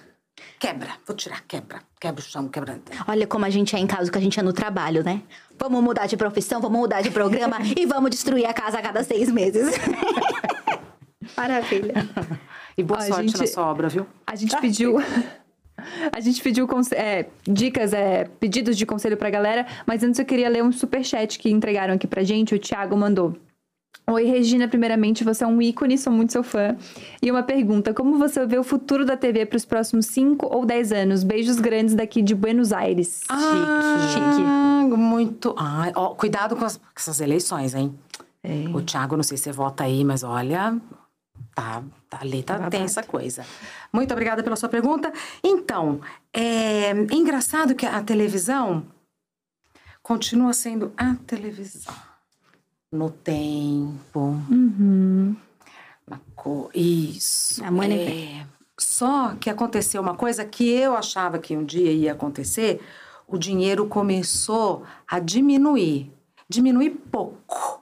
Quebra. 0.59 0.89
Vou 1.05 1.15
tirar, 1.15 1.41
quebra. 1.47 1.81
Quebra 1.99 2.21
o 2.21 2.23
chão, 2.23 2.47
quebra. 2.47 2.79
Olha 3.07 3.27
como 3.27 3.45
a 3.45 3.49
gente 3.49 3.75
é 3.75 3.79
em 3.79 3.87
casa, 3.87 4.11
que 4.11 4.17
a 4.17 4.21
gente 4.21 4.39
é 4.39 4.43
no 4.43 4.53
trabalho, 4.53 5.03
né? 5.03 5.21
Vamos 5.59 5.83
mudar 5.83 6.07
de 6.07 6.15
profissão, 6.17 6.61
vamos 6.61 6.79
mudar 6.79 7.01
de 7.01 7.11
programa 7.11 7.57
e 7.77 7.85
vamos 7.85 8.09
destruir 8.11 8.45
a 8.45 8.53
casa 8.53 8.79
a 8.79 8.81
cada 8.81 9.03
seis 9.03 9.29
meses. 9.31 9.75
Maravilha. 11.35 11.93
E 12.77 12.83
boa 12.83 12.99
Ó, 12.99 13.03
sorte 13.03 13.29
gente- 13.29 13.39
na 13.39 13.47
sua 13.47 13.65
obra, 13.67 13.89
viu? 13.89 14.05
A 14.25 14.35
gente 14.35 14.55
pediu. 14.59 14.97
A 16.11 16.19
gente 16.21 16.41
pediu 16.41 16.67
é, 16.93 17.25
dicas, 17.45 17.93
é, 17.93 18.23
pedidos 18.39 18.77
de 18.77 18.85
conselho 18.85 19.17
pra 19.17 19.29
galera, 19.29 19.67
mas 19.85 20.01
antes 20.03 20.17
eu 20.19 20.25
queria 20.25 20.47
ler 20.49 20.63
um 20.63 20.71
superchat 20.71 21.37
que 21.37 21.49
entregaram 21.49 21.93
aqui 21.93 22.07
pra 22.07 22.23
gente. 22.23 22.55
O 22.55 22.59
Thiago 22.59 22.95
mandou. 22.97 23.35
Oi, 24.07 24.23
Regina. 24.25 24.67
Primeiramente, 24.67 25.23
você 25.23 25.43
é 25.43 25.47
um 25.47 25.61
ícone, 25.61 25.97
sou 25.97 26.13
muito 26.13 26.31
seu 26.31 26.43
fã. 26.43 26.77
E 27.21 27.31
uma 27.31 27.41
pergunta: 27.43 27.93
como 27.93 28.17
você 28.17 28.45
vê 28.45 28.57
o 28.57 28.63
futuro 28.63 29.03
da 29.05 29.17
TV 29.17 29.45
para 29.45 29.57
os 29.57 29.65
próximos 29.65 30.05
5 30.07 30.45
ou 30.53 30.65
10 30.65 30.91
anos? 30.91 31.23
Beijos 31.23 31.59
grandes 31.59 31.95
daqui 31.95 32.21
de 32.21 32.35
Buenos 32.35 32.71
Aires. 32.71 33.21
Chique. 33.21 34.43
Ah, 34.45 34.83
muito. 34.95 35.55
Ai, 35.57 35.91
ó, 35.95 36.09
cuidado 36.13 36.55
com, 36.55 36.65
as- 36.65 36.77
com 36.77 36.83
essas 36.95 37.19
eleições, 37.19 37.73
hein? 37.73 37.97
É. 38.43 38.65
O 38.75 38.81
Thiago, 38.81 39.15
não 39.17 39.23
sei 39.23 39.37
se 39.37 39.43
você 39.45 39.51
vota 39.51 39.83
aí, 39.83 40.03
mas 40.03 40.21
olha, 40.23 40.79
tá, 41.55 41.81
tá 42.07 42.19
ali, 42.21 42.43
tá 42.43 42.53
Babado. 42.53 42.77
tensa 42.77 42.99
a 42.99 43.03
coisa. 43.03 43.43
Muito 43.91 44.11
obrigada 44.11 44.43
pela 44.43 44.55
sua 44.55 44.69
pergunta. 44.69 45.11
Então, 45.43 45.99
é 46.31 46.91
engraçado 47.11 47.73
que 47.73 47.87
a 47.87 48.03
televisão 48.03 48.85
continua 50.03 50.53
sendo 50.53 50.93
a 50.95 51.15
televisão. 51.25 51.93
No 52.95 53.09
tempo, 53.09 54.19
Uhum. 54.49 55.35
Isso. 56.73 57.63
A 57.63 57.71
mãe 57.71 57.91
é. 57.91 58.45
Só 58.77 59.35
que 59.35 59.49
aconteceu 59.49 60.01
uma 60.01 60.15
coisa 60.15 60.45
que 60.45 60.69
eu 60.69 60.95
achava 60.95 61.39
que 61.39 61.55
um 61.55 61.63
dia 61.63 61.91
ia 61.91 62.11
acontecer. 62.11 62.81
O 63.27 63.37
dinheiro 63.37 63.87
começou 63.87 64.83
a 65.07 65.19
diminuir. 65.19 66.11
Diminuir 66.47 66.91
pouco. 67.11 67.81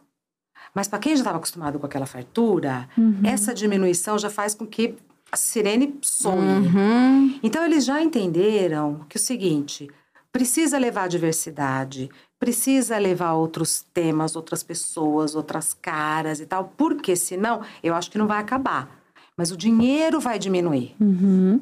Mas 0.74 0.88
para 0.88 1.00
quem 1.00 1.16
já 1.16 1.22
estava 1.22 1.38
acostumado 1.38 1.80
com 1.80 1.86
aquela 1.86 2.06
fartura, 2.06 2.90
essa 3.24 3.54
diminuição 3.54 4.18
já 4.18 4.30
faz 4.30 4.56
com 4.56 4.66
que 4.66 4.96
a 5.32 5.36
sirene 5.36 5.98
some. 6.02 6.68
Uhum. 6.68 7.40
Então 7.44 7.64
eles 7.66 7.86
já 7.86 8.02
entenderam 8.02 9.06
que 9.10 9.18
o 9.18 9.20
seguinte, 9.20 9.90
precisa 10.34 10.80
levar 10.80 11.08
diversidade, 11.08 12.10
precisa 12.40 12.98
levar 12.98 13.34
outros 13.34 13.86
temas, 13.94 14.36
outras 14.36 14.64
pessoas, 14.64 15.36
outras 15.36 15.74
caras 15.74 16.40
e 16.40 16.46
tal, 16.48 16.74
porque 16.76 17.16
senão 17.16 17.62
eu 17.84 17.94
acho 17.94 18.10
que 18.10 18.18
não 18.18 18.28
vai 18.28 18.40
acabar. 18.40 19.00
Mas 19.38 19.52
o 19.52 19.58
dinheiro 19.58 20.20
vai 20.20 20.40
diminuir. 20.40 20.96
Uhum. 21.00 21.62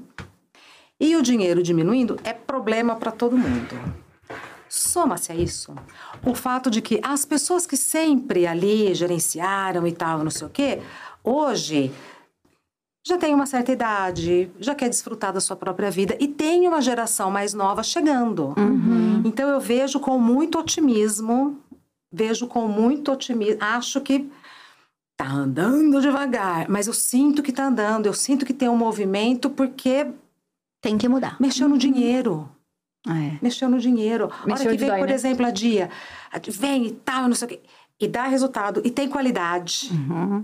E 1.00 1.16
o 1.16 1.22
dinheiro 1.22 1.62
diminuindo 1.62 2.18
é 2.24 2.32
problema 2.32 2.96
para 2.96 3.12
todo 3.12 3.38
mundo. 3.38 3.76
Soma-se 4.70 5.34
a 5.34 5.36
isso 5.36 5.76
o 6.26 6.34
fato 6.34 6.72
de 6.72 6.82
que 6.82 7.02
as 7.04 7.26
pessoas 7.26 7.68
que 7.68 7.76
sempre 7.76 8.48
ali 8.48 8.94
gerenciaram 8.94 9.86
e 9.86 9.92
tal, 9.92 10.24
não 10.24 10.32
sei 10.32 10.48
o 10.48 10.50
quê, 10.50 10.82
hoje 11.24 11.92
já 13.06 13.18
tem 13.18 13.34
uma 13.34 13.46
certa 13.46 13.72
idade, 13.72 14.52
já 14.60 14.76
quer 14.76 14.88
desfrutar 14.90 15.34
da 15.34 15.40
sua 15.40 15.56
própria 15.56 15.90
vida 15.90 16.16
e 16.20 16.28
tem 16.28 16.68
uma 16.68 16.82
geração 16.82 17.32
mais 17.32 17.54
nova 17.54 17.82
chegando. 17.84 18.54
Então 19.26 19.50
eu 19.50 19.60
vejo 19.60 20.00
com 20.00 20.20
muito 20.20 20.60
otimismo, 20.60 21.58
vejo 22.14 22.46
com 22.48 22.68
muito 22.68 23.12
otimismo, 23.12 23.58
acho 23.62 24.02
que 24.02 24.30
tá 25.18 25.28
andando 25.32 26.02
devagar, 26.02 26.68
mas 26.70 26.88
eu 26.88 26.94
sinto 26.94 27.42
que 27.44 27.52
tá 27.52 27.66
andando, 27.68 28.06
eu 28.06 28.14
sinto 28.14 28.46
que 28.46 28.54
tem 28.54 28.70
um 28.70 28.78
movimento 28.78 29.50
porque 29.50 30.08
Tem 30.82 30.98
que 30.98 31.08
mudar. 31.08 31.38
mexeu 31.40 31.68
no 31.70 31.78
dinheiro. 31.78 32.50
É. 33.08 33.38
Mexeu 33.42 33.68
no 33.70 33.80
dinheiro. 33.80 34.30
Mexeu 34.46 34.68
hora 34.68 34.76
que 34.76 34.80
veio, 34.80 34.92
dói, 34.92 35.00
por 35.00 35.08
né? 35.08 35.14
exemplo, 35.16 35.46
a 35.46 35.50
dia, 35.52 35.90
a 36.32 36.38
dia 36.38 36.54
vem 36.56 36.86
e 36.88 36.92
tal, 36.92 37.28
não 37.28 37.34
sei 37.36 37.46
o 37.48 37.50
quê. 37.50 37.60
e 38.00 38.08
dá 38.08 38.24
resultado, 38.26 38.82
e 38.84 38.90
tem 38.92 39.08
qualidade, 39.10 39.90
Uhum. 39.92 40.44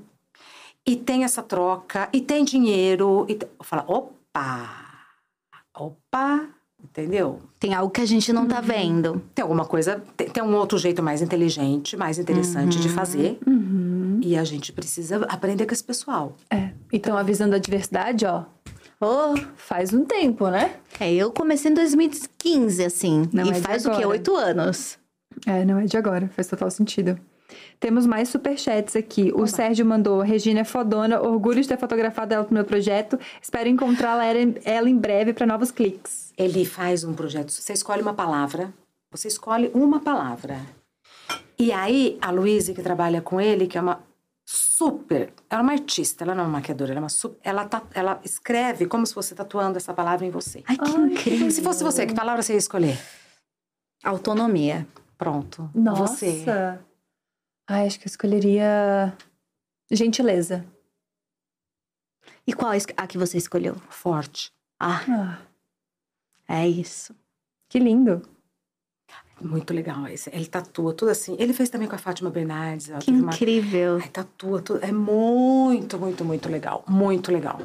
E 0.88 0.95
tem 0.95 1.23
essa 1.25 1.43
troca, 1.43 2.07
e 2.13 2.21
tem 2.21 2.43
dinheiro, 2.45 3.25
e 3.27 3.35
te... 3.35 3.45
fala, 3.61 3.83
opa, 3.88 4.69
opa, 5.77 6.47
entendeu? 6.83 7.41
Tem 7.59 7.73
algo 7.73 7.91
que 7.91 8.01
a 8.01 8.05
gente 8.05 8.31
não 8.31 8.47
tá 8.47 8.61
vendo. 8.61 9.21
Tem 9.35 9.43
alguma 9.43 9.65
coisa, 9.65 10.01
tem, 10.15 10.29
tem 10.29 10.41
um 10.43 10.55
outro 10.55 10.77
jeito 10.77 11.03
mais 11.03 11.21
inteligente, 11.21 11.97
mais 11.97 12.17
interessante 12.17 12.79
de 12.79 12.89
fazer, 12.89 13.38
Uhum. 13.45 14.19
e 14.23 14.38
a 14.38 14.43
gente 14.43 14.71
precisa 14.71 15.17
aprender 15.25 15.65
com 15.65 15.73
esse 15.73 15.83
pessoal. 15.83 16.35
É. 16.49 16.71
Então, 16.91 17.17
avisando 17.17 17.55
a 17.55 17.59
diversidade, 17.59 18.25
ó, 18.25 18.45
Oh, 18.99 19.35
faz 19.55 19.93
um 19.93 20.03
tempo, 20.03 20.47
né? 20.49 20.73
é, 20.99 21.13
eu 21.13 21.31
comecei 21.31 21.69
em 21.69 21.73
2015, 21.75 22.83
assim. 22.83 23.29
Não 23.31 23.45
e 23.45 23.49
é 23.49 23.51
de 23.51 23.61
faz 23.61 23.85
o 23.85 23.91
quê? 23.91 24.03
Oito 24.03 24.35
anos. 24.35 24.97
É, 25.45 25.63
não 25.63 25.77
é 25.77 25.85
de 25.85 25.95
agora, 25.97 26.27
faz 26.29 26.47
total 26.47 26.71
sentido. 26.71 27.15
Temos 27.79 28.05
mais 28.05 28.29
superchats 28.29 28.95
aqui. 28.95 29.31
O 29.35 29.47
Sérgio 29.47 29.85
mandou: 29.85 30.19
Regina 30.21 30.61
é 30.61 30.63
fodona, 30.63 31.21
orgulho 31.21 31.61
de 31.61 31.67
ter 31.67 31.77
fotografado 31.77 32.33
ela 32.33 32.43
pro 32.43 32.53
meu 32.53 32.65
projeto. 32.65 33.19
Espero 33.41 33.69
encontrá-la 33.69 34.25
ela- 34.25 34.53
ela 34.65 34.89
em 34.89 34.97
breve 34.97 35.33
para 35.33 35.45
novos 35.45 35.71
cliques. 35.71 36.33
Ele 36.37 36.65
faz 36.65 37.03
um 37.03 37.13
projeto, 37.13 37.51
você 37.51 37.73
escolhe 37.73 38.01
uma 38.01 38.13
palavra, 38.13 38.73
você 39.11 39.27
escolhe 39.27 39.71
uma 39.73 39.99
palavra. 39.99 40.59
E 41.57 41.71
aí, 41.71 42.17
a 42.21 42.29
Luísa, 42.31 42.73
que 42.73 42.81
trabalha 42.83 43.21
com 43.21 43.39
ele, 43.41 43.65
que 43.65 43.77
é 43.77 43.81
uma 43.81 43.99
super, 44.45 45.33
ela 45.49 45.61
é 45.61 45.63
uma 45.63 45.71
artista, 45.73 46.23
ela 46.23 46.35
não 46.35 46.43
é 46.43 46.47
uma 46.47 46.53
maquiadora, 46.59 46.91
ela 46.91 46.99
é 46.99 47.03
uma 47.03 47.09
super, 47.09 47.37
ela, 47.43 47.65
tá, 47.65 47.81
ela 47.93 48.19
escreve 48.23 48.85
como 48.85 49.05
se 49.05 49.13
fosse 49.13 49.33
tatuando 49.33 49.77
essa 49.77 49.93
palavra 49.93 50.25
em 50.25 50.29
você. 50.29 50.63
Ai, 50.67 50.77
que 50.77 50.83
Ai, 50.85 51.05
incrível. 51.05 51.51
Se 51.51 51.61
fosse 51.61 51.83
você, 51.83 52.05
que 52.05 52.13
palavra 52.13 52.41
você 52.43 52.53
ia 52.53 52.59
escolher? 52.59 52.97
Autonomia. 54.03 54.87
Pronto. 55.17 55.69
Nossa! 55.73 56.25
Você. 56.25 56.45
Ai, 57.68 57.86
acho 57.88 57.99
que 57.99 58.05
eu 58.07 58.09
escolheria. 58.09 59.15
Gentileza. 59.91 60.65
E 62.45 62.53
qual 62.53 62.74
é 62.74 62.78
a 62.97 63.07
que 63.07 63.18
você 63.18 63.38
escolheu? 63.38 63.76
Forte. 63.89 64.51
Ah, 64.80 65.39
Ah, 66.47 66.59
é 66.59 66.68
isso. 66.68 67.15
que 67.70 67.80
lindo. 67.80 68.22
Muito 69.41 69.74
legal. 69.74 70.07
Esse- 70.07 70.30
Ele 70.34 70.47
tatua 70.47 70.93
tudo 70.93 71.09
assim. 71.11 71.36
Ele 71.39 71.53
fez 71.53 71.70
também 71.70 71.88
com 71.88 71.95
a 71.95 71.99
Fátima 71.99 72.30
Bernardes. 72.30 72.88
Que 72.99 73.05
teve 73.07 73.22
uma- 73.22 73.34
incrível. 73.34 73.99
Ai, 74.01 74.09
tatua 74.09 74.61
tudo. 74.61 74.84
É 74.84 74.91
muito, 74.91 75.97
muito, 75.99 76.24
muito 76.26 76.49
legal. 76.49 76.84
Muito 76.88 77.32
legal. 77.32 77.59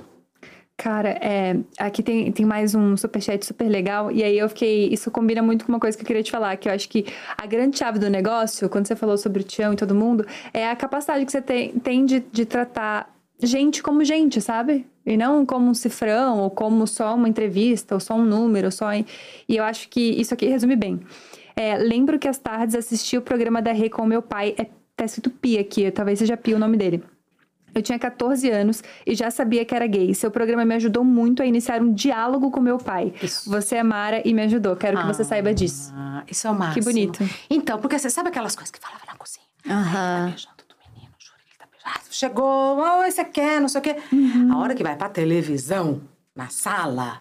Cara, 0.77 1.11
é, 1.11 1.57
aqui 1.79 2.03
tem, 2.03 2.33
tem 2.33 2.45
mais 2.45 2.75
um 2.75 2.97
superchat 2.97 3.45
super 3.47 3.69
legal. 3.69 4.11
E 4.11 4.23
aí 4.23 4.37
eu 4.39 4.49
fiquei. 4.49 4.89
Isso 4.89 5.11
combina 5.11 5.41
muito 5.43 5.65
com 5.65 5.73
uma 5.73 5.79
coisa 5.79 5.97
que 5.97 6.03
eu 6.03 6.07
queria 6.07 6.23
te 6.23 6.31
falar, 6.31 6.57
que 6.57 6.69
eu 6.69 6.73
acho 6.73 6.89
que 6.89 7.07
a 7.37 7.47
grande 7.47 7.79
chave 7.79 7.99
do 7.99 8.11
negócio, 8.11 8.69
quando 8.69 8.87
você 8.87 8.97
falou 8.97 9.17
sobre 9.17 9.43
o 9.43 9.45
Tião 9.45 9.73
e 9.73 9.77
todo 9.77 9.95
mundo, 9.95 10.27
é 10.53 10.69
a 10.69 10.75
capacidade 10.75 11.25
que 11.25 11.31
você 11.31 11.41
tem, 11.41 11.71
tem 11.79 12.05
de, 12.05 12.21
de 12.21 12.45
tratar 12.45 13.15
gente 13.41 13.83
como 13.83 14.05
gente, 14.05 14.41
sabe? 14.41 14.87
E 15.05 15.17
não 15.17 15.45
como 15.45 15.69
um 15.69 15.75
cifrão, 15.75 16.41
ou 16.41 16.51
como 16.51 16.87
só 16.87 17.15
uma 17.15 17.29
entrevista, 17.29 17.95
ou 17.95 18.01
só 18.01 18.15
um 18.15 18.25
número, 18.25 18.71
só. 18.71 18.93
E 18.93 19.07
eu 19.49 19.65
acho 19.65 19.89
que 19.89 20.01
isso 20.01 20.35
aqui 20.35 20.47
resume 20.47 20.77
bem. 20.77 21.01
É, 21.55 21.77
lembro 21.77 22.19
que 22.19 22.29
às 22.29 22.39
tardes 22.39 22.75
assisti 22.75 23.17
o 23.17 23.23
programa 23.23 23.61
da 23.61 23.73
Rê 23.73 23.89
com 23.89 24.05
meu 24.07 24.23
pai. 24.23 24.55
É, 24.59 24.67
tá 24.97 25.05
escrito 25.05 25.31
Pia 25.31 25.61
aqui, 25.61 25.91
talvez 25.91 26.19
seja 26.19 26.37
Pia 26.37 26.57
o 26.57 26.59
nome 26.59 26.77
dele. 26.77 27.03
Eu 27.75 27.83
tinha 27.83 27.99
14 27.99 28.51
anos 28.51 28.83
e 29.07 29.15
já 29.15 29.31
sabia 29.31 29.65
que 29.65 29.75
era 29.75 29.87
gay. 29.87 30.15
Seu 30.15 30.31
programa 30.31 30.65
me 30.65 30.75
ajudou 30.75 31.05
muito 31.05 31.43
a 31.43 31.47
iniciar 31.47 31.81
um 31.81 31.93
diálogo 31.93 32.51
com 32.51 32.61
meu 32.61 32.79
pai. 32.79 33.15
Isso. 33.23 33.49
Você 33.51 33.77
é 33.77 33.83
Mara 33.83 34.23
e 34.27 34.35
me 34.35 34.43
ajudou. 34.43 34.77
Quero 34.77 34.99
que 35.01 35.07
você 35.07 35.25
saiba 35.25 35.55
disso. 35.55 35.93
Ah, 35.95 36.23
isso 36.29 36.47
é 36.47 36.51
o 36.51 36.55
máximo. 36.55 36.85
bonito. 36.85 37.19
Então, 37.49 37.79
porque 37.79 37.99
você 37.99 38.11
sabe 38.11 38.29
aquelas 38.29 38.55
coisas 38.55 38.71
que 38.71 38.79
falava 38.79 39.03
na 39.07 39.15
cozinha? 39.17 39.45
Tá 39.65 39.75
Aham. 39.75 40.27
beijando 40.31 40.57
do 40.69 40.75
menino, 40.93 41.15
juro 41.19 41.37
que 41.39 41.49
ele 41.51 41.59
tá 41.59 41.67
beijando. 41.71 41.95
Ah, 41.97 42.01
chegou, 42.11 42.79
oh, 42.79 43.03
esse 43.05 43.25
quer, 43.25 43.61
não 43.61 43.69
sei 43.69 43.81
o 43.81 43.83
quê. 43.85 43.97
A 44.53 44.59
hora 44.59 44.75
que 44.75 44.83
vai 44.83 44.97
pra 44.97 45.09
televisão, 45.09 46.03
na 46.37 46.49
sala, 46.49 47.21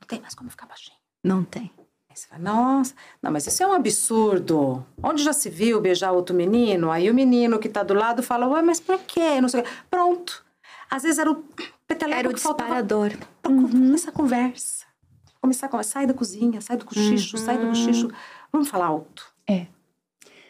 não 0.00 0.06
tem 0.06 0.20
mais 0.20 0.34
como 0.34 0.50
ficar 0.50 0.66
baixinho. 0.66 0.96
Não 1.24 1.44
tem. 1.44 1.70
Aí 2.10 2.16
você 2.16 2.26
fala, 2.26 2.42
nossa, 2.42 2.92
não, 3.22 3.30
mas 3.30 3.46
isso 3.46 3.62
é 3.62 3.66
um 3.68 3.72
absurdo. 3.72 4.84
Onde 5.00 5.22
já 5.22 5.32
se 5.32 5.48
viu 5.48 5.80
beijar 5.80 6.10
outro 6.10 6.34
menino? 6.34 6.90
Aí 6.90 7.08
o 7.08 7.14
menino 7.14 7.56
que 7.60 7.68
tá 7.68 7.84
do 7.84 7.94
lado 7.94 8.20
fala, 8.20 8.48
ué, 8.48 8.60
mas 8.62 8.80
por 8.80 8.98
quê? 8.98 9.40
Não 9.40 9.48
sei 9.48 9.60
o 9.60 9.62
quê. 9.62 9.70
Pronto. 9.88 10.44
Às 10.90 11.04
vezes 11.04 11.20
era 11.20 11.30
o 11.30 11.36
peteleco 11.86 12.18
Era 12.18 12.28
o 12.30 12.34
que 12.34 12.40
faltava 12.40 12.82
disparador. 12.82 13.12
pra 13.40 13.52
começar 13.52 14.10
a 14.10 14.12
conversa. 14.12 14.84
Começar 15.40 15.66
a 15.66 15.68
conversa. 15.68 15.92
Sai 15.92 16.06
da 16.06 16.12
cozinha, 16.12 16.60
sai 16.60 16.76
do 16.76 16.84
cochicho, 16.84 17.38
sai 17.38 17.56
do 17.58 17.68
cochicho. 17.68 18.10
Vamos 18.52 18.68
falar 18.68 18.86
alto. 18.86 19.32
É. 19.46 19.66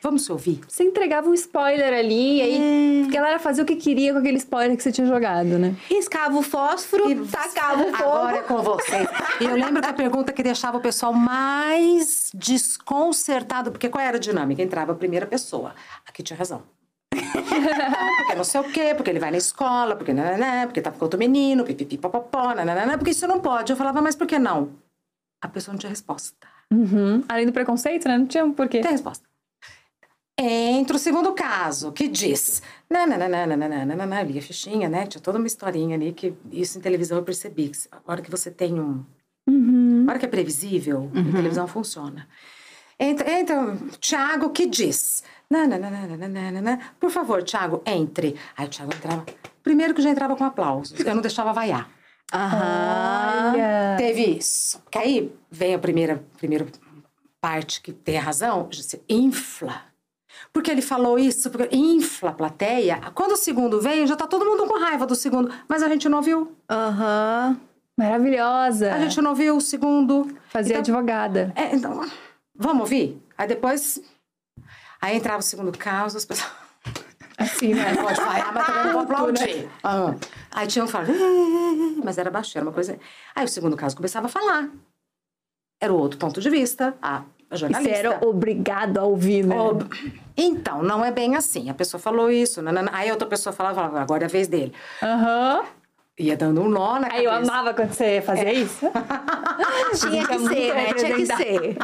Vamos 0.03 0.24
se 0.24 0.32
ouvir. 0.32 0.61
Você 0.66 0.82
entregava 0.82 1.28
um 1.28 1.34
spoiler 1.34 1.92
ali 1.92 2.38
e 2.38 2.42
aí 2.42 3.05
a 3.07 3.12
galera 3.12 3.38
fazia 3.38 3.62
o 3.62 3.66
que 3.66 3.76
queria 3.76 4.12
com 4.12 4.18
aquele 4.18 4.38
spoiler 4.38 4.76
que 4.76 4.82
você 4.82 4.90
tinha 4.90 5.07
jogado, 5.07 5.59
né? 5.59 5.76
Riscava 5.88 6.38
o 6.38 6.42
fósforo, 6.42 7.26
tacava 7.26 7.82
o 7.82 7.92
fogo. 7.96 8.11
Agora 8.11 8.36
é 8.38 8.42
com 8.42 8.62
vocês. 8.62 9.09
E 9.40 9.44
eu 9.44 9.55
lembro 9.57 9.82
que 9.82 9.88
a 9.88 9.92
pergunta 9.92 10.32
que 10.32 10.42
deixava 10.42 10.78
o 10.78 10.80
pessoal 10.80 11.12
mais 11.12 12.30
desconcertado, 12.32 13.70
porque 13.70 13.88
qual 13.90 14.03
era 14.03 14.16
a 14.16 14.20
dinâmica? 14.20 14.62
Entrava 14.62 14.92
a 14.92 14.94
primeira 14.94 15.26
pessoa. 15.26 15.74
Aqui 16.07 16.22
tinha 16.22 16.36
razão. 16.38 16.62
porque 17.12 18.34
não 18.34 18.44
sei 18.44 18.61
o 18.61 18.64
quê, 18.64 18.94
porque 18.94 19.11
ele 19.11 19.18
vai 19.18 19.30
na 19.30 19.36
escola, 19.36 19.96
porque 19.96 20.14
nananã, 20.14 20.66
porque 20.66 20.80
tá 20.80 20.90
com 20.90 21.05
outro 21.05 21.18
menino, 21.18 21.64
pipipi, 21.64 21.98
popopó, 21.98 22.55
nananã, 22.55 22.96
porque 22.96 23.11
isso 23.11 23.26
não 23.26 23.40
pode. 23.40 23.72
Eu 23.72 23.76
falava, 23.76 24.01
mas 24.01 24.16
por 24.16 24.26
que 24.26 24.38
não? 24.38 24.70
A 25.42 25.48
pessoa 25.48 25.72
não 25.72 25.78
tinha 25.78 25.90
resposta. 25.90 26.46
Uhum. 26.72 27.24
Além 27.28 27.46
do 27.46 27.53
preconceito, 27.53 28.09
né? 28.09 28.16
Não 28.16 28.26
tinha 28.26 28.44
um 28.44 28.53
porquê. 28.53 28.80
Tem 28.80 28.92
resposta. 28.92 29.30
Entra 30.43 30.97
o 30.97 30.99
segundo 30.99 31.34
caso, 31.34 31.93
que 31.93 32.09
diz. 32.09 32.62
Nananana, 32.88 34.22
eu 34.22 34.26
li 34.26 34.38
a 34.38 34.43
fichinha, 34.43 34.88
né? 34.88 35.07
Tinha 35.07 35.20
toda 35.20 35.36
uma 35.36 35.47
historinha 35.47 35.95
ali 35.95 36.12
que 36.12 36.32
isso 36.51 36.78
em 36.78 36.80
televisão 36.80 37.18
eu 37.18 37.22
percebi. 37.22 37.68
Que 37.68 37.78
a 37.93 37.99
hora 38.07 38.22
que 38.22 38.30
você 38.30 38.51
tem 38.51 38.80
um. 38.80 39.05
Uhum. 39.47 40.07
A 40.09 40.11
hora 40.11 40.18
que 40.18 40.24
é 40.24 40.28
previsível, 40.28 41.11
em 41.14 41.30
televisão 41.30 41.66
funciona. 41.66 42.26
Entra, 42.99 43.30
entra 43.30 43.76
Tiago, 43.99 44.49
que 44.49 44.66
diz. 44.66 45.22
Nananana, 45.51 46.80
por 46.99 47.11
favor, 47.11 47.43
Tiago, 47.43 47.82
entre. 47.84 48.34
Aí 48.57 48.64
o 48.64 48.68
Tiago 48.70 48.95
entrava. 48.95 49.26
Primeiro 49.62 49.93
que 49.93 50.01
já 50.01 50.09
entrava 50.09 50.36
com 50.36 50.45
aplausos. 50.45 50.99
Eu 50.99 51.14
não 51.14 51.20
deixava 51.20 51.53
vaiar. 51.53 51.86
Aham. 52.32 53.53
Olha. 53.53 53.97
Teve 53.99 54.38
isso. 54.38 54.82
Que 54.91 54.99
aí 54.99 55.32
vem 55.51 55.74
a 55.74 55.78
primeira, 55.78 56.24
primeira 56.38 56.66
parte 57.43 57.82
que 57.82 57.93
tem 57.93 58.16
a 58.16 58.22
razão, 58.22 58.66
você 58.72 59.03
infla. 59.07 59.89
Porque 60.53 60.70
ele 60.70 60.83
falou 60.83 61.18
isso, 61.18 61.51
porque 61.51 61.74
infla 61.76 62.31
a 62.31 62.35
plateia. 62.35 63.01
Quando 63.14 63.33
o 63.33 63.37
segundo 63.37 63.81
veio, 63.81 64.07
já 64.07 64.16
tá 64.16 64.26
todo 64.26 64.45
mundo 64.45 64.66
com 64.66 64.78
raiva 64.78 65.07
do 65.07 65.14
segundo. 65.14 65.53
Mas 65.68 65.83
a 65.83 65.89
gente 65.89 66.09
não 66.09 66.20
viu. 66.22 66.57
Aham. 66.68 67.61
Maravilhosa. 67.99 68.95
A 68.95 68.99
gente 69.01 69.20
não 69.20 69.35
viu 69.35 69.57
o 69.57 69.61
segundo. 69.61 70.26
Fazia 70.49 70.78
Então- 70.78 70.95
advogada. 70.95 71.53
É, 71.55 71.74
então, 71.74 72.01
vamos 72.55 72.81
ouvir? 72.83 73.22
Aí 73.37 73.47
depois. 73.47 74.01
Aí 75.01 75.16
entrava 75.16 75.39
o 75.39 75.43
segundo 75.43 75.76
caso, 75.76 76.16
as 76.16 76.24
pessoas. 76.24 76.51
Assim, 77.39 77.72
né? 77.74 77.93
Não 77.95 78.05
pode 78.05 78.20
vaiar, 78.20 78.53
mas 78.53 78.66
também 78.66 78.85
não 78.85 78.93
pode 78.93 79.12
aplaudir. 79.12 79.68
Ah. 79.83 80.14
Aí 80.51 80.66
tinha 80.66 80.83
um 80.83 80.87
que 80.87 80.93
falava, 80.93 81.11
"Eh", 81.12 82.01
mas 82.05 82.18
era 82.18 82.31
baixinho, 82.31 82.61
era 82.61 82.66
uma 82.68 82.72
coisa. 82.72 82.99
Aí 83.35 83.45
o 83.45 83.49
segundo 83.49 83.76
caso 83.76 83.96
começava 83.96 84.26
a 84.26 84.29
falar. 84.29 84.68
Era 85.80 85.92
o 85.92 85.96
outro 85.99 86.18
ponto 86.18 86.41
de 86.41 86.50
vista, 86.50 86.95
a 87.00 87.22
a 87.51 87.55
E 87.55 87.59
você 87.59 87.67
jornalista. 87.67 87.97
era 87.99 88.25
obrigado 88.27 88.99
a 88.99 89.05
ouvir, 89.05 89.45
né? 89.45 89.59
Ob- 89.61 89.85
Então, 90.37 90.83
não 90.83 91.05
é 91.05 91.11
bem 91.11 91.35
assim. 91.37 91.68
A 91.68 91.75
pessoa 91.75 92.01
falou 92.01 92.31
isso, 92.31 92.63
nanana. 92.63 92.91
aí 92.95 93.11
outra 93.11 93.27
pessoa 93.27 93.53
falava, 93.53 93.75
falava, 93.75 94.01
agora 94.01 94.25
é 94.25 94.27
a 94.27 94.29
vez 94.29 94.47
dele. 94.49 94.72
Aham. 95.03 95.63
Ia 96.21 96.37
dando 96.37 96.61
um 96.61 96.68
nó 96.68 96.99
na 97.01 97.09
Aí 97.11 97.25
eu 97.25 97.30
cabeça. 97.30 97.51
amava 97.51 97.72
quando 97.72 97.92
você 97.95 98.21
fazia 98.21 98.53
isso. 98.53 98.84
Tinha 99.99 100.26
que 100.26 100.38
ser, 100.38 100.75
né? 100.75 100.92
Tinha 100.92 101.14
que 101.17 101.26
ser. 101.26 101.79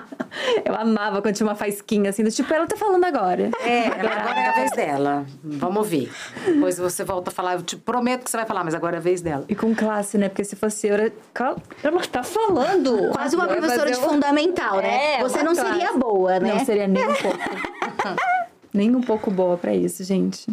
Eu 0.62 0.74
amava 0.74 1.22
quando 1.22 1.34
tinha 1.34 1.46
uma 1.46 1.54
faisquinha 1.54 2.10
assim, 2.10 2.22
do 2.22 2.30
tipo, 2.30 2.52
ela 2.52 2.66
tá 2.66 2.76
falando 2.76 3.04
agora. 3.04 3.50
É, 3.64 3.86
agora 3.86 4.38
é 4.38 4.48
a 4.48 4.52
vez 4.52 4.70
dela. 4.72 5.24
Vamos 5.42 5.78
ouvir. 5.78 6.12
Depois 6.44 6.76
você 6.78 7.02
volta 7.02 7.30
a 7.30 7.32
falar. 7.32 7.54
Eu 7.54 7.62
te 7.62 7.76
prometo 7.76 8.24
que 8.24 8.30
você 8.30 8.36
vai 8.36 8.44
falar, 8.44 8.62
mas 8.62 8.74
agora 8.74 8.96
é 8.96 8.98
a 8.98 9.00
vez 9.02 9.22
dela. 9.22 9.44
E 9.48 9.54
com 9.54 9.74
classe, 9.74 10.18
né? 10.18 10.28
Porque 10.28 10.44
se 10.44 10.54
fosse 10.54 10.86
eu, 10.86 10.94
era... 10.94 11.12
Ela 11.82 12.00
tá 12.02 12.22
falando. 12.22 13.10
Quase 13.12 13.34
uma 13.36 13.46
Eu 13.46 13.54
ia 13.54 13.60
professora 13.62 13.90
de 13.90 13.98
um- 13.98 14.02
fundamental, 14.02 14.76
né? 14.76 15.14
É, 15.14 15.22
Você 15.22 15.42
não 15.42 15.54
classe. 15.54 15.70
seria 15.72 15.92
boa, 15.94 16.38
né? 16.38 16.52
Não 16.54 16.64
seria 16.64 16.86
nem 16.86 17.02
um 17.08 17.14
pouco. 17.14 17.38
nem 18.74 18.94
um 18.94 19.00
pouco 19.00 19.30
boa 19.30 19.56
pra 19.56 19.74
isso, 19.74 20.04
gente. 20.04 20.46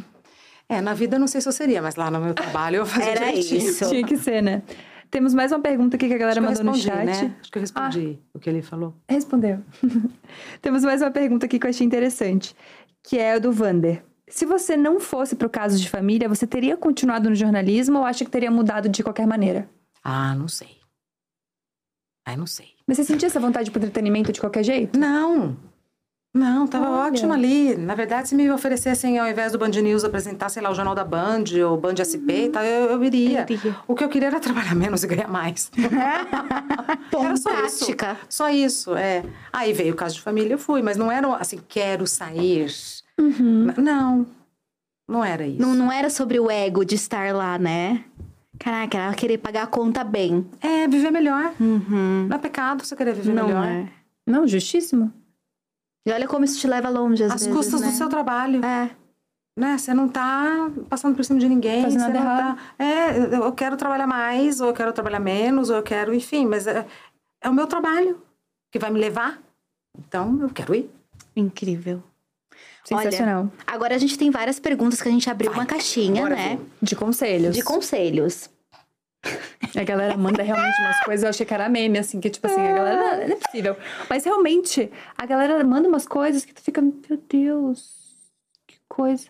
É, 0.70 0.82
na 0.82 0.94
vida 0.94 1.16
eu 1.16 1.20
não 1.20 1.28
sei 1.28 1.42
se 1.42 1.48
eu 1.48 1.52
seria, 1.54 1.82
mas 1.82 1.96
lá 1.96 2.10
no 2.10 2.20
meu 2.20 2.34
trabalho 2.34 2.78
eu 2.78 2.86
fazia 2.86 3.12
Era 3.12 3.26
direitinho. 3.28 3.58
isso. 3.70 3.90
Tinha 3.90 4.06
que 4.06 4.18
ser, 4.18 4.42
né? 4.42 4.64
Temos 5.12 5.34
mais 5.34 5.52
uma 5.52 5.60
pergunta 5.60 5.96
aqui 5.96 6.08
que 6.08 6.14
a 6.14 6.18
galera 6.18 6.40
Acho 6.42 6.48
que 6.56 6.62
eu 6.62 6.66
mandou 6.66 6.74
no 6.74 6.78
respondi, 6.80 7.06
chat. 7.14 7.24
né? 7.24 7.36
Acho 7.40 7.52
que 7.52 7.58
eu 7.58 7.62
respondi 7.62 8.20
o 8.34 8.40
que 8.40 8.50
ele 8.50 8.62
falou. 8.64 8.96
Respondeu. 9.08 9.60
Temos 10.62 10.84
mais 10.84 11.02
uma 11.02 11.12
pergunta 11.12 11.46
aqui 11.46 11.60
que 11.60 11.66
eu 11.68 11.70
achei 11.70 11.86
interessante, 11.86 12.56
que 13.04 13.20
é 13.20 13.34
a 13.34 13.40
do 13.40 13.52
Vander. 13.52 14.04
Se 14.28 14.46
você 14.46 14.76
não 14.76 15.00
fosse 15.00 15.36
pro 15.36 15.50
caso 15.50 15.78
de 15.80 15.88
família, 15.88 16.28
você 16.28 16.48
teria 16.48 16.76
continuado 16.76 17.30
no 17.30 17.36
jornalismo 17.36 18.00
ou 18.00 18.06
acha 18.06 18.26
que 18.26 18.32
teria 18.32 18.50
mudado 18.50 18.90
de 18.90 19.04
qualquer 19.04 19.28
maneira? 19.28 19.70
Ah, 20.04 20.34
não 20.34 20.48
sei. 20.48 20.78
Ai, 22.26 22.36
não 22.36 22.48
sei. 22.48 22.70
Mas 22.88 22.98
você 22.98 23.04
sentia 23.04 23.28
essa 23.28 23.40
vontade 23.40 23.70
pro 23.70 23.80
entretenimento 23.80 24.32
de 24.32 24.40
qualquer 24.40 24.64
jeito? 24.64 24.98
Não. 24.98 25.56
Não, 26.34 26.66
tava 26.66 26.90
Olha. 26.90 27.12
ótimo 27.12 27.32
ali. 27.32 27.76
Na 27.78 27.94
verdade, 27.94 28.28
se 28.28 28.34
me 28.34 28.50
oferecessem, 28.50 29.20
ao 29.20 29.30
invés 29.30 29.52
do 29.52 29.60
Band 29.60 29.70
News, 29.70 30.04
apresentar, 30.04 30.50
sei 30.50 30.64
lá, 30.64 30.72
o 30.72 30.74
Jornal 30.74 30.96
da 30.96 31.04
Band 31.04 31.44
ou 31.70 31.78
Band 31.78 31.94
SP 32.02 32.46
e 32.46 32.50
tal, 32.50 32.64
eu, 32.64 32.90
eu 32.90 33.04
iria. 33.04 33.46
O 33.88 33.94
que 33.94 34.04
eu 34.04 34.10
queria 34.10 34.30
era 34.30 34.40
trabalhar 34.40 34.74
menos 34.74 35.04
e 35.04 35.08
ganhar 35.08 35.28
mais. 35.28 35.72
era 37.14 37.36
só 37.38 37.66
isso. 37.66 37.86
Só 38.28 38.50
isso, 38.50 38.96
é. 38.96 39.24
Aí 39.52 39.74
veio 39.74 39.94
o 39.94 39.96
caso 39.98 40.16
de 40.16 40.22
família, 40.22 40.56
eu 40.56 40.58
fui. 40.58 40.82
Mas 40.82 40.98
não 40.98 41.12
era 41.12 41.28
assim, 41.36 41.60
quero 41.68 42.08
sair. 42.08 42.68
Uhum. 43.20 43.72
Não, 43.78 44.26
não 45.08 45.24
era 45.24 45.46
isso. 45.46 45.62
Não, 45.62 45.76
não 45.76 45.92
era 45.92 46.10
sobre 46.10 46.40
o 46.40 46.50
ego 46.50 46.84
de 46.84 46.96
estar 46.96 47.32
lá, 47.32 47.60
né? 47.60 48.04
Caraca, 48.58 48.98
era 48.98 49.14
querer 49.14 49.38
pagar 49.38 49.64
a 49.64 49.68
conta 49.68 50.04
bem. 50.04 50.48
É, 50.62 50.88
viver 50.88 51.12
melhor. 51.12 51.54
Uhum. 51.60 52.26
Não 52.28 52.36
é 52.36 52.40
pecado 52.40 52.84
você 52.84 52.96
querer 52.96 53.14
viver 53.14 53.34
Não 53.34 53.48
melhor. 53.48 53.66
é. 53.66 53.88
Não, 54.26 54.48
justíssimo. 54.48 55.14
E 56.06 56.12
olha 56.12 56.28
como 56.28 56.44
isso 56.46 56.60
te 56.60 56.68
leva 56.68 56.90
longe, 56.90 57.24
às 57.24 57.32
Às 57.32 57.42
vezes, 57.42 57.56
custas 57.56 57.82
né? 57.82 57.88
do 57.88 57.94
seu 57.94 58.10
trabalho. 58.10 58.64
É. 58.64 58.90
né? 59.58 59.78
Você 59.78 59.94
não 59.94 60.08
tá 60.10 60.70
passando 60.90 61.16
por 61.16 61.24
cima 61.24 61.40
de 61.40 61.48
ninguém. 61.48 61.84
Fazendo 61.84 62.02
você 62.02 62.08
nada 62.08 62.20
não 62.20 62.32
errado. 62.32 62.58
tá. 62.58 62.84
É, 62.84 63.36
eu 63.36 63.52
quero 63.54 63.78
trabalhar 63.78 64.08
mais, 64.08 64.60
ou 64.60 64.68
eu 64.68 64.74
quero 64.74 64.92
trabalhar 64.92 65.20
menos, 65.20 65.70
ou 65.70 65.78
eu 65.78 65.84
quero, 65.84 66.14
enfim, 66.14 66.46
mas 66.46 66.68
é, 66.68 66.86
é 67.42 67.50
o 67.50 67.54
meu 67.54 67.68
trabalho 67.68 68.22
que 68.72 68.80
vai 68.80 68.90
me 68.90 69.00
levar. 69.00 69.42
Então, 69.98 70.40
eu 70.42 70.50
quero 70.50 70.76
ir. 70.76 70.90
Incrível. 71.36 72.04
Sensacional. 72.84 73.50
Agora 73.66 73.96
a 73.96 73.98
gente 73.98 74.18
tem 74.18 74.30
várias 74.30 74.60
perguntas 74.60 75.02
que 75.02 75.08
a 75.08 75.12
gente 75.12 75.30
abriu 75.30 75.52
uma 75.52 75.66
caixinha, 75.66 76.28
né? 76.28 76.58
ver. 76.58 76.66
De 76.82 76.96
conselhos. 76.96 77.56
De 77.56 77.64
conselhos. 77.64 78.50
A 79.76 79.84
galera 79.84 80.18
manda 80.18 80.44
realmente 80.44 80.80
umas 80.82 81.00
coisas, 81.04 81.24
eu 81.24 81.30
achei 81.30 81.46
que 81.46 81.54
era 81.54 81.70
meme, 81.70 81.98
assim, 81.98 82.20
que 82.20 82.30
tipo 82.30 82.46
assim, 82.46 82.62
a 82.62 82.74
galera. 82.74 83.28
Não, 83.28 83.34
é 83.34 83.36
possível. 83.36 83.78
Mas 84.10 84.24
realmente, 84.26 84.92
a 85.18 85.26
galera 85.26 85.64
manda 85.64 85.88
umas 85.88 86.08
coisas 86.08 86.46
que 86.46 86.54
tu 86.54 86.62
fica, 86.62 86.82
meu 86.82 87.18
Deus, 87.30 88.16
que 88.68 88.78
coisa. 88.88 89.28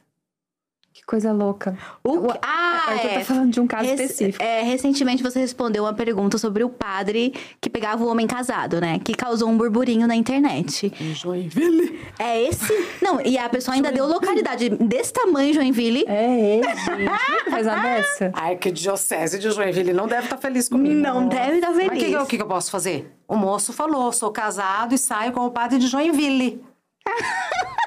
Que 1.04 1.08
coisa 1.08 1.34
louca. 1.34 1.78
O 2.02 2.28
que- 2.32 2.40
Ah, 2.42 2.86
Arthur 2.88 3.08
é. 3.10 3.14
tá 3.20 3.26
falando 3.26 3.52
de 3.52 3.60
um 3.60 3.68
caso 3.68 3.84
Rec- 3.90 4.00
específico. 4.00 4.42
é, 4.42 4.62
recentemente 4.62 5.22
você 5.22 5.38
respondeu 5.38 5.84
uma 5.84 5.94
pergunta 5.94 6.38
sobre 6.38 6.64
o 6.64 6.70
padre 6.70 7.34
que 7.60 7.70
pegava 7.70 8.02
o 8.06 8.08
homem 8.08 8.26
casado, 8.26 8.80
né? 8.80 9.00
Que 9.04 9.14
causou 9.14 9.50
um 9.50 9.58
burburinho 9.58 10.08
na 10.08 10.16
internet. 10.16 10.94
Em 11.02 11.14
Joinville. 11.14 12.00
É 12.18 12.42
esse? 12.44 12.88
Não, 13.02 13.20
e 13.20 13.38
a 13.38 13.50
pessoa 13.50 13.76
ainda 13.76 13.92
deu 13.92 14.08
localidade 14.08 14.70
desse 14.70 15.12
tamanho, 15.12 15.54
Joinville. 15.54 16.06
É 16.08 16.58
ele, 16.58 16.68
gente. 16.74 17.44
Que 17.44 17.52
faz 17.52 17.68
uma 17.68 17.76
dessa? 17.82 18.32
A 18.34 18.48
Arquidiocese 18.56 19.38
de 19.40 19.52
Joinville 19.52 19.92
não 19.92 20.08
deve 20.08 20.24
estar 20.28 20.38
feliz 20.38 20.70
comigo. 20.70 20.96
Não 20.96 21.28
deve 21.28 21.56
estar 21.58 21.74
feliz. 21.74 21.88
Mas 21.90 21.98
o 21.98 22.00
que, 22.00 22.06
que 22.12 22.14
eu- 22.18 22.22
o 22.22 22.26
que 22.26 22.38
que 22.38 22.44
eu 22.44 22.48
posso 22.48 22.72
fazer? 22.72 23.12
O 23.28 23.36
moço 23.36 23.74
falou, 23.74 24.10
sou 24.14 24.32
casado 24.32 24.96
e 24.96 24.98
saio 24.98 25.34
com 25.34 25.42
o 25.46 25.52
padre 25.52 25.78
de 25.80 25.88
Joinville. 25.88 26.64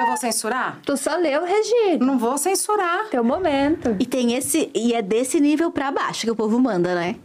eu 0.00 0.06
vou 0.06 0.16
censurar? 0.16 0.80
Tu 0.84 0.96
só 0.96 1.16
leu, 1.16 1.44
Regina. 1.44 2.04
Não 2.04 2.18
vou 2.18 2.36
censurar. 2.38 3.08
Teu 3.10 3.22
momento. 3.24 3.96
E 3.98 4.06
tem 4.06 4.34
esse. 4.34 4.70
E 4.74 4.92
é 4.94 5.00
desse 5.02 5.40
nível 5.40 5.70
pra 5.70 5.90
baixo 5.92 6.22
que 6.22 6.30
o 6.30 6.36
povo 6.36 6.58
manda, 6.58 6.94
né? 6.94 7.16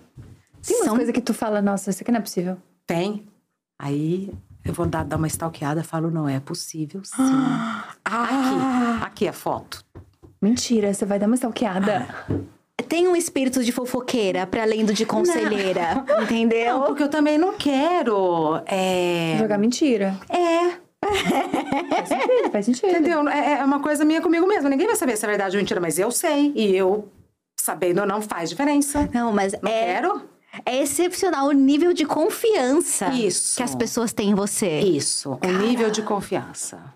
Tem 0.66 0.76
umas 0.78 0.86
São- 0.86 0.96
coisas 0.96 1.14
que 1.14 1.22
tu 1.22 1.34
fala, 1.34 1.62
nossa, 1.62 1.90
isso 1.90 2.04
aqui 2.04 2.12
não 2.12 2.20
é 2.20 2.22
possível. 2.22 2.58
Tem. 2.86 3.26
Aí 3.80 4.30
eu 4.66 4.74
vou 4.74 4.86
dar, 4.86 5.04
dar 5.06 5.16
uma 5.18 5.28
stalkeada, 5.28 5.84
falo, 5.84 6.12
não 6.12 6.28
é 6.28 6.40
possível 6.40 7.02
sim. 7.04 7.16
Aqui, 8.04 9.04
aqui 9.06 9.28
a 9.28 9.34
foto. 9.34 9.84
Mentira, 10.42 10.94
você 10.94 11.06
vai 11.06 11.20
dar 11.20 11.28
uma 11.28 11.36
stalkeada. 11.36 12.08
Tem 12.88 13.08
um 13.08 13.16
espírito 13.16 13.64
de 13.64 13.72
fofoqueira 13.72 14.48
pra 14.48 14.64
além 14.64 14.84
do 14.84 14.94
de 14.94 15.06
conselheira. 15.06 16.04
Entendeu? 16.24 16.80
Não, 16.80 16.86
porque 16.88 17.04
eu 17.04 17.10
também 17.10 17.38
não 17.38 17.54
quero. 17.54 18.60
É, 18.66 19.36
Jogar 19.38 19.58
mentira. 19.60 20.18
é 20.30 20.78
Faz 21.90 22.08
sentido, 22.08 22.52
faz 22.52 22.66
sentido. 22.66 22.90
entendeu? 22.90 23.28
É, 23.30 23.60
é 23.60 23.64
uma 23.64 23.80
coisa 23.80 24.06
minha 24.06 24.22
comigo 24.22 24.46
mesma. 24.48 24.70
Ninguém 24.70 24.88
vai 24.88 24.96
saber 24.96 25.18
se 25.18 25.26
é 25.26 25.28
verdade 25.30 25.56
ou 25.58 25.62
mentira, 25.62 25.80
mas 25.82 25.98
eu 26.00 26.12
sei. 26.12 26.52
E 26.56 26.76
eu, 26.76 27.08
sabendo 27.60 28.02
ou 28.02 28.08
não, 28.08 28.22
faz 28.22 28.50
diferença. 28.50 29.10
Não, 29.14 29.32
mas 29.32 29.54
Não 29.62 29.70
é, 29.70 29.86
quero? 29.96 30.22
é 30.66 30.82
excepcional 30.82 31.48
o 31.48 31.52
nível 31.52 31.94
de 31.94 32.06
confiança 32.06 33.10
Isso. 33.10 33.58
que 33.58 33.64
as 33.64 33.76
pessoas 33.76 34.14
têm 34.14 34.32
em 34.32 34.36
você. 34.36 34.80
Isso, 34.80 35.38
um 35.44 35.58
nível 35.68 35.90
de 35.92 36.02
confiança. 36.02 36.94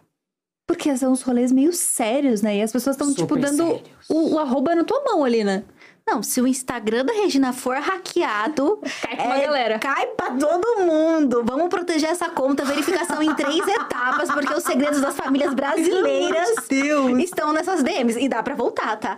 Porque 0.66 0.96
são 0.98 1.12
uns 1.12 1.22
rolês 1.22 1.52
meio 1.52 1.74
sérios, 1.74 2.42
né? 2.42 2.58
E 2.58 2.62
as 2.62 2.72
pessoas 2.72 2.96
estão, 2.96 3.14
tipo, 3.14 3.36
dando 3.38 3.66
sérios. 3.66 4.10
o, 4.10 4.36
o 4.36 4.40
arroba 4.40 4.74
na 4.74 4.84
tua 4.86 5.04
mão 5.04 5.24
ali, 5.24 5.44
né? 5.44 5.64
Não, 6.06 6.22
se 6.22 6.42
o 6.42 6.48
Instagram 6.48 7.06
da 7.06 7.14
Regina 7.14 7.54
for 7.54 7.78
hackeado, 7.78 8.78
Cai 9.02 9.16
pra 9.16 9.26
uma 9.26 9.38
galera. 9.40 9.80
cai 9.80 10.06
pra 10.08 10.32
todo 10.32 10.82
mundo. 10.86 11.44
Vamos 11.46 11.70
proteger 11.70 12.10
essa 12.10 12.30
conta, 12.30 12.66
verificação 12.66 13.22
em 13.24 13.34
três 13.34 13.66
etapas, 13.66 14.30
porque 14.30 14.54
os 14.54 14.64
segredos 14.64 15.00
das 15.00 15.16
famílias 15.16 15.54
brasileiras 15.54 16.50
estão 17.20 17.54
nessas 17.54 17.82
DMs. 17.82 18.20
E 18.20 18.28
dá 18.28 18.44
pra 18.44 18.54
voltar, 18.54 18.98
tá? 18.98 19.18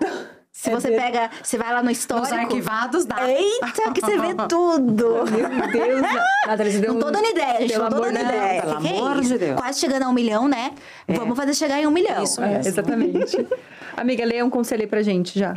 Se 0.52 0.70
É 0.70 0.74
você 0.74 0.90
ver- 0.90 1.02
pega, 1.02 1.30
você 1.44 1.58
vai 1.58 1.74
lá 1.74 1.82
no 1.82 1.90
Nos 1.90 1.98
histórico. 1.98 2.34
arquivados 2.36 3.04
dá. 3.04 3.30
Eita, 3.30 3.92
que 3.92 4.00
você 4.02 4.18
vê 4.18 4.34
tudo. 4.48 5.26
Meu 5.26 5.68
Deus. 5.72 6.02
Nathalie, 6.48 6.72
você 6.72 6.80
deu 6.80 6.94
Não 6.94 7.02
tô 7.02 7.12
dando 7.12 7.26
ideia, 7.26 7.60
gente. 7.62 7.72
Pelo 7.74 7.84
não 7.84 7.90
tô 7.90 7.96
amor 7.98 8.14
dando 8.14 8.18
de 8.26 8.32
Deus, 8.32 8.36
ideia. 8.46 8.62
pelo 8.62 8.76
Que 8.78 8.82
que 8.82 8.88
é 8.88 8.98
amor 9.00 9.22
de 9.22 9.38
Deus. 9.38 9.60
Quase 9.60 9.80
chegando 9.82 10.04
a 10.04 10.08
um 10.08 10.14
milhão, 10.14 10.48
né? 10.48 10.72
Vamos 11.10 11.36
fazer 11.36 11.54
chegar 11.56 11.80
em 11.82 11.88
um 11.88 11.92
milhão. 11.92 12.24
Isso 12.24 12.42
É, 12.42 12.48
mesmo. 12.48 12.68
exatamente. 12.70 13.48
Amiga, 13.98 14.24
leia 14.24 14.46
um 14.46 14.50
conselho 14.50 14.84
aí 14.84 14.88
pra 14.88 15.02
gente 15.02 15.38
já. 15.38 15.56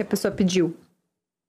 Que 0.00 0.02
a 0.02 0.06
pessoa 0.06 0.32
pediu. 0.32 0.74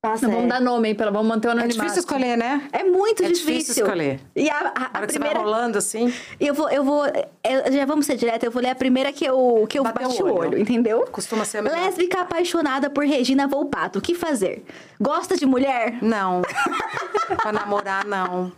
Nossa, 0.04 0.26
Não 0.26 0.32
é. 0.32 0.36
vamos 0.36 0.50
dar 0.50 0.60
nome 0.60 0.94
pela, 0.94 1.10
vamos 1.10 1.26
manter 1.28 1.46
o 1.48 1.50
É 1.50 1.52
anonimato. 1.52 1.78
difícil 1.80 2.00
escolher, 2.00 2.36
né? 2.36 2.68
É 2.72 2.82
muito 2.84 3.22
É 3.22 3.28
difícil. 3.28 3.46
difícil 3.54 3.84
escolher. 3.84 4.20
E 4.36 4.50
a, 4.50 4.58
a- 4.58 4.62
Na 4.62 4.70
a 4.92 4.98
hora 4.98 5.06
que 5.06 5.12
primeira. 5.12 5.38
você 5.38 5.42
vai 5.44 5.52
rolando 5.54 5.78
assim, 5.78 6.12
Eu 6.40 6.52
vou, 6.52 6.68
eu 6.68 6.84
vou. 6.84 7.06
eu- 7.06 7.72
já 7.72 7.86
vamos 7.86 8.04
ser 8.04 8.16
direto, 8.16 8.42
eu 8.44 8.50
vou 8.50 8.60
ler 8.60 8.70
a 8.70 8.74
primeira 8.74 9.10
que 9.12 9.24
eu, 9.24 9.64
que 9.70 9.78
eu 9.78 9.84
bati 9.84 10.04
o 10.20 10.24
olho. 10.26 10.34
olho, 10.34 10.58
entendeu? 10.58 11.06
costuma 11.10 11.44
ser 11.46 11.58
a 11.58 11.62
melhor. 11.62 11.78
Lésbica 11.78 12.20
apaixonada 12.20 12.90
por 12.90 13.04
Regina 13.06 13.46
Volpato. 13.48 14.00
O 14.00 14.02
que 14.02 14.14
fazer? 14.14 14.64
Gosta 15.00 15.34
de 15.36 15.46
mulher? 15.46 15.96
Não. 16.02 16.42
pra 17.40 17.52
namorar, 17.52 18.04
não. 18.04 18.52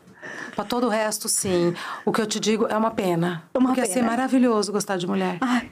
Pra 0.57 0.65
todo 0.65 0.87
o 0.87 0.89
resto, 0.89 1.29
sim. 1.29 1.75
O 2.07 2.11
que 2.11 2.21
eu 2.23 2.27
te 2.27 2.41
digo 2.41 2.67
é 2.69 2.77
uma 2.77 2.91
pena. 2.91 3.45
Uma 3.55 3.69
Porque 3.69 3.83
ia 3.83 3.87
ser 3.87 3.95
pena. 3.97 4.09
maravilhoso 4.09 4.73
gostar 4.73 4.97
de 4.97 5.07
mulher. 5.07 5.37
Ai, 5.43 5.71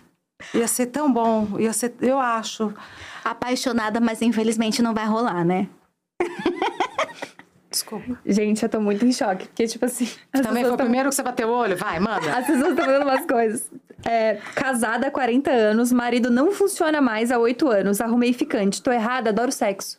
Ia 0.55 0.67
ser 0.69 0.87
tão 0.87 1.13
bom. 1.13 1.59
Ia 1.59 1.73
ser, 1.73 1.95
eu 2.01 2.19
acho. 2.21 2.73
apaixonada, 3.25 4.01
mas 4.01 4.21
infelizmente 4.23 4.83
não 4.83 4.93
vai 4.95 5.07
rolar, 5.07 5.45
né? 5.45 5.69
Desculpa. 7.71 8.19
Gente, 8.27 8.63
eu 8.63 8.69
tô 8.69 8.81
muito 8.81 9.05
em 9.07 9.13
choque. 9.13 9.47
Porque, 9.49 9.67
tipo 9.67 9.85
assim. 9.87 10.07
as 10.33 10.43
Também 10.43 10.63
foi 10.63 10.73
o 10.73 10.77
tão- 10.77 10.85
primeiro 10.87 11.09
que 11.09 11.15
você 11.15 11.23
bateu 11.23 11.49
o 11.49 11.53
olho? 11.53 11.75
Vai, 11.77 11.99
manda. 11.99 12.37
As 12.37 12.47
pessoas 12.47 12.71
estão 12.71 12.85
fazendo 12.85 13.03
umas 13.03 13.25
coisas. 13.27 13.71
É, 14.05 14.35
casada 14.55 15.07
há 15.07 15.11
40 15.11 15.51
anos, 15.51 15.91
marido 15.93 16.31
não 16.31 16.53
funciona 16.53 17.01
mais 17.01 17.31
há 17.31 17.39
8 17.39 17.69
anos, 17.69 18.01
arrumei 18.01 18.33
ficante. 18.35 18.83
Tô 18.83 18.93
errada, 18.93 19.31
adoro 19.31 19.51
sexo. 19.53 19.99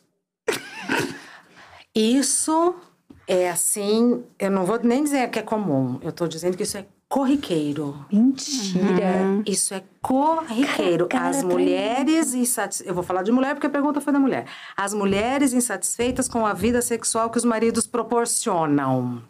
Isso 1.94 2.74
é 3.26 3.48
assim, 3.50 4.22
eu 4.38 4.50
não 4.50 4.64
vou 4.64 4.78
nem 4.82 5.02
dizer 5.02 5.28
que 5.30 5.38
é 5.38 5.42
comum. 5.42 5.98
Eu 6.02 6.12
tô 6.12 6.26
dizendo 6.28 6.56
que 6.56 6.62
isso 6.64 6.76
é 6.76 6.84
corriqueiro. 7.08 8.04
Mentira. 8.12 9.42
Isso 9.46 9.74
é 9.74 9.82
corriqueiro. 10.02 11.06
Cara, 11.06 11.28
As 11.28 11.38
pra 11.38 11.48
mulheres 11.48 12.34
insatisfeitas. 12.34 12.88
Eu 12.88 12.94
vou 12.94 13.04
falar 13.04 13.22
de 13.22 13.32
mulher 13.32 13.54
porque 13.54 13.66
a 13.66 13.70
pergunta 13.70 14.00
foi 14.00 14.12
da 14.12 14.18
mulher. 14.18 14.46
As 14.76 14.92
mulheres 14.92 15.52
insatisfeitas 15.52 16.28
com 16.28 16.46
a 16.46 16.52
vida 16.52 16.82
sexual 16.82 17.30
que 17.30 17.38
os 17.38 17.44
maridos 17.44 17.86
proporcionam. 17.86 19.22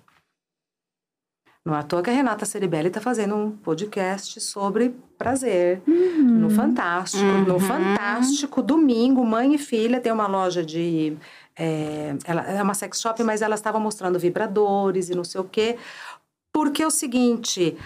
Não 1.66 1.74
é 1.74 1.78
à 1.78 1.82
toa 1.82 2.02
que 2.02 2.10
a 2.10 2.12
Renata 2.12 2.44
Ceribelli 2.44 2.88
está 2.88 3.00
fazendo 3.00 3.34
um 3.34 3.50
podcast 3.50 4.38
sobre 4.38 4.94
prazer. 5.16 5.82
No 5.86 6.50
Fantástico. 6.50 7.24
No 7.24 7.58
Fantástico, 7.58 8.60
domingo, 8.60 9.24
mãe 9.24 9.54
e 9.54 9.58
filha 9.58 9.98
tem 9.98 10.12
uma 10.12 10.26
loja 10.26 10.62
de. 10.62 11.16
É, 11.56 12.14
ela, 12.26 12.42
é 12.42 12.62
uma 12.62 12.74
sex 12.74 13.00
shop, 13.00 13.22
mas 13.22 13.40
elas 13.40 13.60
estavam 13.60 13.80
mostrando 13.80 14.18
vibradores 14.18 15.08
e 15.08 15.14
não 15.14 15.24
sei 15.24 15.40
o 15.40 15.44
quê. 15.44 15.78
Porque 16.54 16.84
é 16.84 16.86
o 16.86 16.90
seguinte. 16.90 17.76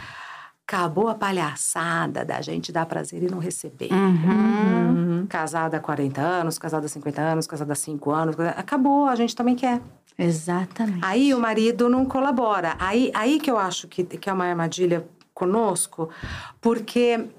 Acabou 0.66 1.09
a 1.09 1.15
palhaçada 1.15 2.27
da 2.27 2.43
gente 2.43 2.70
dar 2.70 2.85
prazer 2.85 3.23
e 3.23 3.31
não 3.31 3.39
receber. 3.39 3.89
Uhum. 3.90 5.27
Casada 5.27 5.78
há 5.78 5.81
40 5.81 6.20
anos, 6.20 6.59
casada 6.59 6.85
há 6.85 6.89
50 6.90 7.23
anos, 7.23 7.47
casada 7.47 7.73
há 7.73 7.77
5 7.77 8.11
anos. 8.11 8.36
Acabou, 8.55 9.07
a 9.07 9.16
gente 9.16 9.35
também 9.35 9.57
quer. 9.57 9.81
Exatamente. 10.19 10.99
Aí 11.01 11.32
o 11.32 11.40
marido 11.40 11.89
não 11.89 12.05
colabora. 12.05 12.77
Aí, 12.78 13.11
aí 13.15 13.40
que 13.40 13.51
eu 13.51 13.57
acho 13.57 13.89
que, 13.89 14.05
que 14.05 14.28
é 14.28 14.32
uma 14.32 14.45
armadilha 14.45 15.09
conosco, 15.32 16.11
porque 16.61 17.31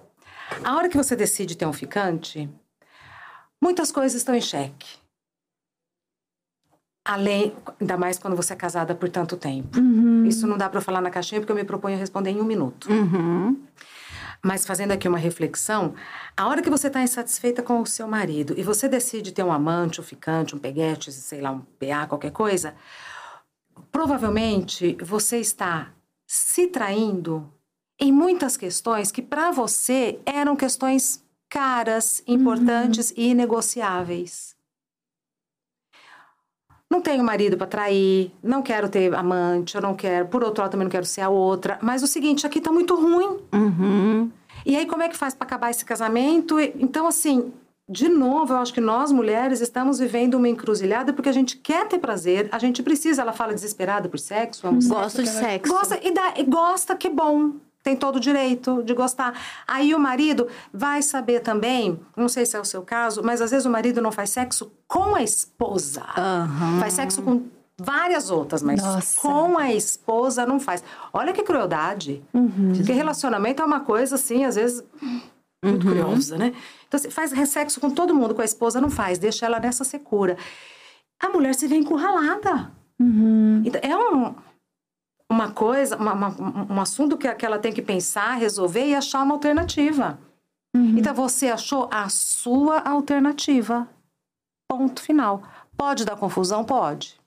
a 0.64 0.76
hora 0.76 0.90
que 0.90 0.98
você 0.98 1.16
decide 1.16 1.56
ter 1.56 1.68
um 1.68 1.74
ficante, 1.74 2.50
muitas 3.62 3.92
coisas 3.92 4.16
estão 4.16 4.34
em 4.34 4.42
xeque. 4.42 4.98
Além, 7.04 7.56
ainda 7.80 7.98
mais 7.98 8.20
quando 8.20 8.36
você 8.36 8.54
é 8.54 8.56
casada 8.56 8.94
por 8.94 9.10
tanto 9.10 9.36
tempo. 9.38 9.80
Isso 10.28 10.46
não 10.46 10.58
dá 10.58 10.70
para 10.70 10.82
falar 10.82 11.02
na 11.02 11.10
caixinha 11.10 11.42
porque 11.42 11.52
eu 11.52 11.56
me 11.56 11.64
proponho 11.64 11.96
a 11.96 12.00
responder 12.00 12.32
em 12.32 12.42
um 12.42 12.44
minuto. 12.44 12.92
Uhum. 12.92 13.58
Mas 14.44 14.66
fazendo 14.66 14.92
aqui 14.92 15.08
uma 15.08 15.18
reflexão, 15.18 15.94
a 16.36 16.48
hora 16.48 16.62
que 16.62 16.70
você 16.70 16.88
está 16.88 17.02
insatisfeita 17.02 17.62
com 17.62 17.82
o 17.82 17.86
seu 17.86 18.08
marido 18.08 18.54
e 18.58 18.64
você 18.64 18.88
decide 18.88 19.34
ter 19.34 19.44
um 19.44 19.52
amante, 19.52 20.00
um 20.00 20.04
ficante, 20.04 20.56
um 20.56 20.60
peguete, 20.60 21.12
sei 21.12 21.42
lá, 21.42 21.52
um 21.52 21.60
PA, 21.60 22.08
qualquer 22.08 22.32
coisa, 22.32 22.74
provavelmente 23.92 24.98
você 25.02 25.40
está 25.40 25.92
se 26.26 26.68
traindo 26.68 27.52
em 28.00 28.14
muitas 28.14 28.56
questões 28.56 29.12
que 29.12 29.22
para 29.22 29.52
você 29.52 30.20
eram 30.26 30.56
questões 30.56 31.22
caras, 31.50 32.24
importantes 32.26 33.12
e 33.18 33.32
inegociáveis. 33.32 34.56
Não 36.90 37.02
tenho 37.02 37.24
marido 37.24 37.56
para 37.56 37.68
trair, 37.68 38.32
não 38.44 38.62
quero 38.64 38.90
ter 38.90 39.14
amante, 39.14 39.76
eu 39.76 39.82
não 39.82 39.94
quero. 39.96 40.28
Por 40.28 40.44
outro 40.44 40.62
lado, 40.64 40.72
também 40.72 40.86
não 40.86 40.92
quero 40.92 41.06
ser 41.06 41.22
a 41.22 41.30
outra. 41.30 41.78
Mas 41.82 42.02
o 42.02 42.08
seguinte, 42.08 42.48
aqui 42.48 42.60
tá 42.60 42.72
muito 42.72 42.96
ruim. 42.96 43.38
Uhum. 43.54 44.32
E 44.66 44.76
aí, 44.76 44.86
como 44.88 45.04
é 45.04 45.08
que 45.10 45.16
faz 45.16 45.36
para 45.36 45.46
acabar 45.46 45.70
esse 45.70 45.86
casamento? 45.86 46.60
Então, 46.60 47.06
assim, 47.08 47.54
de 47.88 48.10
novo, 48.10 48.54
eu 48.54 48.58
acho 48.58 48.74
que 48.74 48.82
nós 48.82 49.12
mulheres 49.12 49.62
estamos 49.62 50.00
vivendo 50.00 50.34
uma 50.36 50.50
encruzilhada 50.50 51.14
porque 51.14 51.30
a 51.30 51.32
gente 51.32 51.58
quer 51.58 51.88
ter 51.88 52.00
prazer, 52.00 52.50
a 52.52 52.58
gente 52.60 52.82
precisa. 52.82 53.22
Ela 53.22 53.34
fala 53.34 53.54
desesperada 53.54 54.10
por 54.10 54.20
sexo, 54.20 54.68
amo 54.68 54.82
sexo. 54.82 54.96
Gosto 55.00 55.24
de 55.24 55.30
sexo. 55.30 55.72
Gosta, 55.72 56.00
e, 56.04 56.12
dá- 56.12 56.34
e 56.38 56.44
gosta, 56.44 56.96
que 56.96 57.08
bom. 57.10 57.52
Tem 57.84 57.96
todo 57.96 58.18
o 58.18 58.20
direito 58.20 58.84
de 58.84 58.94
gostar. 58.94 59.34
Aí 59.68 59.96
o 59.96 60.00
marido 60.00 60.48
vai 60.74 61.02
saber 61.02 61.40
também, 61.40 62.00
não 62.16 62.28
sei 62.28 62.46
se 62.46 62.58
é 62.58 62.60
o 62.60 62.66
seu 62.66 62.82
caso, 62.82 63.22
mas 63.24 63.42
às 63.42 63.52
vezes 63.52 63.66
o 63.66 63.70
marido 63.70 64.02
não 64.02 64.12
faz 64.12 64.32
sexo 64.32 64.72
com 64.88 65.16
a 65.16 65.24
esposa. 65.24 66.04
Aham. 66.18 66.80
Faz 66.80 66.94
sexo 66.94 67.22
com 67.22 67.44
várias 67.80 68.30
outras, 68.30 68.62
mas 68.62 68.82
Nossa. 68.82 69.22
com 69.22 69.58
a 69.58 69.72
esposa 69.74 70.46
não 70.46 70.60
faz. 70.60 70.84
Olha 71.14 71.32
que 71.32 71.42
crueldade. 71.44 72.22
Porque 72.76 72.92
relacionamento 72.92 73.62
é 73.62 73.66
uma 73.66 73.80
coisa, 73.80 74.16
assim, 74.16 74.44
às 74.44 74.56
vezes, 74.56 74.84
muito 75.64 75.86
curiosa, 75.88 76.38
né? 76.38 76.54
Então, 76.88 77.00
assim, 77.00 77.10
faz 77.10 77.32
sexo 77.50 77.80
com 77.80 77.90
todo 77.90 78.14
mundo, 78.14 78.36
com 78.36 78.42
a 78.42 78.46
esposa 78.46 78.82
não 78.82 78.90
faz, 78.90 79.18
deixa 79.18 79.46
ela 79.46 79.60
nessa 79.60 79.84
secura. 79.84 80.38
A 81.22 81.30
mulher 81.30 81.56
se 81.56 81.68
vê 81.68 81.76
encurralada. 81.76 82.72
Então, 83.64 83.82
é 83.82 83.96
um, 83.96 84.36
uma 85.32 85.52
coisa, 85.52 85.96
uma- 85.96 86.14
uma- 86.14 86.74
um 86.74 86.82
assunto 86.82 87.18
que, 87.18 87.34
que 87.36 87.46
ela 87.46 87.60
tem 87.60 87.72
que 87.72 87.82
pensar, 87.82 88.36
resolver 88.36 88.86
e 88.88 88.96
achar 88.96 89.24
uma 89.24 89.36
alternativa. 89.36 90.20
Então, 90.76 91.14
você 91.14 91.50
achou 91.50 91.88
a 91.92 92.08
sua 92.10 92.80
alternativa. 92.80 93.88
Ponto 94.70 95.02
final. 95.02 95.42
Pode 95.76 96.06
dar 96.06 96.16
confusão? 96.16 96.64
Pode. 96.64 97.20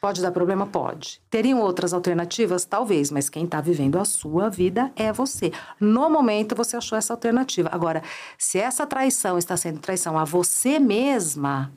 Pode 0.00 0.20
dar 0.22 0.32
problema? 0.32 0.66
Pode. 0.66 1.20
Teriam 1.30 1.60
outras 1.60 1.92
alternativas? 1.92 2.64
Talvez, 2.64 3.10
mas 3.10 3.28
quem 3.28 3.44
está 3.44 3.60
vivendo 3.60 3.98
a 3.98 4.04
sua 4.04 4.48
vida 4.48 4.90
é 4.96 5.12
você. 5.12 5.52
No 5.78 6.08
momento, 6.10 6.56
você 6.56 6.76
achou 6.76 6.96
essa 6.98 7.12
alternativa. 7.12 7.68
Agora, 7.70 8.02
se 8.38 8.58
essa 8.58 8.86
traição 8.86 9.38
está 9.38 9.56
sendo 9.56 9.78
traição 9.78 10.18
a 10.18 10.24
você 10.24 10.78
mesma, 10.80 11.70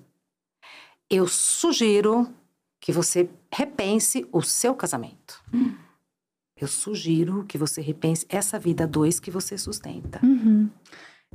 eu 1.10 1.28
sugiro 1.28 2.34
que 2.84 2.91
você 2.91 3.30
repense 3.49 4.27
o 4.30 4.41
seu 4.41 4.76
casamento. 4.76 5.41
Eu 6.60 6.68
sugiro 6.68 7.45
que 7.47 7.57
você 7.57 7.80
repense 7.80 8.26
essa 8.27 8.60
vida 8.60 8.85
dois 8.85 9.22
que 9.22 9.31
você 9.31 9.57
sustenta. 9.57 10.19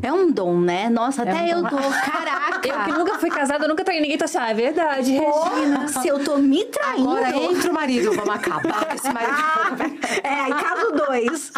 É 0.03 0.13
um 0.13 0.31
dom, 0.31 0.61
né? 0.61 0.91
Nossa, 0.91 1.23
É 1.23 1.31
até 1.31 1.43
um 1.57 1.59
eu 1.59 1.63
dom. 1.63 1.71
tô. 1.71 1.77
Caraca! 1.79 2.69
Eu 2.69 2.85
que 2.85 2.93
nunca 2.93 3.19
fui 3.19 3.31
casada, 3.31 3.67
nunca 3.67 3.83
traí 3.83 3.99
ninguém, 3.99 4.19
tô 4.19 4.27
assim, 4.27 4.37
ah, 4.37 4.51
é 4.51 4.55
verdade, 4.55 5.11
Regina. 5.13 5.89
Se 5.89 6.07
eu 6.07 6.23
tô 6.23 6.37
me 6.37 6.67
traindo. 6.67 7.09
Agora 7.11 7.35
entra 7.35 7.71
o 7.71 7.75
marido, 7.75 8.13
vamos 8.13 8.35
acabar 8.35 8.85
com 8.87 8.95
esse 8.95 9.11
marido. 9.11 9.99
É, 10.23 10.51
caso 10.63 10.93
dois. 10.93 11.53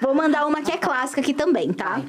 Vou 0.00 0.12
mandar 0.12 0.44
uma 0.46 0.60
que 0.60 0.72
é 0.72 0.76
clássica 0.76 1.20
aqui 1.20 1.32
também, 1.32 1.72
tá? 1.72 2.02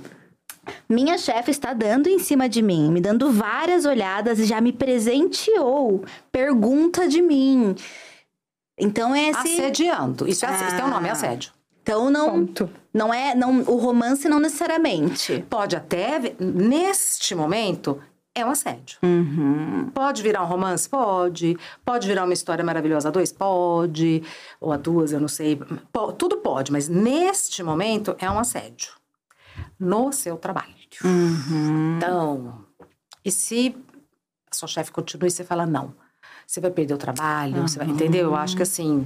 Minha 0.89 1.17
chefe 1.17 1.51
está 1.51 1.73
dando 1.73 2.07
em 2.07 2.19
cima 2.19 2.47
de 2.49 2.61
mim, 2.61 2.91
me 2.91 3.01
dando 3.01 3.31
várias 3.31 3.85
olhadas 3.85 4.39
e 4.39 4.45
já 4.45 4.59
me 4.61 4.71
presenteou. 4.71 6.03
Pergunta 6.31 7.07
de 7.07 7.21
mim. 7.21 7.75
Então 8.77 9.13
é 9.15 9.29
esse. 9.29 9.39
Assediando. 9.61 10.27
Isso, 10.27 10.45
é, 10.45 10.49
assédio, 10.49 10.67
isso 10.67 10.75
tem 10.77 10.85
um 10.85 10.89
nome, 10.89 11.07
é 11.07 11.09
Ah. 11.09 11.13
assédio. 11.13 11.51
Então 11.81 12.09
não, 12.09 12.31
Ponto. 12.47 12.69
não 12.93 13.13
é, 13.13 13.35
não, 13.35 13.59
o 13.61 13.77
romance 13.77 14.27
não 14.27 14.39
necessariamente. 14.39 15.45
Pode 15.49 15.75
até, 15.75 16.19
neste 16.39 17.35
momento, 17.35 18.01
é 18.33 18.43
um 18.43 18.49
assédio. 18.49 18.97
Uhum. 19.03 19.91
Pode 19.93 20.23
virar 20.23 20.43
um 20.43 20.47
romance? 20.47 20.89
Pode. 20.89 21.55
Pode 21.85 22.07
virar 22.07 22.23
uma 22.25 22.33
história 22.33 22.65
maravilhosa 22.65 23.09
a 23.09 23.11
dois? 23.11 23.31
Pode. 23.31 24.23
Ou 24.59 24.73
a 24.73 24.77
duas, 24.77 25.11
eu 25.13 25.19
não 25.21 25.27
sei. 25.27 25.59
Tudo 26.17 26.37
pode, 26.37 26.71
mas 26.71 26.89
neste 26.89 27.61
momento 27.63 28.15
é 28.19 28.29
um 28.29 28.39
assédio. 28.39 28.89
No 29.79 30.11
seu 30.11 30.37
trabalho. 30.37 30.73
Então, 31.97 32.65
e 33.23 33.31
se 33.31 33.75
a 34.51 34.55
sua 34.55 34.67
chefe 34.67 34.91
continua 34.91 35.27
e 35.27 35.31
você 35.31 35.43
fala 35.43 35.65
não? 35.65 35.93
Você 36.47 36.61
vai 36.61 36.71
perder 36.71 36.93
o 36.93 36.97
trabalho, 36.97 37.61
você 37.67 37.77
vai, 37.77 37.87
entendeu? 37.87 38.25
Eu 38.25 38.35
acho 38.35 38.55
que 38.55 38.63
assim, 38.63 39.05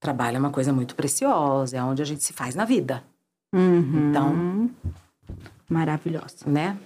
trabalho 0.00 0.36
é 0.36 0.40
uma 0.40 0.50
coisa 0.50 0.72
muito 0.72 0.94
preciosa, 0.96 1.76
é 1.76 1.82
onde 1.82 2.02
a 2.02 2.04
gente 2.04 2.22
se 2.24 2.32
faz 2.32 2.54
na 2.54 2.64
vida, 2.64 3.02
Uhum. 3.54 4.10
Então- 4.10 4.70
Maravilhosa. 5.68 6.44
né? 6.46 6.76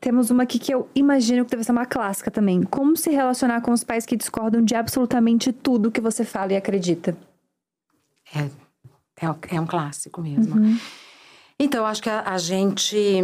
Temos 0.00 0.30
uma 0.30 0.44
aqui 0.44 0.58
que 0.58 0.72
eu 0.72 0.88
imagino 0.94 1.44
que 1.44 1.50
deve 1.50 1.64
ser 1.64 1.72
uma 1.72 1.86
clássica 1.86 2.30
também. 2.30 2.62
Como 2.62 2.96
se 2.96 3.10
relacionar 3.10 3.60
com 3.60 3.72
os 3.72 3.82
pais 3.82 4.06
que 4.06 4.16
discordam 4.16 4.62
de 4.62 4.74
absolutamente 4.76 5.52
tudo 5.52 5.90
que 5.90 6.00
você 6.00 6.24
fala 6.24 6.52
e 6.52 6.56
acredita? 6.56 7.16
É, 8.34 8.44
é, 9.24 9.56
é 9.56 9.60
um 9.60 9.66
clássico 9.66 10.20
mesmo. 10.20 10.54
Então, 11.58 11.80
eu 11.80 11.86
acho 11.86 12.02
que 12.02 12.10
a, 12.10 12.20
a 12.20 12.36
gente, 12.36 13.22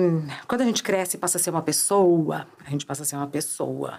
quando 0.49 0.63
a 0.63 0.65
gente 0.65 0.83
cresce 0.83 1.17
e 1.17 1.21
passa 1.21 1.37
a 1.37 1.41
ser 1.41 1.51
uma 1.51 1.61
pessoa, 1.61 2.47
a 2.65 2.71
gente 2.71 2.87
passa 2.87 3.03
a 3.03 3.07
ser 3.07 3.17
uma 3.17 3.27
pessoa. 3.27 3.99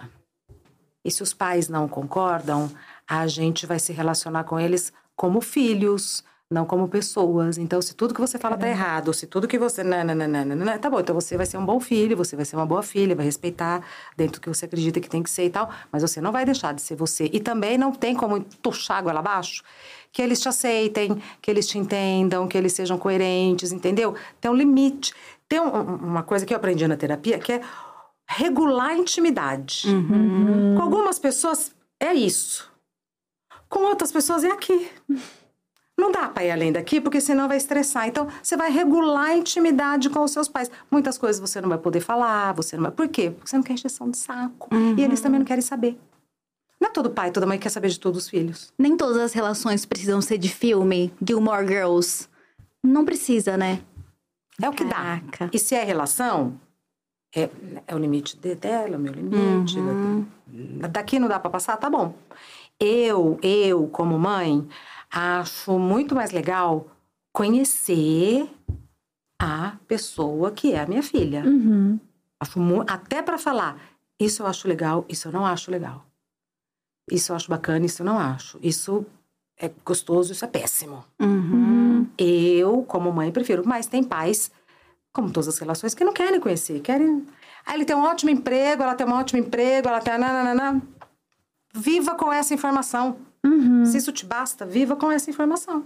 E 1.04 1.10
se 1.10 1.22
os 1.22 1.32
pais 1.32 1.68
não 1.68 1.86
concordam, 1.86 2.68
a 3.06 3.28
gente 3.28 3.64
vai 3.64 3.78
se 3.78 3.92
relacionar 3.92 4.42
com 4.44 4.58
eles 4.58 4.92
como 5.14 5.40
filhos, 5.40 6.24
não 6.50 6.66
como 6.66 6.88
pessoas. 6.88 7.58
Então, 7.58 7.80
se 7.80 7.94
tudo 7.94 8.12
que 8.12 8.20
você 8.20 8.36
fala 8.36 8.56
tá 8.56 8.68
errado, 8.68 9.14
se 9.14 9.26
tudo 9.26 9.46
que 9.46 9.56
você. 9.56 9.84
nananana, 9.84 10.78
tá 10.78 10.90
bom, 10.90 10.98
então 10.98 11.14
você 11.14 11.36
vai 11.36 11.46
ser 11.46 11.56
um 11.56 11.64
bom 11.64 11.78
filho, 11.78 12.16
você 12.16 12.34
vai 12.34 12.44
ser 12.44 12.56
uma 12.56 12.66
boa 12.66 12.82
filha, 12.82 13.14
vai 13.14 13.24
respeitar 13.24 13.84
dentro 14.16 14.40
do 14.40 14.42
que 14.42 14.48
você 14.48 14.64
acredita 14.64 15.00
que 15.00 15.08
tem 15.08 15.22
que 15.22 15.30
ser 15.30 15.44
e 15.44 15.50
tal, 15.50 15.70
mas 15.92 16.02
você 16.02 16.20
não 16.20 16.32
vai 16.32 16.44
deixar 16.44 16.74
de 16.74 16.82
ser 16.82 16.96
você. 16.96 17.30
E 17.32 17.38
também 17.38 17.78
não 17.78 17.92
tem 17.92 18.16
como 18.16 18.40
tuchar 18.40 18.98
a 18.98 19.02
goela 19.02 19.20
abaixo 19.20 19.62
que 20.14 20.22
eles 20.22 20.38
te 20.40 20.48
aceitem, 20.48 21.20
que 21.42 21.50
eles 21.50 21.66
te 21.66 21.76
entendam, 21.76 22.46
que 22.46 22.56
eles 22.56 22.72
sejam 22.72 22.96
coerentes, 22.96 23.72
entendeu? 23.72 24.14
Tem 24.40 24.48
um 24.48 24.54
limite. 24.54 25.12
Tem 25.48 25.60
um- 25.60 25.74
um- 25.76 25.96
uma 25.96 26.22
coisa 26.22 26.46
que 26.46 26.54
eu 26.54 26.56
aprendi 26.56 26.86
na 26.86 26.96
terapia 26.96 27.36
que 27.38 27.52
é 27.52 27.60
regular 28.28 28.90
a 28.90 28.96
intimidade. 28.96 29.88
Com 30.76 30.80
algumas 30.82 31.18
pessoas 31.18 31.74
é 31.98 32.14
isso. 32.14 32.70
Com 33.68 33.80
outras 33.80 34.12
pessoas 34.12 34.44
é 34.44 34.52
aqui. 34.52 34.88
Não 35.98 36.12
dá 36.12 36.28
para 36.28 36.44
ir 36.44 36.50
além 36.52 36.70
daqui, 36.72 37.00
porque 37.00 37.20
senão 37.20 37.48
vai 37.48 37.56
estressar. 37.56 38.06
Então, 38.06 38.28
você 38.42 38.56
vai 38.56 38.70
regular 38.70 39.26
a 39.30 39.36
intimidade 39.36 40.08
com 40.10 40.22
os 40.22 40.30
seus 40.30 40.48
pais. 40.48 40.70
Muitas 40.90 41.18
coisas 41.18 41.40
você 41.40 41.60
não 41.60 41.68
vai 41.68 41.78
poder 41.78 42.00
falar, 42.00 42.52
você 42.52 42.76
não 42.76 42.84
vai. 42.84 42.92
Por 42.92 43.08
quê? 43.08 43.30
Porque 43.30 43.50
você 43.50 43.56
não 43.56 43.62
quer 43.64 43.72
encheção 43.74 44.08
de 44.10 44.16
saco. 44.16 44.68
E 44.96 45.02
eles 45.02 45.20
também 45.20 45.38
não 45.40 45.44
querem 45.46 45.62
saber. 45.62 45.98
Não 46.84 46.90
é 46.90 46.92
todo 46.92 47.08
pai, 47.08 47.30
toda 47.30 47.46
mãe 47.46 47.56
que 47.56 47.62
quer 47.62 47.70
saber 47.70 47.88
de 47.88 47.98
todos 47.98 48.24
os 48.24 48.28
filhos. 48.28 48.70
Nem 48.78 48.94
todas 48.94 49.16
as 49.16 49.32
relações 49.32 49.86
precisam 49.86 50.20
ser 50.20 50.36
de 50.36 50.50
filme, 50.50 51.10
Gilmore 51.26 51.66
Girls. 51.66 52.28
Não 52.82 53.06
precisa, 53.06 53.56
né? 53.56 53.80
É 54.60 54.68
o 54.68 54.72
que 54.72 54.84
dá. 54.84 55.18
Caraca. 55.32 55.50
E 55.50 55.58
se 55.58 55.74
é 55.74 55.82
relação, 55.82 56.60
é, 57.34 57.48
é 57.86 57.94
o 57.94 57.98
limite 57.98 58.36
de- 58.36 58.54
dela, 58.54 58.98
o 58.98 59.00
meu 59.00 59.14
limite. 59.14 59.78
Daqui 60.90 61.18
não 61.18 61.26
dá 61.26 61.40
para 61.40 61.48
passar, 61.50 61.78
tá 61.78 61.88
bom. 61.88 62.14
Eu, 62.78 63.38
eu, 63.42 63.86
como 63.88 64.18
mãe, 64.18 64.68
acho 65.10 65.78
muito 65.78 66.14
mais 66.14 66.32
legal 66.32 66.86
conhecer 67.32 68.46
a 69.40 69.78
pessoa 69.88 70.50
que 70.50 70.74
é 70.74 70.80
a 70.80 70.86
minha 70.86 71.02
filha. 71.02 71.44
Uhum. 71.46 71.98
Acho 72.38 72.60
até 72.86 73.22
para 73.22 73.38
falar, 73.38 73.80
isso 74.20 74.42
eu 74.42 74.46
acho 74.46 74.68
legal, 74.68 75.06
isso 75.08 75.28
eu 75.28 75.32
não 75.32 75.46
acho 75.46 75.70
legal. 75.70 76.04
Isso 77.10 77.32
eu 77.32 77.36
acho 77.36 77.50
bacana, 77.50 77.86
isso 77.86 78.02
eu 78.02 78.06
não 78.06 78.18
acho. 78.18 78.58
Isso 78.62 79.04
é 79.58 79.70
gostoso, 79.84 80.32
isso 80.32 80.44
é 80.44 80.48
péssimo. 80.48 81.04
Uhum. 81.20 82.06
Eu, 82.18 82.82
como 82.82 83.12
mãe, 83.12 83.30
prefiro. 83.30 83.62
Mas 83.66 83.86
tem 83.86 84.02
pais, 84.02 84.50
como 85.12 85.30
todas 85.30 85.48
as 85.48 85.58
relações, 85.58 85.94
que 85.94 86.04
não 86.04 86.12
querem 86.12 86.40
conhecer. 86.40 86.80
Querem. 86.80 87.26
Ah, 87.66 87.74
ele 87.74 87.84
tem 87.84 87.96
um 87.96 88.04
ótimo 88.04 88.30
emprego, 88.30 88.82
ela 88.82 88.94
tem 88.94 89.06
um 89.06 89.12
ótimo 89.12 89.40
emprego, 89.40 89.88
ela 89.88 90.00
tem. 90.00 90.18
Nananana. 90.18 90.82
Viva 91.74 92.14
com 92.14 92.32
essa 92.32 92.54
informação. 92.54 93.16
Uhum. 93.44 93.84
Se 93.84 93.98
isso 93.98 94.12
te 94.12 94.24
basta, 94.24 94.64
viva 94.64 94.96
com 94.96 95.10
essa 95.10 95.28
informação. 95.28 95.84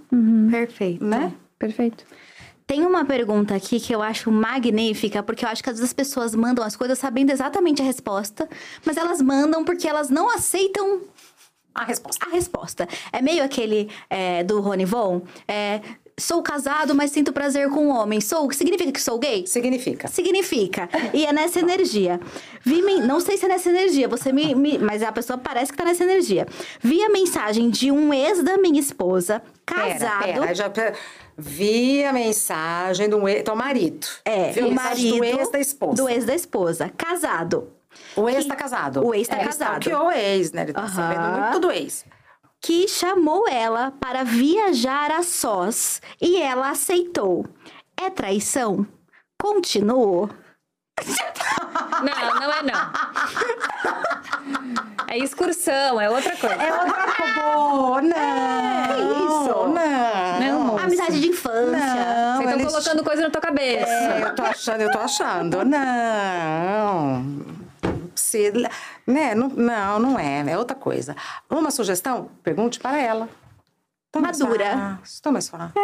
Perfeito. 0.51 1.05
Né? 1.05 1.35
Perfeito. 1.59 2.05
Tem 2.69 2.85
uma 2.85 3.03
pergunta 3.03 3.55
aqui 3.55 3.81
que 3.81 3.95
eu 3.95 4.03
acho 4.03 4.31
magnífica, 4.31 5.23
porque 5.23 5.43
eu 5.43 5.49
acho 5.49 5.65
que 5.65 5.71
às 5.71 5.77
vezes 5.77 5.89
as 5.89 5.95
pessoas 5.95 6.35
mandam 6.35 6.63
as 6.63 6.77
coisas 6.77 6.99
sabendo 6.99 7.31
exatamente 7.33 7.81
a 7.81 7.85
resposta, 7.85 8.47
mas 8.85 8.99
elas 8.99 9.23
mandam 9.23 9.65
porque 9.65 9.89
elas 9.89 10.11
não 10.11 10.29
aceitam 10.29 11.01
A 11.75 11.83
resposta. 11.85 12.27
a 12.27 12.29
resposta. 12.29 12.89
É 13.11 13.23
meio 13.23 13.43
aquele 13.43 13.89
é, 14.11 14.45
do 14.45 14.61
Rony 14.61 14.85
Von. 14.85 15.23
É, 15.49 15.81
Sou 16.19 16.43
casado, 16.43 16.95
mas 16.95 17.11
sinto 17.13 17.33
prazer 17.33 17.69
com 17.71 17.87
um 17.87 17.91
homem. 17.91 18.21
Sou, 18.21 18.51
significa 18.53 18.91
que 18.91 19.01
sou 19.01 19.19
gay? 19.19 19.47
Significa. 19.47 20.09
Significa. 20.09 20.89
E 21.15 21.25
é 21.25 21.33
nessa 21.33 21.61
energia. 21.61 22.21
Vi, 22.65 22.83
não 23.01 23.21
sei 23.21 23.37
se 23.37 23.45
é 23.45 23.49
nessa 23.49 23.69
energia, 23.71 24.09
você 24.09 24.33
me, 24.33 24.55
me- 24.55 24.79
Mas 24.79 25.03
a 25.03 25.13
pessoa 25.13 25.39
parece 25.39 25.71
que 25.73 25.79
tá 25.79 25.85
nessa 25.85 26.03
energia. 26.05 26.47
Vi 26.81 27.03
a 27.03 27.09
mensagem 27.09 27.71
de 27.71 27.91
um 27.93 28.13
ex 28.13 28.43
da 28.43 28.59
minha 28.59 28.81
esposa, 28.81 29.41
casado. 29.65 30.25
Pera, 30.25 30.41
pera, 30.41 30.55
já, 30.55 30.69
pera. 30.71 30.95
Vi 31.37 32.05
a 32.05 32.13
mensagem 32.13 33.09
do 33.09 33.29
ex, 33.29 33.45
teu 33.45 33.55
marido. 33.55 34.07
É, 34.25 34.51
Viu 34.51 34.65
a 34.67 34.69
o 34.69 34.75
marido 34.75 35.17
do 35.19 35.25
ex 35.25 35.51
da 35.53 35.61
esposa. 35.61 36.03
Do 36.03 36.09
ex 36.09 36.25
da 36.25 36.35
esposa. 36.35 36.91
Casado. 36.97 37.69
O 38.17 38.29
ex 38.29 38.45
tá 38.45 38.57
casado. 38.57 39.05
O 39.07 39.15
ex 39.15 39.29
tá 39.29 39.37
Ele 39.37 39.45
casado. 39.45 39.81
stalkeou 39.83 40.09
o 40.09 40.13
ex, 40.13 40.53
né? 40.53 40.63
Ele 40.63 40.73
tá 40.73 40.89
sabendo 40.89 41.41
muito 41.41 41.61
do 41.61 41.71
ex. 41.71 42.05
Que 42.61 42.89
chamou 42.89 43.49
ela 43.49 43.93
para 44.01 44.25
viajar 44.25 45.11
a 45.13 45.23
sós 45.23 46.01
e 46.21 46.37
ela 46.41 46.71
aceitou. 46.71 47.47
É 47.97 48.11
traição? 48.11 48.87
Continuou. 49.41 50.29
Não, 52.01 52.41
não 52.41 52.53
é 52.53 52.63
não. 52.63 52.93
É 55.09 55.19
excursão, 55.19 56.01
é 56.01 56.09
outra 56.09 56.37
coisa. 56.37 56.55
É 56.55 56.73
outra 56.73 57.07
coisa. 57.13 58.03
Não. 58.03 59.19
isso? 59.27 59.69
Não. 59.69 60.41
Não, 60.41 60.61
moça. 60.65 60.85
Amizade 60.85 61.21
de 61.21 61.29
infância. 61.29 61.79
Vocês 61.79 62.39
estão 62.39 62.53
eles- 62.53 62.67
colocando 62.73 63.05
coisa 63.05 63.23
na 63.23 63.31
tua 63.31 63.41
cabeça. 63.41 63.91
É, 63.91 64.23
eu 64.25 64.35
tô 64.35 64.43
achando, 64.43 64.81
eu 64.83 64.91
tô 64.93 64.99
achando. 64.99 65.65
Não. 65.65 67.25
Se, 68.29 68.53
né? 69.07 69.35
Não, 69.35 69.49
não, 69.49 69.99
não 69.99 70.19
é. 70.19 70.51
É 70.51 70.59
outra 70.59 70.77
coisa. 70.77 71.17
Uma 71.49 71.71
sugestão? 71.71 72.31
Pergunte 72.43 72.79
para 72.79 72.99
ela. 72.99 73.29
Tão 74.11 74.23
mais 74.23 74.39
Madura. 74.39 75.01
Tão 75.23 75.33
mais 75.33 75.49
fácil. 75.49 75.75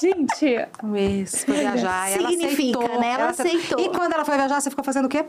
Gente, 0.00 0.56
Um 0.82 0.96
ex, 0.96 1.44
foi 1.44 1.58
viajar. 1.58 2.10
ela 2.10 2.28
Significa, 2.30 2.78
aceitou, 2.78 3.00
né? 3.00 3.10
Ela 3.12 3.28
aceitou. 3.30 3.80
E 3.80 3.88
quando 3.90 4.12
ela 4.12 4.24
foi 4.24 4.36
viajar, 4.36 4.60
você 4.60 4.70
ficou 4.70 4.84
fazendo 4.84 5.06
o 5.06 5.08
quê? 5.08 5.24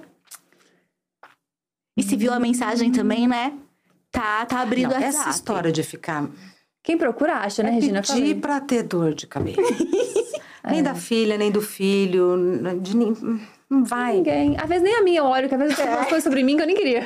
E 1.98 2.04
se 2.04 2.16
viu 2.16 2.34
a 2.34 2.40
mensagem 2.40 2.92
também, 2.92 3.28
né? 3.28 3.54
Tá, 4.12 4.46
tá 4.46 4.60
abrindo 4.62 4.92
Não, 4.92 4.98
essa 5.02 5.30
história 5.30 5.72
de 5.72 5.84
ficar 5.84 6.28
quem 6.86 6.98
procura 7.00 7.38
acha, 7.38 7.64
né, 7.64 7.70
É 7.70 7.74
Regina? 7.74 8.02
pedir 8.02 8.14
Falei. 8.14 8.36
pra 8.36 8.62
ter 8.62 8.84
dor 8.84 9.16
de 9.16 9.26
cabeça. 9.26 9.60
nem 10.70 10.84
da 10.84 10.94
filha, 10.94 11.36
nem 11.36 11.50
do 11.52 11.60
filho, 11.60 12.38
de 12.80 12.96
não 13.70 13.84
vai. 13.84 14.18
Ninguém. 14.18 14.56
Às 14.58 14.68
vezes 14.70 14.84
nem 14.84 14.96
a 14.96 15.02
minha 15.04 15.20
eu 15.20 15.26
olho, 15.26 15.48
que 15.50 15.56
às 15.56 15.62
vezes 15.62 15.76
tem 15.78 15.88
umas 15.88 16.06
coisas 16.08 16.24
sobre 16.24 16.44
mim 16.44 16.56
que 16.56 16.62
eu 16.64 16.68
nem 16.68 16.76
queria. 16.76 17.04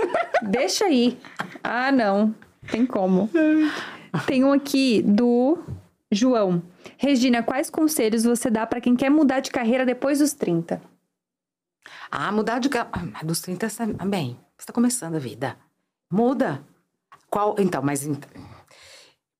Deixa 0.42 0.84
aí. 0.84 1.18
Ah, 1.62 1.90
não. 1.92 2.34
Tem 2.70 2.84
como. 2.86 3.28
Tem 4.26 4.44
um 4.44 4.52
aqui 4.52 5.02
do 5.02 5.58
João. 6.10 6.62
Regina, 6.98 7.42
quais 7.42 7.70
conselhos 7.70 8.24
você 8.24 8.50
dá 8.50 8.66
pra 8.66 8.80
quem 8.80 8.94
quer 8.94 9.10
mudar 9.10 9.40
de 9.40 9.50
carreira 9.50 9.84
depois 9.86 10.18
dos 10.18 10.32
30? 10.32 10.80
Ah, 12.10 12.30
mudar 12.30 12.58
de 12.58 12.68
ca- 12.68 12.88
ah, 12.92 13.24
dos 13.24 13.40
30 13.40 13.66
está 13.66 13.86
bem. 13.86 14.36
Você 14.56 14.62
está 14.64 14.72
começando 14.72 15.16
a 15.16 15.18
vida. 15.18 15.56
Muda. 16.12 16.62
Qual? 17.30 17.56
Então, 17.58 17.82
mas 17.82 18.08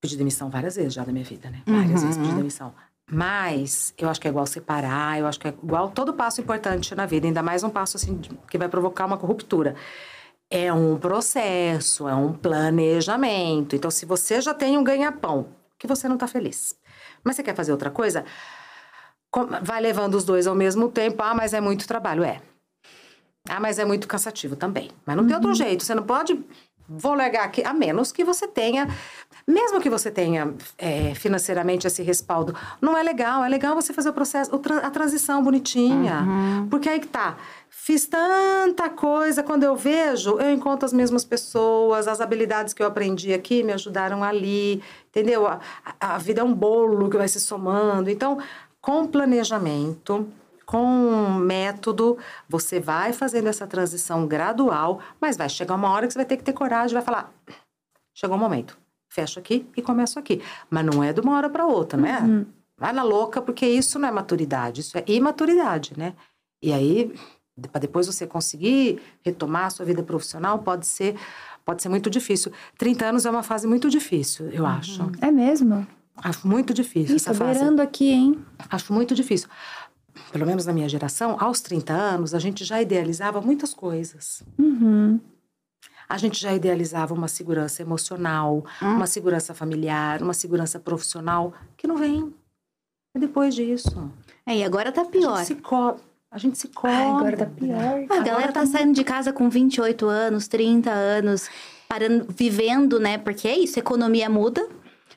pedi 0.00 0.16
demissão 0.16 0.48
várias 0.50 0.74
vezes 0.76 0.94
já 0.94 1.04
na 1.04 1.12
minha 1.12 1.24
vida, 1.24 1.50
né? 1.50 1.62
Várias 1.66 2.02
vezes 2.02 2.16
pedi 2.16 2.32
demissão. 2.34 2.74
Mas 3.10 3.92
eu 3.98 4.08
acho 4.08 4.20
que 4.20 4.26
é 4.26 4.30
igual 4.30 4.46
separar, 4.46 5.18
eu 5.18 5.26
acho 5.26 5.38
que 5.38 5.48
é 5.48 5.50
igual 5.50 5.90
todo 5.90 6.14
passo 6.14 6.40
importante 6.40 6.94
na 6.94 7.04
vida, 7.04 7.26
ainda 7.26 7.42
mais 7.42 7.62
um 7.62 7.70
passo 7.70 7.96
assim 7.96 8.20
que 8.50 8.56
vai 8.56 8.68
provocar 8.68 9.04
uma 9.04 9.16
ruptura. 9.16 9.74
É 10.50 10.72
um 10.72 10.98
processo, 10.98 12.08
é 12.08 12.14
um 12.14 12.32
planejamento. 12.32 13.74
Então, 13.74 13.90
se 13.90 14.04
você 14.04 14.40
já 14.40 14.52
tem 14.52 14.76
um 14.76 14.84
ganha-pão, 14.84 15.48
que 15.78 15.86
você 15.86 16.06
não 16.06 16.14
está 16.14 16.26
feliz, 16.28 16.78
mas 17.24 17.36
você 17.36 17.42
quer 17.42 17.54
fazer 17.54 17.72
outra 17.72 17.90
coisa, 17.90 18.24
vai 19.62 19.80
levando 19.80 20.14
os 20.14 20.24
dois 20.24 20.46
ao 20.46 20.54
mesmo 20.54 20.90
tempo. 20.90 21.22
Ah, 21.22 21.34
mas 21.34 21.54
é 21.54 21.60
muito 21.60 21.86
trabalho. 21.88 22.22
É. 22.22 22.40
Ah, 23.48 23.58
mas 23.58 23.78
é 23.78 23.84
muito 23.84 24.06
cansativo 24.06 24.54
também. 24.56 24.90
Mas 25.04 25.16
não 25.16 25.26
tem 25.26 25.34
outro 25.34 25.54
jeito. 25.54 25.82
Você 25.84 25.94
não 25.94 26.02
pode. 26.02 26.38
Vou 26.88 27.14
largar 27.14 27.44
aqui, 27.44 27.62
a 27.64 27.72
menos 27.72 28.12
que 28.12 28.24
você 28.24 28.46
tenha. 28.46 28.86
Mesmo 29.46 29.80
que 29.80 29.90
você 29.90 30.10
tenha 30.10 30.54
é, 30.78 31.14
financeiramente 31.14 31.86
esse 31.86 32.02
respaldo, 32.02 32.54
não 32.80 32.96
é 32.96 33.02
legal. 33.02 33.44
É 33.44 33.48
legal 33.48 33.74
você 33.74 33.92
fazer 33.92 34.08
o 34.10 34.12
processo, 34.12 34.50
a 34.82 34.90
transição 34.90 35.42
bonitinha. 35.42 36.24
Porque 36.70 36.88
aí 36.88 37.00
que 37.00 37.08
tá. 37.08 37.36
Fiz 37.68 38.06
tanta 38.06 38.88
coisa, 38.90 39.42
quando 39.42 39.64
eu 39.64 39.74
vejo, 39.74 40.38
eu 40.38 40.52
encontro 40.52 40.86
as 40.86 40.92
mesmas 40.92 41.24
pessoas, 41.24 42.06
as 42.06 42.20
habilidades 42.20 42.72
que 42.72 42.82
eu 42.82 42.86
aprendi 42.86 43.32
aqui 43.34 43.62
me 43.64 43.72
ajudaram 43.72 44.22
ali, 44.22 44.80
entendeu? 45.08 45.46
A, 45.48 45.58
a- 46.00 46.14
a 46.14 46.18
vida 46.18 46.40
é 46.42 46.44
um 46.44 46.54
bolo 46.54 47.10
que 47.10 47.16
vai 47.16 47.26
se 47.26 47.40
somando. 47.40 48.08
Então, 48.08 48.38
com 48.80 49.06
planejamento, 49.06 50.28
com 50.64 51.30
método, 51.40 52.16
você 52.48 52.78
vai 52.78 53.12
fazendo 53.12 53.48
essa 53.48 53.66
transição 53.66 54.26
gradual, 54.26 55.00
mas 55.20 55.36
vai 55.36 55.48
chegar 55.48 55.74
uma 55.74 55.90
hora 55.90 56.06
que 56.06 56.12
você 56.12 56.18
vai 56.20 56.26
ter 56.26 56.36
que 56.36 56.44
ter 56.44 56.52
coragem, 56.52 56.94
vai 56.94 57.02
falar: 57.02 57.32
chegou 58.14 58.36
o 58.36 58.40
momento, 58.40 58.78
fecho 59.12 59.38
aqui 59.38 59.66
e 59.76 59.82
começo 59.82 60.18
aqui. 60.18 60.40
Mas 60.70 60.84
não 60.84 61.02
é 61.04 61.12
de 61.12 61.20
uma 61.20 61.36
hora 61.36 61.50
para 61.50 61.66
outra, 61.66 62.00
não 62.00 62.08
é? 62.08 62.46
Vai 62.76 62.92
na 62.92 63.02
louca, 63.02 63.40
porque 63.40 63.66
isso 63.66 63.98
não 63.98 64.08
é 64.08 64.10
maturidade, 64.10 64.80
isso 64.80 64.96
é 64.96 65.04
imaturidade, 65.06 65.92
né? 65.96 66.14
E 66.62 66.72
aí, 66.72 67.14
para 67.70 67.80
depois 67.80 68.06
você 68.06 68.26
conseguir 68.26 69.00
retomar 69.22 69.66
a 69.66 69.70
sua 69.70 69.84
vida 69.84 70.02
profissional, 70.02 70.58
pode 70.60 70.86
ser, 70.86 71.16
pode 71.64 71.82
ser 71.82 71.88
muito 71.88 72.08
difícil. 72.08 72.50
30 72.78 73.06
anos 73.06 73.26
é 73.26 73.30
uma 73.30 73.42
fase 73.42 73.66
muito 73.66 73.90
difícil, 73.90 74.48
eu 74.50 74.66
acho. 74.66 75.10
É 75.20 75.30
mesmo? 75.30 75.86
Acho 76.16 76.46
muito 76.46 76.72
difícil 76.72 77.16
Isso, 77.16 77.28
essa 77.28 77.38
fase. 77.38 77.58
beirando 77.58 77.82
aqui, 77.82 78.10
hein? 78.10 78.38
Acho 78.70 78.92
muito 78.92 79.14
difícil. 79.14 79.48
Pelo 80.30 80.46
menos 80.46 80.66
na 80.66 80.72
minha 80.72 80.88
geração, 80.88 81.36
aos 81.38 81.60
30 81.60 81.92
anos, 81.92 82.34
a 82.34 82.38
gente 82.38 82.64
já 82.64 82.80
idealizava 82.80 83.40
muitas 83.40 83.74
coisas. 83.74 84.42
Uhum. 84.58 85.20
A 86.12 86.18
gente 86.18 86.38
já 86.38 86.52
idealizava 86.52 87.14
uma 87.14 87.26
segurança 87.26 87.80
emocional, 87.80 88.62
uma 88.82 89.06
segurança 89.06 89.54
familiar, 89.54 90.20
uma 90.22 90.34
segurança 90.34 90.78
profissional, 90.78 91.54
que 91.74 91.86
não 91.86 91.96
vem. 91.96 92.34
É 93.16 93.18
depois 93.18 93.54
disso. 93.54 94.10
É, 94.44 94.58
e 94.58 94.62
agora 94.62 94.92
tá 94.92 95.00
A 95.00 95.04
pior. 95.06 95.38
gente 95.38 95.46
se, 95.46 95.54
co 95.54 95.96
a 96.30 96.36
gente 96.36 96.58
se 96.58 96.68
cobra. 96.68 96.96
Ai, 96.98 97.06
agora 97.06 97.36
tá 97.38 97.46
pior. 97.46 98.04
A 98.10 98.18
galera 98.22 98.52
tá 98.52 98.66
saindo 98.66 98.92
de 98.92 99.02
casa 99.04 99.32
com 99.32 99.48
28 99.48 100.06
anos, 100.06 100.48
30 100.48 100.90
anos, 100.90 101.48
parando, 101.88 102.26
vivendo, 102.28 103.00
né? 103.00 103.16
Porque 103.16 103.48
é 103.48 103.56
isso, 103.58 103.78
economia 103.78 104.28
muda, 104.28 104.68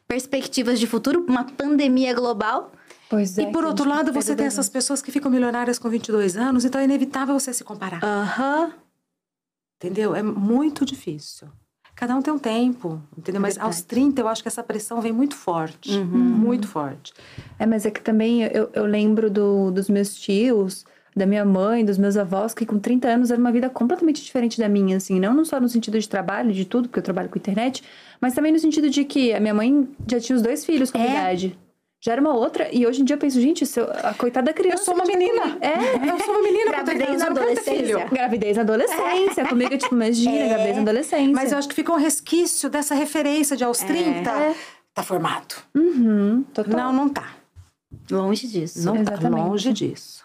perspectivas 0.08 0.80
de 0.80 0.88
futuro, 0.88 1.26
uma 1.28 1.44
pandemia 1.44 2.14
global. 2.14 2.72
Pois 3.10 3.38
é. 3.38 3.42
E 3.44 3.52
por 3.52 3.66
a 3.66 3.68
outro 3.68 3.84
gente 3.84 3.94
lado, 3.98 4.14
você 4.14 4.34
tem 4.34 4.46
essas 4.46 4.70
pessoas 4.70 5.02
que 5.02 5.12
ficam 5.12 5.30
milionárias 5.30 5.78
com 5.78 5.90
22 5.90 6.38
anos, 6.38 6.64
então 6.64 6.80
é 6.80 6.86
inevitável 6.86 7.38
você 7.38 7.54
se 7.54 7.66
comparar. 7.66 8.02
Aham. 8.02 8.72
Entendeu? 9.78 10.16
É 10.16 10.24
muito 10.24 10.86
difícil. 10.86 11.48
Cada 11.96 12.16
um 12.16 12.22
tem 12.22 12.34
um 12.34 12.38
tempo, 12.40 13.02
entendeu? 13.18 13.40
Mas 13.40 13.58
aos 13.58 13.82
30, 13.82 14.20
eu 14.22 14.28
acho 14.28 14.42
que 14.42 14.48
essa 14.50 14.62
pressão 14.64 15.00
vem 15.00 15.14
muito 15.14 15.36
forte. 15.36 15.98
Muito 16.04 16.68
forte. 16.68 17.14
É, 17.58 17.66
mas 17.66 17.86
é 17.86 17.92
que 17.92 18.02
também 18.02 18.44
eu, 18.44 18.70
eu 18.74 18.86
lembro 18.86 19.30
do- 19.30 19.72
dos 19.72 19.88
meus 19.90 20.14
tios, 20.16 20.86
da 21.16 21.26
minha 21.26 21.46
mãe, 21.46 21.86
dos 21.86 21.98
meus 21.98 22.18
avós, 22.18 22.54
que 22.54 22.66
com 22.66 22.78
30 22.80 23.08
anos 23.08 23.32
era 23.32 23.40
uma 23.40 23.52
vida 23.52 23.70
completamente 23.70 24.22
diferente 24.22 24.60
da 24.60 24.68
minha, 24.68 24.98
assim. 24.98 25.18
Não, 25.22 25.46
só 25.46 25.58
no 25.62 25.70
sentido 25.70 25.98
de 25.98 26.10
trabalho, 26.10 26.52
de 26.52 26.66
tudo, 26.66 26.90
porque 26.90 27.00
eu 27.00 27.04
trabalho 27.04 27.30
com 27.30 27.38
internet, 27.40 27.82
mas 28.20 28.34
também 28.34 28.52
no 28.52 28.60
sentido 28.60 28.90
de 28.90 29.06
que 29.06 29.32
a 29.34 29.40
minha 29.40 29.54
mãe 29.54 29.88
já 30.10 30.20
tinha 30.20 30.36
os 30.36 30.42
dois 30.42 30.66
filhos 30.66 30.92
com 30.92 30.98
a 30.98 31.02
É. 31.02 31.10
idade. 31.12 31.58
Já 32.06 32.12
era 32.12 32.22
uma 32.22 32.36
outra, 32.36 32.70
e 32.72 32.86
hoje 32.86 33.02
em 33.02 33.04
dia 33.04 33.16
eu 33.16 33.20
penso, 33.20 33.42
gente, 33.42 33.66
se 33.66 33.80
eu- 33.80 33.90
a 33.90 34.14
coitada 34.14 34.46
da 34.46 34.54
criança. 34.54 34.84
Eu 34.84 34.86
sou 34.86 34.94
uma 34.94 35.06
menina. 35.06 35.58
É, 35.60 35.74
Eu 36.14 36.20
sou 36.24 36.36
uma 36.36 36.44
menina 36.44 36.70
Gravidez 36.70 36.98
30 37.08 37.12
anos, 37.12 37.20
na 37.24 37.28
adolescência. 37.42 38.06
gravidez 38.12 38.58
na 38.58 38.62
adolescência. 38.62 39.46
Comigo 39.48 39.74
é 39.74 39.78
tipo, 39.80 39.96
imagina, 39.96 40.48
gravidez 40.50 40.76
na 40.76 40.82
adolescência. 40.84 41.34
Mas 41.34 41.52
eu 41.52 41.58
acho 41.58 41.68
que 41.68 41.74
fica 41.74 41.92
um 41.92 41.96
resquício 41.98 42.70
dessa 42.70 42.94
referência 42.94 43.58
de 43.58 43.64
aos 43.64 43.80
30. 43.80 44.30
É. 44.30 44.56
Tá 44.94 45.02
formado. 45.02 45.56
Uhum, 45.74 46.44
total. 46.54 46.78
Não, 46.80 46.94
não 46.94 47.10
tá. 47.10 47.28
Longe 48.12 48.48
disso. 48.48 48.86
Não 48.86 48.98
Exatamente. 48.98 49.22
tá 49.42 49.44
longe 49.48 49.74
disso. 49.74 50.24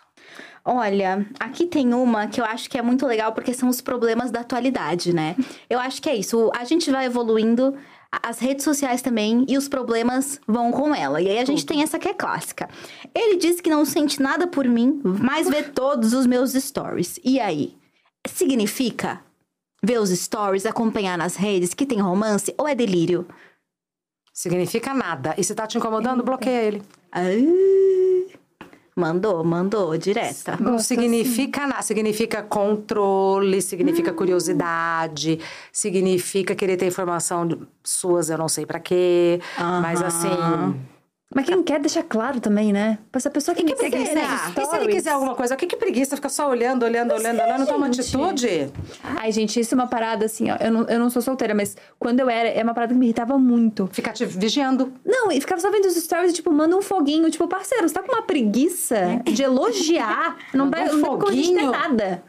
Olha, 0.63 1.27
aqui 1.41 1.65
tem 1.65 1.95
uma 1.95 2.27
que 2.27 2.43
eu 2.43 2.45
acho 2.45 2.69
que 2.69 2.77
é 2.77 2.83
muito 2.83 3.07
legal 3.07 3.33
porque 3.33 3.55
são 3.55 3.71
os 3.71 3.81
problemas 3.81 4.31
da 4.31 4.41
atualidade, 4.41 5.15
né? 5.15 5.35
Eu 5.71 5.81
acho 5.81 6.03
que 6.03 6.11
é 6.11 6.15
isso. 6.15 6.51
A 6.55 6.65
gente 6.65 6.91
vai 6.91 7.07
evoluindo, 7.07 7.75
as 8.13 8.41
redes 8.41 8.65
sociais 8.65 9.03
também 9.03 9.45
e 9.49 9.57
os 9.57 9.69
problemas 9.69 10.41
vão 10.47 10.73
com 10.73 10.95
ela. 10.95 11.21
E 11.21 11.29
aí 11.29 11.39
a 11.39 11.45
gente 11.45 11.65
tem 11.65 11.83
essa 11.83 11.99
que 11.99 12.09
é 12.09 12.15
clássica. 12.15 12.69
Ele 13.15 13.37
disse 13.37 13.63
que 13.63 13.71
não 13.71 13.85
sente 13.85 14.21
nada 14.21 14.47
por 14.47 14.67
mim, 14.67 15.01
mas 15.05 15.49
vê 15.49 15.63
todos 15.63 16.13
os 16.13 16.27
meus 16.27 16.53
stories. 16.53 17.21
E 17.25 17.39
aí? 17.39 17.77
Significa 18.27 19.23
ver 19.83 20.01
os 20.01 20.11
stories, 20.11 20.67
acompanhar 20.67 21.17
nas 21.17 21.37
redes 21.37 21.73
que 21.73 21.87
tem 21.87 22.01
romance 22.01 22.55
ou 22.59 22.69
é 22.69 22.75
delírio? 22.75 23.27
Significa 24.33 24.93
nada. 24.93 25.35
E 25.39 25.45
se 25.45 25.55
tá 25.55 25.67
te 25.67 25.79
incomodando, 25.79 26.23
bloqueia 26.23 26.63
ele. 26.63 26.83
Ah, 27.13 27.21
mandou, 29.01 29.43
mandou, 29.43 29.97
direta. 29.97 30.57
Não 30.61 30.73
Gosto 30.73 30.89
significa 30.89 31.67
nada. 31.67 31.83
Significa 31.83 32.43
controle, 32.43 33.61
significa 33.63 34.13
curiosidade, 34.13 35.41
significa 35.73 36.55
querer 36.55 36.77
ter 36.77 36.87
informação 36.87 37.49
suas, 37.83 38.31
eu 38.31 38.39
não 38.39 38.49
sei 38.49 38.67
pra 38.67 38.79
quê. 38.79 39.41
Mas 39.83 40.03
assim, 40.03 40.29
Mas 41.33 41.47
quem 41.47 41.63
quer 41.63 41.79
deixa 41.79 42.03
claro 42.03 42.41
também, 42.41 42.73
né? 42.73 42.99
Pra 43.13 43.21
essa 43.21 43.31
pessoa 43.31 43.55
que, 43.55 43.63
Que 43.63 43.77
segue 43.77 43.91
preguiça. 43.91 44.15
nos 44.15 44.57
E 44.59 44.67
se 44.67 44.77
ele 44.77 44.93
quiser 44.93 45.11
alguma 45.11 45.37
coisa, 45.37 45.57
que, 45.57 45.65
que 45.65 45.77
preguiça 45.77 46.17
ficar 46.17 46.29
só 46.29 46.51
olhando, 46.51 46.83
olhando, 46.83 47.15
olhando, 47.15 47.39
é, 47.39 47.45
olhando, 47.45 47.59
não 47.61 47.67
toma 47.67 47.87
atitude? 47.87 48.73
Ai, 49.05 49.31
gente, 49.31 49.61
isso 49.61 49.73
é 49.73 49.77
uma 49.77 49.87
parada 49.87 50.27
assim, 50.27 50.51
ó. 50.51 50.57
Eu 50.57 50.73
não, 50.73 50.83
eu 50.89 50.99
não 50.99 51.09
sou 51.09 51.23
solteira, 51.23 51.55
mas 51.55 51.77
quando 52.01 52.19
eu 52.19 52.29
era, 52.29 52.49
é 52.49 52.61
uma 52.65 52.75
parada 52.75 52.93
que 52.93 52.99
me 52.99 53.07
irritava 53.07 53.39
muito. 53.39 53.89
Ficar 53.93 54.13
te 54.13 54.25
vigiando. 54.27 54.93
Não, 55.07 55.31
e 55.31 55.41
ficava 55.41 55.61
só 55.61 55.71
vendo 55.71 55.85
os 55.85 55.95
stories, 55.95 56.33
tipo, 56.33 56.51
manda 56.51 56.77
um 56.77 56.83
foguinho. 56.83 57.31
Tipo, 57.31 57.47
parceiro, 57.47 57.89
você 57.89 57.95
tá 57.95 58.03
com 58.03 58.13
uma 58.13 58.23
preguiça 58.23 59.23
de 59.25 59.43
elogiar. 59.45 60.37
não 60.53 60.69
vai 60.69 60.89
um 60.91 60.97
não 60.97 61.05
foguinho. 61.05 61.71
nada. 61.71 62.25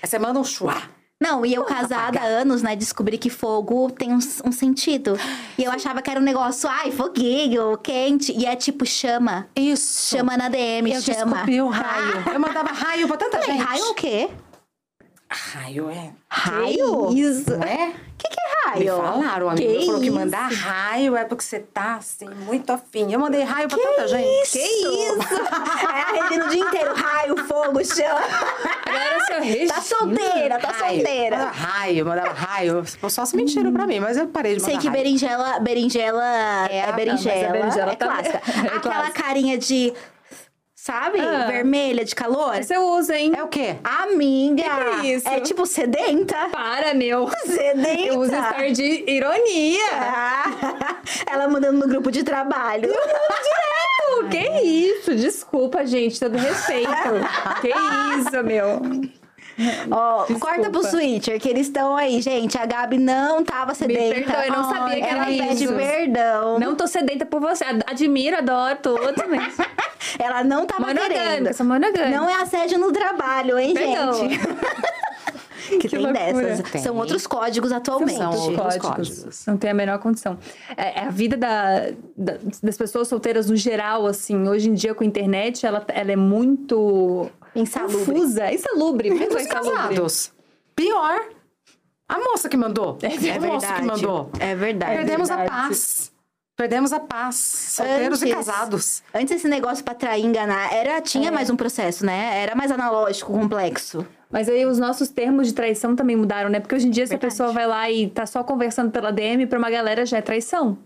Aí 0.00 0.08
você 0.08 0.16
manda 0.16 0.38
um 0.38 0.44
chuá. 0.44 0.80
Não, 1.24 1.46
e 1.46 1.54
eu 1.54 1.64
casada 1.64 2.20
há 2.20 2.24
anos, 2.24 2.60
né? 2.60 2.76
Descobri 2.76 3.16
que 3.16 3.30
fogo 3.30 3.90
tem 3.90 4.12
um, 4.12 4.18
um 4.44 4.52
sentido. 4.52 5.18
E 5.56 5.64
eu 5.64 5.70
achava 5.72 6.02
que 6.02 6.10
era 6.10 6.20
um 6.20 6.22
negócio, 6.22 6.68
ai, 6.68 6.90
foguinho, 6.90 7.78
quente. 7.78 8.30
E 8.32 8.44
é 8.44 8.54
tipo 8.54 8.84
chama. 8.84 9.46
Isso. 9.56 10.14
Chama 10.16 10.36
na 10.36 10.48
DM, 10.50 10.92
Eu 10.92 11.00
chama. 11.00 11.32
descobri 11.32 11.62
o 11.62 11.68
raio. 11.68 12.22
Eu 12.32 12.38
mandava 12.40 12.70
raio 12.72 13.08
pra 13.08 13.16
tanta 13.16 13.38
Peraí, 13.38 13.56
gente. 13.56 13.66
raio 13.66 13.84
o 13.90 13.94
quê? 13.94 14.28
Raio 15.30 15.90
é. 15.90 16.10
Raio? 16.28 17.08
Que 17.08 17.20
isso? 17.20 17.50
Não 17.56 17.62
é? 17.64 17.88
O 17.88 18.16
que, 18.18 18.28
que 18.28 18.36
é 18.40 18.78
Me 18.78 18.86
raio? 18.86 18.96
falaram, 19.02 19.48
amigo. 19.50 19.72
Que 19.72 19.86
falou 19.86 20.00
que 20.00 20.06
isso? 20.06 20.14
mandar 20.14 20.52
raio 20.52 21.16
é 21.16 21.24
porque 21.24 21.42
você 21.42 21.58
tá, 21.60 21.96
assim, 21.96 22.28
muito 22.28 22.70
afim. 22.72 23.12
Eu 23.12 23.18
mandei 23.18 23.42
raio 23.42 23.68
pra 23.68 23.76
tanta 23.78 24.06
gente. 24.08 24.50
Que 24.52 24.58
isso? 24.58 25.34
é 25.34 26.00
a 26.00 26.22
Regina 26.22 26.44
o 26.44 26.48
dia 26.48 26.60
inteiro. 26.60 26.94
Raio, 26.94 27.36
fogo, 27.46 27.84
chama. 27.84 28.20
Agora, 28.86 29.24
seu 29.26 29.40
Regina. 29.42 29.74
Tá 29.74 29.80
solteira, 29.80 30.58
tá 30.60 30.68
Raio. 30.70 30.94
solteira. 30.96 31.36
Mandava 31.36 31.56
raio, 31.56 32.06
mandava 32.06 32.32
raio. 32.32 32.84
Só 33.10 33.24
se 33.24 33.36
mentiram 33.36 33.72
pra 33.72 33.86
mim, 33.86 33.98
mas 34.00 34.16
eu 34.16 34.28
parei 34.28 34.54
de 34.54 34.60
mandar 34.60 34.70
Sei 34.72 34.80
que 34.80 34.86
raio. 34.88 35.02
berinjela, 35.02 35.58
berinjela 35.60 36.68
é, 36.70 36.84
a- 36.88 36.92
berinjela, 36.92 37.34
mas 37.36 37.48
a 37.48 37.52
berinjela 37.52 37.92
é 37.92 37.96
tá- 37.96 38.06
clássica. 38.06 38.40
é 38.54 38.76
Aquela 38.76 38.80
clássica. 38.80 39.22
carinha 39.22 39.58
de, 39.58 39.92
sabe, 40.84 41.18
Ah. 41.18 41.46
vermelha 41.46 42.04
de 42.04 42.14
calor. 42.14 42.62
Você 42.62 42.76
usa, 42.76 43.16
hein? 43.18 43.32
É 43.34 43.42
o 43.42 43.48
quê? 43.48 43.76
Amiga, 43.82 44.62
Que 44.62 45.00
que 45.00 45.06
é 45.08 45.14
isso? 45.16 45.28
é 45.28 45.40
tipo 45.40 45.64
sedenta. 45.64 46.48
Para, 46.52 46.92
meu. 46.92 47.30
Sedenta. 47.46 48.00
Eu 48.02 48.18
uso 48.20 48.34
story 48.34 48.72
de 48.72 49.04
ironia. 49.10 49.88
Ah, 49.94 50.44
ela 51.26 51.48
mandando 51.48 51.78
no 51.78 51.88
grupo 51.88 52.10
de 52.10 52.22
trabalho. 52.22 52.88
Direto! 52.92 54.28
Que 54.30 54.60
isso? 54.60 55.14
Desculpa, 55.14 55.86
gente. 55.86 56.20
Todo 56.20 56.36
respeito. 56.36 56.90
que 57.62 57.68
isso, 58.18 58.44
meu. 58.44 58.80
Ó, 59.90 60.24
Desculpa. 60.24 60.46
corta 60.46 60.70
pro 60.70 60.82
Switcher, 60.82 61.40
que 61.40 61.48
eles 61.48 61.66
estão 61.68 61.94
aí, 61.96 62.20
gente. 62.20 62.58
A 62.58 62.66
Gabi 62.66 62.98
não 62.98 63.44
tava 63.44 63.74
sedenta. 63.74 64.14
perdoe, 64.14 64.46
eu 64.48 64.52
não 64.52 64.64
sabia 64.68 64.96
que 64.96 65.02
ela 65.02 65.30
era 65.30 65.46
pede 65.48 65.64
isso. 65.64 65.72
perdão. 65.74 66.58
Não 66.58 66.74
tô 66.74 66.86
sedenta 66.86 67.24
por 67.24 67.40
você. 67.40 67.64
Ad- 67.64 67.84
Admiro, 67.86 68.36
adoro 68.36 68.76
tudo, 68.82 69.24
mas... 69.28 69.56
Ela 70.18 70.44
não 70.44 70.66
tava 70.66 70.92
querendo. 70.94 71.52
sou 71.54 71.64
monogâmica. 71.66 72.08
Não 72.10 72.28
é 72.28 72.42
assédio 72.42 72.78
no 72.78 72.92
trabalho, 72.92 73.58
hein, 73.58 73.74
Perdão. 73.74 74.12
gente? 74.12 74.38
que, 75.68 75.78
Que 75.78 75.88
tem 75.88 75.98
loucura. 76.00 76.32
dessas. 76.32 76.70
Tem. 76.70 76.82
São 76.82 76.96
outros 76.96 77.26
códigos 77.26 77.72
atualmente. 77.72 78.18
São 78.18 78.30
Os 78.30 78.36
outros 78.48 78.76
códigos. 78.76 78.88
códigos. 78.90 79.46
Não 79.46 79.56
tem 79.56 79.70
a 79.70 79.74
menor 79.74 79.98
condição. 79.98 80.38
É, 80.76 81.00
é 81.00 81.04
a 81.04 81.10
vida 81.10 81.36
da, 81.36 81.90
da- 82.16 82.36
das 82.62 82.76
pessoas 82.76 83.08
solteiras 83.08 83.48
no 83.48 83.56
geral, 83.56 84.06
assim, 84.06 84.46
hoje 84.48 84.68
em 84.68 84.74
dia 84.74 84.94
com 84.94 85.02
a 85.02 85.06
internet, 85.06 85.64
ela, 85.66 85.84
ela 85.88 86.12
é 86.12 86.16
muito 86.16 87.28
Insalubre. 87.54 87.96
confusa. 88.04 88.52
Insalubre. 88.52 89.08
E 89.08 89.10
Muito 89.12 89.32
dos 89.32 89.42
insalubre. 89.42 89.74
casados? 89.76 90.32
Pior. 90.74 91.20
A 92.08 92.18
moça 92.18 92.48
que 92.48 92.56
mandou. 92.56 92.98
É 93.02 93.06
o 93.06 93.10
moço 93.10 93.20
que 93.20 93.30
verdade. 93.40 93.86
mandou. 93.86 94.30
É 94.38 94.54
verdade. 94.54 94.96
Perdemos 94.96 95.30
a 95.30 95.36
verdade. 95.36 95.68
paz. 95.68 96.12
Perdemos 96.56 96.92
a 96.92 97.00
paz. 97.00 97.34
Solteiros 97.36 98.22
e 98.22 98.24
Antes- 98.26 98.34
casados. 98.46 99.02
Antes 99.12 99.36
esse 99.36 99.48
negócio 99.48 99.82
pra 99.84 99.94
trair, 99.94 100.24
enganar, 100.24 100.72
era, 100.72 101.00
tinha 101.00 101.28
É. 101.28 101.30
mais 101.32 101.50
um 101.50 101.56
processo, 101.56 102.04
né? 102.06 102.42
Era 102.42 102.54
mais 102.54 102.70
analógico, 102.70 103.32
complexo. 103.32 104.06
Mas 104.30 104.48
aí 104.48 104.64
os 104.66 104.78
nossos 104.78 105.08
termos 105.08 105.48
de 105.48 105.52
traição 105.54 105.96
também 105.96 106.14
mudaram, 106.16 106.48
né? 106.50 106.60
Porque 106.60 106.74
hoje 106.74 106.86
em 106.86 106.90
dia, 106.90 107.06
se 107.06 107.14
a 107.14 107.18
pessoa 107.18 107.52
vai 107.52 107.66
lá 107.66 107.90
e 107.90 108.08
tá 108.08 108.26
só 108.26 108.44
conversando 108.44 108.90
pela 108.92 109.10
DM, 109.10 109.46
pra 109.46 109.58
uma 109.58 109.70
galera 109.70 110.04
já 110.06 110.18
é 110.18 110.22
traição. 110.22 110.76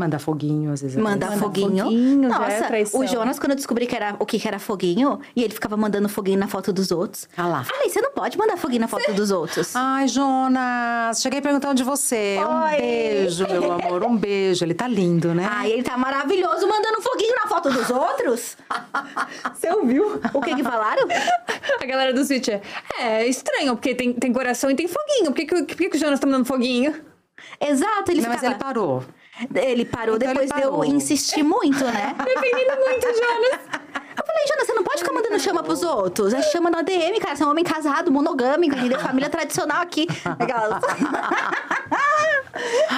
Manda 0.00 0.18
foguinho, 0.18 0.72
às 0.72 0.80
vezes. 0.80 0.96
é 0.96 1.00
Manda 1.00 1.26
foguinho. 1.32 1.84
foguinho, 1.84 2.24
é 2.24 2.28
Nossa, 2.28 2.64
traição. 2.68 3.00
o 3.00 3.06
Jonas, 3.06 3.38
quando 3.38 3.50
eu 3.50 3.56
descobri 3.56 3.86
que 3.86 3.94
era, 3.94 4.16
o 4.18 4.24
que 4.24 4.40
era 4.48 4.58
foguinho, 4.58 5.20
e 5.36 5.44
ele 5.44 5.52
ficava 5.52 5.76
mandando 5.76 6.08
foguinho 6.08 6.38
na 6.38 6.48
foto 6.48 6.72
dos 6.72 6.90
outros. 6.90 7.28
Ah 7.36 7.46
lá. 7.46 7.64
Falei, 7.64 7.90
você 7.90 8.00
não 8.00 8.12
pode 8.12 8.38
mandar 8.38 8.56
foguinho 8.56 8.80
na 8.80 8.88
foto 8.88 9.12
dos 9.12 9.30
outros. 9.30 9.76
Ai, 9.76 10.08
Jonas, 10.08 11.20
cheguei 11.20 11.42
perguntando 11.42 11.74
de 11.74 11.82
você. 11.84 12.38
Um 12.38 12.62
Oi. 12.64 12.76
beijo, 12.78 13.46
meu 13.46 13.72
amor, 13.72 14.02
um 14.04 14.16
beijo. 14.16 14.64
Ele 14.64 14.72
tá 14.72 14.88
lindo, 14.88 15.34
né? 15.34 15.46
Ai, 15.50 15.70
ele 15.72 15.82
tá 15.82 15.98
maravilhoso 15.98 16.66
mandando 16.66 17.02
foguinho 17.02 17.34
na 17.36 17.46
foto 17.46 17.70
dos 17.70 17.90
outros. 17.90 18.56
Você 19.54 19.70
ouviu? 19.70 20.18
O 20.32 20.40
que 20.40 20.54
que 20.54 20.62
falaram? 20.62 21.06
A 21.80 21.84
galera 21.84 22.14
do 22.14 22.24
Switch 22.24 22.48
é, 22.48 22.62
é 22.98 23.26
estranho, 23.26 23.74
porque 23.76 23.94
tem, 23.94 24.14
tem 24.14 24.32
coração 24.32 24.70
e 24.70 24.74
tem 24.74 24.88
foguinho. 24.88 25.26
Por 25.26 25.34
que, 25.34 25.44
que, 25.44 25.54
por 25.62 25.76
que, 25.76 25.88
que 25.90 25.96
o 25.96 26.00
Jonas 26.00 26.18
tá 26.18 26.26
mandando 26.26 26.46
foguinho? 26.46 26.94
Exato, 27.60 28.10
ele 28.10 28.22
Não, 28.22 28.28
mas 28.28 28.40
ficava... 28.40 28.54
ele 28.54 28.64
parou. 28.64 29.04
Ele 29.54 29.84
parou 29.84 30.16
Então 30.16 30.30
ele 30.30 30.40
depois 30.40 30.50
de 30.50 30.60
parou. 30.60 30.84
eu 30.84 30.90
insistir 30.90 31.42
muito, 31.42 31.84
né? 31.84 32.14
Dependendo 32.24 32.76
muito, 32.76 33.06
Jonas. 33.06 33.60
Eu 34.16 34.26
falei, 34.26 34.46
Jonas, 34.46 34.66
você 34.66 34.74
não 34.74 34.84
pode 34.84 34.98
ficar 34.98 35.12
mandando 35.12 35.38
chama 35.40 35.62
pros 35.62 35.82
outros. 35.82 36.34
É 36.34 36.42
chama 36.42 36.70
na 36.70 36.82
DM, 36.82 37.18
cara. 37.20 37.36
Você 37.36 37.42
é 37.42 37.46
um 37.46 37.50
homem 37.50 37.64
casado, 37.64 38.10
monogâmico, 38.12 38.76
entendeu? 38.76 38.98
Família 39.00 39.30
tradicional 39.30 39.80
aqui. 39.82 40.06
Aquelas... 40.24 40.82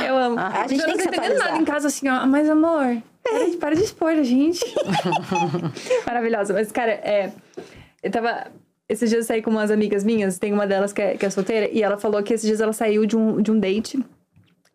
Eu 0.05 0.17
amo. 0.17 0.39
A 0.39 0.67
gente 0.67 0.81
Jonas 0.81 0.97
tem 0.97 0.97
que 0.97 1.17
entendendo 1.17 1.39
nada 1.39 1.57
em 1.57 1.65
casa 1.65 1.87
assim, 1.87 2.09
ó. 2.09 2.27
Mas, 2.27 2.49
amor, 2.51 3.01
para 3.23 3.45
de, 3.45 3.57
para 3.57 3.77
de 3.77 3.85
expor 3.85 4.11
a 4.11 4.23
gente. 4.23 4.65
Maravilhosa. 6.05 6.53
Mas, 6.53 6.73
cara, 6.73 6.91
é... 6.91 7.33
Eu 8.03 8.11
tava... 8.11 8.47
Esses 8.89 9.09
dias 9.09 9.25
eu 9.25 9.27
saí 9.27 9.41
com 9.43 9.51
umas 9.51 9.71
amigas 9.71 10.03
minhas. 10.03 10.39
Tem 10.39 10.53
uma 10.53 10.67
delas 10.67 10.93
que 10.93 11.01
é, 11.01 11.17
que 11.17 11.25
é 11.25 11.31
solteira. 11.31 11.69
E 11.71 11.83
ela 11.83 11.97
falou 11.97 12.23
que 12.23 12.35
esses 12.35 12.47
dias 12.47 12.61
ela 12.61 12.73
saiu 12.73 13.07
de 13.07 13.17
um, 13.17 13.41
de 13.41 13.53
um 13.53 13.61
date. 13.61 14.03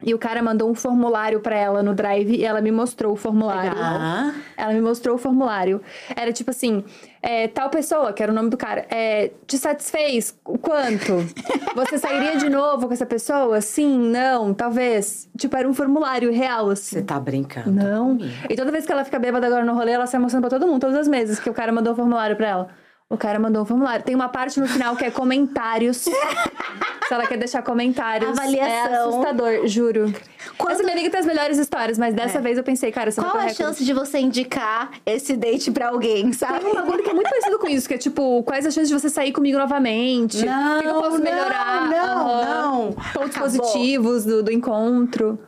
E 0.03 0.13
o 0.13 0.19
cara 0.19 0.43
mandou 0.43 0.69
um 0.69 0.75
formulário 0.75 1.39
pra 1.39 1.55
ela 1.55 1.81
no 1.81 1.91
Drive. 1.95 2.35
E 2.35 2.45
ela 2.45 2.61
me 2.61 2.71
mostrou 2.71 3.13
o 3.13 3.15
formulário. 3.15 3.71
Ah, 3.75 4.31
Ela 4.55 4.71
me 4.73 4.79
mostrou 4.79 5.15
o 5.15 5.17
formulário. 5.17 5.81
Era 6.15 6.31
tipo 6.31 6.51
assim: 6.51 6.83
é, 7.19 7.47
tal 7.47 7.69
pessoa, 7.71 8.13
que 8.13 8.21
era 8.21 8.31
o 8.31 8.35
nome 8.35 8.49
do 8.51 8.57
cara, 8.57 8.85
é, 8.91 9.31
te 9.47 9.57
satisfez? 9.57 10.37
O 10.45 10.55
quanto? 10.57 11.13
Você 11.75 11.97
sairia 11.97 12.37
de 12.37 12.47
novo 12.47 12.87
com 12.87 12.93
essa 12.93 13.07
pessoa? 13.07 13.59
Sim, 13.59 13.97
não, 13.97 14.53
talvez. 14.53 15.27
Tipo, 15.35 15.57
era 15.57 15.67
um 15.67 15.73
formulário 15.73 16.31
real, 16.31 16.69
assim. 16.69 16.97
você 16.97 17.01
tá 17.01 17.19
brincando. 17.19 17.71
Não. 17.71 18.19
E 18.47 18.55
toda 18.55 18.71
vez 18.71 18.85
que 18.85 18.91
ela 18.91 19.03
fica 19.03 19.17
bêbada 19.17 19.47
agora 19.47 19.65
no 19.65 19.73
rolê, 19.73 19.93
ela 19.93 20.05
sai 20.05 20.19
mostrando 20.19 20.47
pra 20.47 20.51
todo 20.59 20.67
mundo, 20.69 20.79
todas 20.79 20.95
as 20.95 21.07
vezes, 21.07 21.39
que 21.39 21.49
o 21.49 21.53
cara 21.53 21.71
mandou 21.71 21.93
o 21.93 21.95
formulário 21.95 22.35
pra 22.35 22.47
ela. 22.47 22.67
O 23.09 23.15
cara 23.17 23.39
mandou 23.39 23.61
um 23.61 23.65
formulário. 23.65 24.03
Tem 24.03 24.13
uma 24.13 24.27
parte 24.27 24.59
no 24.59 24.67
final 24.67 24.95
que 24.97 25.05
é 25.05 25.09
comentários. 25.11 25.97
Se 27.07 27.13
ela 27.13 27.25
quer 27.25 27.37
deixar 27.37 27.61
comentários. 27.61 28.29
É 28.37 28.41
Avaliação. 28.41 29.09
assustador, 29.09 29.65
juro. 29.65 30.13
Quando- 30.57 30.71
Essa 30.73 30.83
minha 30.83 30.93
amiga 30.93 31.09
tem 31.09 31.19
as 31.21 31.25
melhores 31.25 31.57
histórias, 31.57 31.97
mas 31.97 32.13
dessa 32.13 32.41
vez 32.41 32.57
eu 32.57 32.65
pensei, 32.65 32.91
cara, 32.91 33.09
você 33.09 33.21
Qual 33.21 33.31
vai 33.33 33.45
a 33.45 33.53
chance 33.53 33.81
de 33.85 33.93
você 33.93 34.19
indicar 34.19 34.91
esse 35.05 35.37
date 35.37 35.71
pra 35.71 35.87
alguém, 35.87 36.33
sabe? 36.33 36.59
Tem 36.59 36.69
um 36.69 36.73
bagulho 36.75 37.01
que 37.01 37.09
é 37.09 37.13
muito 37.13 37.29
parecido 37.29 37.57
com 37.59 37.69
isso, 37.69 37.87
que 37.87 37.93
é 37.93 37.97
tipo, 37.97 38.43
quais 38.43 38.65
as 38.65 38.73
chances 38.73 38.89
de 38.89 38.99
você 38.99 39.09
sair 39.09 39.31
comigo 39.31 39.57
novamente? 39.57 40.45
Não, 40.45 40.79
o 40.79 40.81
que 40.81 40.87
eu 40.89 40.93
posso 40.95 41.11
não, 41.17 41.23
melhorar? 41.23 41.87
não, 41.89 42.27
Aham. 42.27 42.43
não. 42.43 42.91
Pontos 43.13 43.37
Acabou. 43.37 43.41
positivos 43.43 44.25
do, 44.25 44.43
do 44.43 44.51
encontro. 44.51 45.39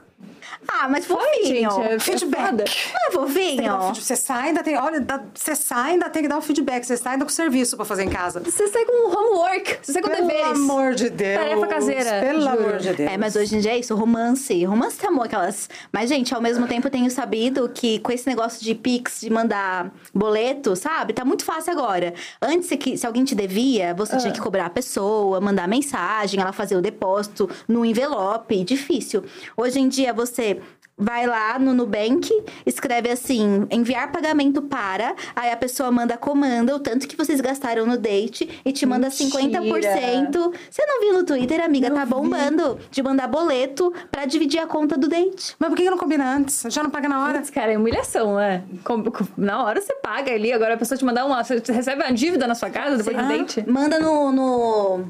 Ah, 0.71 0.87
mas 0.89 1.05
fofinho. 1.05 1.45
gente. 1.45 1.81
É, 1.81 1.93
é 1.95 1.99
Feedback. 1.99 2.45
foda. 2.47 2.63
Não 2.93 3.07
é 3.07 3.11
fofinho? 3.11 3.81
feed- 3.93 4.03
Você 4.03 4.15
sai, 4.15 4.49
ainda 4.49 4.63
tem. 4.63 4.77
Olha, 4.77 5.05
você 5.33 5.55
sai, 5.55 5.91
ainda 5.91 6.09
tem 6.09 6.21
que 6.23 6.27
dar 6.29 6.37
um 6.37 6.41
feedback. 6.41 6.83
Você 6.85 6.95
sai 6.97 7.13
ainda 7.13 7.25
com 7.25 7.31
serviço 7.31 7.75
pra 7.75 7.85
fazer 7.85 8.03
em 8.03 8.09
casa. 8.09 8.39
Você 8.39 8.67
sai 8.67 8.85
com 8.85 9.09
homework, 9.09 9.77
você 9.81 9.93
sai 9.93 10.01
com 10.01 10.09
Pelo 10.09 10.27
deveres. 10.27 10.51
amor 10.51 10.93
de 10.95 11.09
Deus. 11.09 11.39
Tarefa 11.43 11.67
caseira, 11.67 12.21
Pelo 12.21 12.41
juro. 12.41 12.53
amor 12.57 12.77
de 12.77 12.93
Deus. 12.93 13.11
É, 13.11 13.17
mas 13.17 13.35
hoje 13.35 13.55
em 13.55 13.59
dia 13.59 13.71
é 13.71 13.77
isso, 13.79 13.95
romance. 13.95 14.63
Romance 14.65 14.97
tá 14.97 15.07
amor, 15.09 15.25
aquelas. 15.25 15.69
Mas, 15.91 16.09
gente, 16.09 16.33
ao 16.33 16.41
mesmo 16.41 16.67
tempo 16.67 16.87
eu 16.87 16.91
tenho 16.91 17.09
sabido 17.11 17.67
que 17.69 17.99
com 17.99 18.11
esse 18.11 18.27
negócio 18.27 18.63
de 18.63 18.73
Pix, 18.75 19.21
de 19.21 19.29
mandar 19.29 19.91
boleto, 20.13 20.75
sabe? 20.75 21.13
Tá 21.13 21.25
muito 21.25 21.43
fácil 21.43 21.73
agora. 21.73 22.13
Antes, 22.41 22.67
se, 22.67 22.77
que- 22.77 22.97
se 22.97 23.05
alguém 23.05 23.23
te 23.23 23.35
devia, 23.35 23.93
você 23.93 24.17
tinha 24.17 24.31
que 24.31 24.39
cobrar 24.39 24.67
a 24.67 24.69
pessoa, 24.69 25.41
mandar 25.41 25.67
mensagem, 25.67 26.39
ela 26.39 26.51
fazer 26.53 26.75
o 26.75 26.81
depósito 26.81 27.49
no 27.67 27.83
envelope. 27.85 28.63
Difícil. 28.63 29.23
Hoje 29.57 29.79
em 29.79 29.87
dia 29.87 30.13
você. 30.13 30.58
Vai 31.01 31.25
lá 31.25 31.57
no 31.57 31.73
Nubank, 31.73 32.29
escreve 32.65 33.09
assim, 33.09 33.65
enviar 33.71 34.11
pagamento 34.11 34.61
para, 34.61 35.15
aí 35.33 35.49
a 35.49 35.55
pessoa 35.55 35.89
manda 35.91 36.17
comanda, 36.17 36.75
o 36.75 36.79
tanto 36.79 37.07
que 37.07 37.15
vocês 37.15 37.39
gastaram 37.39 37.85
no 37.85 37.97
date, 37.97 38.49
e 38.65 38.71
te 38.73 38.85
manda 38.85 39.07
Mentira. 39.07 39.61
50%. 39.61 40.53
Você 40.69 40.85
não 40.85 40.99
viu 40.99 41.13
no 41.13 41.23
Twitter, 41.23 41.63
amiga? 41.63 41.89
Não 41.89 41.95
tá 41.95 42.03
vi. 42.05 42.11
bombando 42.11 42.77
de 42.91 43.01
mandar 43.01 43.27
boleto 43.27 43.93
pra 44.11 44.25
dividir 44.25 44.59
a 44.59 44.67
conta 44.67 44.97
do 44.97 45.07
date. 45.07 45.55
Mas 45.57 45.69
por 45.69 45.75
que 45.77 45.83
que 45.83 45.89
não 45.89 45.97
combina 45.97 46.35
antes? 46.35 46.63
Já 46.69 46.83
não 46.83 46.89
paga 46.89 47.07
na 47.07 47.23
hora? 47.23 47.37
Putz, 47.39 47.49
cara, 47.49 47.71
é 47.71 47.77
humilhação, 47.77 48.35
né? 48.35 48.63
Com- 48.83 49.03
com- 49.05 49.25
Na 49.37 49.63
hora 49.63 49.79
você 49.81 49.93
paga 49.95 50.33
ali, 50.33 50.51
agora 50.51 50.73
a 50.73 50.77
pessoa 50.77 50.97
te 50.97 51.05
mandar 51.05 51.25
uma. 51.25 51.41
Você 51.43 51.61
recebe 51.71 52.03
uma 52.03 52.11
dívida 52.11 52.45
na 52.45 52.55
sua 52.55 52.69
casa 52.69 52.97
depois 52.97 53.15
do 53.15 53.23
Ah, 53.23 53.27
date? 53.27 53.63
Manda 53.69 53.99
no, 53.99 54.31
no. 54.33 55.05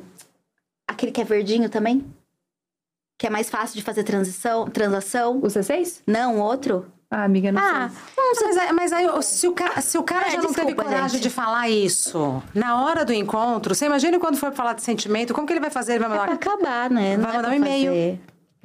Aquele 0.88 1.12
que 1.12 1.22
é 1.22 1.24
verdinho 1.24 1.68
também? 1.70 2.06
Que 3.20 3.28
é 3.28 3.30
mais 3.30 3.50
fácil 3.50 3.76
de 3.76 3.84
fazer 3.84 4.04
transição, 4.04 4.66
transação. 4.70 5.38
O 5.40 5.48
C6? 5.48 6.02
Não, 6.08 6.40
outro. 6.40 6.86
Ah, 7.12 7.24
amiga, 7.26 7.52
não 7.52 7.60
Ah, 7.62 7.90
sei. 8.34 8.48
Mas, 8.48 8.58
aí- 8.58 8.72
mas 8.74 8.92
aí, 8.94 9.08
se 9.24 9.48
o 9.48 9.52
cara, 9.52 9.82
se 9.82 9.98
o 9.98 10.04
cara 10.04 10.28
É, 10.28 10.32
já 10.32 10.38
não 10.38 10.54
teve 10.54 10.68
desculpa, 10.68 10.84
coragem 10.84 11.10
gente. 11.10 11.24
de 11.24 11.30
falar 11.30 11.68
isso 11.70 12.42
na 12.56 12.82
hora 12.84 13.04
do 13.04 13.12
encontro, 13.12 13.76
você 13.76 13.88
imagina 13.88 14.18
quando 14.20 14.38
for 14.38 14.54
falar 14.54 14.74
de 14.74 14.82
sentimento, 14.84 15.34
como 15.34 15.46
que 15.46 15.52
ele 15.54 15.60
vai 15.60 15.70
fazer? 15.72 15.94
Ele 15.96 16.00
vai 16.06 16.08
é 16.08 16.14
pra 16.14 16.22
mandar. 16.22 16.34
acabar, 16.36 16.90
né? 16.90 17.18
Não 17.18 17.24
Vai 17.24 17.34
é 17.34 17.36
mandar 17.38 17.48
pra 17.50 17.50
um 17.50 17.54
e-mail. 17.56 18.20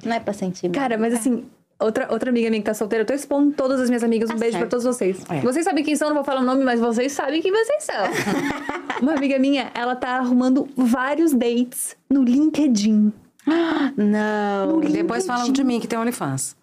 Não 0.05 0.15
é 0.15 0.19
pra 0.21 0.31
sentir. 0.33 0.69
Cara, 0.69 0.97
mas 0.97 1.13
assim, 1.15 1.43
outra, 1.79 2.07
outra 2.11 2.29
amiga 2.29 2.49
minha 2.49 2.61
que 2.61 2.65
tá 2.67 2.73
solteira, 2.75 3.01
eu 3.01 3.07
tô 3.07 3.13
expondo 3.13 3.51
todas 3.53 3.81
as 3.81 3.89
minhas 3.89 4.03
amigas. 4.03 4.29
Um 4.29 4.33
Tá 4.33 4.39
beijo 4.39 4.53
certo. 4.57 4.61
pra 4.61 4.69
todos 4.69 4.85
vocês. 4.85 5.17
É. 5.29 5.41
Vocês 5.41 5.65
sabem 5.65 5.83
quem 5.83 5.95
são, 5.95 6.09
não 6.09 6.15
vou 6.15 6.23
falar 6.23 6.41
o 6.41 6.43
nome, 6.45 6.63
mas 6.63 6.79
vocês 6.79 7.11
sabem 7.13 7.41
quem 7.41 7.51
vocês 7.51 7.83
são. 7.83 8.05
Uma 9.01 9.13
amiga 9.15 9.37
minha, 9.39 9.71
ela 9.73 9.95
tá 9.95 10.11
arrumando 10.11 10.69
vários 10.77 11.33
dates 11.33 11.97
no 12.09 12.23
LinkedIn. 12.23 13.11
Não. 13.95 14.79
Depois 14.79 15.25
falam 15.25 15.51
de 15.51 15.63
mim 15.63 15.79
que 15.79 15.87
tem 15.87 15.97
OnlyFans. 15.99 16.55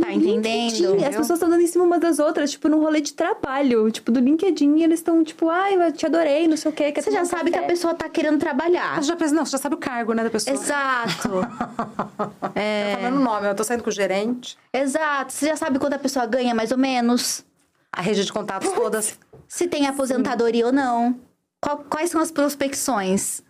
Tá 0.00 0.12
entendendo? 0.12 0.70
Sim, 0.70 1.04
as 1.04 1.08
pessoas 1.16 1.30
estão 1.38 1.48
dando 1.50 1.60
em 1.62 1.66
cima 1.66 1.82
umas 1.82 2.00
das 2.00 2.20
outras, 2.20 2.52
tipo, 2.52 2.68
num 2.68 2.78
rolê 2.78 3.00
de 3.00 3.12
trabalho. 3.14 3.90
Tipo, 3.90 4.12
do 4.12 4.20
LinkedIn, 4.20 4.76
e 4.76 4.84
eles 4.84 5.00
estão, 5.00 5.24
tipo, 5.24 5.48
ai, 5.48 5.74
eu 5.74 5.90
te 5.92 6.06
adorei, 6.06 6.46
não 6.46 6.56
sei 6.56 6.70
o 6.70 6.74
quê. 6.74 6.92
quer 6.92 7.02
Você 7.02 7.10
já 7.10 7.24
sabe 7.24 7.50
que 7.50 7.56
a 7.56 7.60
café?" 7.62 7.72
pessoa 7.72 7.94
tá 7.94 8.08
querendo 8.08 8.38
trabalhar. 8.38 9.02
Você 9.02 9.08
já 9.08 9.16
pensa, 9.16 9.34
não, 9.34 9.44
você 9.44 9.52
já 9.52 9.58
sabe 9.58 9.74
o 9.74 9.78
cargo, 9.78 10.12
né, 10.12 10.22
da 10.22 10.30
pessoa. 10.30 10.54
Exato. 10.54 11.30
É. 12.54 12.94
Tá 12.94 13.02
falando 13.02 13.20
o 13.20 13.24
nome, 13.24 13.48
eu 13.48 13.54
tô 13.54 13.64
saindo 13.64 13.82
com 13.82 13.90
o 13.90 13.92
gerente. 13.92 14.56
Exato. 14.72 15.32
Você 15.32 15.46
já 15.46 15.56
sabe 15.56 15.78
quanto 15.80 15.94
a 15.94 15.98
pessoa 15.98 16.26
ganha, 16.26 16.54
mais 16.54 16.70
ou 16.70 16.78
menos. 16.78 17.44
A 17.92 18.00
rede 18.00 18.24
de 18.24 18.32
contatos 18.32 18.70
todas. 18.72 19.18
Se 19.48 19.66
tem 19.66 19.86
aposentadoria 19.86 20.66
ou 20.66 20.72
não. 20.72 21.18
Qual- 21.60 21.84
quais 21.90 22.10
são 22.10 22.20
as 22.20 22.30
prospecções? 22.30 23.42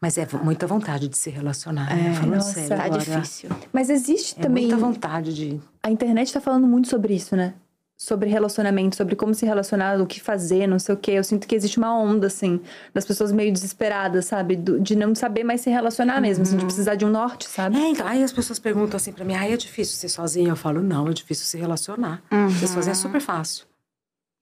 Mas 0.00 0.16
é 0.18 0.26
muita 0.42 0.66
vontade 0.66 1.08
de 1.08 1.16
se 1.18 1.30
relacionar, 1.30 1.94
né? 1.94 2.14
Falando 2.14 2.34
nossa, 2.36 2.52
sério 2.54 2.68
Tá 2.76 2.84
agora. 2.84 3.00
difícil. 3.00 3.50
Mas 3.72 3.90
existe 3.90 4.34
É 4.38 4.42
também. 4.42 4.64
muita 4.66 4.76
vontade 4.78 5.34
de... 5.34 5.60
A 5.82 5.90
internet 5.90 6.32
tá 6.32 6.40
falando 6.40 6.66
muito 6.66 6.88
sobre 6.88 7.14
isso, 7.14 7.36
né? 7.36 7.54
Sobre 7.98 8.28
relacionamento, 8.28 8.94
sobre 8.94 9.16
como 9.16 9.34
se 9.34 9.46
relacionar, 9.46 9.98
o 10.00 10.06
que 10.06 10.20
fazer, 10.20 10.66
não 10.66 10.78
sei 10.78 10.94
o 10.94 10.98
quê. 10.98 11.12
Eu 11.12 11.24
sinto 11.24 11.46
que 11.48 11.54
existe 11.54 11.78
uma 11.78 11.96
onda, 11.98 12.26
assim, 12.26 12.60
das 12.92 13.06
pessoas 13.06 13.32
meio 13.32 13.50
desesperadas, 13.50 14.26
sabe? 14.26 14.54
De 14.54 14.94
não 14.94 15.14
saber 15.14 15.44
mais 15.44 15.62
se 15.62 15.70
relacionar 15.70 16.20
mesmo, 16.20 16.42
assim, 16.42 16.58
de 16.58 16.64
precisar 16.66 16.94
de 16.94 17.06
um 17.06 17.10
norte, 17.10 17.48
sabe? 17.48 17.76
É, 17.78 17.88
então, 17.88 18.06
aí 18.06 18.22
as 18.22 18.32
pessoas 18.32 18.58
perguntam 18.58 18.96
assim 18.98 19.12
pra 19.12 19.24
mim, 19.24 19.34
ai, 19.34 19.52
é 19.52 19.56
difícil 19.56 19.96
ser 19.96 20.10
sozinha? 20.10 20.50
Eu 20.50 20.56
falo, 20.56 20.82
não, 20.82 21.08
é 21.08 21.12
difícil 21.14 21.46
se 21.46 21.56
relacionar. 21.56 22.22
Ser 22.60 22.66
sozinha 22.66 22.92
é 22.92 22.94
super 22.94 23.20
fácil. 23.20 23.64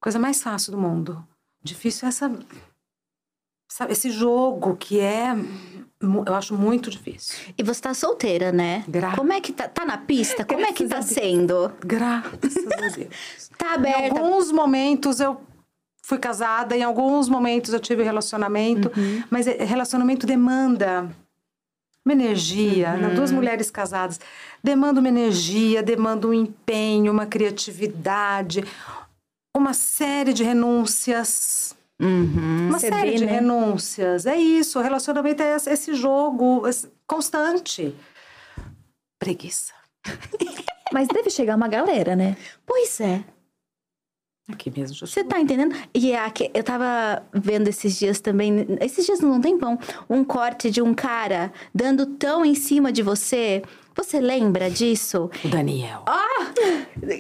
Coisa 0.01 0.19
mais 0.19 0.43
fácil 0.43 0.73
do 0.73 0.78
mundo. 0.78 1.24
Difícil 1.62 2.06
é 2.06 2.09
essa... 2.09 2.32
Sabe, 3.76 3.92
esse 3.92 4.09
jogo 4.09 4.76
que 4.76 5.01
é... 5.01 5.34
Eu 6.01 6.32
acho 6.34 6.55
muito 6.55 6.88
difícil. 6.90 7.34
E 7.59 7.62
você 7.64 7.80
tá 7.80 7.92
solteira, 7.92 8.52
né? 8.52 8.84
Gra- 8.86 9.16
Como 9.16 9.32
é 9.32 9.40
que 9.40 9.52
tá? 9.52 9.66
Tá 9.66 9.84
na 9.84 9.98
pista? 9.98 10.44
Como 10.44 10.60
é 10.64 10.72
que 10.72 10.84
tá 10.86 10.96
Graças 10.98 11.10
sendo? 11.10 11.72
Graças 11.84 12.56
a 12.56 12.96
Deus. 12.96 13.10
Tá 13.59 13.70
Em 13.70 13.74
aberta? 13.74 14.20
alguns 14.20 14.52
momentos 14.52 15.18
eu 15.18 15.40
fui 16.05 16.18
casada, 16.18 16.76
em 16.76 16.84
alguns 16.84 17.28
momentos 17.28 17.72
eu 17.72 17.80
tive 17.80 18.05
relacionamento, 18.05 18.92
mas 19.28 19.48
é- 19.48 19.64
relacionamento 19.64 20.24
demanda 20.24 21.10
uma 22.06 22.12
energia, 22.12 22.92
né? 22.96 23.09
duas 23.12 23.32
mulheres 23.32 23.72
casadas, 23.72 24.20
demanda 24.62 25.01
uma 25.01 25.09
energia, 25.09 25.82
demanda 25.82 26.28
um 26.28 26.34
empenho, 26.34 27.10
uma 27.10 27.26
criatividade, 27.26 28.62
uma 29.56 29.74
série 29.74 30.32
de 30.32 30.44
renúncias. 30.44 31.74
Uhum. 32.00 32.68
Uma 32.68 32.78
série 32.78 33.14
de 33.14 33.24
né? 33.24 33.32
renúncias. 33.32 34.26
É 34.26 34.36
isso, 34.36 34.78
o 34.78 34.82
relacionamento 34.82 35.42
é 35.42 35.56
esse- 35.56 35.94
jogo 35.94 36.66
esse- 36.66 36.90
constante. 37.06 37.94
Preguiça. 39.18 39.72
Mas 40.92 41.08
deve 41.08 41.30
chegar 41.30 41.56
uma 41.56 41.68
galera, 41.68 42.14
né? 42.14 42.36
Pois 42.66 43.00
é. 43.00 43.24
Aqui 44.46 44.70
mesmo, 44.70 44.94
Você 45.06 45.24
tá 45.24 45.40
entendendo? 45.40 45.74
E 45.94 46.12
é 46.12 46.18
aqui, 46.22 46.50
eu 46.52 46.62
tava 46.62 47.24
vendo 47.32 47.66
esses 47.68 47.98
dias 47.98 48.20
também, 48.20 48.66
esses 48.78 49.06
dias 49.06 49.20
não 49.20 49.40
tem 49.40 49.56
pão, 49.58 49.78
um 50.10 50.22
corte 50.22 50.70
de 50.70 50.82
um 50.82 50.92
cara 50.92 51.50
dando 51.74 52.04
tão 52.04 52.44
em 52.44 52.54
cima 52.54 52.92
de 52.92 53.02
você. 53.02 53.62
Você 53.96 54.20
lembra 54.20 54.68
disso? 54.70 55.30
O 55.44 55.48
Daniel. 55.48 56.04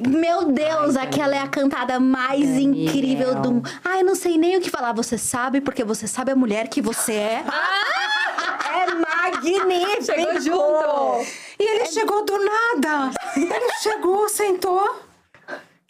Meu 0.08 0.46
Deus, 0.52 0.96
aquela 0.96 1.36
é 1.36 1.38
a 1.38 1.48
cantada 1.48 2.00
mais 2.00 2.40
Daniel. 2.48 2.86
incrível 2.88 3.34
do 3.40 3.52
mundo. 3.52 3.70
Ai, 3.84 4.00
eu 4.00 4.04
não 4.04 4.14
sei 4.16 4.36
nem 4.36 4.56
o 4.56 4.60
que 4.60 4.70
falar. 4.70 4.92
Você 4.92 5.16
sabe, 5.16 5.60
porque 5.60 5.84
você 5.84 6.06
sabe 6.08 6.32
a 6.32 6.36
mulher 6.36 6.68
que 6.68 6.82
você 6.82 7.12
é. 7.12 7.44
é 8.74 8.86
magnífico! 8.94 10.04
Chegou 10.04 10.40
junto! 10.40 11.26
E 11.58 11.62
ele 11.62 11.86
chegou 11.86 12.24
do 12.24 12.38
nada. 12.38 13.12
Ele 13.36 13.72
chegou, 13.80 14.28
sentou 14.28 15.00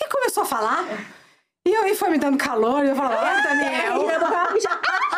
e 0.01 0.09
começou 0.09 0.43
a 0.43 0.47
falar. 0.47 0.85
E 1.67 1.73
eu 1.73 1.87
e 1.87 1.95
foi 1.95 2.11
me 2.11 2.19
dando 2.19 2.37
calor. 2.37 2.85
E 2.85 2.91
eu 2.91 2.97
falava, 2.97 3.21
ai, 3.21 3.43
Daniel. 3.43 4.05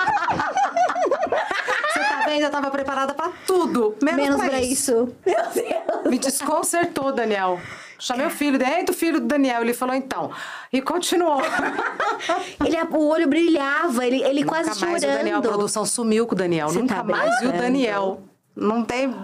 Vendo? 2.27 2.43
Eu 2.43 2.51
tava 2.51 2.71
preparada 2.71 3.15
pra 3.15 3.31
tudo. 3.47 3.97
Menos, 4.03 4.21
Menos 4.21 4.37
pra, 4.41 4.49
pra 4.49 4.61
isso. 4.61 5.15
isso. 5.27 6.09
Me 6.09 6.19
desconcertou, 6.19 7.13
Daniel. 7.13 7.59
Chamei 7.99 8.27
o 8.27 8.31
filho 8.31 8.59
dentro, 8.59 8.95
o 8.95 8.97
filho 8.97 9.21
do 9.21 9.27
Daniel. 9.27 9.63
Ele 9.63 9.73
falou, 9.73 9.95
então. 9.95 10.31
E 10.73 10.83
continuou. 10.83 11.41
Ele, 12.65 12.77
o 12.91 13.09
olho 13.09 13.27
brilhava, 13.29 14.05
ele, 14.07 14.23
ele 14.23 14.45
quase 14.45 14.69
Nunca 14.71 14.87
mais 14.87 15.03
chorando. 15.03 15.15
o 15.15 15.19
Daniel, 15.19 15.39
a 15.39 15.43
produção 15.43 15.87
sumiu 15.87 16.27
com 16.27 16.35
o 16.35 16.39
Daniel. 16.39 16.69
Você 16.69 16.79
Nunca 16.79 16.97
tá 16.97 17.03
mais 17.03 17.41
viu 17.41 17.49
o? 17.51 17.53
Daniel. 17.53 18.21
Não 18.55 18.85
tem 18.85 19.15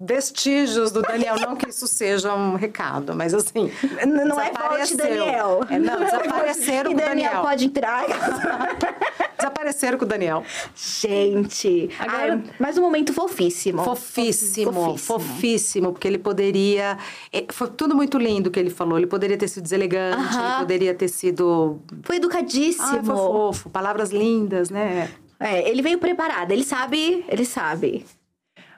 vestígios 0.00 0.92
do 0.92 1.02
Daniel. 1.02 1.36
Não 1.40 1.56
que 1.56 1.68
isso 1.68 1.86
seja 1.86 2.34
um 2.34 2.54
recado, 2.56 3.14
mas 3.14 3.32
assim. 3.34 3.72
Não 4.06 4.40
é 4.40 4.52
forte. 4.52 4.96
Daniel. 4.96 5.60
É, 5.70 5.78
não, 5.78 5.98
desapareceram 6.04 6.90
E 6.90 6.94
Daniel 6.94 7.08
Daniel. 7.30 7.42
pode 7.42 7.64
entrar. 7.66 8.04
Desapareceram 9.48 9.98
com 9.98 10.06
o 10.06 10.08
Daniel. 10.08 10.42
Gente. 10.74 11.90
Agora- 11.98 12.34
Ai, 12.34 12.42
mais 12.58 12.78
um 12.78 12.80
momento 12.80 13.12
fofíssimo. 13.12 13.84
Fofíssimo, 13.84 14.72
Fofíssimo. 14.72 14.98
fofíssimo, 14.98 15.92
porque 15.92 16.08
ele 16.08 16.16
poderia. 16.18 16.96
é, 17.30 17.44
Foi 17.50 17.68
tudo 17.68 17.94
muito 17.94 18.16
lindo 18.16 18.50
que 18.50 18.58
ele 18.58 18.70
falou. 18.70 18.96
Ele 18.96 19.06
poderia 19.06 19.36
ter 19.36 19.48
sido 19.48 19.62
deselegante, 19.64 20.16
Aham. 20.16 20.48
ele 20.48 20.58
poderia 20.60 20.94
ter 20.94 21.08
sido. 21.08 21.78
Foi 22.02 22.16
educadíssimo. 22.16 22.86
Ah, 22.86 23.02
foi 23.04 23.14
fofo, 23.14 23.68
palavras 23.68 24.10
lindas, 24.10 24.70
né? 24.70 25.10
É, 25.38 25.68
ele 25.68 25.82
veio 25.82 25.98
preparado, 25.98 26.50
ele 26.52 26.64
sabe, 26.64 27.22
ele 27.28 27.44
sabe. 27.44 28.06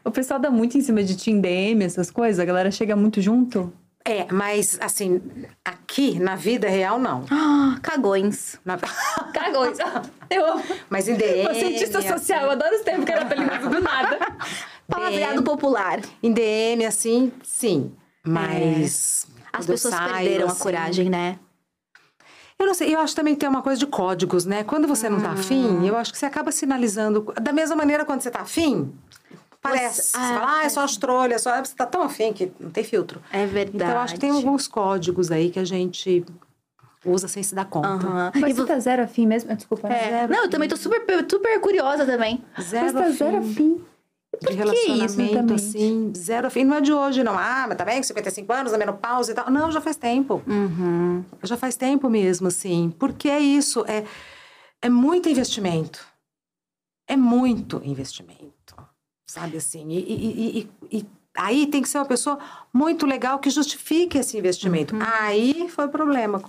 O 0.04 0.10
pessoal 0.10 0.40
dá 0.40 0.50
muito 0.50 0.76
em 0.76 0.80
cima 0.80 1.02
de 1.04 1.16
Team 1.16 1.40
DM, 1.40 1.84
essas 1.84 2.10
coisas. 2.10 2.40
A 2.40 2.44
galera 2.44 2.70
chega 2.72 2.96
muito 2.96 3.20
junto. 3.20 3.72
É, 4.08 4.32
mas 4.32 4.78
assim, 4.80 5.20
aqui 5.64 6.18
na 6.20 6.36
vida 6.36 6.68
real, 6.68 6.98
não. 6.98 7.24
Ah, 7.30 7.78
cagões. 7.82 8.58
Na- 8.64 8.78
Cagões. 9.34 9.76
Eu 10.30 10.46
amo. 10.52 10.62
Mas 10.88 11.08
em 11.08 11.14
DM. 11.16 11.44
Sou 11.44 11.54
cientista 11.54 11.98
assim, 11.98 12.08
social, 12.08 12.44
eu 12.44 12.50
adoro 12.52 12.74
os 12.76 12.82
tempos 12.82 13.04
que 13.04 13.12
era 13.12 13.26
feliz 13.26 13.46
do 13.60 13.80
nada. 13.80 14.18
Palavreado 14.88 15.42
popular. 15.42 16.00
Em 16.22 16.32
DM, 16.32 16.84
assim, 16.86 17.32
sim. 17.42 17.92
Mas. 18.24 19.26
É. 19.52 19.56
As 19.58 19.66
pessoas 19.66 19.94
saio, 19.94 20.12
perderam 20.12 20.48
a 20.48 20.52
assim, 20.52 20.62
coragem, 20.62 21.08
né? 21.10 21.38
Eu 22.58 22.66
não 22.66 22.74
sei, 22.74 22.94
eu 22.94 23.00
acho 23.00 23.14
também 23.14 23.34
que 23.34 23.40
tem 23.40 23.48
uma 23.48 23.62
coisa 23.62 23.78
de 23.78 23.86
códigos, 23.86 24.44
né? 24.46 24.64
Quando 24.64 24.86
você 24.88 25.08
não 25.08 25.20
tá 25.20 25.30
Hum. 25.30 25.32
afim, 25.34 25.86
eu 25.86 25.96
acho 25.96 26.12
que 26.12 26.18
você 26.18 26.26
acaba 26.26 26.50
sinalizando. 26.52 27.32
Da 27.40 27.52
mesma 27.52 27.76
maneira, 27.76 28.04
quando 28.04 28.20
você 28.22 28.30
tá 28.30 28.40
afim, 28.40 28.92
parece. 29.68 30.02
Você, 30.02 30.16
ah, 30.16 30.20
fala, 30.40 30.56
ah, 30.58 30.64
é 30.64 30.68
só 30.68 30.80
as 30.82 30.96
trolhas, 30.96 31.42
só... 31.42 31.56
você 31.64 31.74
tá 31.74 31.86
tão 31.86 32.02
afim 32.02 32.32
que 32.32 32.52
não 32.60 32.70
tem 32.70 32.84
filtro. 32.84 33.20
É 33.32 33.46
verdade. 33.46 33.76
Então, 33.76 33.88
eu 33.90 33.98
acho 33.98 34.14
que 34.14 34.20
tem 34.20 34.30
alguns 34.30 34.66
códigos 34.68 35.30
aí 35.30 35.50
que 35.50 35.58
a 35.58 35.64
gente 35.64 36.24
usa 37.04 37.28
sem 37.28 37.42
se 37.42 37.54
dar 37.54 37.64
conta. 37.66 37.88
Aham. 37.88 38.32
Mas 38.34 38.50
E 38.50 38.54
você 38.54 38.62
vo- 38.62 38.66
tá 38.66 38.78
zero 38.80 39.02
afim 39.02 39.26
mesmo? 39.26 39.50
Ah, 39.52 39.54
Desculpa. 39.54 39.88
É. 39.88 40.10
Zero 40.10 40.28
Não, 40.28 40.36
eu 40.38 40.40
afim. 40.42 40.50
também 40.50 40.68
tô 40.68 40.76
super, 40.76 41.26
super 41.30 41.60
curiosa 41.60 42.04
também. 42.04 42.42
Zero 42.60 42.84
Mas 42.86 42.92
tá 42.94 43.10
zero 43.10 43.36
afim. 43.38 43.50
afim. 43.50 43.84
de 44.42 44.48
isso, 44.50 44.56
relacionamento, 44.58 45.22
exatamente? 45.22 45.52
assim, 45.54 46.12
zero 46.14 46.46
afim. 46.48 46.64
Não 46.64 46.76
é 46.76 46.80
de 46.80 46.92
hoje, 46.92 47.22
não. 47.24 47.38
Ah, 47.38 47.64
mas 47.68 47.76
tá 47.78 47.84
bem, 47.84 47.96
com 47.98 48.02
55 48.02 48.52
anos, 48.52 48.72
a 48.74 48.78
menopausa 48.78 49.30
e 49.32 49.34
tal. 49.34 49.50
Não, 49.50 49.70
já 49.72 49.80
faz 49.80 49.96
tempo. 49.96 50.42
Uhum. 50.46 51.24
Já 51.42 51.56
faz 51.56 51.76
tempo 51.76 52.10
mesmo, 52.10 52.48
assim. 52.48 52.92
Porque 52.98 53.28
é 53.28 53.38
isso, 53.40 53.84
é, 53.88 54.04
é 54.82 54.88
muito 54.90 55.28
investimento. 55.28 56.04
É 57.08 57.16
muito 57.16 57.80
investimento, 57.84 58.45
sabe 59.36 59.58
assim? 59.58 59.86
E, 59.90 59.98
e- 59.98 60.58
e- 60.90 60.98
e- 60.98 61.06
aí 61.36 61.66
tem 61.66 61.82
que 61.82 61.88
ser 61.90 61.98
uma 61.98 62.06
pessoa 62.06 62.38
muito 62.72 63.04
legal 63.04 63.38
que 63.38 63.50
justifique 63.50 64.16
esse 64.16 64.38
investimento. 64.38 64.94
Aí 65.20 65.68
foi 65.68 65.84
o 65.84 65.90
problema, 65.90 66.42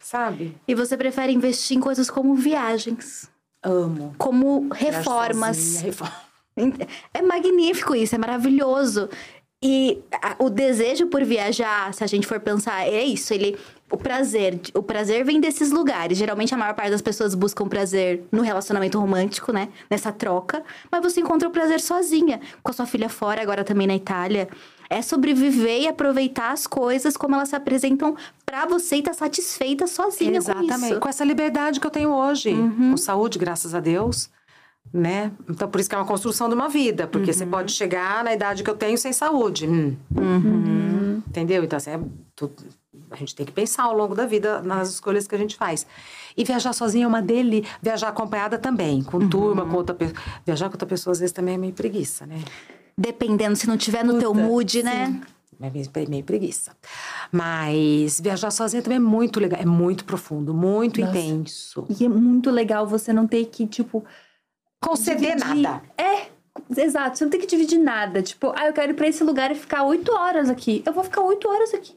sabe? 0.00 0.56
E 0.68 0.74
você 0.74 0.96
prefere 0.96 1.32
investir 1.32 1.76
em 1.76 1.80
coisas 1.80 2.08
como 2.08 2.36
viagens, 2.36 3.28
Amo. 3.62 4.14
como 4.16 4.68
reformas. 4.72 5.56
sozinha, 5.56 5.82
reforma. 5.86 6.20
É 7.14 7.22
magnífico 7.22 7.94
isso, 7.94 8.14
é 8.14 8.18
maravilhoso. 8.18 9.08
E 9.62 10.02
o 10.38 10.50
desejo 10.50 11.06
por 11.06 11.24
viajar, 11.24 11.92
se 11.94 12.04
a 12.04 12.06
gente 12.06 12.26
for 12.26 12.38
pensar, 12.40 12.86
é 12.86 13.02
isso, 13.04 13.32
ele 13.32 13.58
o 13.90 13.96
prazer, 13.96 14.60
o 14.74 14.82
prazer 14.82 15.24
vem 15.24 15.40
desses 15.40 15.70
lugares. 15.70 16.16
Geralmente 16.16 16.54
a 16.54 16.56
maior 16.56 16.74
parte 16.74 16.90
das 16.90 17.02
pessoas 17.02 17.34
buscam 17.34 17.66
prazer 17.68 18.24
no 18.30 18.42
relacionamento 18.42 18.98
romântico, 18.98 19.52
né? 19.52 19.68
Nessa 19.90 20.12
troca, 20.12 20.62
mas 20.90 21.02
você 21.02 21.20
encontra 21.20 21.48
o 21.48 21.50
prazer 21.50 21.80
sozinha, 21.80 22.40
com 22.62 22.70
a 22.70 22.74
sua 22.74 22.86
filha 22.86 23.08
fora, 23.08 23.42
agora 23.42 23.64
também 23.64 23.86
na 23.86 23.94
Itália. 23.96 24.48
É 24.88 25.02
sobreviver 25.02 25.82
e 25.82 25.88
aproveitar 25.88 26.50
as 26.52 26.66
coisas 26.66 27.16
como 27.16 27.34
elas 27.36 27.48
se 27.50 27.56
apresentam 27.56 28.16
pra 28.44 28.66
você 28.66 28.96
e 28.96 29.02
tá 29.02 29.12
satisfeita 29.12 29.86
sozinha 29.86 30.36
Exatamente. 30.38 30.80
com 30.80 30.86
isso. 30.86 31.00
Com 31.00 31.08
essa 31.08 31.24
liberdade 31.24 31.78
que 31.78 31.86
eu 31.86 31.90
tenho 31.92 32.10
hoje. 32.10 32.50
Uhum. 32.52 32.90
Com 32.92 32.96
saúde, 32.96 33.38
graças 33.38 33.72
a 33.74 33.78
Deus. 33.80 34.28
Né? 34.92 35.30
Então, 35.48 35.68
por 35.68 35.78
isso 35.80 35.88
que 35.88 35.94
é 35.94 35.98
uma 35.98 36.04
construção 36.06 36.48
de 36.48 36.54
uma 36.56 36.68
vida. 36.68 37.06
Porque 37.06 37.30
Uhum. 37.30 37.36
você 37.36 37.46
pode 37.46 37.70
chegar 37.72 38.24
na 38.24 38.32
idade 38.34 38.64
que 38.64 38.70
eu 38.70 38.74
tenho 38.76 38.98
sem 38.98 39.12
saúde. 39.12 39.68
Hum. 39.68 39.94
Uhum. 40.16 41.22
Entendeu? 41.28 41.62
Então, 41.62 41.76
assim, 41.76 41.90
é 41.90 42.00
tudo- 42.34 42.54
a 43.10 43.16
gente 43.16 43.34
tem 43.34 43.44
que 43.44 43.52
pensar 43.52 43.84
ao 43.84 43.96
longo 43.96 44.14
da 44.14 44.26
vida 44.26 44.62
nas 44.62 44.88
escolhas 44.90 45.26
que 45.26 45.34
a 45.34 45.38
gente 45.38 45.56
faz. 45.56 45.86
E 46.36 46.44
viajar 46.44 46.72
sozinha 46.72 47.04
é 47.04 47.08
uma 47.08 47.20
dele. 47.20 47.66
Viajar 47.82 48.08
acompanhada 48.08 48.58
também, 48.58 49.02
com 49.02 49.28
turma, 49.28 49.66
com 49.66 49.76
outra 49.76 49.94
pessoa. 49.94 50.18
Viajar 50.46 50.68
com 50.68 50.74
outra 50.74 50.86
pessoa, 50.86 51.12
às 51.12 51.18
vezes, 51.20 51.32
também 51.32 51.54
é 51.54 51.58
meio 51.58 51.72
preguiça, 51.72 52.24
né? 52.26 52.40
Dependendo, 52.96 53.56
se 53.56 53.66
não 53.66 53.76
tiver 53.76 54.04
no 54.04 54.18
teu 54.18 54.32
Puta, 54.32 54.44
mood, 54.44 54.82
né? 54.82 55.20
É 55.62 55.68
meio, 55.70 55.90
meio 56.08 56.24
preguiça. 56.24 56.72
Mas 57.30 58.20
viajar 58.20 58.50
sozinha 58.50 58.82
também 58.82 58.96
é 58.96 59.00
muito 59.00 59.38
legal. 59.40 59.60
É 59.60 59.66
muito 59.66 60.04
profundo, 60.04 60.54
muito 60.54 61.00
Nossa. 61.00 61.18
intenso. 61.18 61.86
E 61.98 62.04
é 62.04 62.08
muito 62.08 62.50
legal 62.50 62.86
você 62.86 63.12
não 63.12 63.26
ter 63.26 63.44
que, 63.46 63.66
tipo. 63.66 64.04
Conceder 64.82 65.36
dividir- 65.36 65.62
nada. 65.62 65.82
É, 65.98 66.28
exato. 66.80 67.18
Você 67.18 67.24
não 67.24 67.30
tem 67.30 67.40
que 67.40 67.46
dividir 67.46 67.78
nada. 67.78 68.22
Tipo, 68.22 68.52
ah, 68.56 68.66
eu 68.66 68.72
quero 68.72 68.92
ir 68.92 68.94
pra 68.94 69.06
esse 69.08 69.22
lugar 69.22 69.50
e 69.52 69.54
ficar 69.54 69.82
oito 69.84 70.12
horas 70.12 70.48
aqui. 70.48 70.82
Eu 70.86 70.92
vou 70.92 71.04
ficar 71.04 71.20
oito 71.22 71.48
horas 71.48 71.74
aqui. 71.74 71.94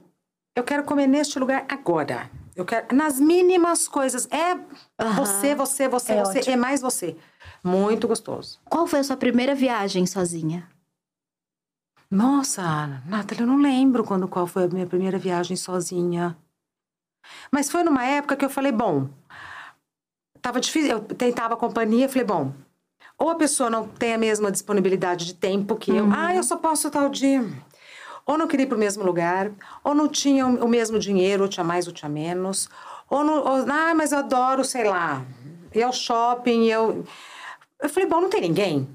Eu 0.55 0.63
quero 0.63 0.83
comer 0.83 1.07
neste 1.07 1.39
lugar 1.39 1.65
agora. 1.67 2.29
Eu 2.55 2.65
quero 2.65 2.95
nas 2.95 3.19
mínimas 3.19 3.87
coisas. 3.87 4.27
É 4.31 4.55
você, 5.15 5.55
você, 5.55 5.87
você, 5.87 6.13
É 6.13 6.23
você, 6.23 6.39
ótimo. 6.39 6.53
é 6.53 6.57
mais 6.57 6.81
você. 6.81 7.17
Muito 7.63 8.07
gostoso. 8.07 8.59
Qual 8.65 8.85
foi 8.85 8.99
a 8.99 9.03
sua 9.03 9.17
primeira 9.17 9.55
viagem 9.55 10.05
sozinha? 10.05 10.69
Nossa, 12.11 13.01
Nathalie, 13.07 13.41
eu 13.41 13.47
não 13.47 13.57
lembro 13.57 14.03
quando 14.03 14.27
qual 14.27 14.45
foi 14.45 14.65
a 14.65 14.67
minha 14.67 14.85
primeira 14.85 15.17
viagem 15.17 15.57
sozinha. 15.57 16.37
Mas 17.51 17.71
foi 17.71 17.83
numa 17.83 18.05
época 18.05 18.35
que 18.35 18.45
eu 18.45 18.49
falei, 18.49 18.71
bom, 18.71 19.09
tava 20.39 20.59
difícil, 20.59 20.91
eu 20.91 20.99
tentava 21.01 21.55
a 21.55 21.57
companhia, 21.57 22.07
falei, 22.07 22.25
bom, 22.25 22.53
ou 23.17 23.29
a 23.29 23.35
pessoa 23.35 23.69
não 23.69 23.87
tem 23.87 24.13
a 24.13 24.17
mesma 24.17 24.51
disponibilidade 24.51 25.25
de 25.25 25.33
tempo 25.33 25.75
que 25.75 25.89
eu, 25.89 26.05
ah, 26.15 26.35
eu 26.35 26.43
só 26.43 26.57
posso 26.57 26.91
tal 26.91 27.09
dia. 27.09 27.41
Ou 28.25 28.37
não 28.37 28.47
queria 28.47 28.65
ir 28.65 28.67
para 28.67 28.77
o 28.77 28.79
mesmo 28.79 29.03
lugar, 29.03 29.51
ou 29.83 29.93
não 29.93 30.07
tinha 30.07 30.45
o 30.45 30.67
mesmo 30.67 30.97
dinheiro, 30.97 31.43
ou 31.43 31.49
tinha 31.49 31.63
mais 31.63 31.87
ou 31.87 31.93
tinha 31.93 32.09
menos, 32.09 32.69
ou 33.09 33.23
não, 33.23 33.37
ou, 33.37 33.65
ah, 33.69 33.93
mas 33.93 34.11
eu 34.11 34.19
adoro, 34.19 34.63
sei 34.63 34.85
lá, 34.85 35.23
ir 35.73 35.83
ao 35.83 35.91
shopping, 35.93 36.67
eu... 36.67 37.03
Eu 37.81 37.89
falei, 37.89 38.07
bom, 38.07 38.21
não 38.21 38.29
tem 38.29 38.39
ninguém. 38.39 38.87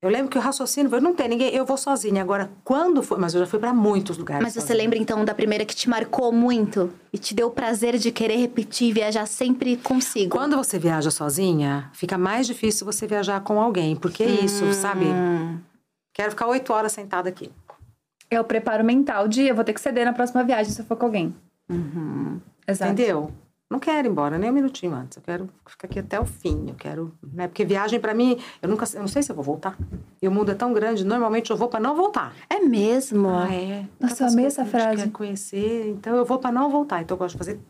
Eu 0.00 0.10
lembro 0.10 0.30
que 0.30 0.38
o 0.38 0.40
raciocínio 0.40 0.88
foi, 0.88 1.00
não 1.00 1.12
tem 1.12 1.26
ninguém, 1.26 1.52
eu 1.52 1.64
vou 1.64 1.76
sozinha. 1.76 2.22
Agora, 2.22 2.50
quando 2.62 3.02
foi... 3.02 3.18
Mas 3.18 3.34
eu 3.34 3.40
já 3.40 3.46
fui 3.46 3.58
para 3.58 3.74
muitos 3.74 4.16
lugares 4.16 4.44
Mas 4.44 4.52
você 4.52 4.60
sozinha. 4.60 4.78
lembra 4.78 4.98
então 4.98 5.24
da 5.24 5.34
primeira 5.34 5.64
que 5.64 5.74
te 5.74 5.88
marcou 5.88 6.30
muito 6.30 6.92
e 7.12 7.18
te 7.18 7.34
deu 7.34 7.48
o 7.48 7.50
prazer 7.50 7.98
de 7.98 8.12
querer 8.12 8.36
repetir 8.36 8.90
e 8.90 8.92
viajar 8.92 9.26
sempre 9.26 9.76
consigo? 9.76 10.36
Quando 10.36 10.56
você 10.56 10.78
viaja 10.78 11.10
sozinha, 11.10 11.90
fica 11.94 12.16
mais 12.16 12.46
difícil 12.46 12.84
você 12.84 13.08
viajar 13.08 13.40
com 13.40 13.60
alguém. 13.60 13.96
Porque 13.96 14.22
é 14.22 14.30
isso, 14.30 14.72
sabe? 14.72 15.06
Hum. 15.06 15.58
Quero 16.14 16.30
ficar 16.30 16.46
oito 16.46 16.72
horas 16.72 16.92
sentada 16.92 17.28
aqui. 17.28 17.50
É 18.30 18.40
o 18.40 18.44
preparo 18.44 18.84
mental 18.84 19.26
de 19.26 19.42
eu 19.42 19.54
vou 19.54 19.64
ter 19.64 19.72
que 19.72 19.80
ceder 19.80 20.04
na 20.04 20.12
próxima 20.12 20.44
viagem 20.44 20.72
se 20.72 20.80
eu 20.80 20.84
for 20.84 20.96
com 20.96 21.06
alguém. 21.06 21.34
Uhum. 21.68 22.40
Exato. 22.66 22.92
Entendeu? 22.92 23.30
Não 23.70 23.78
quero 23.78 24.08
ir 24.08 24.10
embora 24.10 24.38
nem 24.38 24.50
um 24.50 24.52
minutinho 24.54 24.94
antes. 24.94 25.16
Eu 25.18 25.22
quero 25.22 25.48
ficar 25.66 25.88
aqui 25.88 25.98
até 25.98 26.18
o 26.18 26.24
fim. 26.24 26.68
Eu 26.68 26.74
quero, 26.74 27.12
né? 27.22 27.48
Porque 27.48 27.66
viagem 27.66 28.00
pra 28.00 28.14
mim, 28.14 28.38
eu 28.62 28.68
nunca, 28.68 28.86
eu 28.94 29.00
não 29.00 29.08
sei 29.08 29.22
se 29.22 29.30
eu 29.30 29.36
vou 29.36 29.44
voltar. 29.44 29.76
E 30.22 30.26
o 30.26 30.30
mundo 30.32 30.50
é 30.50 30.54
tão 30.54 30.72
grande, 30.72 31.04
normalmente 31.04 31.50
eu 31.50 31.56
vou 31.56 31.68
pra 31.68 31.78
não 31.78 31.94
voltar. 31.94 32.34
É 32.48 32.60
mesmo? 32.60 33.28
Ah, 33.28 33.52
é. 33.52 33.84
Nossa, 34.00 34.24
eu 34.24 34.28
amei 34.28 34.46
essa 34.46 34.64
frase. 34.64 35.02
Quer 35.02 35.10
conhecer, 35.10 35.90
então 35.90 36.16
eu 36.16 36.24
vou 36.24 36.38
pra 36.38 36.50
não 36.50 36.70
voltar. 36.70 37.02
Então 37.02 37.14
eu 37.14 37.18
gosto 37.18 37.34
de 37.34 37.38
fazer 37.38 37.60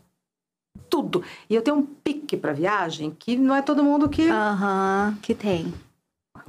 tudo. 0.89 1.21
E 1.49 1.55
eu 1.55 1.61
tenho 1.61 1.75
um 1.75 1.85
pique 1.85 2.37
pra 2.37 2.53
viagem 2.53 3.11
que 3.11 3.35
não 3.35 3.53
é 3.53 3.61
todo 3.61 3.83
mundo 3.83 4.07
que 4.07 4.29
Aham, 4.29 5.17
que 5.21 5.35
tem. 5.35 5.73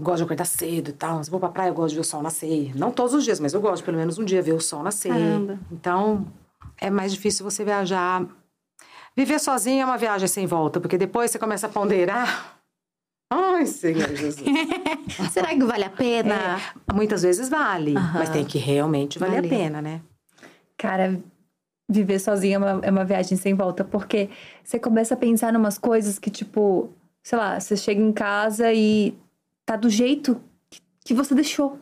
Gosta 0.01 0.18
de 0.18 0.22
acordar 0.24 0.44
cedo 0.44 0.90
e 0.90 0.93
tal. 0.93 1.22
Se 1.22 1.28
eu 1.28 1.32
vou 1.32 1.40
pra 1.40 1.48
praia, 1.48 1.68
eu 1.68 1.74
gosto 1.74 1.90
de 1.90 1.94
ver 1.97 2.01
o 2.01 2.05
sol 2.05 2.22
nascer. 2.22 2.77
Não 2.77 2.90
todos 2.90 3.14
os 3.14 3.24
dias, 3.24 3.40
mas 3.40 3.55
eu 3.55 3.60
gosto 3.60 3.85
pelo 3.85 3.97
menos 3.97 4.18
um 4.18 4.24
dia 4.24 4.43
ver 4.43 4.52
o 4.52 4.60
sol 4.60 4.82
nascer. 4.82 5.12
Caramba. 5.12 5.59
Então, 5.70 6.27
é 6.78 6.90
mais 6.90 7.12
difícil 7.12 7.44
você 7.44 7.64
viajar. 7.64 8.27
Viver 9.16 9.39
sozinho 9.39 9.82
é 9.82 9.85
uma 9.85 9.98
viagem 9.98 10.28
sem 10.28 10.47
volta, 10.47 10.81
porque 10.81 10.97
depois 10.97 11.31
você 11.31 11.39
começa 11.39 11.66
a 11.66 11.70
ponderar. 11.70 12.59
Ai, 13.32 13.66
Senhor 13.66 14.09
Jesus. 14.16 14.44
Será 15.31 15.48
que 15.48 15.62
vale 15.62 15.85
a 15.85 15.90
pena? 15.90 16.35
É, 16.35 16.93
muitas 16.93 17.22
vezes 17.22 17.48
vale, 17.48 17.94
mas 17.94 18.28
tem 18.31 18.44
que 18.44 18.59
realmente 18.59 19.18
valer 19.18 19.43
Vale. 19.43 19.47
a 19.47 19.51
pena, 19.51 19.82
né? 19.82 20.01
Cara, 20.77 21.20
viver 21.89 22.18
sozinha 22.18 22.56
é 22.56 22.59
uma, 22.59 22.81
é 22.82 22.90
uma 22.90 23.05
viagem 23.05 23.36
sem 23.36 23.55
volta, 23.55 23.85
porque 23.85 24.31
você 24.64 24.78
começa 24.78 25.14
a 25.14 25.16
pensar 25.16 25.52
em 25.52 25.56
umas 25.56 25.78
coisas 25.78 26.18
que, 26.18 26.31
tipo, 26.31 26.90
sei 27.22 27.39
lá, 27.39 27.60
você 27.60 27.77
chega 27.77 28.01
em 28.01 28.12
casa 28.12 28.72
e 28.72 29.14
tá 29.70 29.76
do 29.76 29.88
jeito 29.88 30.40
que, 31.05 31.14
você 31.14 31.32
deixou. 31.32 31.78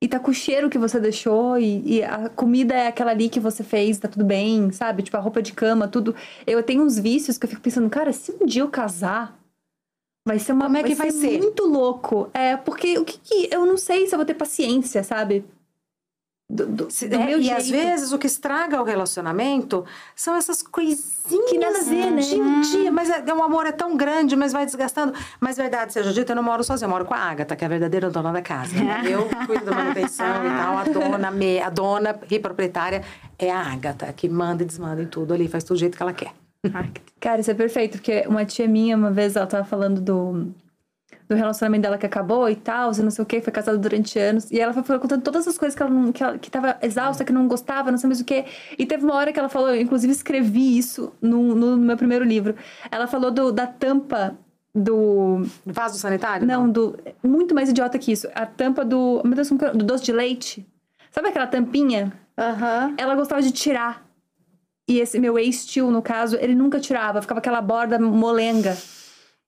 E 0.00 0.06
tá 0.06 0.20
com 0.20 0.30
o 0.30 0.34
cheiro 0.34 0.70
que 0.70 0.78
você 0.78 1.00
deixou, 1.00 1.58
e, 1.58 1.96
e 1.96 2.04
a 2.04 2.28
comida 2.28 2.72
é 2.72 2.86
aquela 2.86 3.10
ali 3.10 3.28
que 3.28 3.40
você 3.40 3.64
fez, 3.64 3.98
tá 3.98 4.06
tudo 4.06 4.24
bem, 4.24 4.70
sabe? 4.70 5.02
Tipo, 5.02 5.16
a 5.16 5.20
roupa 5.20 5.42
de 5.42 5.52
cama, 5.52 5.88
tudo. 5.88 6.14
Eu 6.46 6.62
tenho 6.62 6.84
uns 6.84 6.96
vícios 6.96 7.36
que 7.36 7.44
eu 7.44 7.50
fico 7.50 7.60
pensando, 7.60 7.90
cara, 7.90 8.12
se 8.12 8.30
um 8.40 8.46
dia 8.46 8.62
eu 8.62 8.68
casar, 8.68 9.36
vai 10.24 10.38
ser 10.38 10.52
uma. 10.52 10.66
Como 10.66 10.76
é 10.76 10.84
que 10.84 10.94
vai 10.94 11.10
ser? 11.10 11.38
Muito 11.38 11.66
louco. 11.66 12.30
É, 12.32 12.56
porque 12.56 12.96
o 12.96 13.04
que 13.04 13.18
que. 13.18 13.48
Eu 13.52 13.66
não 13.66 13.76
sei 13.76 14.06
se 14.06 14.14
eu 14.14 14.18
vou 14.18 14.26
ter 14.26 14.34
paciência, 14.34 15.02
sabe? 15.02 15.44
Do, 16.50 16.64
do, 16.66 16.90
Se- 16.90 17.06
do 17.08 17.14
é, 17.16 17.32
e 17.36 17.42
jeito. 17.42 17.56
às 17.58 17.68
vezes 17.68 18.10
o 18.10 18.18
que 18.18 18.26
estraga 18.26 18.80
o 18.80 18.84
relacionamento 18.84 19.84
são 20.16 20.34
essas 20.34 20.62
coisinhas 20.62 21.50
Que 21.50 21.58
nada 21.58 21.78
a 21.78 21.82
ver, 21.82 22.10
né? 22.10 22.22
de 22.22 22.40
um 22.40 22.60
dia. 22.62 22.90
Mas 22.90 23.10
é, 23.10 23.34
um 23.34 23.44
amor 23.44 23.66
é 23.66 23.72
tão 23.72 23.94
grande, 23.98 24.34
mas 24.34 24.50
vai 24.50 24.64
desgastando. 24.64 25.12
Mas 25.38 25.58
verdade 25.58 25.92
seja 25.92 26.10
dita, 26.10 26.32
eu 26.32 26.36
não 26.36 26.42
moro 26.42 26.64
sozinha, 26.64 26.86
eu 26.86 26.90
moro 26.90 27.04
com 27.04 27.12
a 27.12 27.18
Agatha, 27.18 27.54
que 27.54 27.64
é 27.64 27.66
a 27.66 27.68
verdadeira 27.68 28.08
dona 28.08 28.32
da 28.32 28.40
casa. 28.40 28.72
Eu 29.04 29.28
cuido 29.46 29.66
da 29.66 29.72
manutenção 29.72 30.26
e 30.46 30.48
tal. 30.48 30.78
A 30.78 30.84
dona, 30.84 31.30
me- 31.30 31.60
a 31.60 31.68
dona 31.68 32.18
e 32.30 32.38
proprietária 32.38 33.02
é 33.38 33.50
a 33.50 33.60
Agatha, 33.60 34.10
que 34.14 34.26
manda 34.26 34.62
e 34.62 34.66
desmanda 34.66 35.02
em 35.02 35.06
tudo 35.06 35.34
ali, 35.34 35.48
faz 35.48 35.64
tudo 35.64 35.76
do 35.76 35.80
jeito 35.80 35.96
que 35.98 36.02
ela 36.02 36.14
quer. 36.14 36.32
Cara, 37.20 37.40
isso 37.42 37.50
é 37.50 37.54
perfeito, 37.54 37.98
porque 37.98 38.24
uma 38.26 38.44
tia 38.46 38.66
minha, 38.66 38.96
uma 38.96 39.10
vez, 39.10 39.36
ela 39.36 39.46
tava 39.46 39.64
falando 39.64 40.00
do, 40.00 40.50
do 41.28 41.34
relacionamento 41.34 41.82
dela 41.82 41.98
que 41.98 42.06
acabou 42.06 42.48
e 42.48 42.56
tal, 42.56 42.90
e 42.92 43.02
não 43.02 43.10
sei 43.10 43.22
o 43.22 43.26
que, 43.26 43.40
foi 43.40 43.52
casada 43.52 43.76
durante 43.76 44.18
anos. 44.18 44.50
E 44.50 44.58
ela 44.58 44.72
foi, 44.72 44.98
contando 44.98 45.22
todas 45.22 45.46
as 45.46 45.58
coisas 45.58 45.76
que 45.76 45.82
ela, 45.82 45.90
não, 45.90 46.10
que 46.10 46.22
ela 46.22 46.38
que 46.38 46.50
tava 46.50 46.78
exausta, 46.80 47.24
que 47.24 47.32
não 47.32 47.46
gostava, 47.46 47.90
não 47.90 47.98
sei 47.98 48.08
mais 48.08 48.20
o 48.20 48.24
que. 48.24 48.44
E 48.78 48.86
teve 48.86 49.04
uma 49.04 49.14
hora 49.14 49.32
que 49.32 49.38
ela 49.38 49.48
falou, 49.48 49.68
eu 49.68 49.80
inclusive 49.80 50.12
escrevi 50.12 50.78
isso 50.78 51.12
no, 51.20 51.54
no 51.54 51.76
meu 51.76 51.96
primeiro 51.96 52.24
livro. 52.24 52.54
Ela 52.90 53.06
falou 53.06 53.30
do, 53.30 53.52
da 53.52 53.66
tampa 53.66 54.38
do. 54.74 55.42
Vaso 55.66 55.98
sanitário? 55.98 56.46
Não, 56.46 56.68
do. 56.68 56.98
Muito 57.22 57.54
mais 57.54 57.68
idiota 57.68 57.98
que 57.98 58.12
isso. 58.12 58.28
A 58.34 58.46
tampa 58.46 58.84
do. 58.84 59.20
Meu 59.24 59.34
Deus, 59.34 59.52
é? 59.52 59.70
do 59.72 59.84
doce 59.84 60.04
de 60.04 60.12
leite. 60.12 60.66
Sabe 61.10 61.28
aquela 61.28 61.46
tampinha? 61.46 62.12
Aham. 62.38 62.94
ela 62.96 63.16
gostava 63.16 63.42
de 63.42 63.50
tirar. 63.50 64.06
E 64.88 65.00
esse 65.00 65.18
meu 65.18 65.38
ex-tio, 65.38 65.90
no 65.90 66.00
caso, 66.00 66.36
ele 66.40 66.54
nunca 66.54 66.80
tirava, 66.80 67.20
ficava 67.20 67.40
aquela 67.40 67.60
borda 67.60 67.98
molenga. 67.98 68.76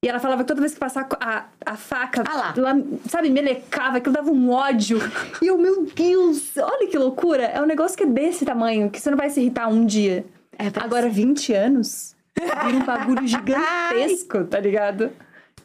E 0.03 0.09
ela 0.09 0.19
falava 0.19 0.43
que 0.43 0.49
toda 0.49 0.61
vez 0.61 0.73
que 0.73 0.81
passava 0.81 1.09
a, 1.21 1.45
a 1.67 1.77
faca, 1.77 2.25
Ah 2.27 2.55
ela, 2.57 2.83
sabe, 3.07 3.29
melecava, 3.29 3.99
aquilo 3.99 4.15
dava 4.15 4.31
um 4.31 4.51
ódio. 4.51 4.99
e 5.43 5.47
eu, 5.47 5.59
meu 5.59 5.85
Deus, 5.85 6.57
olha 6.57 6.89
que 6.89 6.97
loucura. 6.97 7.45
É 7.45 7.61
um 7.61 7.67
negócio 7.67 7.99
que 7.99 8.05
é 8.05 8.07
desse 8.07 8.47
tamanho, 8.47 8.91
que 8.91 8.99
você 8.99 9.11
não 9.11 9.19
vai 9.19 9.29
se 9.29 9.41
irritar 9.41 9.69
um 9.69 9.85
dia. 9.85 10.25
É 10.59 10.69
Agora, 10.83 11.07
20 11.09 11.53
anos, 11.53 12.17
vira 12.35 12.79
um 12.79 12.85
bagulho 12.85 13.27
gigantesco, 13.27 14.45
tá 14.45 14.59
ligado? 14.59 15.11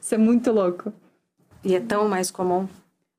Isso 0.01 0.15
é 0.15 0.17
muito 0.17 0.51
louco. 0.51 0.91
E 1.63 1.73
é 1.73 1.79
tão 1.79 2.09
mais 2.09 2.29
comum. 2.29 2.67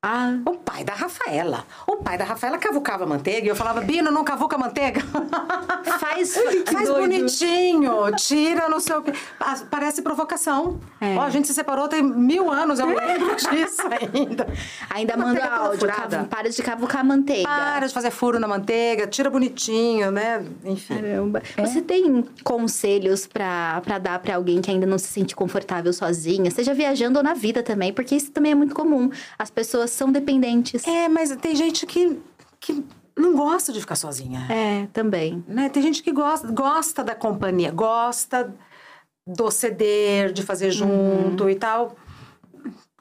Ah, 0.09 0.37
O 0.45 0.53
pai 0.55 0.85
da 0.85 0.93
Rafaela. 0.93 1.65
O 1.85 1.97
pai 1.97 2.17
da 2.17 2.23
Rafaela 2.23 2.57
cavucava 2.57 3.05
manteiga 3.05 3.45
e 3.45 3.49
eu 3.49 3.55
falava, 3.55 3.81
Bino, 3.81 4.09
não 4.09 4.23
cavuca 4.23 4.57
manteiga. 4.57 5.01
faz. 5.99 6.33
Faz 6.65 6.87
doido. 6.87 7.01
bonitinho, 7.01 7.91
tira 8.17 8.69
no 8.69 8.79
seu. 8.79 9.03
Parece 9.69 10.01
provocação. 10.01 10.79
É. 11.01 11.15
Ó, 11.15 11.21
a 11.23 11.29
gente 11.29 11.47
se 11.47 11.53
separou 11.53 11.87
tem 11.89 12.01
mil 12.01 12.49
anos, 12.51 12.79
eu 12.79 12.85
lembro 12.95 13.35
disso 13.35 13.81
ainda. 13.91 14.47
Ainda 14.89 15.17
manda 15.17 15.43
áudio. 15.45 15.87
cavu- 15.87 16.25
Para 16.27 16.49
de 16.49 16.61
cavucar 16.63 17.03
manteiga. 17.05 17.47
Para 17.47 17.87
de 17.87 17.93
fazer 17.93 18.11
furo 18.11 18.39
na 18.39 18.47
manteiga, 18.47 19.07
tira 19.07 19.29
bonitinho, 19.29 20.09
né? 20.11 20.45
Enfim. 20.63 20.95
Caramba. 20.95 21.41
Você 21.57 21.81
tem 21.81 22.23
conselhos 22.43 23.27
pra 23.27 23.81
dar 24.01 24.19
pra 24.19 24.35
alguém 24.35 24.61
que 24.61 24.71
ainda 24.71 24.85
não 24.85 24.97
se 24.97 25.07
sente 25.07 25.35
confortável 25.35 25.91
sozinha, 25.91 26.49
seja 26.51 26.73
viajando 26.73 27.17
ou 27.19 27.23
na 27.23 27.33
vida 27.33 27.61
também, 27.61 27.91
porque 27.91 28.15
isso 28.15 28.31
também 28.31 28.51
é 28.51 28.55
muito 28.55 28.73
comum. 28.73 29.09
As 29.37 29.49
pessoas 29.49 29.91
são 29.97 30.11
dependentes. 30.11 30.85
É, 30.87 31.09
mas 31.09 31.35
tem 31.37 31.55
gente 31.55 31.85
que, 31.85 32.19
que 32.59 32.85
não 33.17 33.35
gosta 33.35 33.73
de 33.73 33.79
ficar 33.81 33.95
sozinha. 33.95 34.47
É, 34.49 34.87
também. 34.93 35.43
Né? 35.47 35.69
Tem 35.69 35.81
gente 35.81 36.03
que 36.03 36.11
gosta, 36.11 36.49
gosta 36.51 37.03
da 37.03 37.15
companhia, 37.15 37.71
gosta 37.71 38.53
do 39.27 39.49
ceder, 39.51 40.31
de 40.31 40.43
fazer 40.43 40.71
junto 40.71 41.49
e 41.49 41.55
tal. 41.55 41.95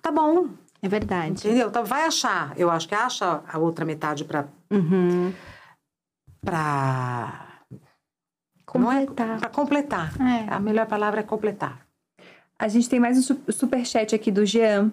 Tá 0.02 0.10
bom. 0.10 0.48
É 0.82 0.88
verdade. 0.88 1.46
Entendeu? 1.46 1.68
Então 1.68 1.84
vai 1.84 2.04
achar. 2.06 2.52
Eu 2.56 2.70
acho 2.70 2.88
que 2.88 2.94
acha 2.94 3.42
a 3.46 3.58
outra 3.58 3.84
metade 3.84 4.24
pra. 4.24 4.46
Uhum. 4.70 5.32
pra 6.44 7.42
Completar. 8.64 9.26
Não 9.26 9.34
é, 9.34 9.38
pra 9.38 9.48
completar. 9.48 10.12
É. 10.20 10.52
A 10.52 10.58
melhor 10.58 10.86
palavra 10.86 11.20
é 11.20 11.22
completar. 11.22 11.80
A 12.58 12.68
gente 12.68 12.88
tem 12.88 12.98
mais 12.98 13.16
um 13.18 13.22
su- 13.22 13.40
superchat 13.52 14.14
aqui 14.14 14.30
do 14.30 14.44
Jean. 14.44 14.90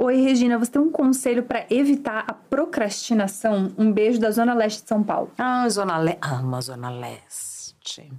Oi, 0.00 0.20
Regina, 0.20 0.56
você 0.56 0.70
tem 0.70 0.80
um 0.80 0.92
conselho 0.92 1.42
pra 1.42 1.66
evitar 1.68 2.24
a 2.28 2.32
procrastinação? 2.32 3.72
Um 3.76 3.90
beijo 3.90 4.20
da 4.20 4.30
Zona 4.30 4.54
Leste 4.54 4.82
de 4.82 4.88
São 4.88 5.02
Paulo. 5.02 5.32
Ah, 5.36 5.68
Zona 5.68 5.98
Leste. 5.98 6.20
Amo 6.22 6.54
a 6.54 6.60
Zona 6.60 6.88
Leste. 6.88 8.12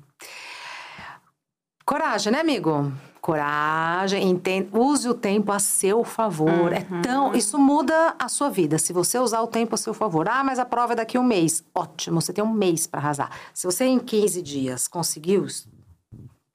Coragem, 1.86 2.34
né, 2.34 2.42
amigo? 2.42 2.92
Coragem, 3.22 4.30
entende, 4.30 4.68
use 4.74 5.08
o 5.08 5.14
tempo 5.14 5.54
a 5.54 5.60
seu 5.60 6.04
favor. 6.04 6.74
É 6.74 6.86
tão, 7.02 7.34
isso 7.34 7.58
muda 7.58 8.14
a 8.20 8.28
sua 8.28 8.50
vida. 8.50 8.78
Se 8.78 8.92
você 8.92 9.18
usar 9.18 9.40
o 9.40 9.48
tempo 9.48 9.74
a 9.74 9.78
seu 9.78 9.94
favor. 9.94 10.28
Ah, 10.28 10.44
mas 10.44 10.60
a 10.60 10.66
prova 10.66 10.92
é 10.92 10.96
daqui 10.98 11.16
a 11.16 11.22
um 11.22 11.24
mês. 11.24 11.64
Ótimo, 11.74 12.20
você 12.22 12.34
tem 12.34 12.44
um 12.44 12.52
mês 12.52 12.88
para 12.88 13.00
arrasar. 13.00 13.32
Se 13.54 13.66
você 13.66 13.86
em 13.86 14.00
15 14.00 14.42
dias 14.42 14.86
conseguiu, 14.86 15.48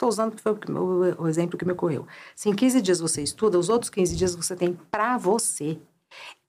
estou 0.04 0.08
usando 0.08 0.32
porque 0.32 0.42
foi 0.42 1.14
o, 1.18 1.28
exemplo 1.28 1.58
que 1.58 1.64
me 1.64 1.72
ocorreu. 1.72 2.06
Se 2.36 2.48
em 2.48 2.54
15 2.54 2.80
dias 2.80 3.00
você 3.00 3.22
estuda, 3.22 3.58
os 3.58 3.68
outros 3.68 3.90
15 3.90 4.16
dias 4.16 4.34
você 4.34 4.54
tem 4.54 4.78
para 4.90 5.16
você. 5.16 5.78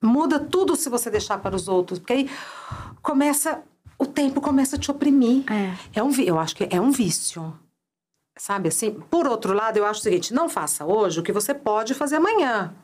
Muda 0.02 0.38
tudo 0.38 0.76
se 0.76 0.88
você 0.88 1.10
deixar 1.10 1.38
para 1.38 1.56
os 1.56 1.66
outros, 1.66 1.98
porque 1.98 2.12
aí 2.12 2.30
começa, 3.02 3.62
o 3.98 4.06
tempo 4.06 4.40
começa 4.40 4.76
a 4.76 4.78
te 4.78 4.90
oprimir. 4.90 5.44
É. 5.50 5.98
É 5.98 6.02
um, 6.02 6.12
eu 6.20 6.38
acho 6.38 6.54
que 6.54 6.68
é 6.70 6.80
um 6.80 6.90
vício. 6.90 7.52
Sabe 8.38 8.68
assim? 8.68 8.92
Por 8.92 9.26
outro 9.26 9.54
lado, 9.54 9.78
eu 9.78 9.86
acho 9.86 10.00
o 10.00 10.02
seguinte: 10.02 10.34
não 10.34 10.48
faça 10.48 10.84
hoje 10.84 11.18
o 11.18 11.22
que 11.22 11.32
você 11.32 11.54
pode 11.54 11.94
fazer 11.94 12.16
amanhã. 12.16 12.74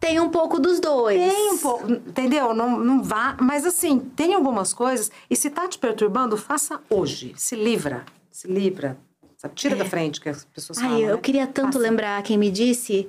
Tem 0.00 0.18
um 0.18 0.30
pouco 0.30 0.58
dos 0.58 0.80
dois. 0.80 1.18
Tem 1.18 1.52
um 1.52 1.58
pouco, 1.58 1.92
entendeu? 1.92 2.52
Não, 2.52 2.78
não 2.78 3.02
vá. 3.02 3.36
Mas 3.40 3.64
assim, 3.64 4.00
tem 4.00 4.34
algumas 4.34 4.74
coisas. 4.74 5.10
E 5.28 5.36
se 5.36 5.50
tá 5.50 5.68
te 5.68 5.78
perturbando, 5.78 6.36
faça 6.36 6.80
hoje. 6.90 7.32
Se 7.36 7.54
livra. 7.54 8.04
Se 8.30 8.48
livra. 8.48 8.98
Sabe? 9.40 9.54
Tira 9.54 9.74
da 9.74 9.86
frente 9.86 10.20
que 10.20 10.28
as 10.28 10.44
pessoas 10.44 10.78
É. 10.78 10.82
Ai, 10.82 10.88
falam. 10.88 11.08
eu 11.08 11.16
né? 11.16 11.22
queria 11.22 11.46
tanto 11.46 11.72
Faça. 11.74 11.78
lembrar 11.78 12.22
quem 12.22 12.36
me 12.36 12.50
disse. 12.50 13.08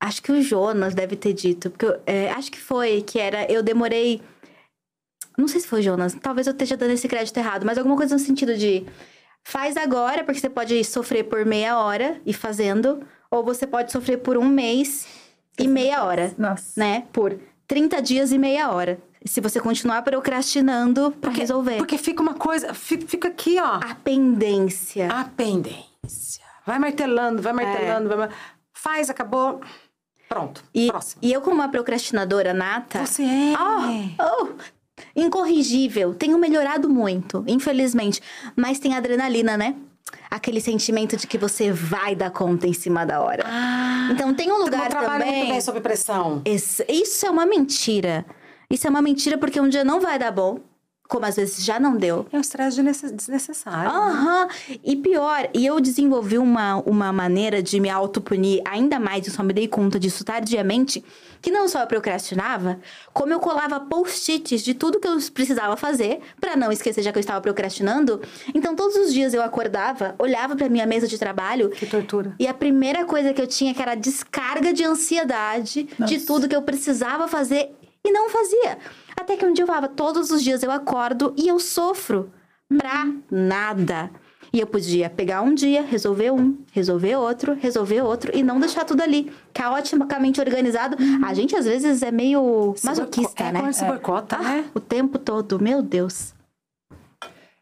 Acho 0.00 0.20
que 0.20 0.32
o 0.32 0.42
Jonas 0.42 0.92
deve 0.92 1.14
ter 1.14 1.32
dito. 1.32 1.70
Porque 1.70 1.86
eu, 1.86 2.00
é, 2.04 2.30
acho 2.30 2.50
que 2.50 2.60
foi, 2.60 3.00
que 3.02 3.18
era. 3.20 3.50
Eu 3.50 3.62
demorei. 3.62 4.20
Não 5.38 5.46
sei 5.46 5.60
se 5.60 5.68
foi 5.68 5.80
o 5.80 5.82
Jonas, 5.82 6.14
talvez 6.20 6.46
eu 6.46 6.52
esteja 6.52 6.76
dando 6.76 6.90
esse 6.92 7.06
crédito 7.06 7.36
errado, 7.36 7.64
mas 7.64 7.78
alguma 7.78 7.96
coisa 7.96 8.14
no 8.14 8.18
sentido 8.20 8.56
de. 8.56 8.84
Faz 9.44 9.76
agora, 9.76 10.24
porque 10.24 10.40
você 10.40 10.50
pode 10.50 10.82
sofrer 10.82 11.24
por 11.24 11.44
meia 11.46 11.78
hora 11.78 12.20
e 12.26 12.32
fazendo, 12.32 13.06
ou 13.30 13.44
você 13.44 13.64
pode 13.68 13.92
sofrer 13.92 14.16
por 14.18 14.36
um 14.36 14.48
mês 14.48 15.06
e 15.56 15.68
meia 15.68 16.02
hora, 16.02 16.34
Nossa. 16.36 16.72
né? 16.76 17.06
Por 17.12 17.38
30 17.68 18.02
dias 18.02 18.32
e 18.32 18.38
meia 18.38 18.72
hora. 18.72 18.98
Se 19.26 19.40
você 19.40 19.60
continuar 19.60 20.02
procrastinando 20.02 21.10
pra 21.20 21.30
resolver. 21.30 21.76
Porque 21.78 21.98
fica 21.98 22.22
uma 22.22 22.34
coisa. 22.34 22.72
fi- 22.72 23.04
Fica 23.06 23.28
aqui, 23.28 23.56
ó. 23.60 23.80
A 23.82 23.94
pendência. 24.02 25.08
A 25.10 25.24
pendência. 25.24 26.44
Vai 26.64 26.78
martelando, 26.78 27.42
vai 27.42 27.52
martelando, 27.52 28.08
vai 28.08 28.16
mar- 28.18 28.30
Faz, 28.72 29.10
acabou. 29.10 29.60
Pronto. 30.28 30.62
E, 30.74 30.88
Próximo. 30.88 31.20
e 31.22 31.32
eu, 31.32 31.40
como 31.40 31.56
uma 31.56 31.68
procrastinadora 31.68 32.52
nata. 32.54 33.04
Você 33.04 33.22
é. 33.22 33.54
Oh, 33.58 34.24
oh, 34.24 34.48
incorrigível. 35.14 36.14
Tenho 36.14 36.38
melhorado 36.38 36.88
muito, 36.88 37.44
infelizmente. 37.46 38.20
Mas 38.54 38.78
tem 38.78 38.94
adrenalina, 38.94 39.56
né? 39.56 39.74
Aquele 40.30 40.60
sentimento 40.60 41.16
de 41.16 41.26
que 41.26 41.36
você 41.38 41.72
vai 41.72 42.14
dar 42.14 42.30
conta 42.30 42.66
em 42.66 42.72
cima 42.72 43.04
da 43.04 43.20
hora. 43.20 43.42
Ah, 43.46 44.08
Então 44.12 44.32
tem 44.34 44.50
um 44.52 44.58
lugar 44.58 44.84
eu 44.84 44.90
trabalho 44.90 45.24
também. 45.24 45.38
muito 45.38 45.50
bem 45.52 45.60
sob 45.60 45.80
pressão. 45.80 46.42
Esse- 46.44 46.84
Isso 46.88 47.26
é 47.26 47.30
uma 47.30 47.44
mentira. 47.46 48.24
Isso 48.70 48.86
é 48.86 48.90
uma 48.90 49.02
mentira 49.02 49.38
porque 49.38 49.60
um 49.60 49.68
dia 49.68 49.84
não 49.84 50.00
vai 50.00 50.18
dar 50.18 50.30
bom, 50.32 50.58
como 51.08 51.24
às 51.24 51.36
vezes 51.36 51.64
já 51.64 51.78
não 51.78 51.96
deu. 51.96 52.26
É 52.32 52.36
um 52.36 52.40
estresse 52.40 52.76
desnece- 52.82 53.12
desnecessário. 53.14 53.88
Aham. 53.90 54.48
E 54.82 54.96
pior, 54.96 55.48
e 55.54 55.64
eu 55.64 55.78
desenvolvi 55.80 56.36
uma, 56.36 56.76
uma 56.84 57.12
maneira 57.12 57.62
de 57.62 57.78
me 57.78 57.88
autopunir 57.88 58.60
ainda 58.66 58.98
mais, 58.98 59.24
eu 59.26 59.32
só 59.32 59.44
me 59.44 59.52
dei 59.52 59.68
conta 59.68 60.00
disso 60.00 60.24
tardiamente, 60.24 61.04
que 61.40 61.48
não 61.48 61.68
só 61.68 61.80
eu 61.82 61.86
procrastinava, 61.86 62.80
como 63.12 63.32
eu 63.32 63.38
colava 63.38 63.78
post-its 63.78 64.62
de 64.64 64.74
tudo 64.74 64.98
que 64.98 65.06
eu 65.06 65.16
precisava 65.32 65.76
fazer, 65.76 66.18
pra 66.40 66.56
não 66.56 66.72
esquecer 66.72 67.02
já 67.04 67.12
que 67.12 67.18
eu 67.18 67.20
estava 67.20 67.40
procrastinando. 67.40 68.20
Então, 68.52 68.74
todos 68.74 68.96
os 68.96 69.12
dias 69.12 69.32
eu 69.32 69.42
acordava, 69.42 70.16
olhava 70.18 70.56
pra 70.56 70.68
minha 70.68 70.86
mesa 70.86 71.06
de 71.06 71.16
trabalho 71.16 71.70
Que 71.70 71.86
tortura. 71.86 72.34
e 72.36 72.48
a 72.48 72.54
primeira 72.54 73.04
coisa 73.04 73.32
que 73.32 73.40
eu 73.40 73.46
tinha 73.46 73.72
que 73.72 73.80
era 73.80 73.92
a 73.92 73.94
descarga 73.94 74.72
de 74.72 74.82
ansiedade 74.82 75.84
de 75.84 76.14
Nossa. 76.14 76.26
tudo 76.26 76.48
que 76.48 76.56
eu 76.56 76.62
precisava 76.62 77.28
fazer 77.28 77.70
e 78.06 78.12
não 78.12 78.28
fazia. 78.30 78.78
Até 79.18 79.36
que 79.36 79.44
um 79.44 79.52
dia 79.52 79.62
eu 79.64 79.66
falava, 79.66 79.88
todos 79.88 80.30
os 80.30 80.42
dias 80.42 80.62
eu 80.62 80.70
acordo 80.70 81.34
e 81.36 81.48
eu 81.48 81.58
sofro 81.58 82.30
pra 82.68 83.06
nada. 83.30 84.10
E 84.52 84.60
eu 84.60 84.66
podia 84.66 85.10
pegar 85.10 85.42
um 85.42 85.54
dia, 85.54 85.82
resolver 85.82 86.30
um, 86.30 86.56
resolver 86.72 87.16
outro, 87.16 87.54
resolver 87.60 88.00
outro 88.00 88.30
e 88.34 88.42
não 88.42 88.58
deixar 88.60 88.84
tudo 88.84 89.02
ali. 89.02 89.30
Caoticamente 89.52 90.40
organizado. 90.40 90.96
A 91.26 91.34
gente 91.34 91.54
às 91.56 91.66
vezes 91.66 92.02
é 92.02 92.10
meio 92.10 92.74
masoquista, 92.82 93.44
é, 93.44 93.52
né? 93.52 93.72
se 93.72 93.84
boicota, 93.84 94.36
Ah, 94.36 94.42
né? 94.42 94.64
O 94.74 94.80
tempo 94.80 95.18
todo, 95.18 95.60
meu 95.60 95.82
Deus. 95.82 96.32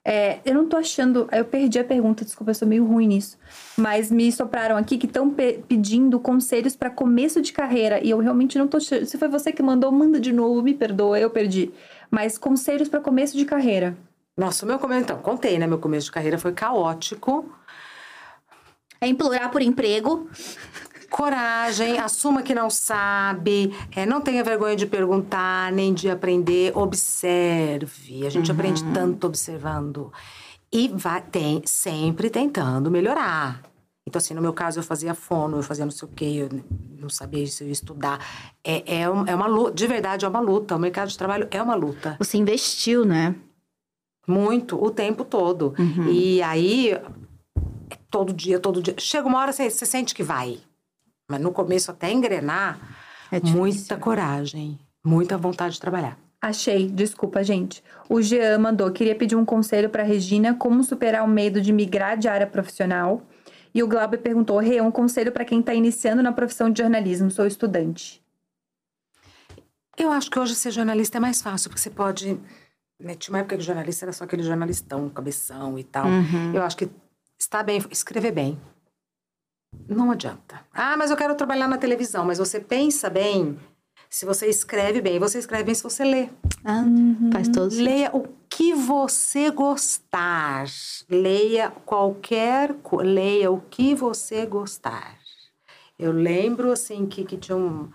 É, 0.05 0.40
eu 0.44 0.55
não 0.55 0.68
tô 0.68 0.76
achando. 0.76 1.26
Eu 1.32 1.44
perdi 1.44 1.78
a 1.78 1.85
pergunta, 1.85 2.24
desculpa, 2.24 2.51
eu 2.51 2.55
sou 2.55 2.68
meio 2.68 2.85
ruim 2.85 3.06
nisso. 3.06 3.39
Mas 3.76 4.10
me 4.10 4.31
sopraram 4.31 4.76
aqui 4.76 4.98
que 4.98 5.06
estão 5.06 5.31
pedindo 5.31 6.20
conselhos 6.20 6.76
pra 6.76 6.90
começo 6.90 7.40
de 7.40 7.52
carreira. 7.52 8.05
E 8.05 8.10
eu 8.10 8.18
realmente 8.18 8.59
não 8.59 8.68
tô. 8.68 8.78
Se 8.81 9.16
foi 9.16 9.28
você 9.28 9.51
que 9.51 9.62
mandou, 9.62 9.90
manda 9.90 10.20
de 10.20 10.32
novo, 10.32 10.62
me 10.62 10.74
perdoa, 10.74 11.18
eu 11.18 11.31
perdi. 11.31 11.72
Mas 12.10 12.36
conselhos 12.36 12.89
pra 12.89 13.01
começo 13.01 13.36
de 13.36 13.47
carreira. 13.47 13.97
Nossa, 14.36 14.64
o 14.64 14.68
meu 14.68 14.78
começo, 14.78 15.02
então, 15.02 15.18
contei, 15.18 15.59
né? 15.59 15.66
Meu 15.66 15.78
começo 15.78 16.06
de 16.06 16.12
carreira 16.12 16.39
foi 16.39 16.52
caótico. 16.52 17.51
É 19.01 19.06
implorar 19.06 19.51
por 19.51 19.62
emprego. 19.62 20.28
Coragem, 21.10 21.98
assuma 21.98 22.43
que 22.43 22.55
não 22.55 22.68
sabe, 22.70 23.72
é, 23.94 24.05
não 24.06 24.20
tenha 24.20 24.43
vergonha 24.44 24.76
de 24.76 24.86
perguntar, 24.86 25.70
nem 25.72 25.93
de 25.94 26.09
aprender, 26.10 26.72
observe. 26.76 28.26
A 28.26 28.31
gente 28.31 28.51
aprende 28.51 28.82
tanto 28.93 29.26
observando. 29.26 30.12
E 30.72 30.89
vai, 30.89 31.22
tem, 31.22 31.62
sempre 31.64 32.28
tentando 32.31 32.90
melhorar. 32.90 33.62
Então, 34.06 34.18
assim, 34.18 34.35
no 34.35 34.43
meu 34.43 34.52
caso, 34.52 34.81
eu 34.81 34.82
fazia 34.82 35.14
fono, 35.14 35.59
eu 35.59 35.62
fazia 35.62 35.85
não 35.85 35.93
sei 35.93 36.06
o 36.09 36.10
quê, 36.10 36.48
eu 36.51 36.64
não 37.01 37.09
sabia 37.09 37.47
se 37.47 37.62
eu 37.64 37.68
ia 37.68 37.72
estudar. 37.72 38.18
É, 38.62 39.01
é, 39.02 39.10
um- 39.10 39.26
é 39.26 39.35
uma 39.35 39.47
luta, 39.47 39.72
de 39.72 39.86
verdade, 39.86 40.24
é 40.24 40.28
uma 40.28 40.40
luta. 40.40 40.76
O 40.76 40.78
mercado 40.78 41.09
de 41.09 41.16
trabalho 41.16 41.48
é 41.51 41.62
uma 41.62 41.74
luta. 41.74 42.16
Você 42.18 42.36
investiu, 42.36 43.05
né? 43.05 43.35
Muito, 44.26 44.82
o 44.82 44.90
tempo 44.90 45.24
todo. 45.24 45.74
E 46.09 46.43
aí, 46.43 46.98
todo 48.10 48.32
dia, 48.32 48.59
todo 48.59 48.82
dia. 48.82 48.94
Chega 48.98 49.26
uma 49.28 49.39
hora, 49.39 49.52
você, 49.52 49.70
você 49.70 49.86
sente 49.86 50.14
que 50.14 50.22
vai. 50.22 50.59
Mas 51.30 51.40
no 51.40 51.52
começo, 51.52 51.90
até 51.90 52.10
engrenar, 52.12 52.78
É 53.30 53.40
difícil. 53.40 53.59
muita 53.59 53.96
coragem, 53.96 54.78
muita 55.05 55.38
vontade 55.38 55.74
de 55.74 55.80
trabalhar. 55.80 56.18
Achei, 56.40 56.88
desculpa, 56.90 57.42
gente. 57.42 57.82
O 58.09 58.20
Jean 58.20 58.59
mandou, 58.59 58.90
queria 58.90 59.14
pedir 59.14 59.34
um 59.34 59.46
conselho 59.46 59.88
pra 59.88 60.02
Regina 60.02 60.55
como 60.55 60.84
superar 60.84 61.24
o 61.24 61.28
medo 61.28 61.60
de 61.60 61.72
migrar 61.72 62.18
de 62.18 62.28
área 62.28 62.46
profissional. 62.46 63.22
E 63.74 63.82
o 63.82 63.88
Glauber 63.88 64.18
perguntou, 64.18 64.59
Rê, 64.59 64.80
um 64.80 64.90
conselho 64.90 65.32
pra 65.32 65.44
quem 65.44 65.62
tá 65.62 65.72
iniciando 65.74 66.22
na 66.22 66.32
profissão 66.32 66.68
de 66.70 66.82
jornalismo, 66.82 67.30
sou 67.30 67.46
estudante. 67.46 68.22
Eu 69.96 70.10
acho 70.12 70.30
que 70.30 70.38
hoje 70.38 70.55
ser 70.55 70.70
jornalista 70.70 71.16
é 71.18 71.20
mais 71.20 71.40
fácil, 71.40 71.70
porque 71.70 71.80
você 71.80 71.90
pode. 71.90 72.38
Né, 73.01 73.14
tinha 73.14 73.32
uma 73.34 73.40
época 73.40 73.56
que 73.56 73.62
jornalista 73.62 74.05
era 74.05 74.12
só 74.12 74.24
aquele 74.24 74.42
jornalistão, 74.42 75.09
cabeção 75.09 75.78
e 75.78 75.84
tal. 75.84 76.06
Uhum. 76.06 76.52
Eu 76.55 76.62
acho 76.62 76.76
que 76.76 76.88
está 77.38 77.62
bem, 77.62 77.82
escrever 77.90 78.32
bem. 78.32 78.59
Não 79.88 80.10
adianta. 80.10 80.60
Ah, 80.72 80.96
mas 80.96 81.10
eu 81.10 81.16
quero 81.16 81.34
trabalhar 81.34 81.68
na 81.68 81.78
televisão. 81.78 82.24
Mas 82.24 82.38
você 82.38 82.59
pensa 82.60 83.09
bem 83.10 83.59
se 84.09 84.24
você 84.24 84.46
escreve 84.48 85.01
bem. 85.01 85.18
Você 85.18 85.38
escreve 85.38 85.64
bem 85.64 85.74
se 85.74 85.82
você 85.82 86.05
lê. 86.05 86.28
Ah, 86.64 86.84
faz 87.32 87.48
todo 87.48 87.70
sentido. 87.70 87.84
Leia 87.86 88.10
o 88.16 88.28
que 88.48 88.72
você 88.74 89.51
gostar. 89.51 90.64
Leia 91.09 91.70
qualquer 91.84 92.74
co- 92.82 93.02
leia 93.02 93.51
o 93.51 93.60
que 93.60 93.94
você 93.94 94.46
gostar. 94.46 95.18
Eu 95.98 96.12
lembro 96.12 96.72
assim 96.72 97.06
que, 97.06 97.24
que 97.24 97.36
tinha 97.36 97.56
um 97.56 97.88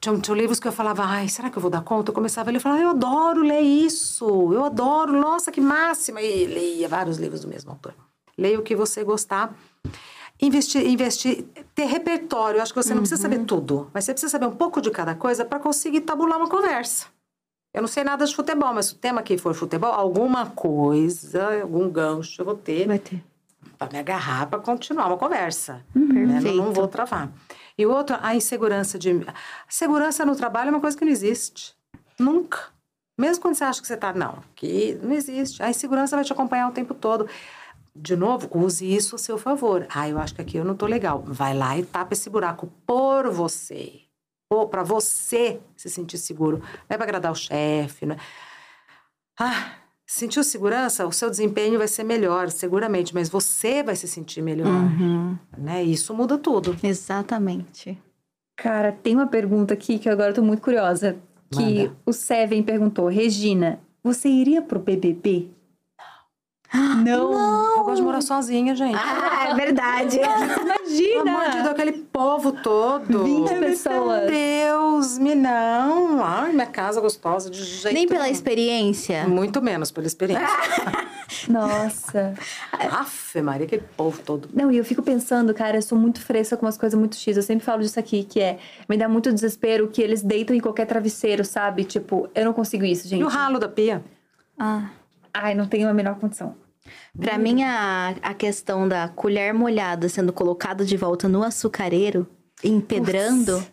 tinha, 0.00 0.18
tinha 0.18 0.36
livros 0.36 0.58
que 0.60 0.66
eu 0.68 0.72
falava, 0.72 1.02
ai, 1.04 1.28
será 1.28 1.50
que 1.50 1.56
eu 1.56 1.62
vou 1.62 1.70
dar 1.70 1.82
conta? 1.82 2.10
Eu 2.10 2.14
começava 2.14 2.50
a 2.50 2.52
ler 2.52 2.58
e 2.58 2.60
falava, 2.60 2.80
eu 2.82 2.90
adoro 2.90 3.42
ler 3.42 3.60
isso, 3.60 4.52
eu 4.52 4.64
adoro, 4.64 5.12
nossa, 5.12 5.52
que 5.52 5.60
máxima. 5.60 6.20
E 6.20 6.46
leia 6.46 6.88
vários 6.88 7.16
livros 7.18 7.42
do 7.42 7.48
mesmo 7.48 7.70
autor. 7.70 7.94
Leia 8.36 8.58
o 8.58 8.62
que 8.62 8.74
você 8.74 9.04
gostar. 9.04 9.54
Investir, 10.40 10.84
investir, 10.86 11.44
ter 11.74 11.84
repertório. 11.84 12.58
Eu 12.58 12.62
acho 12.62 12.72
que 12.74 12.82
você 12.82 12.92
não 12.92 13.00
precisa 13.02 13.22
saber 13.22 13.44
tudo, 13.44 13.88
mas 13.94 14.04
você 14.04 14.12
precisa 14.12 14.30
saber 14.30 14.46
um 14.46 14.56
pouco 14.56 14.80
de 14.80 14.90
cada 14.90 15.14
coisa 15.14 15.44
para 15.44 15.58
conseguir 15.60 16.00
tabular 16.02 16.38
uma 16.38 16.48
conversa. 16.48 17.06
Eu 17.72 17.82
não 17.82 17.88
sei 17.88 18.04
nada 18.04 18.24
de 18.26 18.34
futebol, 18.34 18.72
mas 18.74 18.86
se 18.86 18.92
o 18.94 18.96
tema 18.96 19.20
aqui 19.20 19.36
for 19.38 19.54
futebol, 19.54 19.92
alguma 19.92 20.46
coisa, 20.46 21.60
algum 21.62 21.88
gancho 21.88 22.40
eu 22.40 22.44
vou 22.46 22.54
ter 22.56 22.86
Vai 22.86 22.98
ter. 22.98 23.22
para 23.78 23.92
me 23.92 23.98
agarrar 23.98 24.46
para 24.46 24.58
continuar 24.60 25.06
uma 25.06 25.16
conversa. 25.16 25.84
né? 25.94 26.02
Não, 26.14 26.24
não 26.26 26.42
Perfeito. 26.42 26.72
vou 26.72 26.88
travar. 26.88 27.30
E 27.76 27.84
o 27.86 27.90
outro, 27.92 28.16
a 28.20 28.34
insegurança 28.34 28.98
de. 28.98 29.24
Segurança 29.68 30.24
no 30.24 30.36
trabalho 30.36 30.68
é 30.68 30.70
uma 30.70 30.80
coisa 30.80 30.96
que 30.96 31.04
não 31.04 31.10
existe. 31.12 31.74
Nunca. 32.18 32.72
Mesmo 33.18 33.42
quando 33.42 33.54
você 33.54 33.64
acha 33.64 33.80
que 33.80 33.86
você 33.86 33.94
está, 33.94 34.12
não, 34.12 34.38
que 34.54 34.98
não 35.02 35.12
existe. 35.12 35.62
A 35.62 35.70
insegurança 35.70 36.16
vai 36.16 36.24
te 36.24 36.32
acompanhar 36.32 36.68
o 36.68 36.72
tempo 36.72 36.94
todo. 36.94 37.28
De 37.96 38.16
novo, 38.16 38.48
use 38.52 38.84
isso 38.84 39.14
a 39.14 39.18
seu 39.18 39.38
favor. 39.38 39.86
Ah, 39.88 40.08
eu 40.08 40.18
acho 40.18 40.34
que 40.34 40.42
aqui 40.42 40.56
eu 40.56 40.64
não 40.64 40.74
tô 40.74 40.86
legal. 40.86 41.22
Vai 41.24 41.56
lá 41.56 41.78
e 41.78 41.84
tapa 41.84 42.12
esse 42.12 42.28
buraco 42.28 42.72
por 42.84 43.30
você. 43.30 44.00
Ou 44.50 44.68
para 44.68 44.82
você 44.82 45.60
se 45.76 45.88
sentir 45.88 46.18
seguro. 46.18 46.58
Não 46.58 46.94
é 46.94 46.96
para 46.96 47.04
agradar 47.04 47.30
o 47.32 47.36
chefe, 47.36 48.04
não 48.04 48.16
é... 48.16 48.18
Ah, 49.38 49.76
sentiu 50.06 50.42
segurança? 50.44 51.06
O 51.06 51.12
seu 51.12 51.30
desempenho 51.30 51.78
vai 51.78 51.88
ser 51.88 52.04
melhor, 52.04 52.50
seguramente, 52.50 53.14
mas 53.14 53.28
você 53.28 53.82
vai 53.82 53.96
se 53.96 54.06
sentir 54.06 54.42
melhor. 54.42 54.66
Uhum. 54.68 55.38
Né? 55.56 55.82
Isso 55.82 56.14
muda 56.14 56.36
tudo. 56.38 56.76
Exatamente. 56.82 57.98
Cara, 58.56 58.92
tem 58.92 59.14
uma 59.14 59.26
pergunta 59.26 59.74
aqui 59.74 59.98
que 59.98 60.08
agora 60.08 60.30
eu 60.30 60.34
tô 60.34 60.42
muito 60.42 60.62
curiosa. 60.62 61.16
Que 61.50 61.84
Manda. 61.84 61.96
o 62.06 62.12
Seven 62.12 62.62
perguntou. 62.62 63.08
Regina, 63.08 63.80
você 64.02 64.28
iria 64.28 64.62
pro 64.62 64.78
BBB? 64.78 65.50
Não. 66.74 67.76
Eu 67.76 67.84
gosto 67.84 67.96
de 67.96 68.02
morar 68.02 68.20
sozinha, 68.20 68.74
gente. 68.74 68.96
Ah, 68.96 69.48
é 69.50 69.54
verdade. 69.54 70.18
Pelo 70.18 70.32
amor 70.32 70.54
de 70.86 71.02
Imagina! 71.02 71.52
Deus, 71.54 71.66
aquele 71.68 71.92
povo 71.92 72.52
todo. 72.52 73.24
20 73.24 73.48
pessoas. 73.60 74.22
Meu 74.22 74.30
Deus, 74.30 75.18
me 75.18 75.34
não. 75.34 76.22
Ai, 76.24 76.52
minha 76.52 76.66
casa 76.66 77.00
gostosa 77.00 77.48
de 77.50 77.62
jeito 77.62 77.94
Nem 77.94 78.06
pela 78.08 78.22
nenhum. 78.24 78.34
experiência. 78.34 79.26
Muito 79.28 79.62
menos 79.62 79.90
pela 79.90 80.06
experiência. 80.06 80.46
Nossa. 81.48 82.34
Aff, 82.90 83.40
Maria, 83.40 83.66
aquele 83.66 83.84
povo 83.96 84.20
todo. 84.22 84.48
Não, 84.52 84.70
e 84.70 84.76
eu 84.76 84.84
fico 84.84 85.02
pensando, 85.02 85.52
cara, 85.54 85.76
eu 85.76 85.82
sou 85.82 85.96
muito 85.98 86.20
fresca 86.20 86.56
com 86.56 86.66
umas 86.66 86.78
coisas 86.78 86.98
muito 86.98 87.16
X. 87.16 87.36
Eu 87.36 87.42
sempre 87.42 87.64
falo 87.64 87.82
disso 87.82 87.98
aqui, 88.00 88.24
que 88.24 88.40
é... 88.40 88.58
Me 88.88 88.96
dá 88.96 89.08
muito 89.08 89.32
desespero 89.32 89.88
que 89.88 90.02
eles 90.02 90.22
deitam 90.22 90.54
em 90.56 90.60
qualquer 90.60 90.86
travesseiro, 90.86 91.44
sabe? 91.44 91.84
Tipo, 91.84 92.28
eu 92.34 92.44
não 92.44 92.52
consigo 92.52 92.84
isso, 92.84 93.06
gente. 93.08 93.20
E 93.20 93.24
o 93.24 93.28
ralo 93.28 93.58
da 93.58 93.68
pia? 93.68 94.02
Ah. 94.58 94.88
Ai, 95.32 95.54
não 95.54 95.66
tenho 95.66 95.88
a 95.88 95.94
menor 95.94 96.16
condição. 96.16 96.54
Pra 97.18 97.38
mim, 97.38 97.62
a, 97.62 98.14
a 98.22 98.34
questão 98.34 98.86
da 98.88 99.08
colher 99.08 99.54
molhada 99.54 100.08
sendo 100.08 100.32
colocada 100.32 100.84
de 100.84 100.96
volta 100.96 101.28
no 101.28 101.42
açucareiro, 101.42 102.26
empedrando, 102.62 103.64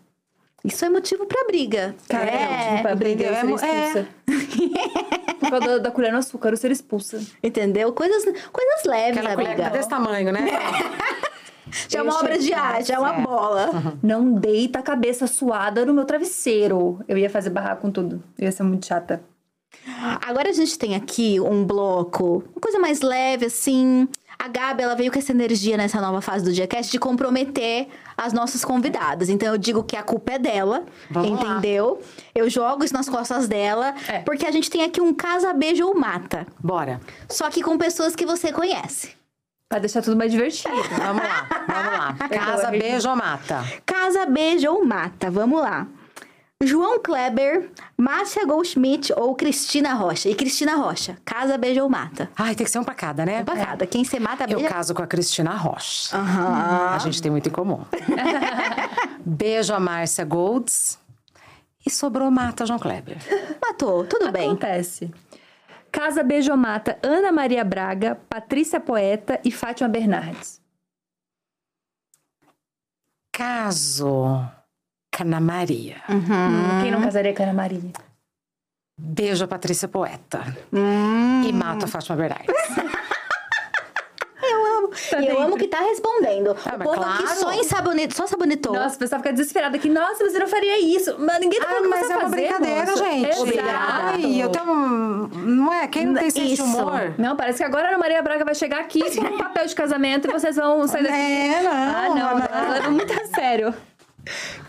isso 0.64 0.86
é 0.86 0.90
motivo 0.90 1.26
pra 1.26 1.44
briga. 1.46 1.96
Cara, 2.08 2.30
é, 2.30 2.78
é, 2.78 2.82
pra 2.82 2.96
briga, 2.96 3.24
eu 3.26 3.34
entendeu? 3.34 3.58
seria 3.58 3.74
É, 3.76 3.88
expulsa. 3.88 4.08
Por 5.42 5.50
causa 5.50 5.68
da, 5.68 5.78
da 5.80 5.92
colher 5.92 6.12
no 6.12 6.20
açúcar, 6.20 6.50
eu 6.50 6.58
seria 6.58 6.74
expulsa. 6.74 7.20
entendeu? 7.44 7.92
Coisas, 7.94 8.24
coisas 8.52 8.86
leves, 8.86 9.18
Aquela 9.18 9.36
colher 9.36 9.48
amiga. 9.50 9.64
tá 9.64 9.70
desse 9.70 9.90
tamanho, 9.90 10.32
né? 10.32 10.46
Já 11.88 12.00
é 12.00 12.02
uma 12.02 12.18
obra 12.20 12.38
de 12.38 12.52
arte, 12.54 12.90
já 12.90 12.96
é 12.96 13.00
uma 13.00 13.16
É. 13.16 13.22
bola. 13.22 13.70
Não 14.04 14.34
deita 14.34 14.80
a 14.80 14.82
cabeça 14.82 15.26
suada 15.26 15.86
no 15.86 15.94
meu 15.94 16.04
travesseiro. 16.04 17.00
Eu 17.08 17.18
ia 17.18 17.30
fazer 17.30 17.50
barraco 17.50 17.84
com 17.84 17.90
tudo. 17.92 18.22
Eu 18.38 18.44
ia 18.46 18.52
ser 18.52 18.64
muito 18.64 18.86
chata. 18.86 19.24
Agora 20.26 20.50
a 20.50 20.54
gente 20.54 20.78
tem 20.78 20.96
aqui 20.96 21.40
um 21.40 21.66
bloco, 21.66 22.44
uma 22.54 22.62
coisa 22.62 22.80
mais 22.80 23.02
leve, 23.02 23.46
assim. 23.46 24.08
A 24.38 24.48
Gabi, 24.48 24.82
ela 24.82 24.96
veio 24.96 25.12
com 25.12 25.20
essa 25.20 25.32
energia 25.32 25.78
nessa 25.78 26.02
nova 26.02 26.20
fase 26.20 26.44
do 26.44 26.52
Diacast 26.52 26.92
de 26.92 26.98
comprometer 26.98 27.88
as 28.18 28.34
nossas 28.34 28.66
convidadas. 28.66 29.30
Então 29.30 29.48
eu 29.50 29.58
digo 29.58 29.84
que 29.84 29.96
a 29.96 30.02
culpa 30.02 30.34
é 30.34 30.40
dela, 30.40 30.84
Vamos 31.12 31.40
lá. 31.44 31.52
entendeu? 31.52 32.02
Eu 32.34 32.50
jogo 32.50 32.84
isso 32.84 32.94
nas 32.94 33.08
costas 33.08 33.48
dela, 33.48 33.94
É. 34.08 34.20
porque 34.20 34.46
a 34.48 34.52
gente 34.52 34.68
tem 34.70 34.84
aqui 34.84 35.00
um 35.00 35.14
casa, 35.14 35.54
beijo 35.54 35.86
ou 35.86 35.94
mata. 35.96 36.48
Bora. 36.60 37.00
Só 37.30 37.50
que 37.52 37.62
com 37.62 37.78
pessoas 37.78 38.16
que 38.16 38.26
você 38.26 38.52
conhece. 38.52 39.12
Pra 39.70 39.78
deixar 39.78 40.02
tudo 40.02 40.18
mais 40.18 40.32
divertido. 40.32 40.74
Vamos 40.98 41.24
lá, 41.24 41.48
vamos 41.68 41.94
lá. 41.94 42.14
Casa, 42.28 42.72
beijo 42.72 43.10
ou 43.10 43.16
mata? 43.16 43.64
Casa, 43.86 44.26
beijo 44.26 44.70
ou 44.72 44.84
mata. 44.84 45.30
Vamos 45.30 45.62
lá. 45.62 45.88
João 46.62 47.00
Kleber, 47.02 47.72
Márcia 47.98 48.46
Goldschmidt 48.46 49.12
ou 49.18 49.36
Cristina 49.36 49.94
Rocha. 49.94 50.30
E 50.30 50.36
Cristina 50.36 50.76
Rocha, 50.76 51.18
casa, 51.26 51.58
beijo 51.58 51.82
ou 51.82 51.90
mata. 51.90 52.30
Ai, 52.38 52.54
tem 52.56 52.66
que 52.66 52.72
ser 52.72 52.80
um 52.80 52.84
pra 52.84 52.94
cada, 52.94 53.26
né? 53.26 53.44
Pra 53.44 53.56
cada. 53.58 53.88
Quem 53.88 54.04
você 54.04 54.20
mata, 54.20 54.44
Eu 54.48 54.60
beija. 54.60 54.70
caso 54.70 54.94
com 54.94 55.02
a 55.02 55.08
Cristina 55.08 55.52
Rocha. 55.56 56.16
Aham. 56.16 56.90
A 56.96 56.98
gente 57.00 57.22
tem 57.22 57.32
muito 57.32 57.50
em 57.50 57.52
comum. 57.52 57.84
beijo 59.26 59.74
a 59.74 59.80
Márcia 59.80 60.24
Golds. 60.24 61.00
E 61.86 61.90
sobrou 61.90 62.30
mata 62.30 62.66
João 62.66 62.78
Kleber. 62.78 63.18
Matou, 63.60 64.06
tudo 64.06 64.32
bem. 64.32 64.50
Acontece. 64.50 65.12
Casa 65.92 66.24
Beijo 66.24 66.52
ou 66.52 66.58
Mata, 66.58 66.98
Ana 67.04 67.32
Maria 67.34 67.66
Braga, 67.66 68.16
Patrícia 68.30 68.80
Poeta 68.80 69.42
e 69.44 69.52
Fátima 69.52 69.90
Bernardes. 69.90 70.62
Caso 73.34 74.48
Cana 75.12 75.40
Maria. 75.40 75.98
Uhum. 76.10 76.82
Quem 76.82 76.92
não 76.92 77.02
casaria 77.02 77.34
com 77.34 77.44
a 77.44 77.46
Ana 77.48 77.54
Maria? 77.54 77.92
Beijo 78.98 79.44
a 79.44 79.48
Patrícia 79.48 79.88
Poeta. 79.88 80.56
Hum. 80.72 81.44
E 81.46 81.52
mato 81.52 81.86
a 81.86 81.88
Fátima 81.88 82.16
Bernardes. 82.16 82.56
E 85.20 85.26
eu 85.28 85.42
amo 85.42 85.58
que 85.58 85.68
tá 85.68 85.80
respondendo. 85.82 86.56
Ah, 86.66 86.76
o 86.76 86.80
povo 86.80 87.02
aqui 87.02 87.24
claro. 87.24 87.40
só 87.40 87.54
ensabonetou, 87.54 88.16
só 88.16 88.28
sabonetou. 88.28 88.74
Nossa, 88.74 88.96
o 88.96 89.00
pessoal 89.00 89.22
fica 89.22 89.34
desesperado 89.34 89.76
aqui. 89.76 89.90
Nossa, 89.90 90.24
você 90.24 90.40
não 90.40 90.48
faria 90.48 90.80
isso. 90.80 91.16
Mas 91.20 91.40
ninguém 91.40 91.60
tá 91.60 91.66
Ah, 91.66 91.70
falando 91.70 91.84
que 91.84 91.90
mas 91.90 92.10
é 92.10 92.14
uma 92.16 92.22
fazer, 92.22 92.36
brincadeira, 92.36 92.86
moça. 92.92 93.04
gente. 93.06 93.26
Exato. 93.28 93.42
Obrigada. 93.42 93.72
Ai, 93.72 94.42
eu 94.44 94.50
tenho 94.50 94.72
um... 94.72 95.28
Não 95.28 95.74
é? 95.74 95.88
Quem 95.88 96.06
não 96.06 96.16
tem 96.16 96.30
senso 96.30 96.56
de 96.56 96.62
humor? 96.62 97.14
Não, 97.18 97.36
parece 97.36 97.58
que 97.60 97.64
agora 97.64 97.86
a 97.88 97.90
Ana 97.90 97.98
Maria 97.98 98.22
Braga 98.22 98.44
vai 98.46 98.56
chegar 98.56 98.80
aqui 98.80 99.02
com 99.16 99.26
um 99.26 99.38
papel 99.38 99.66
de 99.66 99.76
casamento 99.76 100.28
e 100.28 100.32
vocês 100.32 100.56
vão 100.56 100.88
sair 100.88 101.04
daqui. 101.04 101.16
É, 101.16 101.62
não. 101.62 101.72
Ah, 101.72 102.10
não, 102.10 102.16
não. 102.40 102.46
ela 102.46 102.74
leva 102.74 102.90
muito 102.92 103.14
a 103.14 103.26
sério. 103.26 103.74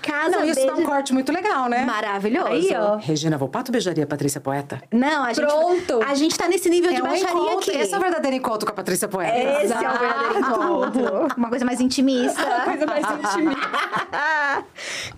Casa, 0.00 0.38
Não, 0.38 0.44
isso 0.44 0.66
dá 0.66 0.74
um 0.74 0.82
corte 0.82 1.12
muito 1.12 1.30
legal, 1.32 1.68
né? 1.68 1.84
Maravilhoso. 1.84 2.48
Aí, 2.48 2.70
ó. 2.74 2.96
Regina 2.96 3.36
Volpato 3.38 3.70
beijaria 3.70 4.04
a 4.04 4.06
Patrícia 4.06 4.40
Poeta? 4.40 4.82
Não, 4.90 5.22
a 5.24 5.32
gente, 5.32 5.46
Pronto. 5.46 6.02
a 6.02 6.14
gente 6.14 6.36
tá 6.36 6.48
nesse 6.48 6.68
nível 6.68 6.90
de 6.90 6.96
É 6.96 7.02
um 7.02 7.06
baixaria 7.06 7.32
encontro. 7.40 7.70
aqui. 7.70 7.78
Esse 7.78 7.94
é 7.94 7.98
o 7.98 8.00
verdadeiro 8.00 8.36
encontro 8.36 8.66
com 8.66 8.72
a 8.72 8.74
Patrícia 8.74 9.06
Poeta. 9.08 9.62
Esse 9.62 9.72
é 9.72 9.76
o 9.76 9.98
verdadeiro 9.98 10.38
encontro. 10.38 11.28
Uma 11.36 11.48
coisa 11.48 11.64
mais 11.64 11.80
intimista. 11.80 12.42
Coisa 12.64 12.86
mais 12.86 13.04
intimista. 13.06 13.60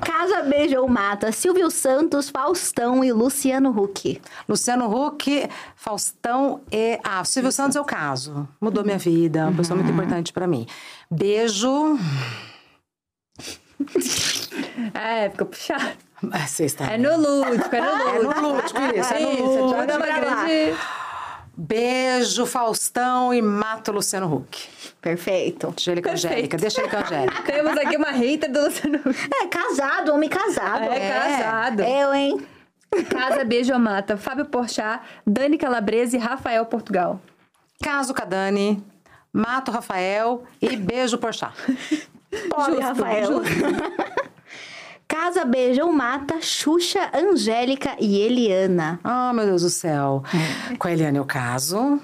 Casa, 0.00 0.42
beijo 0.42 0.78
ou 0.80 0.88
mata. 0.88 1.32
Silvio 1.32 1.70
Santos, 1.70 2.28
Faustão 2.28 3.02
e 3.04 3.12
Luciano 3.12 3.70
Huck. 3.70 4.20
Luciano 4.48 4.86
Huck, 5.06 5.48
Faustão 5.76 6.60
e. 6.70 6.98
Ah, 7.04 7.24
Silvio 7.24 7.52
Santos 7.52 7.76
é 7.76 7.80
o 7.80 7.84
caso. 7.84 8.46
Mudou 8.60 8.84
minha 8.84 8.98
vida, 8.98 9.46
uma 9.46 9.56
pessoa 9.56 9.76
muito 9.76 9.92
importante 9.92 10.32
pra 10.32 10.46
mim. 10.46 10.66
Beijo. 11.10 11.98
É, 14.94 15.30
fica 15.30 15.44
puxado. 15.44 15.92
Você 16.22 16.64
está. 16.64 16.90
É 16.92 16.98
no 16.98 17.16
lúdico, 17.16 17.74
é 17.74 17.80
no 17.80 17.86
É 17.86 18.18
lúdico. 18.18 18.40
no 18.40 18.52
lúdico, 18.54 18.78
isso. 18.96 19.14
É 19.14 19.20
no 19.20 19.32
Isso, 19.32 19.42
lúdico. 19.42 19.68
joga 19.68 19.96
uma 19.96 20.06
grande... 20.06 20.74
Beijo, 21.56 22.46
Faustão 22.46 23.32
e 23.32 23.40
mato 23.40 23.92
Luciano 23.92 24.32
Huck. 24.34 24.68
Perfeito. 25.00 25.68
Deixa 25.70 25.92
ele 25.92 26.02
com 26.02 26.08
a 26.08 26.12
Angélica, 26.12 26.56
deixa 26.56 26.80
ele 26.80 26.90
com 26.90 26.96
a 26.96 27.00
Angélica. 27.00 27.42
Temos 27.42 27.76
aqui 27.78 27.96
uma 27.96 28.10
hater 28.10 28.50
do 28.50 28.60
Luciano 28.64 28.98
Huck. 28.98 29.28
É, 29.40 29.46
casado, 29.46 30.12
homem 30.12 30.28
casado. 30.28 30.84
É, 30.84 31.10
casado. 31.10 31.80
Eu, 31.82 32.12
hein? 32.12 32.44
Casa 33.08 33.44
Beijo 33.44 33.72
ou 33.72 33.78
Mata, 33.78 34.16
Fábio 34.16 34.46
Porchat, 34.46 35.00
Dani 35.26 35.56
Calabresa 35.58 36.16
e 36.16 36.18
Rafael 36.18 36.64
Portugal. 36.66 37.20
Caso 37.82 38.12
com 38.14 38.22
a 38.22 38.24
Dani, 38.24 38.82
mato 39.32 39.70
Rafael 39.70 40.42
e 40.60 40.76
beijo 40.76 41.18
Porchat. 41.18 41.52
Pobre 42.48 42.74
Justo, 42.74 42.80
Rafael. 42.80 43.30
Casa, 45.06 45.44
beijo 45.44 45.82
ou 45.82 45.92
mata. 45.92 46.40
Xuxa, 46.40 47.10
Angélica 47.14 47.96
e 48.00 48.18
Eliana. 48.18 48.98
Ah, 49.04 49.32
meu 49.32 49.46
Deus 49.46 49.62
do 49.62 49.70
céu. 49.70 50.22
Com 50.78 50.88
a 50.88 50.92
Eliane 50.92 51.18
eu 51.18 51.24
caso. 51.24 52.00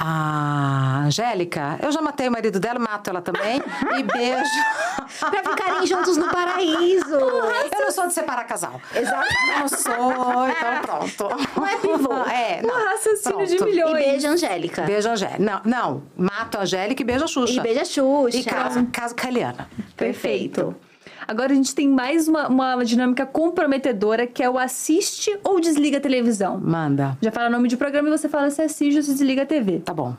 A 0.00 1.02
Angélica, 1.06 1.76
eu 1.82 1.90
já 1.90 2.00
matei 2.00 2.28
o 2.28 2.30
marido 2.30 2.60
dela, 2.60 2.78
mato 2.78 3.10
ela 3.10 3.20
também. 3.20 3.60
e 3.98 4.02
beijo. 4.04 4.44
Pra 5.18 5.42
ficarem 5.42 5.86
juntos 5.86 6.16
no 6.16 6.28
paraíso. 6.30 7.14
Eu 7.16 7.80
não 7.80 7.90
sou 7.90 8.06
de 8.06 8.12
separar 8.14 8.44
casal. 8.44 8.80
Exato. 8.94 9.26
Não 9.58 9.68
sou, 9.68 10.48
então 10.48 10.80
pronto. 10.82 11.28
Não 11.56 11.66
é 11.66 11.76
pivô. 11.78 12.12
É, 12.30 12.60
Um 12.62 12.66
não. 12.68 12.84
raciocínio 12.84 13.46
de 13.46 13.56
Pronto. 13.56 13.68
E 13.68 13.72
milhões. 13.72 13.92
beijo, 13.92 14.28
Angélica. 14.28 14.82
Beijo 14.82 15.08
a 15.08 15.12
Angélica. 15.12 15.38
Não, 15.42 15.60
não. 15.64 16.02
Mato 16.16 16.58
a 16.58 16.60
Angélica 16.62 17.02
e 17.02 17.04
beijo 17.04 17.24
a 17.24 17.28
Xuxa. 17.28 17.52
E 17.54 17.60
beija 17.60 17.84
Xuxa. 17.84 18.36
E 18.38 18.44
caso, 18.44 18.86
caso 18.92 19.16
com 19.16 19.26
a 19.26 19.30
Eliana. 19.30 19.68
Perfeito. 19.96 20.76
Agora 21.28 21.52
a 21.52 21.54
gente 21.54 21.74
tem 21.74 21.86
mais 21.86 22.26
uma, 22.26 22.48
uma 22.48 22.82
dinâmica 22.82 23.26
comprometedora 23.26 24.26
que 24.26 24.42
é 24.42 24.48
o 24.48 24.56
assiste 24.56 25.38
ou 25.44 25.60
desliga 25.60 25.98
a 25.98 26.00
televisão. 26.00 26.58
Manda. 26.58 27.18
Já 27.20 27.30
fala 27.30 27.50
nome 27.50 27.68
de 27.68 27.76
programa 27.76 28.08
e 28.08 28.10
você 28.10 28.30
fala 28.30 28.48
se 28.48 28.62
assiste 28.62 28.96
ou 28.96 29.02
se 29.02 29.12
desliga 29.12 29.42
a 29.42 29.46
TV. 29.46 29.80
Tá 29.80 29.92
bom. 29.92 30.16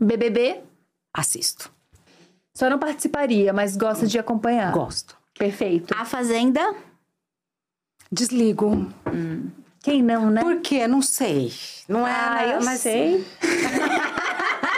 BBB, 0.00 0.62
Assisto. 1.12 1.70
só 2.54 2.70
não 2.70 2.78
participaria, 2.78 3.52
mas 3.52 3.76
gosta 3.76 4.06
de 4.06 4.18
acompanhar. 4.18 4.72
Gosto. 4.72 5.14
Perfeito. 5.38 5.94
A 5.94 6.06
Fazenda. 6.06 6.74
Desligo. 8.10 8.88
Quem 9.82 10.02
não, 10.02 10.30
né? 10.30 10.40
Por 10.40 10.60
quê? 10.62 10.86
Não 10.88 11.02
sei. 11.02 11.52
Não 11.86 12.06
é. 12.06 12.10
Ah, 12.10 12.46
eu 12.46 12.64
mas 12.64 12.80
sei. 12.80 13.26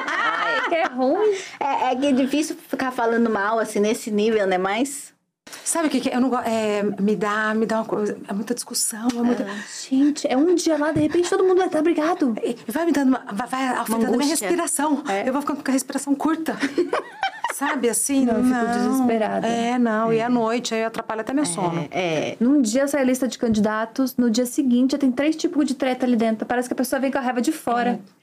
Ai, 0.07 0.69
que 0.69 0.75
é 0.75 0.87
ruim. 0.89 1.37
É, 1.61 1.93
é 1.93 1.97
que 1.97 2.07
é 2.07 2.13
difícil 2.13 2.57
ficar 2.69 2.91
falando 2.91 3.31
mal, 3.31 3.61
assim, 3.61 3.79
nesse 3.79 4.11
nível, 4.11 4.45
né? 4.45 4.59
Mas... 4.59 5.17
Sabe 5.65 5.89
o 5.89 5.91
que, 5.91 6.01
que 6.01 6.09
é? 6.09 6.17
eu 6.17 6.21
não 6.21 6.29
gosto? 6.29 6.47
É, 6.47 6.83
me 7.01 7.15
dá, 7.17 7.55
me 7.55 7.67
dá 7.67 7.77
uma 7.77 7.85
coisa. 7.85 8.17
É 8.27 8.33
muita 8.33 8.55
discussão, 8.55 9.09
é 9.15 9.23
muita. 9.23 9.47
Gente, 9.89 10.27
é 10.27 10.37
um 10.37 10.55
dia 10.55 10.79
lá, 10.79 10.93
de 10.93 11.01
repente 11.01 11.29
todo 11.29 11.45
mundo 11.45 11.59
vai 11.59 11.67
estar 11.67 11.81
obrigado. 11.81 12.35
E 12.43 12.57
Vai 12.71 12.87
me 12.87 12.93
dando 12.93 13.09
uma. 13.09 13.25
Vai, 13.33 13.69
afetando 13.69 14.15
a 14.15 14.17
minha 14.17 14.29
respiração. 14.29 15.03
Eu 15.25 15.33
vou 15.33 15.43
ficando 15.43 15.63
com 15.63 15.71
a 15.71 15.75
respiração 15.75 16.15
curta. 16.15 16.57
Sabe 17.59 17.89
assim? 17.89 18.25
Não, 18.25 18.37
eu 18.37 18.45
fico 18.45 18.89
desesperada. 18.89 19.47
É, 19.47 19.77
não. 19.81 20.13
E 20.13 20.21
à 20.21 20.29
noite, 20.29 20.75
aí 20.75 20.85
atrapalha 20.85 21.23
até 21.23 21.33
meu 21.33 21.45
sono. 21.45 21.89
É. 21.91 22.37
Num 22.39 22.63
dia 22.63 22.87
sai 22.87 23.01
a 23.01 23.05
lista 23.05 23.27
de 23.27 23.37
candidatos, 23.37 24.17
no 24.17 24.31
dia 24.31 24.47
seguinte 24.47 24.93
já 24.93 24.99
tem 24.99 25.11
três 25.11 25.35
tipos 25.35 25.67
de 25.67 25.75
treta 25.75 26.07
ali 26.07 26.15
dentro. 26.15 26.47
Parece 26.47 26.69
que 26.69 26.73
a 26.75 26.77
pessoa 26.77 27.01
vem 27.01 27.11
com 27.11 27.19
a 27.19 27.21
raiva 27.21 27.41
de 27.41 27.51
fora. 27.51 27.91
É. 27.91 28.18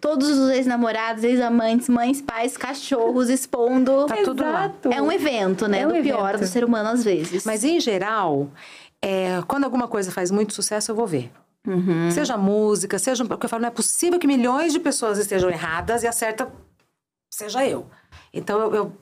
Todos 0.00 0.28
os 0.28 0.50
ex-namorados, 0.50 1.24
ex-amantes, 1.24 1.88
mães, 1.88 2.20
pais, 2.22 2.56
cachorros 2.56 3.28
expondo. 3.28 4.06
Tá 4.06 4.16
tudo 4.24 4.42
lá. 4.42 4.66
Exato. 4.66 4.92
É 4.92 5.00
um 5.02 5.10
evento, 5.12 5.66
né? 5.68 5.80
É 5.80 5.86
um 5.86 5.92
do 5.92 6.02
pior 6.02 6.30
evento. 6.30 6.40
do 6.40 6.46
ser 6.46 6.64
humano 6.64 6.88
às 6.90 7.04
vezes. 7.04 7.44
Mas 7.44 7.64
em 7.64 7.78
geral, 7.80 8.48
é, 9.02 9.42
quando 9.46 9.64
alguma 9.64 9.86
coisa 9.88 10.10
faz 10.10 10.30
muito 10.30 10.54
sucesso, 10.54 10.90
eu 10.90 10.94
vou 10.96 11.06
ver. 11.06 11.30
Uhum. 11.66 12.10
Seja 12.10 12.36
música, 12.38 12.98
seja. 12.98 13.24
Porque 13.24 13.44
eu 13.44 13.50
falo, 13.50 13.62
não 13.62 13.68
é 13.68 13.72
possível 13.72 14.18
que 14.18 14.26
milhões 14.26 14.72
de 14.72 14.80
pessoas 14.80 15.18
estejam 15.18 15.50
erradas 15.50 16.02
e 16.02 16.06
a 16.06 16.12
certa 16.12 16.50
seja 17.32 17.66
eu. 17.66 17.86
Então 18.32 18.58
eu, 18.60 18.74
eu 18.74 18.92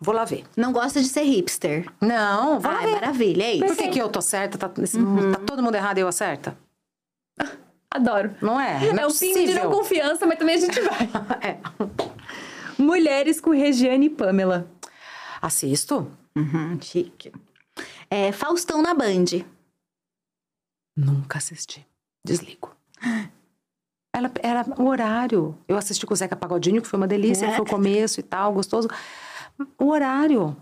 vou 0.00 0.14
lá 0.14 0.24
ver. 0.24 0.44
Não 0.56 0.72
gosta 0.72 1.00
de 1.00 1.08
ser 1.08 1.22
hipster. 1.22 1.86
Não, 2.00 2.60
vou 2.60 2.70
lá 2.70 2.78
Ai, 2.80 2.86
ver. 2.86 2.92
maravilha, 2.92 3.42
é 3.44 3.52
isso. 3.54 3.64
Por 3.66 3.76
que, 3.76 3.88
que 3.88 3.98
eu 3.98 4.08
tô 4.10 4.20
certa? 4.20 4.58
Tá, 4.58 4.70
Uhum. 4.94 5.32
tá 5.32 5.40
todo 5.46 5.62
mundo 5.62 5.74
errado 5.74 5.96
e 5.98 6.02
eu 6.02 6.08
acerta? 6.08 6.56
Adoro. 7.96 8.34
Não 8.40 8.60
é? 8.60 8.92
Não 8.92 9.02
é 9.02 9.06
um 9.06 9.12
pingo 9.12 9.34
de 9.40 9.46
não 9.54 9.62
possível. 9.62 9.70
confiança, 9.70 10.26
mas 10.26 10.38
também 10.38 10.54
a 10.56 10.58
gente 10.58 10.80
vai. 10.80 11.08
É. 11.42 11.58
Mulheres 12.78 13.40
com 13.40 13.50
Regiane 13.50 14.06
e 14.06 14.10
Pamela. 14.10 14.70
Assisto? 15.40 16.10
Uhum, 16.36 16.78
chique. 16.80 17.32
É, 18.10 18.32
Faustão 18.32 18.82
na 18.82 18.94
Band. 18.94 19.24
Nunca 20.96 21.38
assisti. 21.38 21.86
Desligo. 22.24 22.74
Ela, 24.14 24.30
era 24.42 24.64
o 24.80 24.86
horário. 24.88 25.58
Eu 25.68 25.76
assisti 25.76 26.06
com 26.06 26.14
o 26.14 26.16
Zeca 26.16 26.34
Pagodinho, 26.34 26.80
que 26.80 26.88
foi 26.88 26.96
uma 26.98 27.06
delícia, 27.06 27.46
É. 27.46 27.52
foi 27.52 27.66
o 27.66 27.68
começo 27.68 28.18
e 28.18 28.22
tal, 28.22 28.52
gostoso. 28.54 28.88
O 29.78 29.88
horário. 29.90 30.56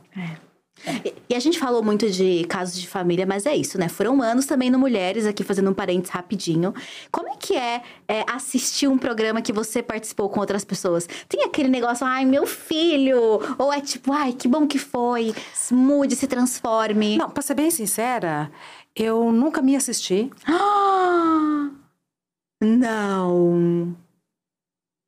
E- 1.04 1.14
E 1.30 1.34
a 1.34 1.40
gente 1.40 1.58
falou 1.58 1.82
muito 1.82 2.08
de 2.10 2.44
casos 2.44 2.78
de 2.78 2.86
família, 2.86 3.24
mas 3.26 3.46
é 3.46 3.56
isso, 3.56 3.78
né? 3.78 3.88
Foram 3.88 4.20
anos 4.22 4.44
também 4.46 4.70
no 4.70 4.78
Mulheres, 4.78 5.24
aqui 5.26 5.42
fazendo 5.42 5.70
um 5.70 5.74
parênteses 5.74 6.10
rapidinho. 6.10 6.74
Como 7.10 7.28
é 7.28 7.36
que 7.36 7.56
é, 7.56 7.82
é, 8.06 8.24
assistir 8.30 8.86
um 8.86 8.98
programa 8.98 9.40
que 9.40 9.52
você 9.52 9.82
participou 9.82 10.28
com 10.28 10.40
outras 10.40 10.64
pessoas? 10.64 11.08
Tem 11.28 11.42
aquele 11.44 11.68
negócio, 11.68 12.06
ai, 12.06 12.24
meu 12.24 12.46
filho! 12.46 13.40
Ou 13.58 13.72
é 13.72 13.80
tipo, 13.80 14.12
ai, 14.12 14.32
que 14.32 14.46
bom 14.46 14.66
que 14.66 14.78
foi, 14.78 15.34
se 15.54 15.72
mude, 15.74 16.14
se 16.14 16.26
transforme. 16.26 17.16
Não, 17.16 17.30
pra 17.30 17.42
ser 17.42 17.54
bem 17.54 17.70
sincera, 17.70 18.50
eu 18.94 19.32
nunca 19.32 19.62
me 19.62 19.74
assisti. 19.76 20.30
Ah! 20.46 21.70
Não. 22.62 23.96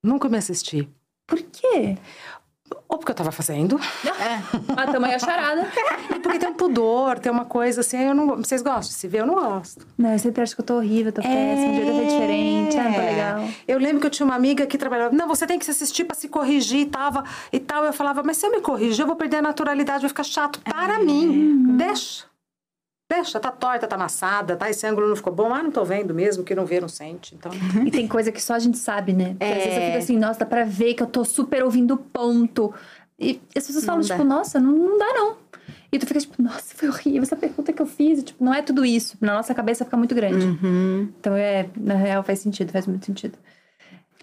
Nunca 0.02 0.28
me 0.28 0.38
assisti. 0.38 0.88
Por 1.26 1.42
quê? 1.42 1.96
Ou 2.88 2.98
porque 2.98 3.10
eu 3.10 3.16
tava 3.16 3.32
fazendo, 3.32 3.80
A 4.76 4.86
tamanho 4.86 5.16
a 5.16 5.18
charada. 5.18 5.68
e 6.14 6.20
porque 6.20 6.38
tem 6.38 6.48
um 6.48 6.54
pudor, 6.54 7.18
tem 7.18 7.32
uma 7.32 7.44
coisa 7.44 7.80
assim, 7.80 7.98
eu 7.98 8.14
não. 8.14 8.36
Vocês 8.36 8.62
gostam 8.62 8.82
de 8.82 8.94
se 8.94 9.08
ver? 9.08 9.20
Eu 9.22 9.26
não 9.26 9.34
gosto. 9.34 9.84
Não, 9.98 10.12
eu 10.12 10.18
sempre 10.20 10.42
acho 10.42 10.54
que 10.54 10.60
eu 10.60 10.64
tô 10.64 10.76
horrível, 10.76 11.12
tô 11.12 11.20
péssima, 11.20 11.72
o 11.72 11.74
jeito 11.74 11.90
é 12.00 12.04
diferente. 12.04 12.78
Ah, 12.78 12.84
não 12.84 12.92
tá 12.92 13.02
legal. 13.02 13.48
Eu 13.66 13.78
lembro 13.78 14.00
que 14.00 14.06
eu 14.06 14.10
tinha 14.10 14.24
uma 14.24 14.36
amiga 14.36 14.66
que 14.66 14.78
trabalhava. 14.78 15.14
Não, 15.14 15.26
você 15.26 15.46
tem 15.46 15.58
que 15.58 15.64
se 15.64 15.72
assistir 15.72 16.04
pra 16.04 16.14
se 16.16 16.28
corrigir 16.28 16.80
e 16.82 16.86
tava, 16.86 17.24
e 17.52 17.58
tal. 17.58 17.84
Eu 17.84 17.92
falava, 17.92 18.22
mas 18.22 18.36
se 18.36 18.46
eu 18.46 18.50
me 18.52 18.60
corrigir, 18.60 19.00
eu 19.02 19.06
vou 19.06 19.16
perder 19.16 19.38
a 19.38 19.42
naturalidade, 19.42 20.02
vai 20.02 20.08
ficar 20.08 20.24
chato 20.24 20.60
para 20.60 21.00
mim. 21.00 21.76
Deixa. 21.76 22.24
Deixa, 23.08 23.38
tá 23.38 23.52
torta, 23.52 23.86
tá 23.86 23.94
amassada, 23.94 24.56
tá? 24.56 24.68
Esse 24.68 24.84
ângulo 24.86 25.08
não 25.08 25.14
ficou 25.16 25.32
bom. 25.32 25.54
Ah, 25.54 25.62
não 25.62 25.70
tô 25.70 25.84
vendo 25.84 26.12
mesmo, 26.12 26.42
que 26.42 26.54
não 26.56 26.66
vê, 26.66 26.80
não 26.80 26.88
sente. 26.88 27.34
Então. 27.36 27.52
E 27.86 27.90
tem 27.90 28.08
coisa 28.08 28.32
que 28.32 28.42
só 28.42 28.54
a 28.54 28.58
gente 28.58 28.78
sabe, 28.78 29.12
né? 29.12 29.36
Porque 29.38 29.44
às 29.44 29.54
vezes 29.58 29.76
eu 29.76 29.82
É. 29.82 29.86
fico 29.86 29.98
assim, 29.98 30.18
nossa, 30.18 30.40
dá 30.40 30.46
pra 30.46 30.64
ver 30.64 30.94
que 30.94 31.02
eu 31.02 31.06
tô 31.06 31.24
super 31.24 31.62
ouvindo 31.62 31.94
o 31.94 31.96
ponto. 31.98 32.74
E 33.18 33.40
as 33.56 33.64
pessoas 33.66 33.84
falam, 33.84 34.00
Não 34.00 34.08
dá. 34.08 34.14
tipo, 34.16 34.26
nossa, 34.28 34.58
não, 34.58 34.72
não 34.72 34.98
dá 34.98 35.06
não. 35.14 35.36
E 35.92 35.98
tu 36.00 36.06
fica 36.06 36.18
tipo, 36.18 36.42
nossa, 36.42 36.74
foi 36.74 36.88
horrível 36.88 37.22
essa 37.22 37.36
pergunta 37.36 37.72
que 37.72 37.80
eu 37.80 37.86
fiz. 37.86 38.18
E, 38.18 38.22
tipo, 38.24 38.44
não 38.44 38.52
é 38.52 38.60
tudo 38.60 38.84
isso. 38.84 39.16
Na 39.20 39.34
nossa 39.34 39.54
cabeça 39.54 39.84
fica 39.84 39.96
muito 39.96 40.14
grande. 40.14 40.44
Uhum. 40.44 41.08
Então, 41.20 41.34
é, 41.36 41.68
na 41.76 41.94
real, 41.94 42.24
faz 42.24 42.40
sentido, 42.40 42.72
faz 42.72 42.86
muito 42.88 43.06
sentido. 43.06 43.38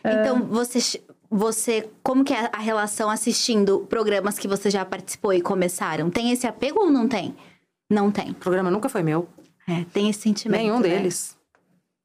Então, 0.06 0.44
você, 0.44 1.02
você. 1.30 1.90
Como 2.04 2.26
que 2.26 2.34
é 2.34 2.50
a 2.52 2.60
relação 2.60 3.10
assistindo 3.10 3.80
programas 3.90 4.38
que 4.38 4.48
você 4.48 4.70
já 4.70 4.84
participou 4.84 5.32
e 5.34 5.42
começaram? 5.42 6.10
Tem 6.10 6.32
esse 6.32 6.46
apego 6.46 6.82
ou 6.82 6.92
não 6.92 7.08
tem? 7.08 7.34
Não 7.90 8.12
tem. 8.12 8.32
O 8.32 8.36
programa 8.36 8.70
nunca 8.72 8.90
foi 8.90 9.04
meu. 9.04 9.28
É, 9.68 9.86
tem 9.94 10.10
esse 10.10 10.22
sentimento. 10.22 10.62
Nenhum 10.62 10.80
né? 10.80 10.90
deles. 10.90 11.38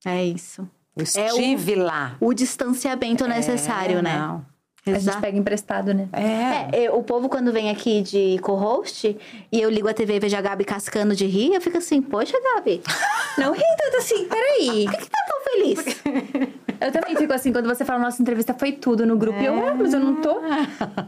É 0.05 0.24
isso. 0.24 0.68
Eu 0.96 1.05
É 1.16 1.32
o- 1.32 1.36
estive 1.38 1.74
lá. 1.76 2.16
O 2.20 2.32
distanciamento 2.34 3.26
necessário, 3.26 3.98
É, 3.98 4.02
né? 4.02 4.18
Não. 4.18 4.46
A 4.86 4.90
gente 4.90 5.00
Exato. 5.02 5.20
pega 5.20 5.36
emprestado, 5.36 5.92
né? 5.92 6.09
É. 6.12 6.84
É, 6.84 6.90
o 6.90 7.02
povo 7.02 7.28
quando 7.28 7.52
vem 7.52 7.68
aqui 7.68 8.00
de 8.00 8.38
co-host 8.40 9.16
e 9.52 9.60
eu 9.60 9.68
ligo 9.68 9.86
a 9.86 9.92
TV 9.92 10.14
e 10.16 10.20
vejo 10.20 10.36
a 10.36 10.40
Gabi 10.40 10.64
cascando 10.64 11.14
de 11.14 11.26
rir, 11.26 11.52
eu 11.52 11.60
fico 11.60 11.76
assim, 11.76 12.00
poxa, 12.00 12.34
Gabi, 12.55 12.80
Não 13.36 13.52
ri 13.52 13.62
tanto 13.76 13.96
assim, 13.98 14.26
peraí. 14.26 14.84
por 14.86 14.92
que 14.94 15.05
que 15.05 15.10
tá 15.10 15.18
tão 15.28 15.44
feliz? 15.44 16.59
Eu 16.80 16.92
também 16.92 17.16
fico 17.16 17.32
assim, 17.32 17.52
quando 17.52 17.66
você 17.66 17.84
fala, 17.84 18.00
nossa 18.00 18.20
entrevista 18.22 18.55
foi 18.55 18.72
tudo 18.72 19.06
no 19.06 19.16
grupo. 19.16 19.40
E 19.40 19.46
eu, 19.46 19.55
ah, 19.66 19.74
mas 19.74 19.92
eu 19.92 20.00
não 20.00 20.20
tô. 20.20 20.40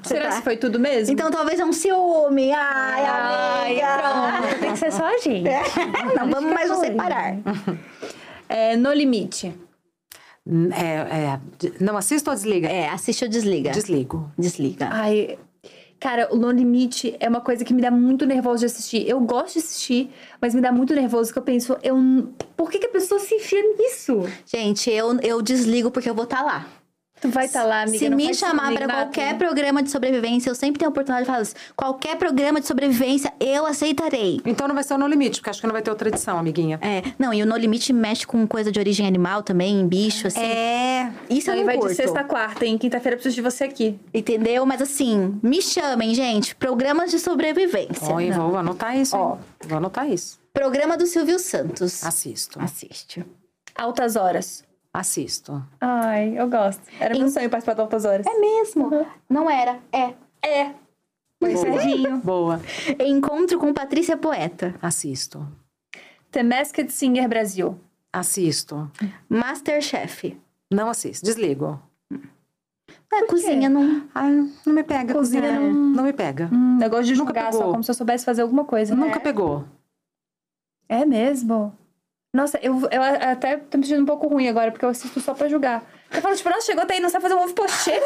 Será 0.02 0.30
tá. 0.30 0.36
que 0.36 0.42
foi 0.42 0.56
tudo 0.56 0.78
mesmo? 0.80 1.12
Então 1.12 1.30
talvez 1.30 1.60
é 1.60 1.64
um 1.64 1.72
ciúme. 1.72 2.52
Ai, 2.52 3.04
Ai, 3.04 3.80
amiga. 3.80 3.98
pronto. 3.98 4.60
Tem 4.60 4.72
que 4.72 4.78
ser 4.78 4.92
só 4.92 5.06
a 5.06 5.18
gente. 5.18 5.48
Não 6.16 6.28
vamos 6.28 6.52
mais 6.52 6.68
nos 6.68 6.78
separar. 6.78 7.36
É, 8.48 8.76
no 8.76 8.92
limite. 8.92 9.54
É, 10.72 11.36
é, 11.36 11.40
não 11.80 11.96
assisto 11.96 12.30
ou 12.30 12.34
desliga? 12.34 12.66
É, 12.66 12.88
assiste 12.88 13.24
ou 13.24 13.30
desliga. 13.30 13.70
Desligo. 13.70 14.30
Desliga. 14.36 14.88
Ai, 14.90 15.38
cara, 16.00 16.28
o 16.32 16.36
No 16.36 16.50
Limite 16.50 17.14
é 17.20 17.28
uma 17.28 17.42
coisa 17.42 17.62
que 17.62 17.74
me 17.74 17.82
dá 17.82 17.90
muito 17.90 18.24
nervoso 18.24 18.60
de 18.60 18.66
assistir. 18.66 19.06
Eu 19.06 19.20
gosto 19.20 19.52
de 19.52 19.58
assistir, 19.58 20.10
mas 20.40 20.54
me 20.54 20.60
dá 20.62 20.72
muito 20.72 20.94
nervoso 20.94 21.30
que 21.30 21.38
eu 21.38 21.42
penso, 21.42 21.76
eu, 21.82 21.96
por 22.56 22.70
que, 22.70 22.78
que 22.78 22.86
a 22.86 22.90
pessoa 22.90 23.20
se 23.20 23.34
enfia 23.34 23.62
nisso? 23.76 24.22
Gente, 24.46 24.90
eu, 24.90 25.20
eu 25.20 25.42
desligo 25.42 25.90
porque 25.90 26.08
eu 26.08 26.14
vou 26.14 26.24
estar 26.24 26.42
lá. 26.42 26.66
Tu 27.20 27.28
vai 27.28 27.44
estar 27.44 27.64
lá, 27.64 27.82
amiga. 27.82 27.98
Se 27.98 28.08
não 28.08 28.16
me 28.16 28.32
chamar 28.34 28.70
Nath. 28.72 28.88
qualquer 28.88 29.36
programa 29.36 29.82
de 29.82 29.90
sobrevivência, 29.90 30.48
eu 30.48 30.54
sempre 30.54 30.78
tenho 30.78 30.88
a 30.88 30.90
oportunidade 30.90 31.24
de 31.24 31.30
falar 31.30 31.42
isso. 31.42 31.54
Qualquer 31.76 32.16
programa 32.16 32.60
de 32.60 32.66
sobrevivência, 32.66 33.30
eu 33.38 33.66
aceitarei. 33.66 34.40
Então 34.46 34.66
não 34.66 34.74
vai 34.74 34.82
ser 34.82 34.94
o 34.94 34.98
No 34.98 35.06
Limite, 35.06 35.38
porque 35.40 35.50
acho 35.50 35.60
que 35.60 35.66
não 35.66 35.72
vai 35.74 35.82
ter 35.82 35.90
outra 35.90 36.08
edição, 36.08 36.38
amiguinha. 36.38 36.78
É, 36.80 37.02
não, 37.18 37.34
e 37.34 37.42
o 37.42 37.46
No 37.46 37.56
Limite 37.56 37.92
mexe 37.92 38.26
com 38.26 38.46
coisa 38.46 38.72
de 38.72 38.78
origem 38.78 39.06
animal 39.06 39.42
também, 39.42 39.86
bicho, 39.86 40.26
assim. 40.28 40.40
É. 40.40 41.12
Isso 41.28 41.50
eu 41.50 41.54
Aí 41.54 41.60
não 41.60 41.66
vai 41.66 41.76
curto. 41.76 41.90
de 41.90 41.96
sexta 41.96 42.20
a 42.20 42.24
quarta, 42.24 42.64
hein? 42.64 42.78
Quinta-feira 42.78 43.14
eu 43.14 43.18
preciso 43.18 43.34
de 43.34 43.42
você 43.42 43.64
aqui. 43.64 43.98
Entendeu? 44.14 44.64
Mas 44.64 44.80
assim, 44.80 45.38
me 45.42 45.60
chamem, 45.60 46.14
gente. 46.14 46.54
Programas 46.56 47.10
de 47.10 47.18
sobrevivência. 47.18 48.14
Oi, 48.14 48.30
vou 48.30 48.56
anotar 48.56 48.96
isso. 48.96 49.14
Ó. 49.16 49.34
hein? 49.34 49.38
Vou 49.68 49.76
anotar 49.76 50.08
isso. 50.10 50.38
Programa 50.54 50.96
do 50.96 51.06
Silvio 51.06 51.38
Santos. 51.38 52.02
Assisto. 52.04 52.58
Assiste. 52.60 53.24
Altas 53.76 54.16
horas. 54.16 54.64
Assisto. 54.92 55.62
Ai, 55.80 56.38
eu 56.38 56.48
gosto. 56.48 56.82
Era 56.98 57.14
meu 57.16 57.26
Em- 57.26 57.30
sonho 57.30 57.48
participar 57.48 57.74
de 57.74 57.80
Altas 57.80 58.04
Horas. 58.04 58.26
É 58.26 58.38
mesmo? 58.38 58.90
Não 59.28 59.48
era. 59.48 59.78
É. 59.92 60.14
É. 60.42 60.74
Boa. 61.40 62.18
Boa. 62.24 62.60
Encontro 62.98 63.58
com 63.58 63.72
Patrícia 63.72 64.16
Poeta. 64.16 64.74
Assisto. 64.82 65.46
The 66.32 66.42
Masked 66.42 66.90
Singer 66.92 67.28
Brasil. 67.28 67.78
Assisto. 68.12 68.90
Masterchef. 69.28 70.36
Não 70.70 70.88
assisto. 70.90 71.24
Desligo. 71.24 71.80
É, 73.12 73.22
cozinha 73.26 73.68
não. 73.68 74.08
Ah, 74.14 74.28
não 74.66 74.72
me 74.72 74.82
pega. 74.84 75.14
Cozinha 75.14 75.42
Cozinha 75.42 75.60
não, 75.60 75.72
não 75.72 76.04
me 76.04 76.12
pega. 76.12 76.48
Hum, 76.52 76.78
eu 76.82 76.90
gosto 76.90 77.04
de 77.06 77.14
Nunca 77.14 77.26
julgar 77.26 77.50
pegou. 77.50 77.60
só, 77.66 77.70
como 77.72 77.84
se 77.84 77.90
eu 77.90 77.94
soubesse 77.94 78.24
fazer 78.24 78.42
alguma 78.42 78.64
coisa. 78.64 78.94
Nunca 78.94 79.18
pegou. 79.20 79.64
É 80.88 81.04
mesmo? 81.04 81.72
Nossa, 82.32 82.58
eu, 82.62 82.80
eu 82.92 83.02
até 83.02 83.56
tô 83.56 83.76
me 83.76 83.84
sentindo 83.84 84.02
um 84.02 84.06
pouco 84.06 84.28
ruim 84.28 84.48
agora, 84.48 84.70
porque 84.70 84.84
eu 84.84 84.88
assisto 84.90 85.18
só 85.20 85.34
pra 85.34 85.48
julgar. 85.48 85.82
Eu 86.12 86.22
falo, 86.22 86.36
tipo, 86.36 86.48
nossa, 86.48 86.66
chegou 86.66 86.82
até 86.84 86.94
aí, 86.94 87.00
não 87.00 87.08
sabe 87.08 87.22
fazer 87.22 87.34
um 87.34 87.42
ovo 87.42 87.54
pochê? 87.54 88.00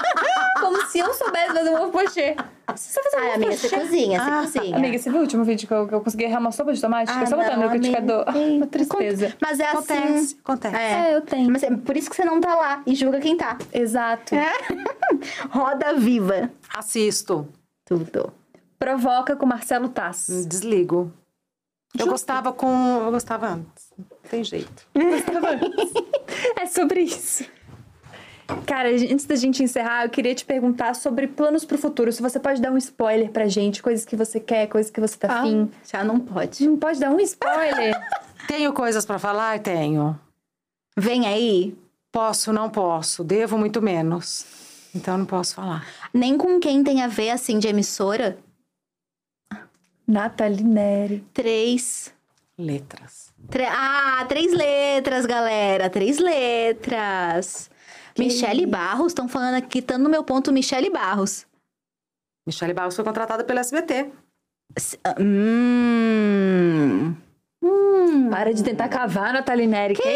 Como 0.60 0.80
se 0.86 0.98
eu 0.98 1.12
soubesse 1.12 1.52
fazer 1.52 1.70
um 1.70 1.82
ovo 1.82 1.92
pochê. 1.92 2.36
Você 2.74 2.92
sabe 2.92 3.10
fazer 3.10 3.16
um 3.16 3.20
Ai, 3.20 3.26
ovo 3.28 3.34
amiga, 3.36 3.50
pochê? 3.52 3.68
você 3.68 3.76
cozinha, 3.78 4.18
você 4.22 4.30
Ah, 4.30 4.40
cozinha. 4.42 4.76
Amiga, 4.76 4.98
você 4.98 5.10
viu 5.10 5.18
o 5.18 5.22
último 5.22 5.44
vídeo 5.44 5.68
que 5.68 5.74
eu, 5.74 5.86
que 5.88 5.94
eu 5.94 6.00
consegui 6.00 6.24
errar 6.24 6.38
uma 6.38 6.52
sopa 6.52 6.72
de 6.72 6.80
tomate? 6.80 7.12
Ah, 7.14 7.20
eu 7.20 7.26
só 7.26 7.36
botar 7.36 7.56
no 7.56 7.68
amiga. 7.68 8.24
Uma 8.56 8.66
tristeza. 8.66 9.36
Mas 9.42 9.60
é 9.60 9.68
Acontece. 9.68 10.02
assim. 10.02 10.38
Acontece. 10.42 10.76
É. 10.76 10.92
É, 11.10 11.16
eu 11.16 11.20
tenho. 11.20 11.50
Mas 11.50 11.62
é 11.62 11.70
por 11.70 11.96
isso 11.98 12.08
que 12.08 12.16
você 12.16 12.24
não 12.24 12.40
tá 12.40 12.54
lá 12.54 12.82
e 12.86 12.94
julga 12.94 13.20
quem 13.20 13.36
tá. 13.36 13.58
Exato. 13.74 14.34
Roda 15.50 15.92
viva. 15.94 16.50
Assisto. 16.74 17.46
Tudo. 17.84 18.32
Provoca 18.78 19.36
com 19.36 19.44
Marcelo 19.44 19.88
Tass. 19.90 20.46
Desligo. 20.46 21.12
Eu 21.98 22.06
gostava 22.08 22.52
com. 22.52 22.68
Eu 23.04 23.10
gostava 23.10 23.48
antes. 23.48 23.92
Não 23.98 24.06
tem 24.30 24.44
jeito. 24.44 24.86
É 26.60 26.66
sobre 26.66 27.00
isso. 27.02 27.44
Cara, 28.66 28.90
antes 28.90 29.24
da 29.26 29.34
gente 29.36 29.62
encerrar, 29.62 30.04
eu 30.04 30.10
queria 30.10 30.34
te 30.34 30.44
perguntar 30.44 30.94
sobre 30.94 31.26
planos 31.26 31.64
pro 31.64 31.76
futuro. 31.78 32.12
Se 32.12 32.22
você 32.22 32.38
pode 32.38 32.60
dar 32.60 32.70
um 32.70 32.76
spoiler 32.78 33.30
pra 33.30 33.46
gente, 33.48 33.82
coisas 33.82 34.04
que 34.04 34.14
você 34.16 34.38
quer, 34.38 34.66
coisas 34.68 34.90
que 34.90 35.00
você 35.00 35.16
tá 35.16 35.28
Ah, 35.32 35.40
afim. 35.40 35.70
Já 35.84 36.04
não 36.04 36.20
pode. 36.20 36.66
Não 36.66 36.76
pode 36.76 37.00
dar 37.00 37.10
um 37.10 37.18
spoiler? 37.20 37.94
Tenho 38.46 38.72
coisas 38.72 39.04
pra 39.04 39.18
falar? 39.18 39.58
Tenho. 39.60 40.18
Vem 40.96 41.26
aí. 41.26 41.76
Posso, 42.12 42.52
não 42.52 42.70
posso. 42.70 43.24
Devo 43.24 43.58
muito 43.58 43.82
menos. 43.82 44.46
Então 44.94 45.18
não 45.18 45.26
posso 45.26 45.54
falar. 45.54 45.84
Nem 46.14 46.38
com 46.38 46.58
quem 46.60 46.82
tem 46.84 47.02
a 47.02 47.08
ver, 47.08 47.30
assim, 47.30 47.58
de 47.58 47.68
emissora. 47.68 48.38
Nathalie 50.06 50.62
Neri. 50.64 51.24
Três. 51.34 52.14
Letras. 52.58 53.32
Tre- 53.50 53.66
ah, 53.70 54.24
três 54.28 54.52
letras, 54.52 55.26
galera. 55.26 55.90
Três 55.90 56.18
letras. 56.18 57.70
Michele 58.18 58.64
Barros, 58.64 59.08
estão 59.08 59.28
falando 59.28 59.56
aqui, 59.56 59.82
tá 59.82 59.98
no 59.98 60.08
meu 60.08 60.24
ponto, 60.24 60.50
Michele 60.52 60.88
Barros. 60.88 61.46
Michele 62.46 62.72
Barros 62.72 62.96
foi 62.96 63.04
contratada 63.04 63.44
pela 63.44 63.60
SBT. 63.60 64.10
S- 64.74 64.98
ah, 65.04 65.14
Hum. 65.20 67.14
Hum. 67.70 68.28
Para 68.30 68.52
de 68.52 68.62
tentar 68.62 68.88
cavar, 68.88 69.32
Nathalie 69.32 69.66
Neri. 69.66 69.94
Que, 69.94 70.08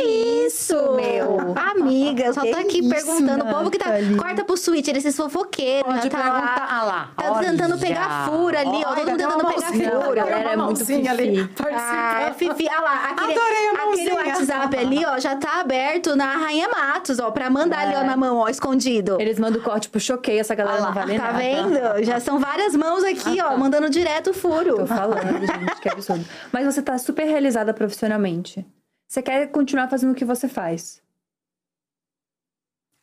Isso, 0.46 0.74
meu? 0.94 1.54
Amiga, 1.56 2.24
eu 2.24 2.34
só 2.34 2.42
Que 2.42 2.50
tô 2.52 2.58
aqui 2.58 2.78
isso, 2.80 2.88
perguntando. 2.88 3.44
O 3.44 3.48
povo 3.48 3.70
que 3.70 3.78
tá. 3.78 3.86
Nathalie? 3.90 4.16
Corta 4.16 4.44
pro 4.44 4.56
switch, 4.56 4.88
esses 4.88 5.16
fofoqueiros. 5.16 5.92
Pode 5.92 6.08
tá 6.10 6.18
perguntar. 6.18 6.40
lá. 6.40 6.68
Ah 6.70 6.84
lá. 6.84 7.08
Tá 7.16 7.38
tentando 7.40 7.72
olha. 7.72 7.80
pegar 7.80 8.26
furo 8.26 8.56
ali, 8.58 8.68
ó. 8.68 8.72
Todo 8.72 8.86
Olha, 8.90 8.96
mundo 8.96 9.06
tentando 9.18 9.44
pegar 9.46 10.06
uma 10.06 10.14
Galera, 10.14 10.50
é 10.52 10.56
muito 10.56 10.78
mãozinha 10.78 11.10
ali 11.12 11.36
fifi. 11.48 11.64
Ah, 11.74 12.22
é. 12.28 12.32
Fifi. 12.34 12.68
Ah 12.68 12.80
lá, 12.80 13.04
aquele, 13.10 13.32
Adorei 13.32 13.68
a 13.68 13.72
aquele 13.72 13.86
mãozinha. 13.86 14.14
WhatsApp 14.14 14.76
ali, 14.78 15.04
ó, 15.06 15.18
já 15.18 15.36
tá 15.36 15.60
aberto 15.60 16.16
na 16.16 16.36
Rainha 16.36 16.68
Matos, 16.68 17.18
ó, 17.18 17.30
pra 17.30 17.48
mandar 17.50 17.80
ali, 17.80 17.94
ó, 17.96 18.00
É. 18.00 18.04
na 18.04 18.16
mão, 18.16 18.38
ó, 18.38 18.48
escondido. 18.48 19.20
Eles 19.20 19.38
mandam 19.38 19.60
o 19.60 19.64
corte 19.64 19.88
pro 19.88 20.00
choquei, 20.00 20.38
essa 20.40 20.54
galera 20.54 20.78
Ah 20.78 20.86
não 20.86 20.92
vale 20.92 21.18
Tá 21.18 21.24
nada. 21.32 21.38
vendo? 21.38 22.04
Já 22.04 22.20
são 22.20 22.38
várias 22.38 22.74
mãos 22.74 23.02
aqui, 23.04 23.40
ó, 23.42 23.56
mandando 23.56 23.88
direto 23.90 24.30
o 24.30 24.34
furo. 24.34 24.76
Tô 24.76 24.86
falando, 24.86 25.40
gente, 25.40 25.80
que 25.80 25.88
absurdo. 25.88 26.24
Mas 26.52 26.66
você 26.66 26.82
tá 26.82 26.96
super 26.98 27.26
realizada 27.40 27.72
profissionalmente. 27.72 28.66
Você 29.08 29.22
quer 29.22 29.50
continuar 29.50 29.88
fazendo 29.88 30.12
o 30.12 30.14
que 30.14 30.24
você 30.24 30.46
faz. 30.46 31.02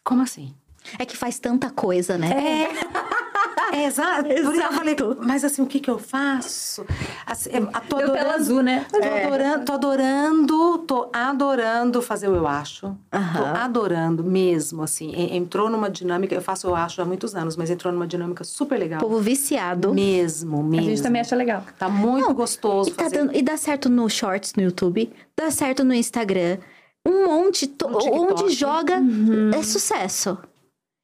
Como 0.05 0.21
assim? 0.21 0.55
É 0.97 1.05
que 1.05 1.17
faz 1.17 1.39
tanta 1.39 1.69
coisa, 1.71 2.17
né? 2.17 2.29
É, 2.29 2.69
exato. 3.85 4.23
Por 4.23 4.31
isso 4.55 4.61
eu 4.61 4.71
falei, 4.73 4.95
mas 5.21 5.43
assim, 5.43 5.61
o 5.61 5.65
que 5.65 5.79
que 5.79 5.89
eu 5.89 5.99
faço? 5.99 6.85
Assim, 7.25 7.49
eu 7.53 7.67
tô 7.89 7.97
adorando, 7.97 8.29
azul, 8.31 8.61
né? 8.63 8.85
Tô 8.91 8.97
adorando, 8.97 9.65
tô 9.65 9.71
adorando, 9.73 10.77
tô 10.79 11.09
adorando 11.13 12.01
fazer 12.01 12.27
o 12.27 12.35
eu 12.35 12.47
acho. 12.47 12.87
Tô 13.11 13.17
Aham. 13.17 13.53
adorando 13.55 14.23
mesmo, 14.23 14.83
assim. 14.83 15.11
En- 15.13 15.35
Entrou 15.37 15.69
numa 15.69 15.89
dinâmica, 15.89 16.33
eu 16.35 16.41
faço 16.41 16.67
eu 16.67 16.75
acho 16.75 17.01
há 17.01 17.05
muitos 17.05 17.35
anos, 17.35 17.55
mas 17.55 17.69
entrou 17.69 17.91
numa 17.93 18.07
dinâmica 18.07 18.43
super 18.43 18.77
legal. 18.77 18.99
Povo 18.99 19.19
viciado. 19.19 19.93
Mesmo, 19.93 20.63
mesmo. 20.63 20.85
A 20.87 20.89
gente 20.89 21.01
também 21.01 21.21
acha 21.21 21.35
legal. 21.35 21.63
Tá 21.77 21.87
muito 21.89 22.27
Não, 22.27 22.33
gostoso 22.33 22.89
E, 22.89 22.93
tá 22.93 23.03
fazer. 23.03 23.17
dando- 23.17 23.35
e 23.35 23.41
dá 23.41 23.57
certo 23.57 23.89
no 23.89 24.09
Shorts 24.09 24.53
no 24.55 24.63
YouTube, 24.63 25.11
dá 25.35 25.49
certo 25.51 25.83
no 25.83 25.93
Instagram. 25.93 26.57
Um 27.05 27.25
monte, 27.27 27.71
onde 27.85 28.49
joga 28.53 29.01
é 29.57 29.63
sucesso. 29.63 30.37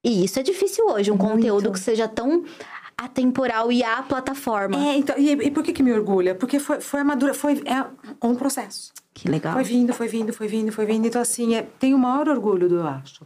E 0.04 0.26
isso 0.26 0.40
é 0.40 0.44
difícil 0.44 0.86
hoje, 0.86 1.12
um 1.12 1.16
Muito. 1.16 1.32
conteúdo 1.32 1.72
que 1.72 1.80
seja 1.80 2.08
tão 2.08 2.44
atemporal 2.98 3.72
e 3.72 3.84
a 3.84 4.02
plataforma. 4.04 4.78
É, 4.78 4.98
então, 4.98 5.16
e, 5.18 5.32
e 5.32 5.52
por 5.52 5.64
que 5.64 5.74
que 5.74 5.84
me 5.84 5.94
orgulha? 5.94 6.36
Porque 6.36 6.60
foi, 6.60 6.80
foi 6.82 7.00
a 7.00 7.04
madura, 7.04 7.34
foi 7.34 7.62
é 7.66 7.86
um 8.26 8.36
processo. 8.36 8.92
Que 9.14 9.30
legal. 9.30 9.54
Foi 9.54 9.64
vindo, 9.64 9.94
foi 9.94 10.08
vindo, 10.08 10.34
foi 10.34 10.48
vindo, 10.48 10.72
foi 10.72 10.86
vindo. 10.86 11.06
Então, 11.06 11.22
assim, 11.22 11.56
é, 11.56 11.62
tenho 11.80 11.96
o 11.98 12.00
maior 12.00 12.28
orgulho 12.28 12.68
do 12.68 12.76
eu 12.76 12.88
acho. 12.88 13.26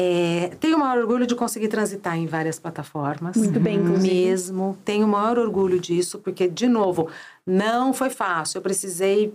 É, 0.00 0.52
tenho 0.60 0.76
o 0.76 0.80
maior 0.80 0.98
orgulho 0.98 1.26
de 1.26 1.34
conseguir 1.34 1.66
transitar 1.66 2.16
em 2.16 2.26
várias 2.26 2.56
plataformas. 2.58 3.36
Muito 3.36 3.58
bem, 3.58 3.78
inclusive. 3.78 4.14
Mesmo. 4.14 4.78
Tenho 4.84 5.06
o 5.06 5.08
maior 5.08 5.38
orgulho 5.38 5.80
disso, 5.80 6.20
porque, 6.20 6.46
de 6.46 6.68
novo, 6.68 7.08
não 7.44 7.92
foi 7.92 8.08
fácil. 8.08 8.58
Eu 8.58 8.62
precisei 8.62 9.34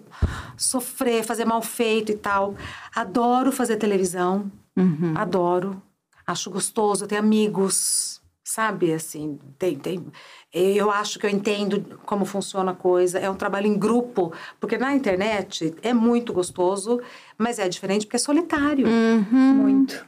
sofrer, 0.56 1.24
fazer 1.24 1.44
mal 1.44 1.62
feito 1.62 2.14
e 2.14 2.16
tal. 2.16 2.56
Adoro 2.95 3.52
fazer 3.52 3.76
televisão. 3.76 4.50
Uhum. 4.78 5.14
Adoro. 5.16 5.82
Acho 6.26 6.50
gostoso, 6.50 7.08
ter 7.08 7.18
amigos, 7.18 8.22
sabe? 8.44 8.94
Assim, 8.94 9.40
tem, 9.58 9.78
tem. 9.78 10.06
Eu 10.52 10.91
acho 10.91 11.20
que 11.20 11.26
eu 11.26 11.30
entendo 11.30 12.00
como 12.06 12.26
funciona 12.26 12.72
a 12.72 12.76
coisa. 12.76 13.20
É 13.20 13.30
um 13.30 13.36
trabalho 13.36 13.68
em 13.68 13.78
grupo, 13.78 14.34
porque 14.60 14.78
na 14.78 14.94
internet 14.94 15.76
é 15.82 15.94
muito 15.94 16.34
gostoso, 16.34 17.02
mas 17.38 17.60
é 17.60 17.68
diferente 17.68 18.06
porque 18.06 18.18
é 18.18 18.20
solitário. 18.20 18.88
Uhum. 18.88 19.54
Muito. 19.56 20.06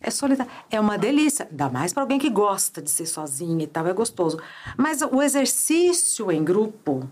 É 0.00 0.10
solitário. 0.10 0.52
É 0.70 0.78
uma 0.80 0.98
delícia. 0.98 1.46
Ainda 1.50 1.68
mais 1.68 1.92
para 1.92 2.02
alguém 2.02 2.18
que 2.18 2.30
gosta 2.30 2.82
de 2.82 2.90
ser 2.90 3.06
sozinha 3.06 3.64
e 3.64 3.66
tal, 3.66 3.86
é 3.86 3.92
gostoso. 3.92 4.38
Mas 4.76 5.02
o 5.02 5.22
exercício 5.22 6.30
em 6.30 6.44
grupo 6.44 7.08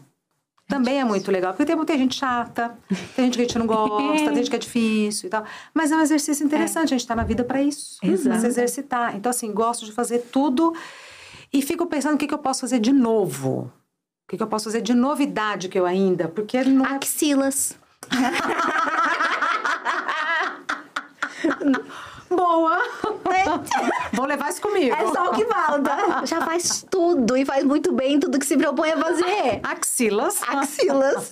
também 0.68 1.00
é 1.00 1.04
muito 1.04 1.30
legal, 1.30 1.52
porque 1.52 1.66
tem 1.66 1.76
muita 1.76 1.96
gente 1.96 2.16
chata, 2.16 2.76
tem 3.14 3.26
gente 3.26 3.34
que 3.34 3.42
a 3.42 3.44
gente 3.44 3.58
não 3.58 3.66
gosta, 3.66 4.26
tem 4.26 4.36
gente 4.36 4.50
que 4.50 4.56
é 4.56 4.58
difícil 4.58 5.26
e 5.26 5.30
tal. 5.30 5.44
Mas 5.74 5.92
é 5.92 5.96
um 5.96 6.00
exercício 6.00 6.44
interessante, 6.44 6.86
a 6.86 6.96
gente 6.96 7.00
está 7.00 7.14
na 7.14 7.24
vida 7.24 7.44
para 7.44 7.62
isso. 7.62 7.98
Pra 8.00 8.38
se 8.38 8.46
exercitar. 8.46 9.16
Então, 9.16 9.30
assim, 9.30 9.52
gosto 9.52 9.84
de 9.84 9.92
fazer 9.92 10.20
tudo 10.32 10.74
e 11.52 11.60
fico 11.60 11.86
pensando 11.86 12.14
o 12.14 12.18
que, 12.18 12.26
que 12.26 12.34
eu 12.34 12.38
posso 12.38 12.62
fazer 12.62 12.80
de 12.80 12.92
novo. 12.92 13.70
O 14.24 14.30
que, 14.30 14.36
que 14.38 14.42
eu 14.42 14.46
posso 14.46 14.64
fazer 14.64 14.80
de 14.80 14.94
novidade 14.94 15.68
que 15.68 15.78
eu 15.78 15.84
ainda, 15.84 16.28
porque 16.28 16.64
não 16.64 16.86
é 16.86 16.98
Boa. 22.36 22.78
Vou 24.12 24.26
levar 24.26 24.50
isso 24.50 24.60
comigo. 24.60 24.94
É 24.94 25.06
só 25.06 25.30
o 25.30 25.34
que 25.34 25.44
falta. 25.44 26.26
Já 26.26 26.40
faz 26.42 26.84
tudo 26.90 27.36
e 27.36 27.44
faz 27.44 27.64
muito 27.64 27.92
bem 27.92 28.18
tudo 28.18 28.38
que 28.38 28.46
se 28.46 28.56
propõe 28.56 28.90
a 28.92 28.98
fazer. 28.98 29.60
Axilas. 29.62 30.40
Axilas. 30.46 31.30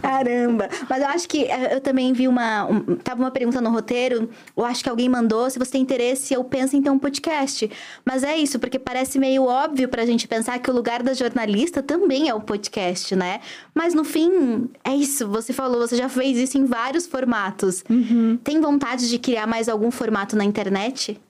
Caramba. 0.00 0.68
Mas 0.88 1.02
eu 1.02 1.08
acho 1.08 1.28
que 1.28 1.44
eh, 1.44 1.76
eu 1.76 1.80
também 1.80 2.12
vi 2.12 2.28
uma. 2.28 2.66
Um, 2.66 2.96
tava 2.96 3.22
uma 3.22 3.30
pergunta 3.30 3.60
no 3.60 3.70
roteiro. 3.70 4.28
Eu 4.56 4.64
acho 4.64 4.82
que 4.82 4.88
alguém 4.88 5.08
mandou. 5.08 5.48
Se 5.50 5.58
você 5.58 5.72
tem 5.72 5.82
interesse, 5.82 6.34
eu 6.34 6.44
penso 6.44 6.76
em 6.76 6.82
ter 6.82 6.90
um 6.90 6.98
podcast. 6.98 7.70
Mas 8.04 8.22
é 8.22 8.36
isso, 8.36 8.58
porque 8.58 8.78
parece 8.78 9.18
meio 9.18 9.44
óbvio 9.44 9.88
pra 9.88 10.06
gente 10.06 10.26
pensar 10.28 10.58
que 10.58 10.70
o 10.70 10.74
lugar 10.74 11.02
da 11.02 11.14
jornalista 11.14 11.82
também 11.82 12.28
é 12.28 12.34
o 12.34 12.40
podcast, 12.40 13.14
né? 13.16 13.40
Mas 13.74 13.94
no 13.94 14.04
fim, 14.04 14.68
é 14.84 14.94
isso. 14.94 15.28
Você 15.28 15.52
falou, 15.52 15.86
você 15.86 15.96
já 15.96 16.08
fez 16.08 16.38
isso 16.38 16.58
em 16.58 16.64
vários 16.64 17.06
formatos. 17.06 17.84
Tem 18.42 18.60
vontade 18.60 19.08
de 19.08 19.18
criar 19.18 19.43
mais 19.46 19.68
algum 19.68 19.90
formato 19.90 20.36
na 20.36 20.44
internet? 20.44 21.20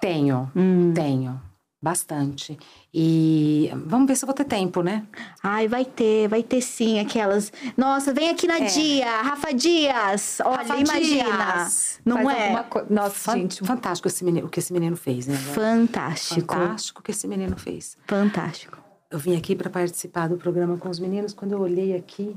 Tenho, 0.00 0.50
Hum. 0.54 0.92
tenho. 0.94 1.40
Bastante. 1.82 2.58
E 2.92 3.70
vamos 3.86 4.08
ver 4.08 4.16
se 4.16 4.24
eu 4.24 4.26
vou 4.26 4.34
ter 4.34 4.44
tempo, 4.44 4.82
né? 4.82 5.06
Ai, 5.42 5.68
vai 5.68 5.84
ter, 5.84 6.26
vai 6.26 6.42
ter 6.42 6.60
sim 6.60 6.98
aquelas. 6.98 7.52
Nossa, 7.76 8.12
vem 8.12 8.30
aqui 8.30 8.46
na 8.48 8.58
É. 8.58 8.64
Dia, 8.64 9.20
Rafa 9.22 9.52
Dias. 9.54 10.38
Olha, 10.44 10.56
Rafa 10.62 10.76
imagina. 10.78 11.52
Dias. 11.52 12.00
Não 12.04 12.24
Faz 12.24 12.38
é? 12.38 12.62
co- 12.64 12.86
Nossa, 12.90 13.10
Fan- 13.10 13.38
gente. 13.38 13.62
Fantástico 13.64 14.08
esse 14.08 14.24
menino, 14.24 14.46
o 14.46 14.50
que 14.50 14.58
esse 14.58 14.72
menino 14.72 14.96
fez, 14.96 15.26
né? 15.28 15.36
Fantástico. 15.36 16.54
Fantástico 16.54 17.00
o 17.00 17.02
que 17.04 17.10
esse 17.12 17.28
menino 17.28 17.56
fez. 17.56 17.96
Fantástico. 18.06 18.78
Eu 19.10 19.18
vim 19.18 19.36
aqui 19.36 19.54
para 19.54 19.70
participar 19.70 20.28
do 20.28 20.36
programa 20.36 20.76
com 20.78 20.88
os 20.88 20.98
meninos. 20.98 21.32
Quando 21.34 21.52
eu 21.52 21.60
olhei 21.60 21.94
aqui, 21.94 22.36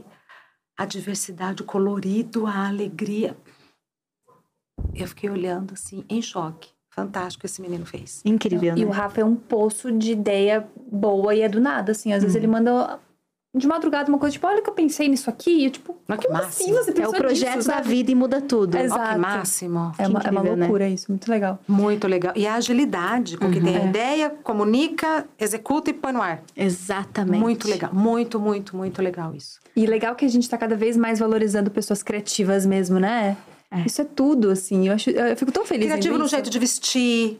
a 0.77 0.85
diversidade, 0.85 1.63
o 1.63 1.65
colorido, 1.65 2.45
a 2.45 2.67
alegria. 2.67 3.35
Eu 4.95 5.07
fiquei 5.07 5.29
olhando 5.29 5.73
assim, 5.73 6.03
em 6.09 6.21
choque. 6.21 6.69
Fantástico 6.89 7.45
esse 7.45 7.61
menino 7.61 7.85
fez. 7.85 8.21
Incrível, 8.25 8.75
E 8.75 8.83
né? 8.83 8.85
o 8.85 8.89
Rafa 8.89 9.21
é 9.21 9.25
um 9.25 9.35
poço 9.35 9.91
de 9.91 10.11
ideia 10.11 10.67
boa 10.91 11.33
e 11.33 11.41
é 11.41 11.47
do 11.47 11.59
nada, 11.61 11.91
assim. 11.91 12.11
Às 12.11 12.23
vezes 12.23 12.35
Uhum. 12.35 12.41
ele 12.41 12.47
manda 12.47 12.99
de 13.55 13.65
madrugada 13.67 14.09
uma 14.09 14.17
coisa, 14.19 14.33
tipo, 14.33 14.45
olha 14.45 14.61
que 14.61 14.69
eu 14.69 14.73
pensei 14.73 15.07
nisso 15.07 15.29
aqui. 15.29 15.49
E 15.61 15.65
eu, 15.65 15.71
tipo, 15.71 15.93
que 15.93 16.27
como 16.27 16.33
máximo. 16.33 16.77
assim 16.77 16.91
você 16.93 17.01
É 17.01 17.07
o 17.07 17.11
projeto 17.11 17.55
nisso, 17.57 17.67
da 17.69 17.75
sabe? 17.75 17.87
vida 17.89 18.11
e 18.11 18.15
muda 18.15 18.41
tudo. 18.41 18.75
É. 18.75 18.79
Olha 18.81 18.89
que 18.89 18.95
Exato. 18.95 19.19
máximo. 19.19 19.79
É 19.79 19.81
uma, 19.81 19.93
é 19.97 20.07
uma 20.07 20.19
incrível, 20.19 20.55
né? 20.57 20.65
loucura 20.65 20.89
isso, 20.89 21.05
muito 21.09 21.29
legal. 21.31 21.59
Muito 21.67 22.07
legal. 22.07 22.33
E 22.35 22.45
a 22.45 22.55
agilidade 22.55 23.37
com 23.37 23.49
que 23.49 23.61
tem 23.61 23.77
a 23.77 23.81
É. 23.81 23.87
ideia, 23.87 24.29
comunica, 24.29 25.25
executa 25.39 25.89
e 25.91 25.93
põe 25.93 26.11
no 26.11 26.21
ar. 26.21 26.43
Exatamente. 26.55 27.39
Muito 27.39 27.67
legal. 27.69 27.93
Muito, 27.93 28.39
muito, 28.39 28.75
muito 28.75 29.01
legal 29.01 29.33
isso. 29.33 29.59
E 29.75 29.85
legal 29.85 30.15
que 30.15 30.25
a 30.25 30.29
gente 30.29 30.49
tá 30.49 30.57
cada 30.57 30.75
vez 30.75 30.97
mais 30.97 31.19
valorizando 31.19 31.71
pessoas 31.71 32.03
criativas 32.03 32.65
mesmo, 32.65 32.99
né? 32.99 33.37
É. 33.71 33.81
Isso 33.85 34.01
é 34.01 34.05
tudo, 34.05 34.49
assim. 34.49 34.87
Eu, 34.87 34.93
acho, 34.93 35.09
eu 35.09 35.35
fico 35.37 35.51
tão 35.51 35.65
feliz. 35.65 35.85
Criativo 35.87 36.17
no 36.17 36.25
isso. 36.25 36.35
jeito 36.35 36.49
de 36.49 36.57
vestir, 36.59 37.39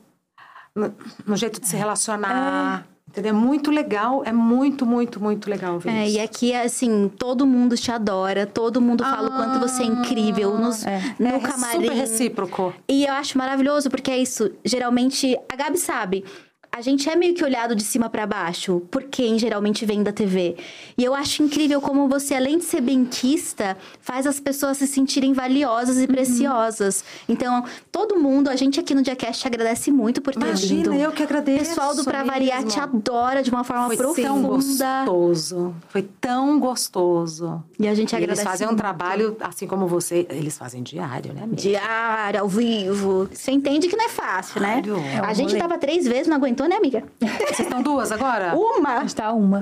no, 0.75 0.93
no 1.25 1.35
jeito 1.35 1.59
de 1.59 1.65
É. 1.65 1.69
se 1.69 1.75
relacionar. 1.75 2.87
Entendeu? 3.07 3.31
É 3.31 3.33
muito 3.33 3.71
legal. 3.71 4.21
É 4.23 4.31
muito, 4.31 4.85
muito, 4.85 5.19
muito 5.19 5.49
legal 5.49 5.79
ver 5.79 5.89
É, 5.89 6.05
isso. 6.07 6.17
e 6.17 6.19
aqui, 6.19 6.53
assim, 6.53 7.09
todo 7.17 7.43
mundo 7.47 7.75
te 7.75 7.91
adora, 7.91 8.45
todo 8.45 8.79
mundo 8.79 9.03
fala 9.03 9.29
o 9.29 9.31
quanto 9.31 9.59
você 9.59 9.81
é 9.81 9.85
incrível 9.87 10.55
nos, 10.55 10.85
é. 10.85 11.15
no 11.19 11.27
é 11.27 11.39
camarim. 11.39 11.81
super 11.81 11.95
recíproco. 11.95 12.73
E 12.87 13.05
eu 13.07 13.13
acho 13.13 13.35
maravilhoso, 13.35 13.89
porque 13.89 14.11
é 14.11 14.17
isso. 14.19 14.51
Geralmente, 14.63 15.35
a 15.51 15.55
Gabi 15.55 15.79
sabe. 15.79 16.23
A 16.71 16.81
gente 16.81 17.09
é 17.09 17.15
meio 17.15 17.33
que 17.33 17.43
olhado 17.43 17.75
de 17.75 17.83
cima 17.83 18.09
pra 18.09 18.25
baixo, 18.27 18.81
por 18.91 19.03
quem 19.03 19.37
geralmente 19.39 19.85
vem 19.85 20.01
da 20.03 20.11
TV. 20.11 20.55
E 20.97 21.03
eu 21.03 21.13
acho 21.15 21.41
incrível 21.43 21.81
como 21.81 22.07
você, 22.07 22.35
além 22.35 22.57
de 22.57 22.63
ser 22.65 22.81
benquista, 22.81 23.75
faz 23.99 24.25
as 24.27 24.39
pessoas 24.39 24.77
se 24.77 24.87
sentirem 24.87 25.33
valiosas 25.33 25.97
Uhum. 25.97 26.03
e 26.03 26.07
preciosas. 26.07 27.03
Então, 27.27 27.63
todo 27.91 28.19
mundo, 28.19 28.49
a 28.49 28.55
gente 28.55 28.79
aqui 28.79 28.93
no 28.95 29.01
Diacast 29.01 29.45
agradece 29.47 29.91
muito 29.91 30.21
por 30.21 30.33
ter 30.35 30.45
Imagina, 30.45 30.91
vindo. 30.91 30.93
eu 30.93 31.11
que 31.11 31.23
agradeço. 31.23 31.63
O 31.63 31.67
pessoal 31.67 31.95
do 31.95 32.03
Pra 32.03 32.23
Variar 32.23 32.63
te 32.63 32.79
adora 32.79 33.41
de 33.43 33.49
uma 33.49 33.63
forma 33.63 33.87
Foi 33.87 33.97
tão 33.97 34.13
profunda. 34.13 35.03
gostoso. 35.05 35.75
Foi 35.89 36.03
tão 36.21 36.59
gostoso. 36.59 37.63
E 37.79 37.87
a 37.87 37.93
gente 37.93 38.11
E 38.13 38.15
agradece 38.15 38.41
eles 38.41 38.49
fazem 38.51 38.67
um 38.67 38.71
muito. 38.71 38.79
trabalho, 38.79 39.35
assim 39.41 39.67
como 39.67 39.87
você, 39.87 40.25
eles 40.29 40.57
fazem 40.57 40.81
diário, 40.83 41.33
né, 41.33 41.43
amiga? 41.43 41.61
Diário, 41.61 42.39
ao 42.41 42.47
vivo. 42.47 43.27
Você 43.33 43.51
entende 43.51 43.87
que 43.87 43.95
não 43.97 44.05
é 44.05 44.09
fácil, 44.09 44.61
né? 44.61 44.81
Diário. 44.81 45.03
É 45.03 45.21
um 45.21 45.25
a 45.25 45.33
gente 45.33 45.49
rolê. 45.49 45.59
tava 45.59 45.77
três 45.77 46.05
vezes, 46.07 46.27
não 46.27 46.37
aguentou, 46.37 46.67
né, 46.69 46.75
amiga? 46.77 47.03
Vocês 47.19 47.59
estão 47.61 47.81
duas 47.81 48.11
agora? 48.11 48.51
A 48.53 48.55
Uma! 48.55 49.01
gente 49.01 49.15
tá 49.15 49.31
uma. 49.33 49.59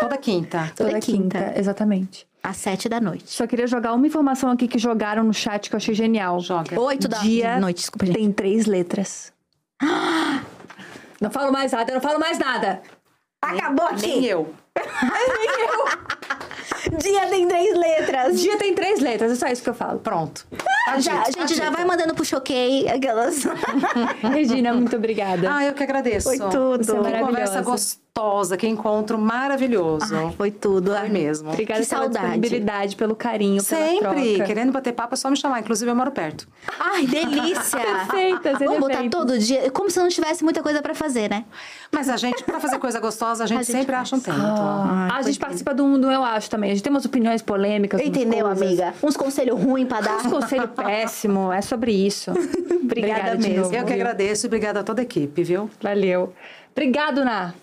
Toda 0.00 0.16
quinta. 0.16 0.72
Toda 0.74 0.90
Toda 0.90 1.00
quinta. 1.00 1.38
quinta. 1.38 1.58
Exatamente. 1.58 2.26
Às 2.42 2.56
sete 2.56 2.88
da 2.88 3.00
noite. 3.00 3.24
Só 3.32 3.46
queria 3.46 3.66
jogar 3.66 3.92
uma 3.94 4.06
informação 4.06 4.50
aqui 4.50 4.66
que 4.68 4.78
jogaram 4.78 5.22
no 5.24 5.32
chat 5.32 5.68
que 5.70 5.74
eu 5.74 5.78
achei 5.78 5.94
genial. 5.94 6.40
Joga. 6.40 6.78
Oito 6.80 7.06
da 7.08 7.18
Dia 7.18 7.58
noite, 7.60 7.78
desculpa, 7.78 8.06
gente. 8.06 8.16
tem 8.16 8.32
três 8.32 8.66
letras. 8.66 9.32
Não 11.20 11.30
falo 11.30 11.52
mais 11.52 11.72
nada, 11.72 11.90
eu 11.90 11.94
não 11.94 12.02
falo 12.02 12.18
mais 12.18 12.38
nada. 12.38 12.82
Acabou 13.40 13.92
Nem 14.00 14.24
eu. 14.24 14.52
Dia 16.98 17.26
tem 17.28 17.48
três 17.48 17.76
letras. 17.76 18.40
Dia 18.40 18.58
tem 18.58 18.74
três 18.74 19.00
letras, 19.00 19.32
é 19.32 19.34
só 19.34 19.46
isso 19.46 19.62
que 19.62 19.70
eu 19.70 19.74
falo. 19.74 19.98
Pronto. 19.98 20.46
Já, 20.98 21.22
a 21.22 21.30
gente 21.30 21.54
já 21.54 21.70
vai 21.70 21.84
mandando 21.84 22.14
pro 22.14 22.24
choquei 22.24 22.88
aquelas. 22.88 23.44
Regina, 24.22 24.72
muito 24.74 24.94
obrigada. 24.96 25.54
Ah, 25.54 25.64
eu 25.64 25.72
que 25.72 25.82
agradeço. 25.82 26.28
Foi 26.28 26.38
tudo. 26.38 26.84
Você 26.84 26.92
é 26.92 26.94
Que 26.94 27.00
conversa 27.02 27.22
maravilhosa. 27.30 27.62
gostosa, 27.62 28.56
que 28.56 28.66
encontro 28.66 29.18
maravilhoso. 29.18 30.14
Ai, 30.14 30.32
foi 30.36 30.50
tudo. 30.50 30.94
Foi 30.94 31.08
mesmo. 31.08 31.50
Obrigada 31.50 31.80
que 31.80 31.86
pela 31.88 32.02
saudade. 32.02 32.24
disponibilidade, 32.26 32.96
pelo 32.96 33.16
carinho, 33.16 33.64
pela 33.64 33.86
Sempre. 33.86 34.34
troca. 34.34 34.44
Querendo 34.44 34.72
bater 34.72 34.92
papo, 34.92 35.14
é 35.14 35.16
só 35.16 35.30
me 35.30 35.36
chamar. 35.36 35.60
Inclusive, 35.60 35.90
eu 35.90 35.96
moro 35.96 36.10
perto. 36.12 36.46
Ai, 36.78 37.06
delícia. 37.06 37.80
Perfeita, 37.80 38.52
Vamos 38.58 38.78
botar 38.78 39.08
todo 39.08 39.38
dia. 39.38 39.70
Como 39.70 39.90
se 39.90 39.98
não 39.98 40.08
tivesse 40.08 40.44
muita 40.44 40.62
coisa 40.62 40.82
pra 40.82 40.94
fazer, 40.94 41.30
né? 41.30 41.44
Mas 41.90 42.08
a 42.10 42.16
gente, 42.18 42.44
pra 42.44 42.60
fazer 42.60 42.78
coisa 42.78 43.00
gostosa, 43.00 43.44
a 43.44 43.46
gente, 43.46 43.58
A 43.58 43.62
gente 43.62 43.72
sempre 43.72 43.94
faz. 43.96 44.02
acha 44.02 44.16
um 44.16 44.20
tempo. 44.20 44.38
Ah, 44.64 45.16
a 45.16 45.22
gente 45.22 45.38
participa 45.38 45.72
do 45.74 45.84
mundo, 45.86 46.10
eu 46.10 46.22
acho 46.22 46.48
também. 46.50 46.70
A 46.70 46.74
gente 46.74 46.82
tem 46.82 46.90
umas 46.92 47.04
opiniões 47.04 47.42
polêmicas. 47.42 48.00
Entendeu, 48.00 48.46
coisas. 48.46 48.62
amiga? 48.62 48.94
Uns 49.02 49.16
conselhos 49.16 49.60
ruins 49.62 49.86
pra 49.88 50.00
dar. 50.00 50.26
Um 50.26 50.30
conselho 50.30 50.68
péssimo, 50.68 51.52
é 51.52 51.60
sobre 51.60 51.92
isso. 51.92 52.30
Obrigada 52.84 53.36
de 53.36 53.48
mesmo. 53.48 53.62
novo, 53.64 53.74
Eu 53.74 53.84
que 53.84 53.92
viu? 53.92 54.02
agradeço 54.02 54.44
e 54.44 54.48
obrigada 54.48 54.80
a 54.80 54.82
toda 54.84 55.00
a 55.00 55.04
equipe, 55.04 55.42
viu? 55.42 55.70
Valeu. 55.80 56.32
Obrigado, 56.72 57.24
Ná. 57.24 57.54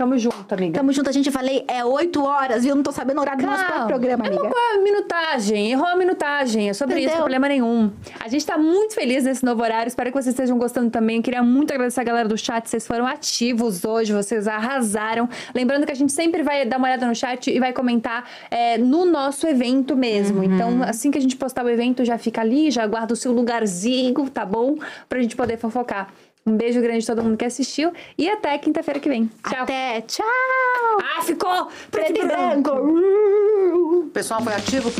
Tamo 0.00 0.16
junto, 0.16 0.50
amiga. 0.54 0.78
Tamo 0.78 0.94
junto, 0.94 1.10
a 1.10 1.12
gente 1.12 1.30
falei, 1.30 1.62
é 1.68 1.84
oito 1.84 2.24
horas, 2.24 2.64
viu? 2.64 2.74
Não 2.74 2.82
tô 2.82 2.90
sabendo 2.90 3.18
o 3.18 3.20
horário 3.20 3.42
do 3.42 3.46
nosso 3.46 3.66
Calma. 3.66 3.86
programa, 3.86 4.26
amiga. 4.28 4.44
uma 4.44 4.82
minutagem, 4.82 5.72
errou 5.72 5.86
a 5.86 5.94
minutagem. 5.94 6.70
É 6.70 6.72
sobre 6.72 6.94
isso, 6.94 7.02
Entendeu? 7.02 7.16
não 7.16 7.24
problema 7.24 7.48
nenhum. 7.48 7.92
A 8.18 8.26
gente 8.26 8.46
tá 8.46 8.56
muito 8.56 8.94
feliz 8.94 9.24
nesse 9.24 9.44
novo 9.44 9.62
horário. 9.62 9.88
Espero 9.88 10.10
que 10.10 10.14
vocês 10.14 10.32
estejam 10.32 10.56
gostando 10.56 10.88
também. 10.88 11.20
Queria 11.20 11.42
muito 11.42 11.70
agradecer 11.74 12.00
a 12.00 12.04
galera 12.04 12.26
do 12.26 12.38
chat. 12.38 12.66
Vocês 12.66 12.86
foram 12.86 13.06
ativos 13.06 13.84
hoje, 13.84 14.14
vocês 14.14 14.48
arrasaram. 14.48 15.28
Lembrando 15.54 15.84
que 15.84 15.92
a 15.92 15.94
gente 15.94 16.14
sempre 16.14 16.42
vai 16.42 16.64
dar 16.64 16.78
uma 16.78 16.88
olhada 16.88 17.06
no 17.06 17.14
chat 17.14 17.50
e 17.50 17.60
vai 17.60 17.74
comentar 17.74 18.26
é, 18.50 18.78
no 18.78 19.04
nosso 19.04 19.46
evento 19.46 19.94
mesmo. 19.94 20.42
Então, 20.42 20.82
assim 20.82 21.10
que 21.10 21.18
a 21.18 21.20
gente 21.20 21.36
postar 21.36 21.62
o 21.62 21.68
evento, 21.68 22.06
já 22.06 22.16
fica 22.16 22.40
ali, 22.40 22.70
já 22.70 22.86
guarda 22.86 23.12
o 23.12 23.16
seu 23.16 23.32
lugarzinho, 23.32 24.14
tá 24.30 24.46
bom? 24.46 24.78
Pra 25.10 25.20
gente 25.20 25.36
poder 25.36 25.58
fofocar. 25.58 26.08
Um 26.50 26.56
beijo 26.56 26.80
grande 26.80 27.04
a 27.04 27.14
todo 27.14 27.22
mundo 27.22 27.36
que 27.36 27.44
assistiu 27.44 27.92
e 28.18 28.28
até 28.28 28.58
quinta-feira 28.58 28.98
que 28.98 29.08
vem. 29.08 29.30
Tchau. 29.48 29.62
Até, 29.62 30.00
tchau! 30.00 30.26
Ah, 31.00 31.22
ficou 31.22 31.68
Preto 31.92 32.20
e 32.20 32.26
branco! 32.26 32.72
O 32.72 34.10
pessoal 34.12 34.42
foi 34.42 34.54
ativo? 34.54 34.90